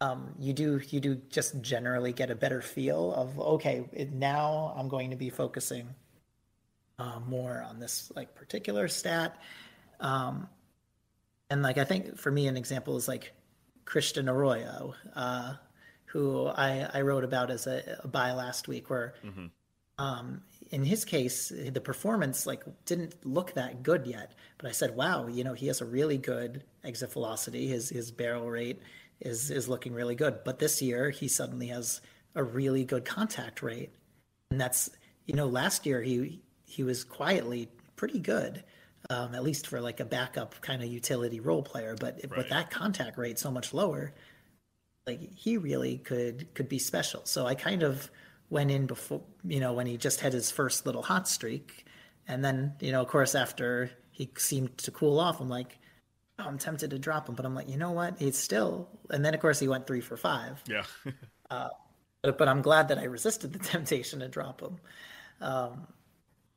um, 0.00 0.34
you 0.38 0.54
do 0.54 0.80
you 0.88 0.98
do 0.98 1.16
just 1.28 1.60
generally 1.60 2.14
get 2.14 2.30
a 2.30 2.34
better 2.34 2.62
feel 2.62 3.12
of 3.12 3.38
okay, 3.38 3.84
it, 3.92 4.14
now 4.14 4.72
I'm 4.78 4.88
going 4.88 5.10
to 5.10 5.16
be 5.16 5.28
focusing 5.28 5.86
uh, 6.98 7.20
more 7.28 7.62
on 7.68 7.80
this 7.80 8.10
like 8.16 8.34
particular 8.34 8.88
stat. 8.88 9.36
Um, 10.00 10.48
and 11.50 11.62
like 11.62 11.76
I 11.76 11.84
think 11.84 12.16
for 12.16 12.32
me, 12.32 12.46
an 12.46 12.56
example 12.56 12.96
is 12.96 13.08
like 13.08 13.34
Christian 13.84 14.26
Arroyo, 14.26 14.94
uh, 15.14 15.52
who 16.06 16.46
I, 16.46 16.88
I 16.94 17.02
wrote 17.02 17.24
about 17.24 17.50
as 17.50 17.66
a, 17.66 17.98
a 18.02 18.08
buy 18.08 18.32
last 18.32 18.68
week, 18.68 18.88
where 18.88 19.12
mm-hmm. 19.22 19.48
um, 19.98 20.40
in 20.74 20.84
his 20.84 21.04
case 21.04 21.50
the 21.50 21.80
performance 21.80 22.46
like 22.46 22.64
didn't 22.84 23.14
look 23.24 23.52
that 23.54 23.82
good 23.82 24.06
yet, 24.06 24.34
but 24.58 24.68
I 24.68 24.72
said, 24.72 24.96
wow, 24.96 25.26
you 25.26 25.44
know, 25.44 25.54
he 25.54 25.68
has 25.68 25.80
a 25.80 25.84
really 25.84 26.18
good 26.18 26.64
exit 26.82 27.12
velocity. 27.12 27.68
His 27.68 27.88
his 27.88 28.10
barrel 28.10 28.50
rate 28.50 28.82
is 29.20 29.50
is 29.50 29.68
looking 29.68 29.92
really 29.94 30.16
good. 30.16 30.38
But 30.44 30.58
this 30.58 30.82
year 30.82 31.10
he 31.10 31.28
suddenly 31.28 31.68
has 31.68 32.00
a 32.34 32.42
really 32.42 32.84
good 32.84 33.04
contact 33.04 33.62
rate, 33.62 33.94
and 34.50 34.60
that's 34.60 34.90
you 35.26 35.34
know 35.34 35.46
last 35.46 35.86
year 35.86 36.02
he 36.02 36.42
he 36.64 36.82
was 36.82 37.04
quietly 37.04 37.68
pretty 37.96 38.18
good 38.18 38.64
um, 39.10 39.34
at 39.34 39.42
least 39.42 39.66
for 39.66 39.80
like 39.80 40.00
a 40.00 40.04
backup 40.04 40.60
kind 40.60 40.82
of 40.82 40.88
utility 40.88 41.40
role 41.40 41.62
player. 41.62 41.96
But 41.98 42.20
right. 42.28 42.38
with 42.38 42.48
that 42.48 42.70
contact 42.70 43.18
rate 43.18 43.38
so 43.38 43.50
much 43.50 43.74
lower, 43.74 44.12
like 45.06 45.20
he 45.34 45.56
really 45.56 45.98
could 45.98 46.52
could 46.54 46.68
be 46.68 46.78
special. 46.78 47.22
So 47.24 47.46
I 47.46 47.54
kind 47.54 47.82
of 47.82 48.10
went 48.54 48.70
in 48.70 48.86
before 48.86 49.20
you 49.44 49.60
know 49.60 49.74
when 49.74 49.86
he 49.86 49.98
just 49.98 50.20
had 50.20 50.32
his 50.32 50.50
first 50.50 50.86
little 50.86 51.02
hot 51.02 51.28
streak, 51.28 51.84
and 52.26 52.42
then 52.42 52.74
you 52.80 52.92
know 52.92 53.02
of 53.02 53.08
course 53.08 53.34
after 53.34 53.90
he 54.10 54.30
seemed 54.38 54.78
to 54.78 54.90
cool 54.90 55.20
off, 55.20 55.40
I'm 55.40 55.48
like. 55.50 55.78
Oh, 56.36 56.46
I'm 56.48 56.58
tempted 56.58 56.90
to 56.90 56.98
drop 56.98 57.28
him, 57.28 57.36
but 57.36 57.46
I'm 57.46 57.54
like, 57.54 57.68
you 57.68 57.76
know 57.76 57.92
what? 57.92 58.18
He's 58.18 58.36
still, 58.36 58.88
and 59.08 59.24
then 59.24 59.34
of 59.34 59.40
course 59.40 59.60
he 59.60 59.68
went 59.68 59.86
three 59.86 60.00
for 60.00 60.16
five. 60.16 60.60
Yeah. 60.66 60.82
uh, 61.50 61.68
but, 62.24 62.38
but 62.38 62.48
I'm 62.48 62.60
glad 62.60 62.88
that 62.88 62.98
I 62.98 63.04
resisted 63.04 63.52
the 63.52 63.58
temptation 63.72 64.18
to 64.20 64.26
drop 64.26 64.60
him. 64.60 64.78
Um, 65.40 65.86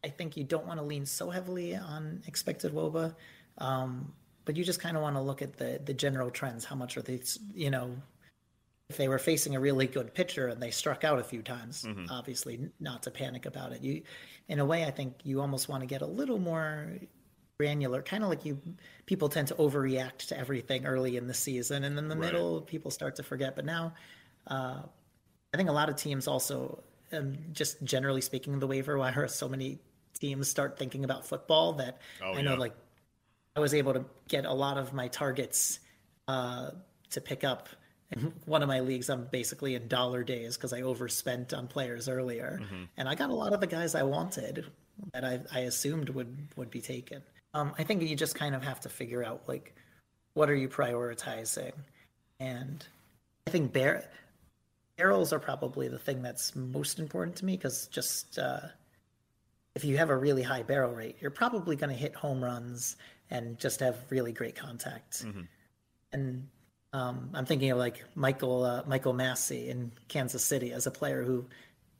I 0.03 0.09
think 0.09 0.37
you 0.37 0.43
don't 0.43 0.65
want 0.65 0.79
to 0.79 0.85
lean 0.85 1.05
so 1.05 1.29
heavily 1.29 1.75
on 1.75 2.23
expected 2.25 2.73
WOBA, 2.73 3.13
um, 3.57 4.13
but 4.45 4.55
you 4.55 4.63
just 4.63 4.79
kind 4.79 4.95
of 4.95 5.03
want 5.03 5.15
to 5.15 5.21
look 5.21 5.41
at 5.41 5.57
the 5.57 5.81
the 5.83 5.93
general 5.93 6.31
trends. 6.31 6.63
How 6.63 6.75
much 6.75 6.95
are 6.97 7.01
these, 7.01 7.37
You 7.53 7.69
know, 7.69 7.97
if 8.89 8.97
they 8.97 9.07
were 9.07 9.19
facing 9.19 9.55
a 9.55 9.59
really 9.59 9.87
good 9.87 10.13
pitcher 10.13 10.47
and 10.47 10.61
they 10.61 10.71
struck 10.71 11.03
out 11.03 11.19
a 11.19 11.23
few 11.23 11.41
times, 11.41 11.83
mm-hmm. 11.83 12.05
obviously 12.09 12.69
not 12.79 13.03
to 13.03 13.11
panic 13.11 13.45
about 13.45 13.73
it. 13.73 13.83
You, 13.83 14.01
in 14.47 14.59
a 14.59 14.65
way, 14.65 14.85
I 14.85 14.91
think 14.91 15.15
you 15.23 15.41
almost 15.41 15.67
want 15.67 15.81
to 15.81 15.87
get 15.87 16.01
a 16.01 16.05
little 16.05 16.39
more 16.39 16.87
granular, 17.59 18.01
kind 18.01 18.23
of 18.23 18.29
like 18.29 18.45
you 18.45 18.61
people 19.05 19.27
tend 19.29 19.47
to 19.49 19.55
overreact 19.55 20.27
to 20.27 20.39
everything 20.39 20.85
early 20.85 21.17
in 21.17 21.27
the 21.27 21.33
season, 21.33 21.83
and 21.83 21.97
in 21.97 22.07
the 22.07 22.15
right. 22.15 22.31
middle, 22.31 22.61
people 22.61 22.91
start 22.91 23.15
to 23.17 23.23
forget. 23.23 23.55
But 23.55 23.65
now, 23.65 23.93
uh, 24.47 24.81
I 25.53 25.57
think 25.57 25.69
a 25.69 25.73
lot 25.73 25.89
of 25.89 25.97
teams 25.97 26.27
also 26.27 26.83
um, 27.11 27.35
just 27.51 27.83
generally 27.83 28.21
speaking, 28.21 28.59
the 28.59 28.67
waiver 28.67 28.97
wire, 28.97 29.27
so 29.27 29.49
many 29.49 29.79
teams 30.17 30.47
start 30.47 30.77
thinking 30.79 31.03
about 31.03 31.25
football 31.27 31.73
that 31.73 31.99
oh, 32.23 32.33
I 32.33 32.41
know 32.41 32.53
yeah. 32.53 32.59
like 32.59 32.73
I 33.55 33.59
was 33.59 33.73
able 33.73 33.93
to 33.93 34.05
get 34.27 34.45
a 34.45 34.53
lot 34.53 34.77
of 34.77 34.93
my 34.93 35.07
targets 35.07 35.79
uh, 36.27 36.71
to 37.11 37.21
pick 37.21 37.43
up. 37.43 37.69
In 38.11 38.31
one 38.45 38.61
of 38.61 38.69
my 38.69 38.79
leagues, 38.79 39.09
I'm 39.09 39.25
basically 39.31 39.75
in 39.75 39.87
dollar 39.89 40.23
days 40.23 40.55
because 40.55 40.71
I 40.71 40.81
overspent 40.81 41.53
on 41.53 41.67
players 41.67 42.07
earlier, 42.07 42.59
mm-hmm. 42.63 42.83
and 42.95 43.09
I 43.09 43.15
got 43.15 43.29
a 43.29 43.33
lot 43.33 43.51
of 43.51 43.59
the 43.59 43.67
guys 43.67 43.95
I 43.95 44.03
wanted 44.03 44.65
that 45.13 45.25
I, 45.25 45.39
I 45.53 45.59
assumed 45.61 46.09
would 46.09 46.47
would 46.55 46.71
be 46.71 46.81
taken. 46.81 47.21
Um, 47.53 47.73
I 47.77 47.83
think 47.83 48.01
you 48.01 48.15
just 48.15 48.35
kind 48.35 48.55
of 48.55 48.63
have 48.63 48.79
to 48.81 48.89
figure 48.89 49.25
out 49.25 49.47
like 49.47 49.75
what 50.35 50.49
are 50.49 50.55
you 50.55 50.69
prioritizing, 50.69 51.73
and 52.39 52.85
I 53.45 53.49
think 53.49 53.73
bear 53.73 54.09
barrels 54.97 55.31
are 55.31 55.39
probably 55.39 55.87
the 55.87 55.99
thing 55.99 56.21
that's 56.21 56.55
most 56.55 56.99
important 56.99 57.35
to 57.37 57.45
me 57.45 57.55
because 57.55 57.87
just 57.87 58.39
uh, 58.39 58.61
if 59.75 59.85
you 59.85 59.97
have 59.97 60.09
a 60.09 60.17
really 60.17 60.41
high 60.41 60.63
barrel 60.63 60.93
rate, 60.93 61.17
you're 61.21 61.31
probably 61.31 61.75
going 61.75 61.89
to 61.89 61.95
hit 61.95 62.15
home 62.15 62.43
runs 62.43 62.97
and 63.29 63.57
just 63.59 63.79
have 63.79 63.97
really 64.09 64.31
great 64.31 64.55
contact. 64.55 65.25
Mm-hmm. 65.25 65.41
And 66.13 66.47
um, 66.97 67.29
I'm 67.33 67.45
thinking 67.45 67.71
of 67.71 67.77
like 67.77 68.03
Michael 68.15 68.63
uh, 68.63 68.83
Michael 68.87 69.13
Massey 69.13 69.69
in 69.69 69.91
Kansas 70.07 70.43
City 70.43 70.73
as 70.73 70.87
a 70.87 70.91
player 70.91 71.23
who, 71.23 71.45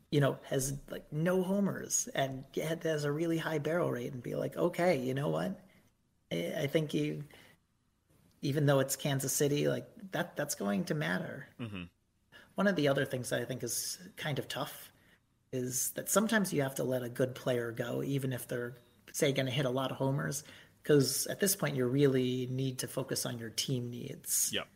you 0.09 0.19
know, 0.21 0.37
has 0.49 0.73
like 0.89 1.05
no 1.11 1.43
homers 1.43 2.09
and 2.15 2.43
has 2.55 3.03
a 3.03 3.11
really 3.11 3.37
high 3.37 3.59
barrel 3.59 3.91
rate, 3.91 4.11
and 4.13 4.23
be 4.23 4.35
like, 4.35 4.57
okay, 4.57 4.97
you 4.97 5.13
know 5.13 5.29
what? 5.29 5.59
I, 6.31 6.53
I 6.63 6.67
think 6.67 6.93
you, 6.93 7.23
even 8.41 8.65
though 8.65 8.79
it's 8.79 8.95
Kansas 8.95 9.33
City, 9.33 9.67
like 9.67 9.87
that 10.13 10.35
that's 10.35 10.55
going 10.55 10.85
to 10.85 10.95
matter. 10.95 11.47
Mm-hmm. 11.59 11.83
One 12.55 12.67
of 12.67 12.75
the 12.75 12.87
other 12.87 13.05
things 13.05 13.29
that 13.29 13.39
I 13.39 13.45
think 13.45 13.63
is 13.63 13.99
kind 14.15 14.39
of 14.39 14.47
tough 14.47 14.91
is 15.51 15.91
that 15.91 16.09
sometimes 16.09 16.51
you 16.51 16.63
have 16.63 16.75
to 16.75 16.83
let 16.83 17.03
a 17.03 17.09
good 17.09 17.35
player 17.35 17.71
go, 17.71 18.01
even 18.01 18.33
if 18.33 18.47
they're, 18.47 18.73
say, 19.13 19.31
going 19.31 19.45
to 19.45 19.51
hit 19.51 19.65
a 19.65 19.69
lot 19.69 19.91
of 19.91 19.97
homers, 19.97 20.43
because 20.81 21.27
at 21.27 21.39
this 21.39 21.55
point 21.55 21.75
you 21.75 21.85
really 21.85 22.47
need 22.49 22.79
to 22.79 22.87
focus 22.87 23.25
on 23.25 23.37
your 23.37 23.51
team 23.51 23.91
needs. 23.91 24.49
Yep. 24.53 24.67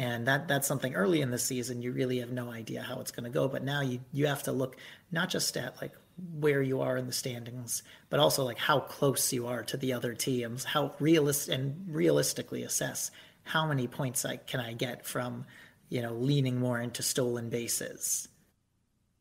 And 0.00 0.28
that 0.28 0.48
that's 0.48 0.66
something 0.66 0.94
early 0.94 1.20
in 1.20 1.30
the 1.30 1.38
season 1.38 1.82
you 1.82 1.92
really 1.92 2.20
have 2.20 2.32
no 2.32 2.50
idea 2.50 2.80
how 2.80 3.00
it's 3.00 3.10
going 3.10 3.24
to 3.24 3.30
go. 3.30 3.48
But 3.48 3.62
now 3.62 3.82
you 3.82 4.00
you 4.12 4.28
have 4.28 4.44
to 4.44 4.52
look 4.52 4.78
not 5.12 5.28
just 5.28 5.58
at 5.58 5.78
like 5.82 5.92
where 6.38 6.62
you 6.62 6.80
are 6.80 6.96
in 6.96 7.06
the 7.06 7.12
standings, 7.12 7.82
but 8.08 8.18
also 8.18 8.42
like 8.42 8.56
how 8.56 8.80
close 8.80 9.30
you 9.30 9.46
are 9.46 9.62
to 9.64 9.76
the 9.76 9.92
other 9.92 10.14
teams, 10.14 10.64
how 10.64 10.94
realist 11.00 11.50
and 11.50 11.94
realistically 11.94 12.62
assess 12.62 13.10
how 13.42 13.66
many 13.66 13.88
points 13.88 14.24
I 14.24 14.36
can 14.36 14.58
I 14.60 14.72
get 14.72 15.04
from, 15.04 15.44
you 15.90 16.00
know, 16.00 16.14
leaning 16.14 16.58
more 16.58 16.80
into 16.80 17.02
stolen 17.02 17.50
bases 17.50 18.26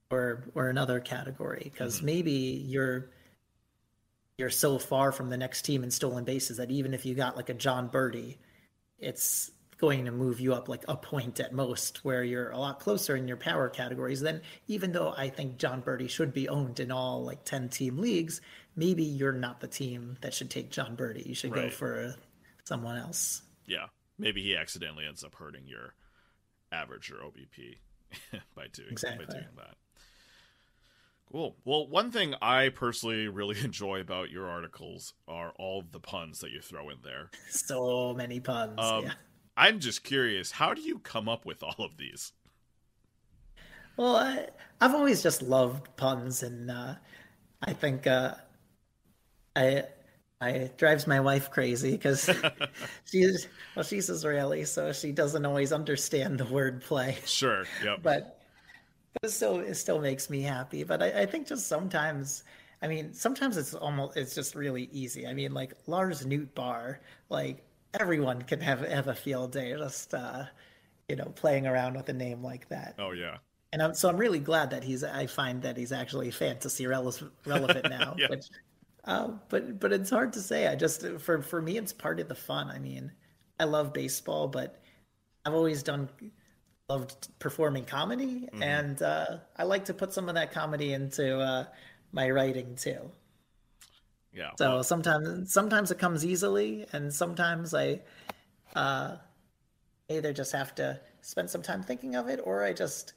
or 0.10 0.46
or 0.56 0.70
another 0.70 1.02
category 1.02 1.64
because 1.74 1.98
mm-hmm. 1.98 2.06
maybe 2.06 2.32
you're 2.32 3.10
you're 4.38 4.50
so 4.50 4.80
far 4.80 5.12
from 5.12 5.30
the 5.30 5.36
next 5.36 5.64
team 5.64 5.84
in 5.84 5.92
stolen 5.92 6.24
bases 6.24 6.56
that 6.56 6.72
even 6.72 6.94
if 6.94 7.06
you 7.06 7.16
got 7.16 7.36
like 7.36 7.50
a 7.50 7.54
Jon 7.54 7.90
Berti 7.90 8.38
it's 8.98 9.52
going 9.80 10.06
to 10.06 10.12
move 10.12 10.40
you 10.40 10.54
up 10.54 10.68
like 10.68 10.84
a 10.88 10.96
point 10.96 11.40
at 11.40 11.54
most, 11.54 12.04
where 12.04 12.24
you're 12.24 12.52
a 12.52 12.58
lot 12.58 12.80
closer 12.80 13.16
in 13.16 13.28
your 13.28 13.38
power 13.38 13.70
categories. 13.70 14.22
Then, 14.22 14.42
even 14.68 14.92
though 14.92 15.14
I 15.18 15.30
think 15.30 15.58
Jon 15.58 15.82
Berti 15.82 16.10
should 16.10 16.34
be 16.34 16.50
owned 16.50 16.80
in 16.80 16.92
all 16.92 17.24
like 17.24 17.46
10 17.46 17.70
team 17.70 17.98
leagues, 17.98 18.42
maybe 18.76 19.04
you're 19.04 19.32
not 19.32 19.62
the 19.62 19.68
team 19.68 20.18
that 20.22 20.34
should 20.34 20.50
take 20.50 20.70
Jon 20.70 20.96
Berti. 20.96 21.26
You 21.26 21.34
should 21.34 21.56
right. 21.56 21.64
go 21.64 21.70
for 21.70 22.16
someone 22.66 22.98
else. 22.98 23.42
Yeah. 23.68 23.86
Maybe 24.18 24.44
he 24.44 24.56
accidentally 24.56 25.06
ends 25.06 25.24
up 25.24 25.36
hurting 25.36 25.66
your 25.66 25.96
average 26.72 27.10
or 27.12 27.16
OBP 27.16 27.78
by 28.56 28.68
doing, 28.74 28.90
exactly. 28.92 29.26
by 29.26 29.34
doing 29.34 29.46
that. 29.56 29.76
Cool. 31.32 31.56
Well, 31.64 31.88
one 31.88 32.12
thing 32.12 32.34
I 32.42 32.70
personally 32.70 33.28
really 33.28 33.58
enjoy 33.64 34.02
about 34.02 34.30
your 34.30 34.50
articles 34.50 35.14
are 35.28 35.54
all 35.58 35.84
the 35.90 36.00
puns 36.00 36.40
that 36.40 36.52
you 36.52 36.60
throw 36.62 36.90
in 36.90 36.98
there. 37.04 37.30
So 37.50 38.14
many 38.14 38.42
puns. 38.42 38.80
Um, 38.80 39.06
yeah. 39.06 39.14
I'm 39.60 39.82
just 39.82 40.06
curious, 40.06 40.52
how 40.52 40.74
do 40.74 40.80
you 40.80 41.00
come 41.00 41.28
up 41.28 41.46
with 41.46 41.62
all 41.62 41.76
of 41.80 41.98
these? 41.98 42.32
Well, 43.98 44.16
I, 44.16 44.48
have 44.80 44.96
always 44.96 45.22
just 45.22 45.42
loved 45.42 45.98
puns, 45.98 46.44
and 46.44 46.72
uh, 46.72 46.96
I 47.62 47.74
think 47.74 48.08
uh, 48.08 48.36
I 49.58 49.84
I 50.40 50.50
it 50.52 50.78
drives 50.78 51.08
my 51.08 51.20
wife 51.20 51.52
crazy 51.52 51.92
because 51.92 52.30
she's 53.06 53.50
well, 53.76 53.84
she's 53.84 54.10
Israeli, 54.10 54.64
so 54.64 54.94
she 54.94 55.12
doesn't 55.12 55.46
always 55.46 55.74
understand 55.74 56.40
the 56.40 56.46
word 56.46 56.82
play. 56.82 57.18
Sure. 57.26 57.66
Yep. 57.84 58.00
But 58.02 58.40
it 59.22 59.30
still 59.30 59.60
it 59.60 59.76
still 59.76 60.00
makes 60.00 60.30
me 60.30 60.42
happy. 60.42 60.86
But 60.86 61.04
I, 61.04 61.24
I 61.24 61.26
think 61.26 61.48
just 61.48 61.68
sometimes 61.68 62.44
I 62.82 62.88
mean, 62.88 63.14
sometimes 63.14 63.58
it's 63.58 63.74
almost 63.74 64.16
it's 64.16 64.34
just 64.34 64.56
really 64.56 64.88
easy. 64.94 65.28
I 65.28 65.34
mean, 65.34 65.54
like 65.54 65.74
Lars 65.86 66.26
Nootbaar, 66.26 67.00
like 67.30 67.66
everyone 67.94 68.42
can 68.44 68.62
have 68.62 68.82
have 68.82 69.08
a 69.08 69.16
field 69.16 69.52
day 69.52 69.76
just 69.78 70.14
uh, 70.14 70.46
you 71.08 71.16
know 71.16 71.32
playing 71.36 71.68
around 71.68 71.96
with 71.96 72.10
a 72.10 72.14
name 72.14 72.44
like 72.44 72.70
that. 72.70 72.96
Oh 73.00 73.12
yeah. 73.12 73.38
And 73.72 73.84
I'm, 73.84 73.94
so 73.94 74.10
I'm 74.10 74.18
really 74.18 74.40
glad 74.40 74.72
that 74.72 74.84
he's. 74.84 75.04
I 75.04 75.28
find 75.28 75.62
that 75.62 75.78
he's 75.78 75.92
actually 75.92 76.32
fantasy 76.32 76.88
relevant 76.88 77.36
now. 77.90 78.16
yeah. 78.18 78.28
Which, 78.30 78.48
uh, 79.06 79.30
but 79.50 79.80
but 79.80 79.94
it's 79.94 80.10
hard 80.10 80.34
to 80.34 80.42
say. 80.42 80.68
I 80.68 80.76
just 80.76 81.06
for 81.20 81.42
for 81.42 81.62
me 81.62 81.78
it's 81.78 81.94
part 81.94 82.20
of 82.20 82.28
the 82.28 82.36
fun. 82.36 82.70
I 82.70 82.80
mean, 82.80 83.12
I 83.60 83.66
love 83.66 83.94
baseball, 83.94 84.48
but 84.48 84.82
I've 85.46 85.54
always 85.54 85.84
done 85.84 86.10
loved 86.90 87.28
performing 87.38 87.86
comedy, 87.86 88.48
mm-hmm. 88.52 88.64
and 88.64 89.02
uh, 89.02 89.38
I 89.56 89.64
like 89.64 89.86
to 89.86 89.94
put 89.94 90.14
some 90.14 90.30
of 90.30 90.36
that 90.36 90.52
comedy 90.52 90.94
into 90.94 91.40
uh, 91.40 91.66
my 92.12 92.30
writing 92.32 92.76
too. 92.76 93.12
Yeah. 94.34 94.52
So 94.58 94.82
sometimes 94.82 95.52
sometimes 95.54 95.92
it 95.92 96.00
comes 96.00 96.26
easily, 96.26 96.86
and 96.94 97.14
sometimes 97.14 97.74
I 97.74 98.02
uh, 98.76 99.18
either 100.10 100.34
just 100.34 100.52
have 100.52 100.76
to 100.76 101.00
spend 101.22 101.50
some 101.50 101.62
time 101.62 101.84
thinking 101.84 102.16
of 102.16 102.28
it, 102.28 102.40
or 102.44 102.64
I 102.64 102.74
just 102.74 103.14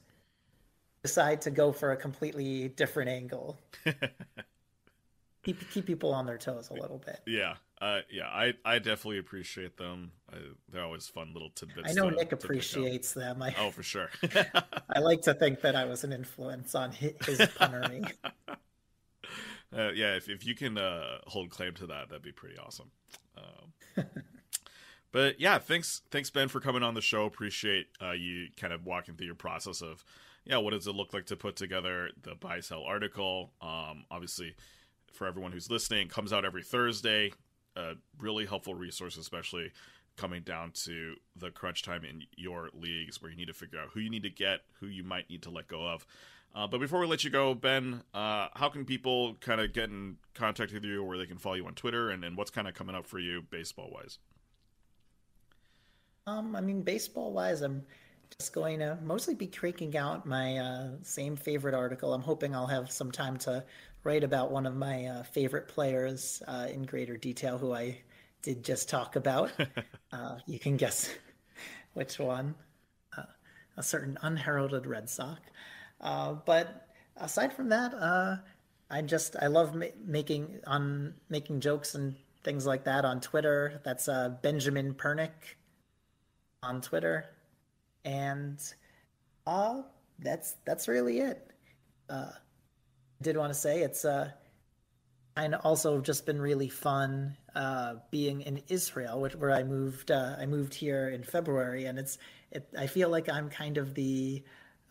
decide 1.03 1.43
to 1.43 1.51
go 1.51 1.73
for 1.73 1.93
a 1.93 1.97
completely 1.97 2.69
different 2.69 3.11
angle. 3.11 3.59
keep 5.43 5.71
keep 5.71 5.87
people 5.87 6.15
on 6.15 6.27
their 6.27 6.39
toes 6.39 6.71
a 6.71 6.75
little 6.75 6.99
bit. 7.05 7.21
Yeah, 7.27 7.55
uh, 7.83 8.01
yeah, 8.11 8.27
I, 8.27 8.55
I 8.65 8.79
definitely 8.79 9.19
appreciate 9.19 9.77
them. 9.77 10.13
I, 10.33 10.37
they're 10.71 10.85
always 10.85 11.09
fun 11.09 11.33
little 11.33 11.51
tidbits. 11.51 11.91
I 11.91 11.93
know 11.93 12.11
to, 12.11 12.17
Nick 12.17 12.29
to 12.29 12.37
appreciates 12.37 13.13
them. 13.13 13.43
I, 13.43 13.55
oh, 13.59 13.71
for 13.71 13.83
sure. 13.83 14.09
I 14.89 15.01
like 15.01 15.23
to 15.23 15.35
think 15.35 15.63
that 15.63 15.75
I 15.75 15.85
was 15.85 16.05
an 16.05 16.13
influence 16.13 16.77
on 16.77 16.93
his, 16.93 17.15
his 17.27 17.39
punnery. 17.41 18.09
Uh, 19.77 19.91
yeah, 19.93 20.17
if, 20.17 20.29
if 20.29 20.47
you 20.47 20.55
can 20.55 20.77
uh, 20.77 21.19
hold 21.27 21.51
claim 21.51 21.75
to 21.75 21.87
that, 21.87 22.09
that'd 22.09 22.23
be 22.23 22.33
pretty 22.33 22.59
awesome. 22.59 22.91
Um, 23.37 24.05
but 25.13 25.41
yeah, 25.41 25.59
thanks 25.59 26.03
thanks 26.11 26.31
Ben 26.31 26.49
for 26.49 26.61
coming 26.61 26.83
on 26.83 26.95
the 26.95 27.01
show. 27.01 27.25
Appreciate 27.25 27.87
uh, 28.03 28.13
you 28.13 28.49
kind 28.57 28.73
of 28.73 28.85
walking 28.85 29.15
through 29.15 29.27
your 29.27 29.35
process 29.35 29.81
of 29.81 30.05
yeah, 30.45 30.57
what 30.57 30.73
does 30.73 30.87
it 30.87 30.95
look 30.95 31.15
like 31.15 31.27
to 31.27 31.37
put 31.37 31.57
together 31.57 32.11
the 32.23 32.35
buy 32.35 32.61
sell 32.61 32.83
article? 32.83 33.53
Um, 33.61 34.05
obviously, 34.11 34.55
for 35.13 35.27
everyone 35.27 35.53
who's 35.53 35.71
listening, 35.71 36.09
comes 36.09 36.33
out 36.33 36.45
every 36.45 36.63
Thursday. 36.63 37.33
A 37.77 37.95
really 38.19 38.45
helpful 38.45 38.75
resource, 38.75 39.17
especially 39.17 39.73
coming 40.17 40.43
down 40.43 40.73
to 40.73 41.15
the 41.37 41.51
crunch 41.51 41.83
time 41.83 42.05
in 42.05 42.25
your 42.37 42.69
leagues 42.75 43.23
where 43.23 43.31
you 43.31 43.37
need 43.37 43.47
to 43.47 43.55
figure 43.55 43.79
out 43.79 43.89
who 43.95 44.01
you 44.01 44.11
need 44.11 44.25
to 44.25 44.31
get, 44.31 44.61
who 44.81 44.87
you 44.87 45.03
might 45.03 45.31
need 45.31 45.43
to 45.43 45.51
let 45.51 45.69
go 45.69 45.87
of. 45.87 46.07
Uh, 46.55 46.67
but 46.67 46.81
before 46.81 47.01
we 47.01 47.07
let 47.07 47.25
you 47.25 47.31
go, 47.31 47.55
Ben, 47.55 48.03
uh, 48.13 48.49
how 48.55 48.69
can 48.69 48.85
people 48.85 49.37
kind 49.41 49.61
of 49.61 49.73
get 49.73 49.89
in 49.89 50.17
contact 50.35 50.73
with 50.73 50.85
you 50.85 51.01
or 51.01 51.05
where 51.05 51.19
they 51.19 51.27
can 51.27 51.39
follow 51.39 51.55
you 51.55 51.67
on 51.67 51.75
Twitter 51.75 52.11
and, 52.11 52.25
and 52.25 52.37
what's 52.37 52.51
kind 52.51 52.69
of 52.69 52.75
coming 52.75 52.95
up 52.95 53.07
for 53.07 53.19
you 53.19 53.43
baseball 53.51 53.91
wise? 53.93 54.19
Um, 56.27 56.55
I 56.55 56.61
mean, 56.61 56.83
baseball 56.83 57.33
wise, 57.33 57.63
I'm 57.63 57.83
just 58.39 58.53
going 58.53 58.79
to 58.81 58.99
mostly 59.03 59.35
be 59.35 59.47
cranking 59.47 59.97
out 59.97 60.27
my 60.27 60.59
uh, 60.59 60.91
same 61.03 61.37
favorite 61.37 61.75
article. 61.75 62.13
I'm 62.13 62.23
hoping 62.23 62.55
I'll 62.55 62.67
have 62.67 62.91
some 62.91 63.11
time 63.11 63.39
to 63.39 63.65
write 64.05 64.23
about 64.23 64.51
one 64.51 64.67
of 64.67 64.77
my 64.77 65.07
uh, 65.07 65.23
favorite 65.23 65.69
players 65.69 66.43
uh, 66.47 66.69
in 66.71 66.83
greater 66.83 67.17
detail, 67.17 67.57
who 67.57 67.73
I 67.73 67.99
did 68.43 68.65
just 68.65 68.89
talk 68.89 69.17
about. 69.17 69.53
Uh, 70.15 70.37
you 70.45 70.59
can 70.59 70.77
guess 70.77 71.09
which 71.95 72.19
one. 72.19 72.55
Uh, 73.17 73.23
a 73.79 73.83
certain 73.83 74.19
unheralded 74.21 74.85
Red 74.85 75.09
Sox. 75.09 75.41
Uh, 76.03 76.35
but 76.45 76.89
aside 77.17 77.53
from 77.53 77.69
that, 77.71 77.95
I 78.91 79.01
just 79.03 79.37
I 79.41 79.47
love 79.47 79.75
ma- 79.75 79.87
making 80.05 80.61
on 80.67 81.15
making 81.31 81.61
jokes 81.61 81.95
and 81.95 82.15
things 82.45 82.67
like 82.67 82.85
that 82.85 83.05
on 83.05 83.21
Twitter. 83.21 83.81
That's 83.85 84.09
Benjamin 84.43 84.95
Pernick 84.95 85.57
on 86.63 86.81
Twitter. 86.81 87.27
And 88.05 88.59
uh 89.47 89.83
that's 90.19 90.57
that's 90.65 90.89
really 90.89 91.21
it. 91.21 91.51
Uh 92.09 92.33
did 93.23 93.37
want 93.37 93.53
to 93.53 93.59
say 93.59 93.81
it's 93.81 94.05
uh 94.05 94.31
and 95.37 95.55
also 95.55 96.01
just 96.01 96.27
been 96.27 96.41
really 96.41 96.69
fun 96.69 97.37
uh 97.55 97.95
being 98.11 98.43
in 98.43 98.61
israel 98.69 99.21
which 99.21 99.35
where 99.37 99.53
i 99.53 99.63
moved 99.63 100.11
uh 100.11 100.37
i 100.39 100.45
moved 100.45 100.75
here 100.75 101.09
in 101.09 101.23
february. 101.23 101.87
And 101.87 101.99
it's 101.99 102.19
it 102.51 102.69
i 102.77 102.87
feel 102.87 103.09
like 103.09 103.29
i'm 103.29 103.49
kind 103.49 103.79
of 103.79 103.95
the 103.95 104.43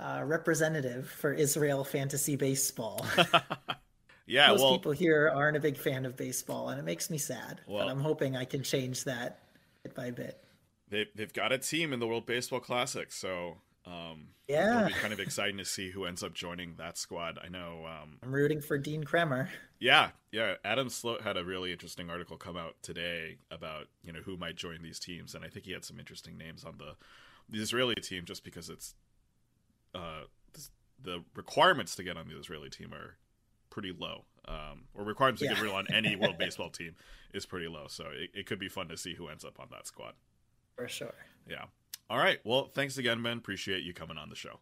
uh 0.02 0.22
representative 0.26 1.07
for 1.10 1.34
israel 1.34 1.84
fantasy 1.84 2.36
baseball 2.36 3.06
yeah 4.26 4.48
most 4.49 4.61
well, 4.61 4.72
people 4.73 4.91
here 4.91 5.32
aren't 5.34 5.56
a 5.57 5.60
big 5.60 5.78
fan 5.78 6.06
of 6.06 6.18
baseball 6.18 6.69
and 6.69 6.80
it 6.80 6.84
makes 6.84 7.10
me 7.10 7.18
sad 7.18 7.61
Well- 7.68 7.86
but 7.86 7.91
i'm 7.91 8.02
hoping 8.02 8.36
i 8.36 8.45
can 8.45 8.64
change 8.64 9.03
that 9.06 9.40
bit 9.84 9.95
by 9.95 10.11
bit 10.11 10.44
they, 10.90 11.06
they've 11.15 11.32
got 11.32 11.53
a 11.53 11.57
team 11.57 11.94
in 11.94 11.99
the 12.02 12.06
World 12.06 12.26
Baseball 12.26 12.60
Classic, 12.60 13.14
so 13.14 13.56
um, 13.86 14.28
Yeah. 14.49 14.76
it'll 14.80 14.88
be 14.90 14.94
kind 14.95 15.14
of 15.14 15.22
exciting 15.22 15.57
to 15.57 15.64
see 15.64 15.90
who 15.90 16.03
ends 16.03 16.22
up 16.22 16.34
joining 16.34 16.76
that 16.76 16.98
squad. 16.98 17.40
I 17.41 17.48
know, 17.48 17.86
um, 17.88 18.18
i'm 18.22 18.36
rooting 18.36 18.60
for 18.60 18.78
dean 18.78 19.06
kremer 19.06 19.49
yeah, 19.80 20.10
yeah. 20.32 20.56
Adam 20.64 20.90
Sloate 20.90 21.22
had 21.22 21.38
a 21.38 21.44
really 21.44 21.72
interesting 21.72 22.10
article 22.11 22.38
come 22.38 22.56
out 22.56 22.76
today 22.84 23.38
about 23.49 23.88
you 24.03 24.11
know 24.14 24.19
who 24.19 24.38
might 24.38 24.56
join 24.56 24.84
these 24.84 24.99
teams, 24.99 25.34
and 25.34 25.44
I 25.44 25.48
think 25.48 25.65
he 25.65 25.72
had 25.72 25.84
some 25.84 25.98
interesting 25.98 26.38
names 26.38 26.64
on 26.64 26.78
the 26.78 26.95
the 27.49 27.60
Israeli 27.60 27.95
team 27.95 28.26
just 28.26 28.44
because 28.44 28.69
it's 28.69 28.94
uh, 29.95 30.23
the 31.03 31.23
requirements 31.35 31.95
to 31.95 32.03
get 32.03 32.18
on 32.18 32.27
the 32.27 32.38
Israeli 32.38 32.69
team 32.69 32.93
are 32.93 33.18
pretty 33.69 33.91
low, 33.97 34.26
um, 34.47 34.84
or 34.93 35.03
requirements 35.03 35.39
to 35.41 35.45
Yeah. 35.47 35.53
get 35.55 35.63
real 35.63 35.73
on 35.73 35.88
any 35.93 36.15
World 36.15 36.38
Baseball 36.39 36.69
team 36.69 36.95
is 37.34 37.45
pretty 37.45 37.68
low. 37.68 37.88
So 37.88 38.05
it, 38.13 38.30
it 38.34 38.45
could 38.45 38.59
be 38.59 38.69
fun 38.69 38.88
to 38.89 38.97
see 38.97 39.15
who 39.15 39.27
ends 39.27 39.43
up 39.45 39.59
on 39.59 39.68
that 39.72 39.88
squad. 39.88 40.13
for 40.76 40.88
sure 40.88 41.13
Yeah. 41.49 41.65
All 42.09 42.18
right. 42.18 42.39
Well, 42.43 42.69
thanks 42.73 42.97
again, 42.97 43.23
Ben. 43.23 43.38
Appreciate 43.38 43.84
you 43.84 43.93
coming 43.93 44.18
on 44.18 44.30
the 44.30 44.35
show. 44.35 44.59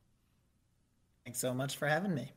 Thanks 1.25 1.39
so 1.39 1.53
much 1.53 1.75
for 1.77 1.87
having 1.87 2.13
me. 2.13 2.31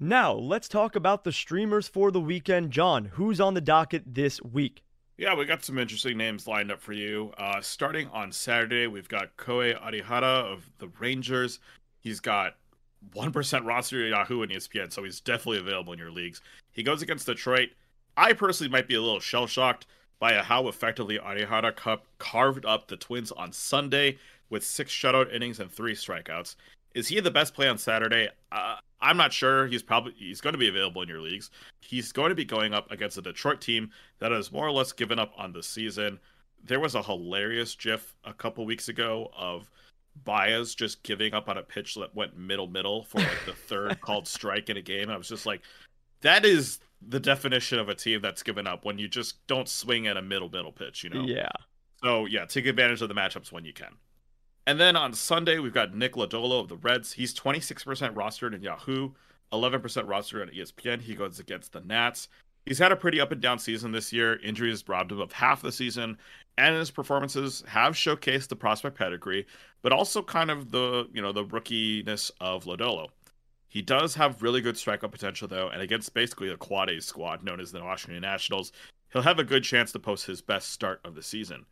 Now, 0.00 0.32
let's 0.32 0.68
talk 0.68 0.96
about 0.96 1.24
the 1.24 1.32
streamers 1.32 1.88
for 1.88 2.10
the 2.10 2.20
weekend. 2.20 2.70
John, 2.70 3.06
who's 3.06 3.40
on 3.40 3.54
the 3.54 3.60
docket 3.60 4.02
this 4.14 4.42
week? 4.42 4.82
Yeah, 5.18 5.34
we 5.34 5.46
got 5.46 5.64
some 5.64 5.78
interesting 5.78 6.18
names 6.18 6.46
lined 6.46 6.70
up 6.70 6.80
for 6.82 6.92
you. 6.92 7.32
Uh, 7.38 7.60
starting 7.62 8.08
on 8.08 8.32
Saturday, 8.32 8.86
we've 8.86 9.08
got 9.08 9.36
Kohei 9.38 9.74
Arihara 9.80 10.52
of 10.52 10.70
the 10.78 10.88
Rangers. 10.98 11.58
He's 12.00 12.20
got 12.20 12.56
1% 13.14 13.66
roster 13.66 14.04
at 14.04 14.10
Yahoo 14.10 14.42
and 14.42 14.52
ESPN, 14.52 14.92
so 14.92 15.04
he's 15.04 15.20
definitely 15.20 15.58
available 15.58 15.92
in 15.92 15.98
your 15.98 16.10
leagues. 16.10 16.40
He 16.72 16.82
goes 16.82 17.02
against 17.02 17.26
Detroit. 17.26 17.70
I 18.16 18.32
personally 18.32 18.70
might 18.70 18.88
be 18.88 18.94
a 18.94 19.00
little 19.00 19.20
shell 19.20 19.46
shocked 19.46 19.86
by 20.18 20.34
how 20.34 20.68
effectively 20.68 21.18
Arihara 21.18 21.74
Cup 21.74 22.06
carved 22.18 22.64
up 22.64 22.88
the 22.88 22.96
Twins 22.96 23.32
on 23.32 23.52
Sunday 23.52 24.18
with 24.48 24.64
six 24.64 24.92
shutout 24.92 25.32
innings 25.34 25.60
and 25.60 25.70
three 25.70 25.94
strikeouts. 25.94 26.56
Is 26.94 27.08
he 27.08 27.20
the 27.20 27.30
best 27.30 27.52
play 27.52 27.68
on 27.68 27.76
Saturday? 27.76 28.30
Uh, 28.50 28.76
I'm 29.00 29.18
not 29.18 29.32
sure. 29.32 29.66
He's 29.66 29.82
probably 29.82 30.14
he's 30.16 30.40
going 30.40 30.54
to 30.54 30.58
be 30.58 30.68
available 30.68 31.02
in 31.02 31.08
your 31.08 31.20
leagues. 31.20 31.50
He's 31.80 32.12
going 32.12 32.30
to 32.30 32.34
be 32.34 32.44
going 32.44 32.72
up 32.72 32.90
against 32.90 33.18
a 33.18 33.22
Detroit 33.22 33.60
team 33.60 33.90
that 34.18 34.32
has 34.32 34.50
more 34.50 34.66
or 34.66 34.72
less 34.72 34.92
given 34.92 35.18
up 35.18 35.32
on 35.36 35.52
the 35.52 35.62
season. 35.62 36.18
There 36.64 36.80
was 36.80 36.94
a 36.94 37.02
hilarious 37.02 37.74
GIF 37.74 38.16
a 38.24 38.32
couple 38.32 38.64
weeks 38.64 38.88
ago 38.88 39.30
of 39.36 39.70
Baez 40.24 40.74
just 40.74 41.02
giving 41.02 41.34
up 41.34 41.48
on 41.48 41.58
a 41.58 41.62
pitch 41.62 41.94
that 41.96 42.14
went 42.14 42.36
middle 42.36 42.66
middle 42.66 43.04
for 43.04 43.18
like 43.18 43.44
the 43.44 43.52
third 43.52 44.00
called 44.00 44.26
strike 44.26 44.70
in 44.70 44.76
a 44.76 44.82
game. 44.82 45.10
I 45.10 45.16
was 45.16 45.28
just 45.28 45.46
like, 45.46 45.62
that 46.22 46.44
is 46.44 46.80
the 47.06 47.20
definition 47.20 47.78
of 47.78 47.88
a 47.88 47.94
team 47.94 48.20
that's 48.20 48.42
given 48.42 48.66
up 48.66 48.84
when 48.84 48.98
you 48.98 49.08
just 49.08 49.46
don't 49.46 49.68
swing 49.68 50.06
at 50.06 50.16
a 50.16 50.22
middle 50.22 50.48
middle 50.48 50.72
pitch, 50.72 51.04
you 51.04 51.10
know. 51.10 51.24
Yeah. 51.24 51.50
So 52.02 52.26
yeah, 52.26 52.44
take 52.44 52.66
advantage 52.66 53.02
of 53.02 53.08
the 53.08 53.14
matchups 53.14 53.52
when 53.52 53.64
you 53.64 53.72
can. 53.72 53.94
And 54.66 54.80
then 54.80 54.96
on 54.96 55.12
Sunday, 55.12 55.58
we've 55.58 55.72
got 55.72 55.94
Nick 55.94 56.14
Lodolo 56.14 56.60
of 56.60 56.68
the 56.68 56.76
Reds. 56.76 57.12
He's 57.12 57.32
26% 57.32 58.14
rostered 58.14 58.52
in 58.52 58.62
Yahoo, 58.62 59.10
11% 59.52 59.80
rostered 59.80 60.42
on 60.42 60.48
ESPN. 60.48 61.00
He 61.00 61.14
goes 61.14 61.38
against 61.38 61.72
the 61.72 61.80
Nats. 61.82 62.28
He's 62.64 62.80
had 62.80 62.90
a 62.90 62.96
pretty 62.96 63.20
up 63.20 63.30
and 63.30 63.40
down 63.40 63.60
season 63.60 63.92
this 63.92 64.12
year. 64.12 64.40
Injuries 64.40 64.82
robbed 64.88 65.12
him 65.12 65.20
of 65.20 65.32
half 65.32 65.62
the 65.62 65.70
season, 65.70 66.18
and 66.58 66.74
his 66.76 66.90
performances 66.90 67.62
have 67.68 67.94
showcased 67.94 68.48
the 68.48 68.56
prospect 68.56 68.96
pedigree, 68.96 69.46
but 69.82 69.92
also 69.92 70.22
kind 70.22 70.50
of 70.50 70.70
the 70.70 71.08
you 71.12 71.22
know 71.22 71.32
the 71.32 71.44
rookiness 71.44 72.30
of 72.40 72.64
Lodolo. 72.64 73.08
He 73.68 73.82
does 73.82 74.14
have 74.14 74.42
really 74.42 74.60
good 74.60 74.76
strikeout 74.76 75.12
potential 75.12 75.48
though, 75.48 75.68
and 75.68 75.82
against 75.82 76.14
basically 76.14 76.50
a 76.50 76.56
quad 76.56 76.88
A 76.88 77.00
squad 77.00 77.42
known 77.42 77.60
as 77.60 77.72
the 77.72 77.82
Washington 77.82 78.22
Nationals, 78.22 78.72
he'll 79.12 79.22
have 79.22 79.38
a 79.38 79.44
good 79.44 79.64
chance 79.64 79.92
to 79.92 79.98
post 79.98 80.26
his 80.26 80.40
best 80.40 80.70
start 80.70 81.00
of 81.04 81.14
the 81.14 81.22
season. 81.22 81.66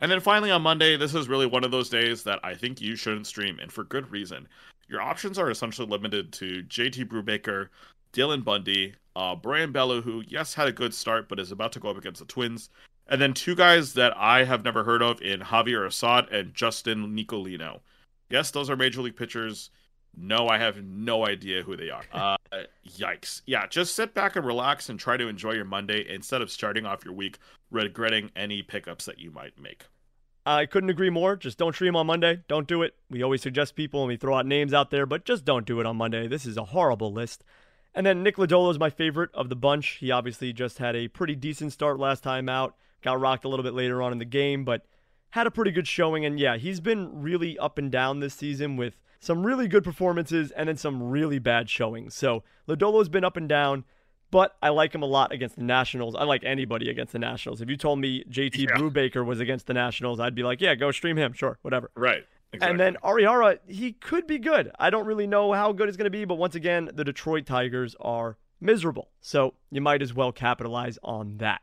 And 0.00 0.10
then 0.10 0.20
finally 0.20 0.50
on 0.50 0.62
Monday, 0.62 0.96
this 0.96 1.14
is 1.14 1.28
really 1.28 1.46
one 1.46 1.64
of 1.64 1.70
those 1.70 1.90
days 1.90 2.22
that 2.22 2.40
I 2.42 2.54
think 2.54 2.80
you 2.80 2.96
shouldn't 2.96 3.26
stream, 3.26 3.58
and 3.58 3.70
for 3.70 3.84
good 3.84 4.10
reason. 4.10 4.48
Your 4.88 5.02
options 5.02 5.38
are 5.38 5.50
essentially 5.50 5.86
limited 5.86 6.32
to 6.34 6.64
JT 6.64 7.04
Brubaker, 7.06 7.68
Dylan 8.12 8.42
Bundy, 8.42 8.94
uh, 9.14 9.36
Brayan 9.36 9.72
Bello, 9.72 10.00
who, 10.00 10.24
yes, 10.26 10.54
had 10.54 10.66
a 10.66 10.72
good 10.72 10.94
start, 10.94 11.28
but 11.28 11.38
is 11.38 11.52
about 11.52 11.72
to 11.72 11.80
go 11.80 11.90
up 11.90 11.98
against 11.98 12.20
the 12.20 12.26
Twins, 12.26 12.70
and 13.10 13.20
then 13.20 13.34
two 13.34 13.54
guys 13.54 13.94
that 13.94 14.16
I 14.16 14.44
have 14.44 14.64
never 14.64 14.84
heard 14.84 15.02
of 15.02 15.20
in 15.20 15.40
Javier 15.40 15.84
Assad 15.86 16.28
and 16.30 16.54
Justin 16.54 17.16
Nicolino. 17.16 17.80
Yes, 18.30 18.50
those 18.52 18.70
are 18.70 18.76
major 18.76 19.02
league 19.02 19.16
pitchers. 19.16 19.70
No, 20.16 20.48
I 20.48 20.58
have 20.58 20.82
no 20.82 21.26
idea 21.26 21.62
who 21.62 21.76
they 21.76 21.90
are. 21.90 22.02
Uh, 22.12 22.36
yikes. 22.88 23.42
Yeah, 23.46 23.66
just 23.66 23.94
sit 23.94 24.14
back 24.14 24.36
and 24.36 24.46
relax 24.46 24.88
and 24.88 24.98
try 24.98 25.16
to 25.16 25.28
enjoy 25.28 25.52
your 25.52 25.64
Monday 25.64 26.04
instead 26.08 26.42
of 26.42 26.50
starting 26.50 26.86
off 26.86 27.04
your 27.04 27.14
week 27.14 27.38
regretting 27.70 28.30
any 28.34 28.62
pickups 28.62 29.04
that 29.04 29.18
you 29.18 29.30
might 29.30 29.60
make. 29.60 29.84
I 30.46 30.66
couldn't 30.66 30.90
agree 30.90 31.10
more. 31.10 31.36
Just 31.36 31.58
don't 31.58 31.74
stream 31.74 31.96
on 31.96 32.06
Monday. 32.06 32.42
Don't 32.48 32.66
do 32.66 32.82
it. 32.82 32.94
We 33.10 33.22
always 33.22 33.42
suggest 33.42 33.76
people 33.76 34.00
and 34.00 34.08
we 34.08 34.16
throw 34.16 34.36
out 34.36 34.46
names 34.46 34.72
out 34.72 34.90
there, 34.90 35.06
but 35.06 35.24
just 35.24 35.44
don't 35.44 35.66
do 35.66 35.80
it 35.80 35.86
on 35.86 35.96
Monday. 35.96 36.26
This 36.26 36.46
is 36.46 36.56
a 36.56 36.64
horrible 36.64 37.12
list. 37.12 37.44
And 37.94 38.06
then 38.06 38.22
Nick 38.22 38.36
Lodolo 38.36 38.70
is 38.70 38.78
my 38.78 38.90
favorite 38.90 39.30
of 39.34 39.48
the 39.48 39.56
bunch. 39.56 39.98
He 40.00 40.10
obviously 40.10 40.52
just 40.52 40.78
had 40.78 40.96
a 40.96 41.08
pretty 41.08 41.34
decent 41.34 41.72
start 41.72 41.98
last 41.98 42.22
time 42.22 42.48
out. 42.48 42.74
Got 43.02 43.20
rocked 43.20 43.44
a 43.44 43.48
little 43.48 43.62
bit 43.62 43.74
later 43.74 44.02
on 44.02 44.12
in 44.12 44.18
the 44.18 44.24
game, 44.24 44.64
but 44.64 44.84
had 45.30 45.46
a 45.46 45.50
pretty 45.50 45.70
good 45.70 45.86
showing. 45.88 46.24
And 46.24 46.38
yeah, 46.38 46.56
he's 46.56 46.80
been 46.80 47.22
really 47.22 47.58
up 47.58 47.78
and 47.78 47.90
down 47.90 48.20
this 48.20 48.34
season 48.34 48.76
with 48.76 48.98
some 49.20 49.44
really 49.44 49.68
good 49.68 49.84
performances 49.84 50.50
and 50.50 50.68
then 50.68 50.76
some 50.76 51.02
really 51.02 51.38
bad 51.38 51.68
showings. 51.68 52.14
So 52.14 52.42
Lodolo's 52.68 53.08
been 53.08 53.24
up 53.24 53.36
and 53.36 53.48
down, 53.48 53.84
but 54.30 54.56
I 54.62 54.70
like 54.70 54.94
him 54.94 55.02
a 55.02 55.06
lot 55.06 55.32
against 55.32 55.56
the 55.56 55.62
Nationals. 55.62 56.14
I 56.14 56.24
like 56.24 56.42
anybody 56.44 56.88
against 56.88 57.12
the 57.12 57.18
Nationals. 57.18 57.60
If 57.60 57.68
you 57.68 57.76
told 57.76 57.98
me 57.98 58.24
JT 58.30 58.58
Yeah. 58.58 58.76
Brubaker 58.76 59.24
was 59.24 59.40
against 59.40 59.66
the 59.66 59.74
Nationals, 59.74 60.20
I'd 60.20 60.34
be 60.34 60.42
like, 60.42 60.60
yeah, 60.60 60.74
go 60.74 60.90
stream 60.90 61.16
him. 61.16 61.32
Sure, 61.32 61.58
whatever. 61.62 61.90
Right. 61.94 62.24
And 62.60 62.80
then 62.80 62.96
Arihara, 63.04 63.58
he 63.68 63.92
could 63.92 64.26
be 64.26 64.38
good. 64.38 64.72
I 64.78 64.90
don't 64.90 65.06
really 65.06 65.26
know 65.28 65.52
how 65.52 65.70
good 65.72 65.88
he's 65.88 65.96
going 65.96 66.06
to 66.06 66.10
be, 66.10 66.24
but 66.24 66.34
once 66.34 66.56
again, 66.56 66.90
the 66.92 67.04
Detroit 67.04 67.46
Tigers 67.46 67.94
are 68.00 68.38
miserable. 68.60 69.10
So 69.20 69.54
you 69.70 69.80
might 69.80 70.02
as 70.02 70.14
well 70.14 70.32
capitalize 70.32 70.98
on 71.04 71.36
that. 71.38 71.60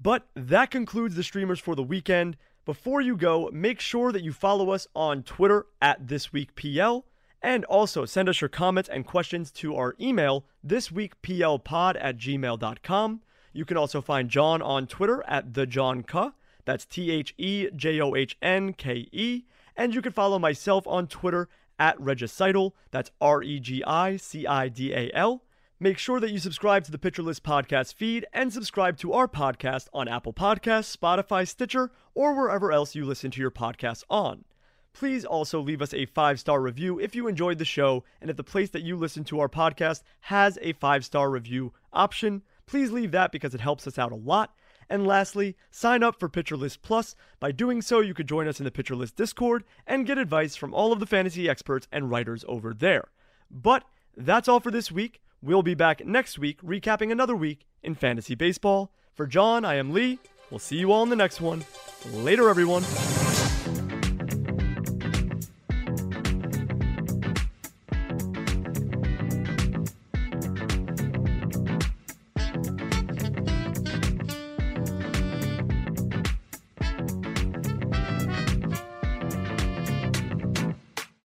But 0.00 0.26
that 0.34 0.70
concludes 0.70 1.16
the 1.16 1.22
streamers 1.22 1.60
for 1.60 1.74
the 1.74 1.82
weekend. 1.82 2.36
Before 2.64 3.00
you 3.00 3.16
go, 3.16 3.48
make 3.52 3.80
sure 3.80 4.12
that 4.12 4.22
you 4.22 4.32
follow 4.32 4.70
us 4.70 4.88
on 4.94 5.22
Twitter 5.22 5.66
at 5.80 6.06
ThisWeekPL 6.06 7.04
And 7.40 7.64
also 7.66 8.04
send 8.04 8.28
us 8.28 8.40
your 8.40 8.48
comments 8.48 8.88
and 8.88 9.06
questions 9.06 9.52
to 9.52 9.76
our 9.76 9.94
email, 10.00 10.44
thisweekplpod 10.66 11.96
at 12.00 12.18
gmail.com. 12.18 13.20
You 13.52 13.64
can 13.64 13.76
also 13.76 14.00
find 14.02 14.28
John 14.28 14.60
on 14.60 14.86
Twitter 14.86 15.24
at 15.26 15.54
the 15.54 15.64
John 15.64 16.02
Ke. 16.02 16.34
That's 16.64 16.84
T 16.84 17.10
H 17.10 17.34
E 17.38 17.68
J 17.74 18.00
O 18.00 18.14
H 18.14 18.36
N 18.42 18.72
K 18.72 19.08
E. 19.12 19.44
And 19.76 19.94
you 19.94 20.02
can 20.02 20.12
follow 20.12 20.38
myself 20.38 20.86
on 20.86 21.06
Twitter 21.06 21.48
at 21.78 21.96
Regicidal. 21.98 22.72
That's 22.90 23.12
R 23.20 23.42
E 23.42 23.60
G 23.60 23.84
I 23.84 24.16
C 24.16 24.46
I 24.46 24.68
D 24.68 24.92
A 24.92 25.10
L. 25.14 25.42
Make 25.78 25.98
sure 25.98 26.20
that 26.20 26.30
you 26.30 26.38
subscribe 26.38 26.84
to 26.84 26.90
the 26.90 26.96
Pitcher 26.96 27.22
List 27.22 27.42
podcast 27.42 27.92
feed 27.92 28.24
and 28.32 28.50
subscribe 28.50 28.96
to 28.96 29.12
our 29.12 29.28
podcast 29.28 29.88
on 29.92 30.08
Apple 30.08 30.32
Podcasts, 30.32 30.96
Spotify, 30.96 31.46
Stitcher, 31.46 31.90
or 32.14 32.34
wherever 32.34 32.72
else 32.72 32.94
you 32.94 33.04
listen 33.04 33.30
to 33.32 33.42
your 33.42 33.50
podcasts 33.50 34.02
on. 34.08 34.46
Please 34.94 35.26
also 35.26 35.60
leave 35.60 35.82
us 35.82 35.92
a 35.92 36.06
five 36.06 36.40
star 36.40 36.62
review 36.62 36.98
if 36.98 37.14
you 37.14 37.28
enjoyed 37.28 37.58
the 37.58 37.66
show, 37.66 38.04
and 38.22 38.30
if 38.30 38.38
the 38.38 38.42
place 38.42 38.70
that 38.70 38.84
you 38.84 38.96
listen 38.96 39.22
to 39.24 39.38
our 39.38 39.50
podcast 39.50 40.02
has 40.20 40.58
a 40.62 40.72
five 40.72 41.04
star 41.04 41.28
review 41.28 41.74
option, 41.92 42.42
please 42.64 42.90
leave 42.90 43.10
that 43.10 43.30
because 43.30 43.54
it 43.54 43.60
helps 43.60 43.86
us 43.86 43.98
out 43.98 44.12
a 44.12 44.16
lot. 44.16 44.54
And 44.88 45.06
lastly, 45.06 45.56
sign 45.70 46.02
up 46.02 46.18
for 46.18 46.30
Pitcher 46.30 46.56
List 46.56 46.80
Plus. 46.80 47.14
By 47.38 47.52
doing 47.52 47.82
so, 47.82 48.00
you 48.00 48.14
could 48.14 48.28
join 48.28 48.48
us 48.48 48.60
in 48.60 48.64
the 48.64 48.70
Pitcher 48.70 48.96
List 48.96 49.16
Discord 49.16 49.62
and 49.86 50.06
get 50.06 50.16
advice 50.16 50.56
from 50.56 50.72
all 50.72 50.90
of 50.90 51.00
the 51.00 51.06
fantasy 51.06 51.50
experts 51.50 51.86
and 51.92 52.10
writers 52.10 52.46
over 52.48 52.72
there. 52.72 53.08
But 53.50 53.84
that's 54.16 54.48
all 54.48 54.60
for 54.60 54.70
this 54.70 54.90
week. 54.90 55.20
We'll 55.42 55.62
be 55.62 55.74
back 55.74 56.04
next 56.04 56.38
week 56.38 56.60
recapping 56.62 57.12
another 57.12 57.36
week 57.36 57.66
in 57.82 57.94
fantasy 57.94 58.34
baseball. 58.34 58.92
For 59.14 59.26
John, 59.26 59.64
I 59.64 59.74
am 59.74 59.92
Lee. 59.92 60.18
We'll 60.50 60.58
see 60.58 60.76
you 60.76 60.92
all 60.92 61.02
in 61.02 61.08
the 61.08 61.16
next 61.16 61.40
one. 61.40 61.64
Later, 62.12 62.48
everyone. 62.48 62.84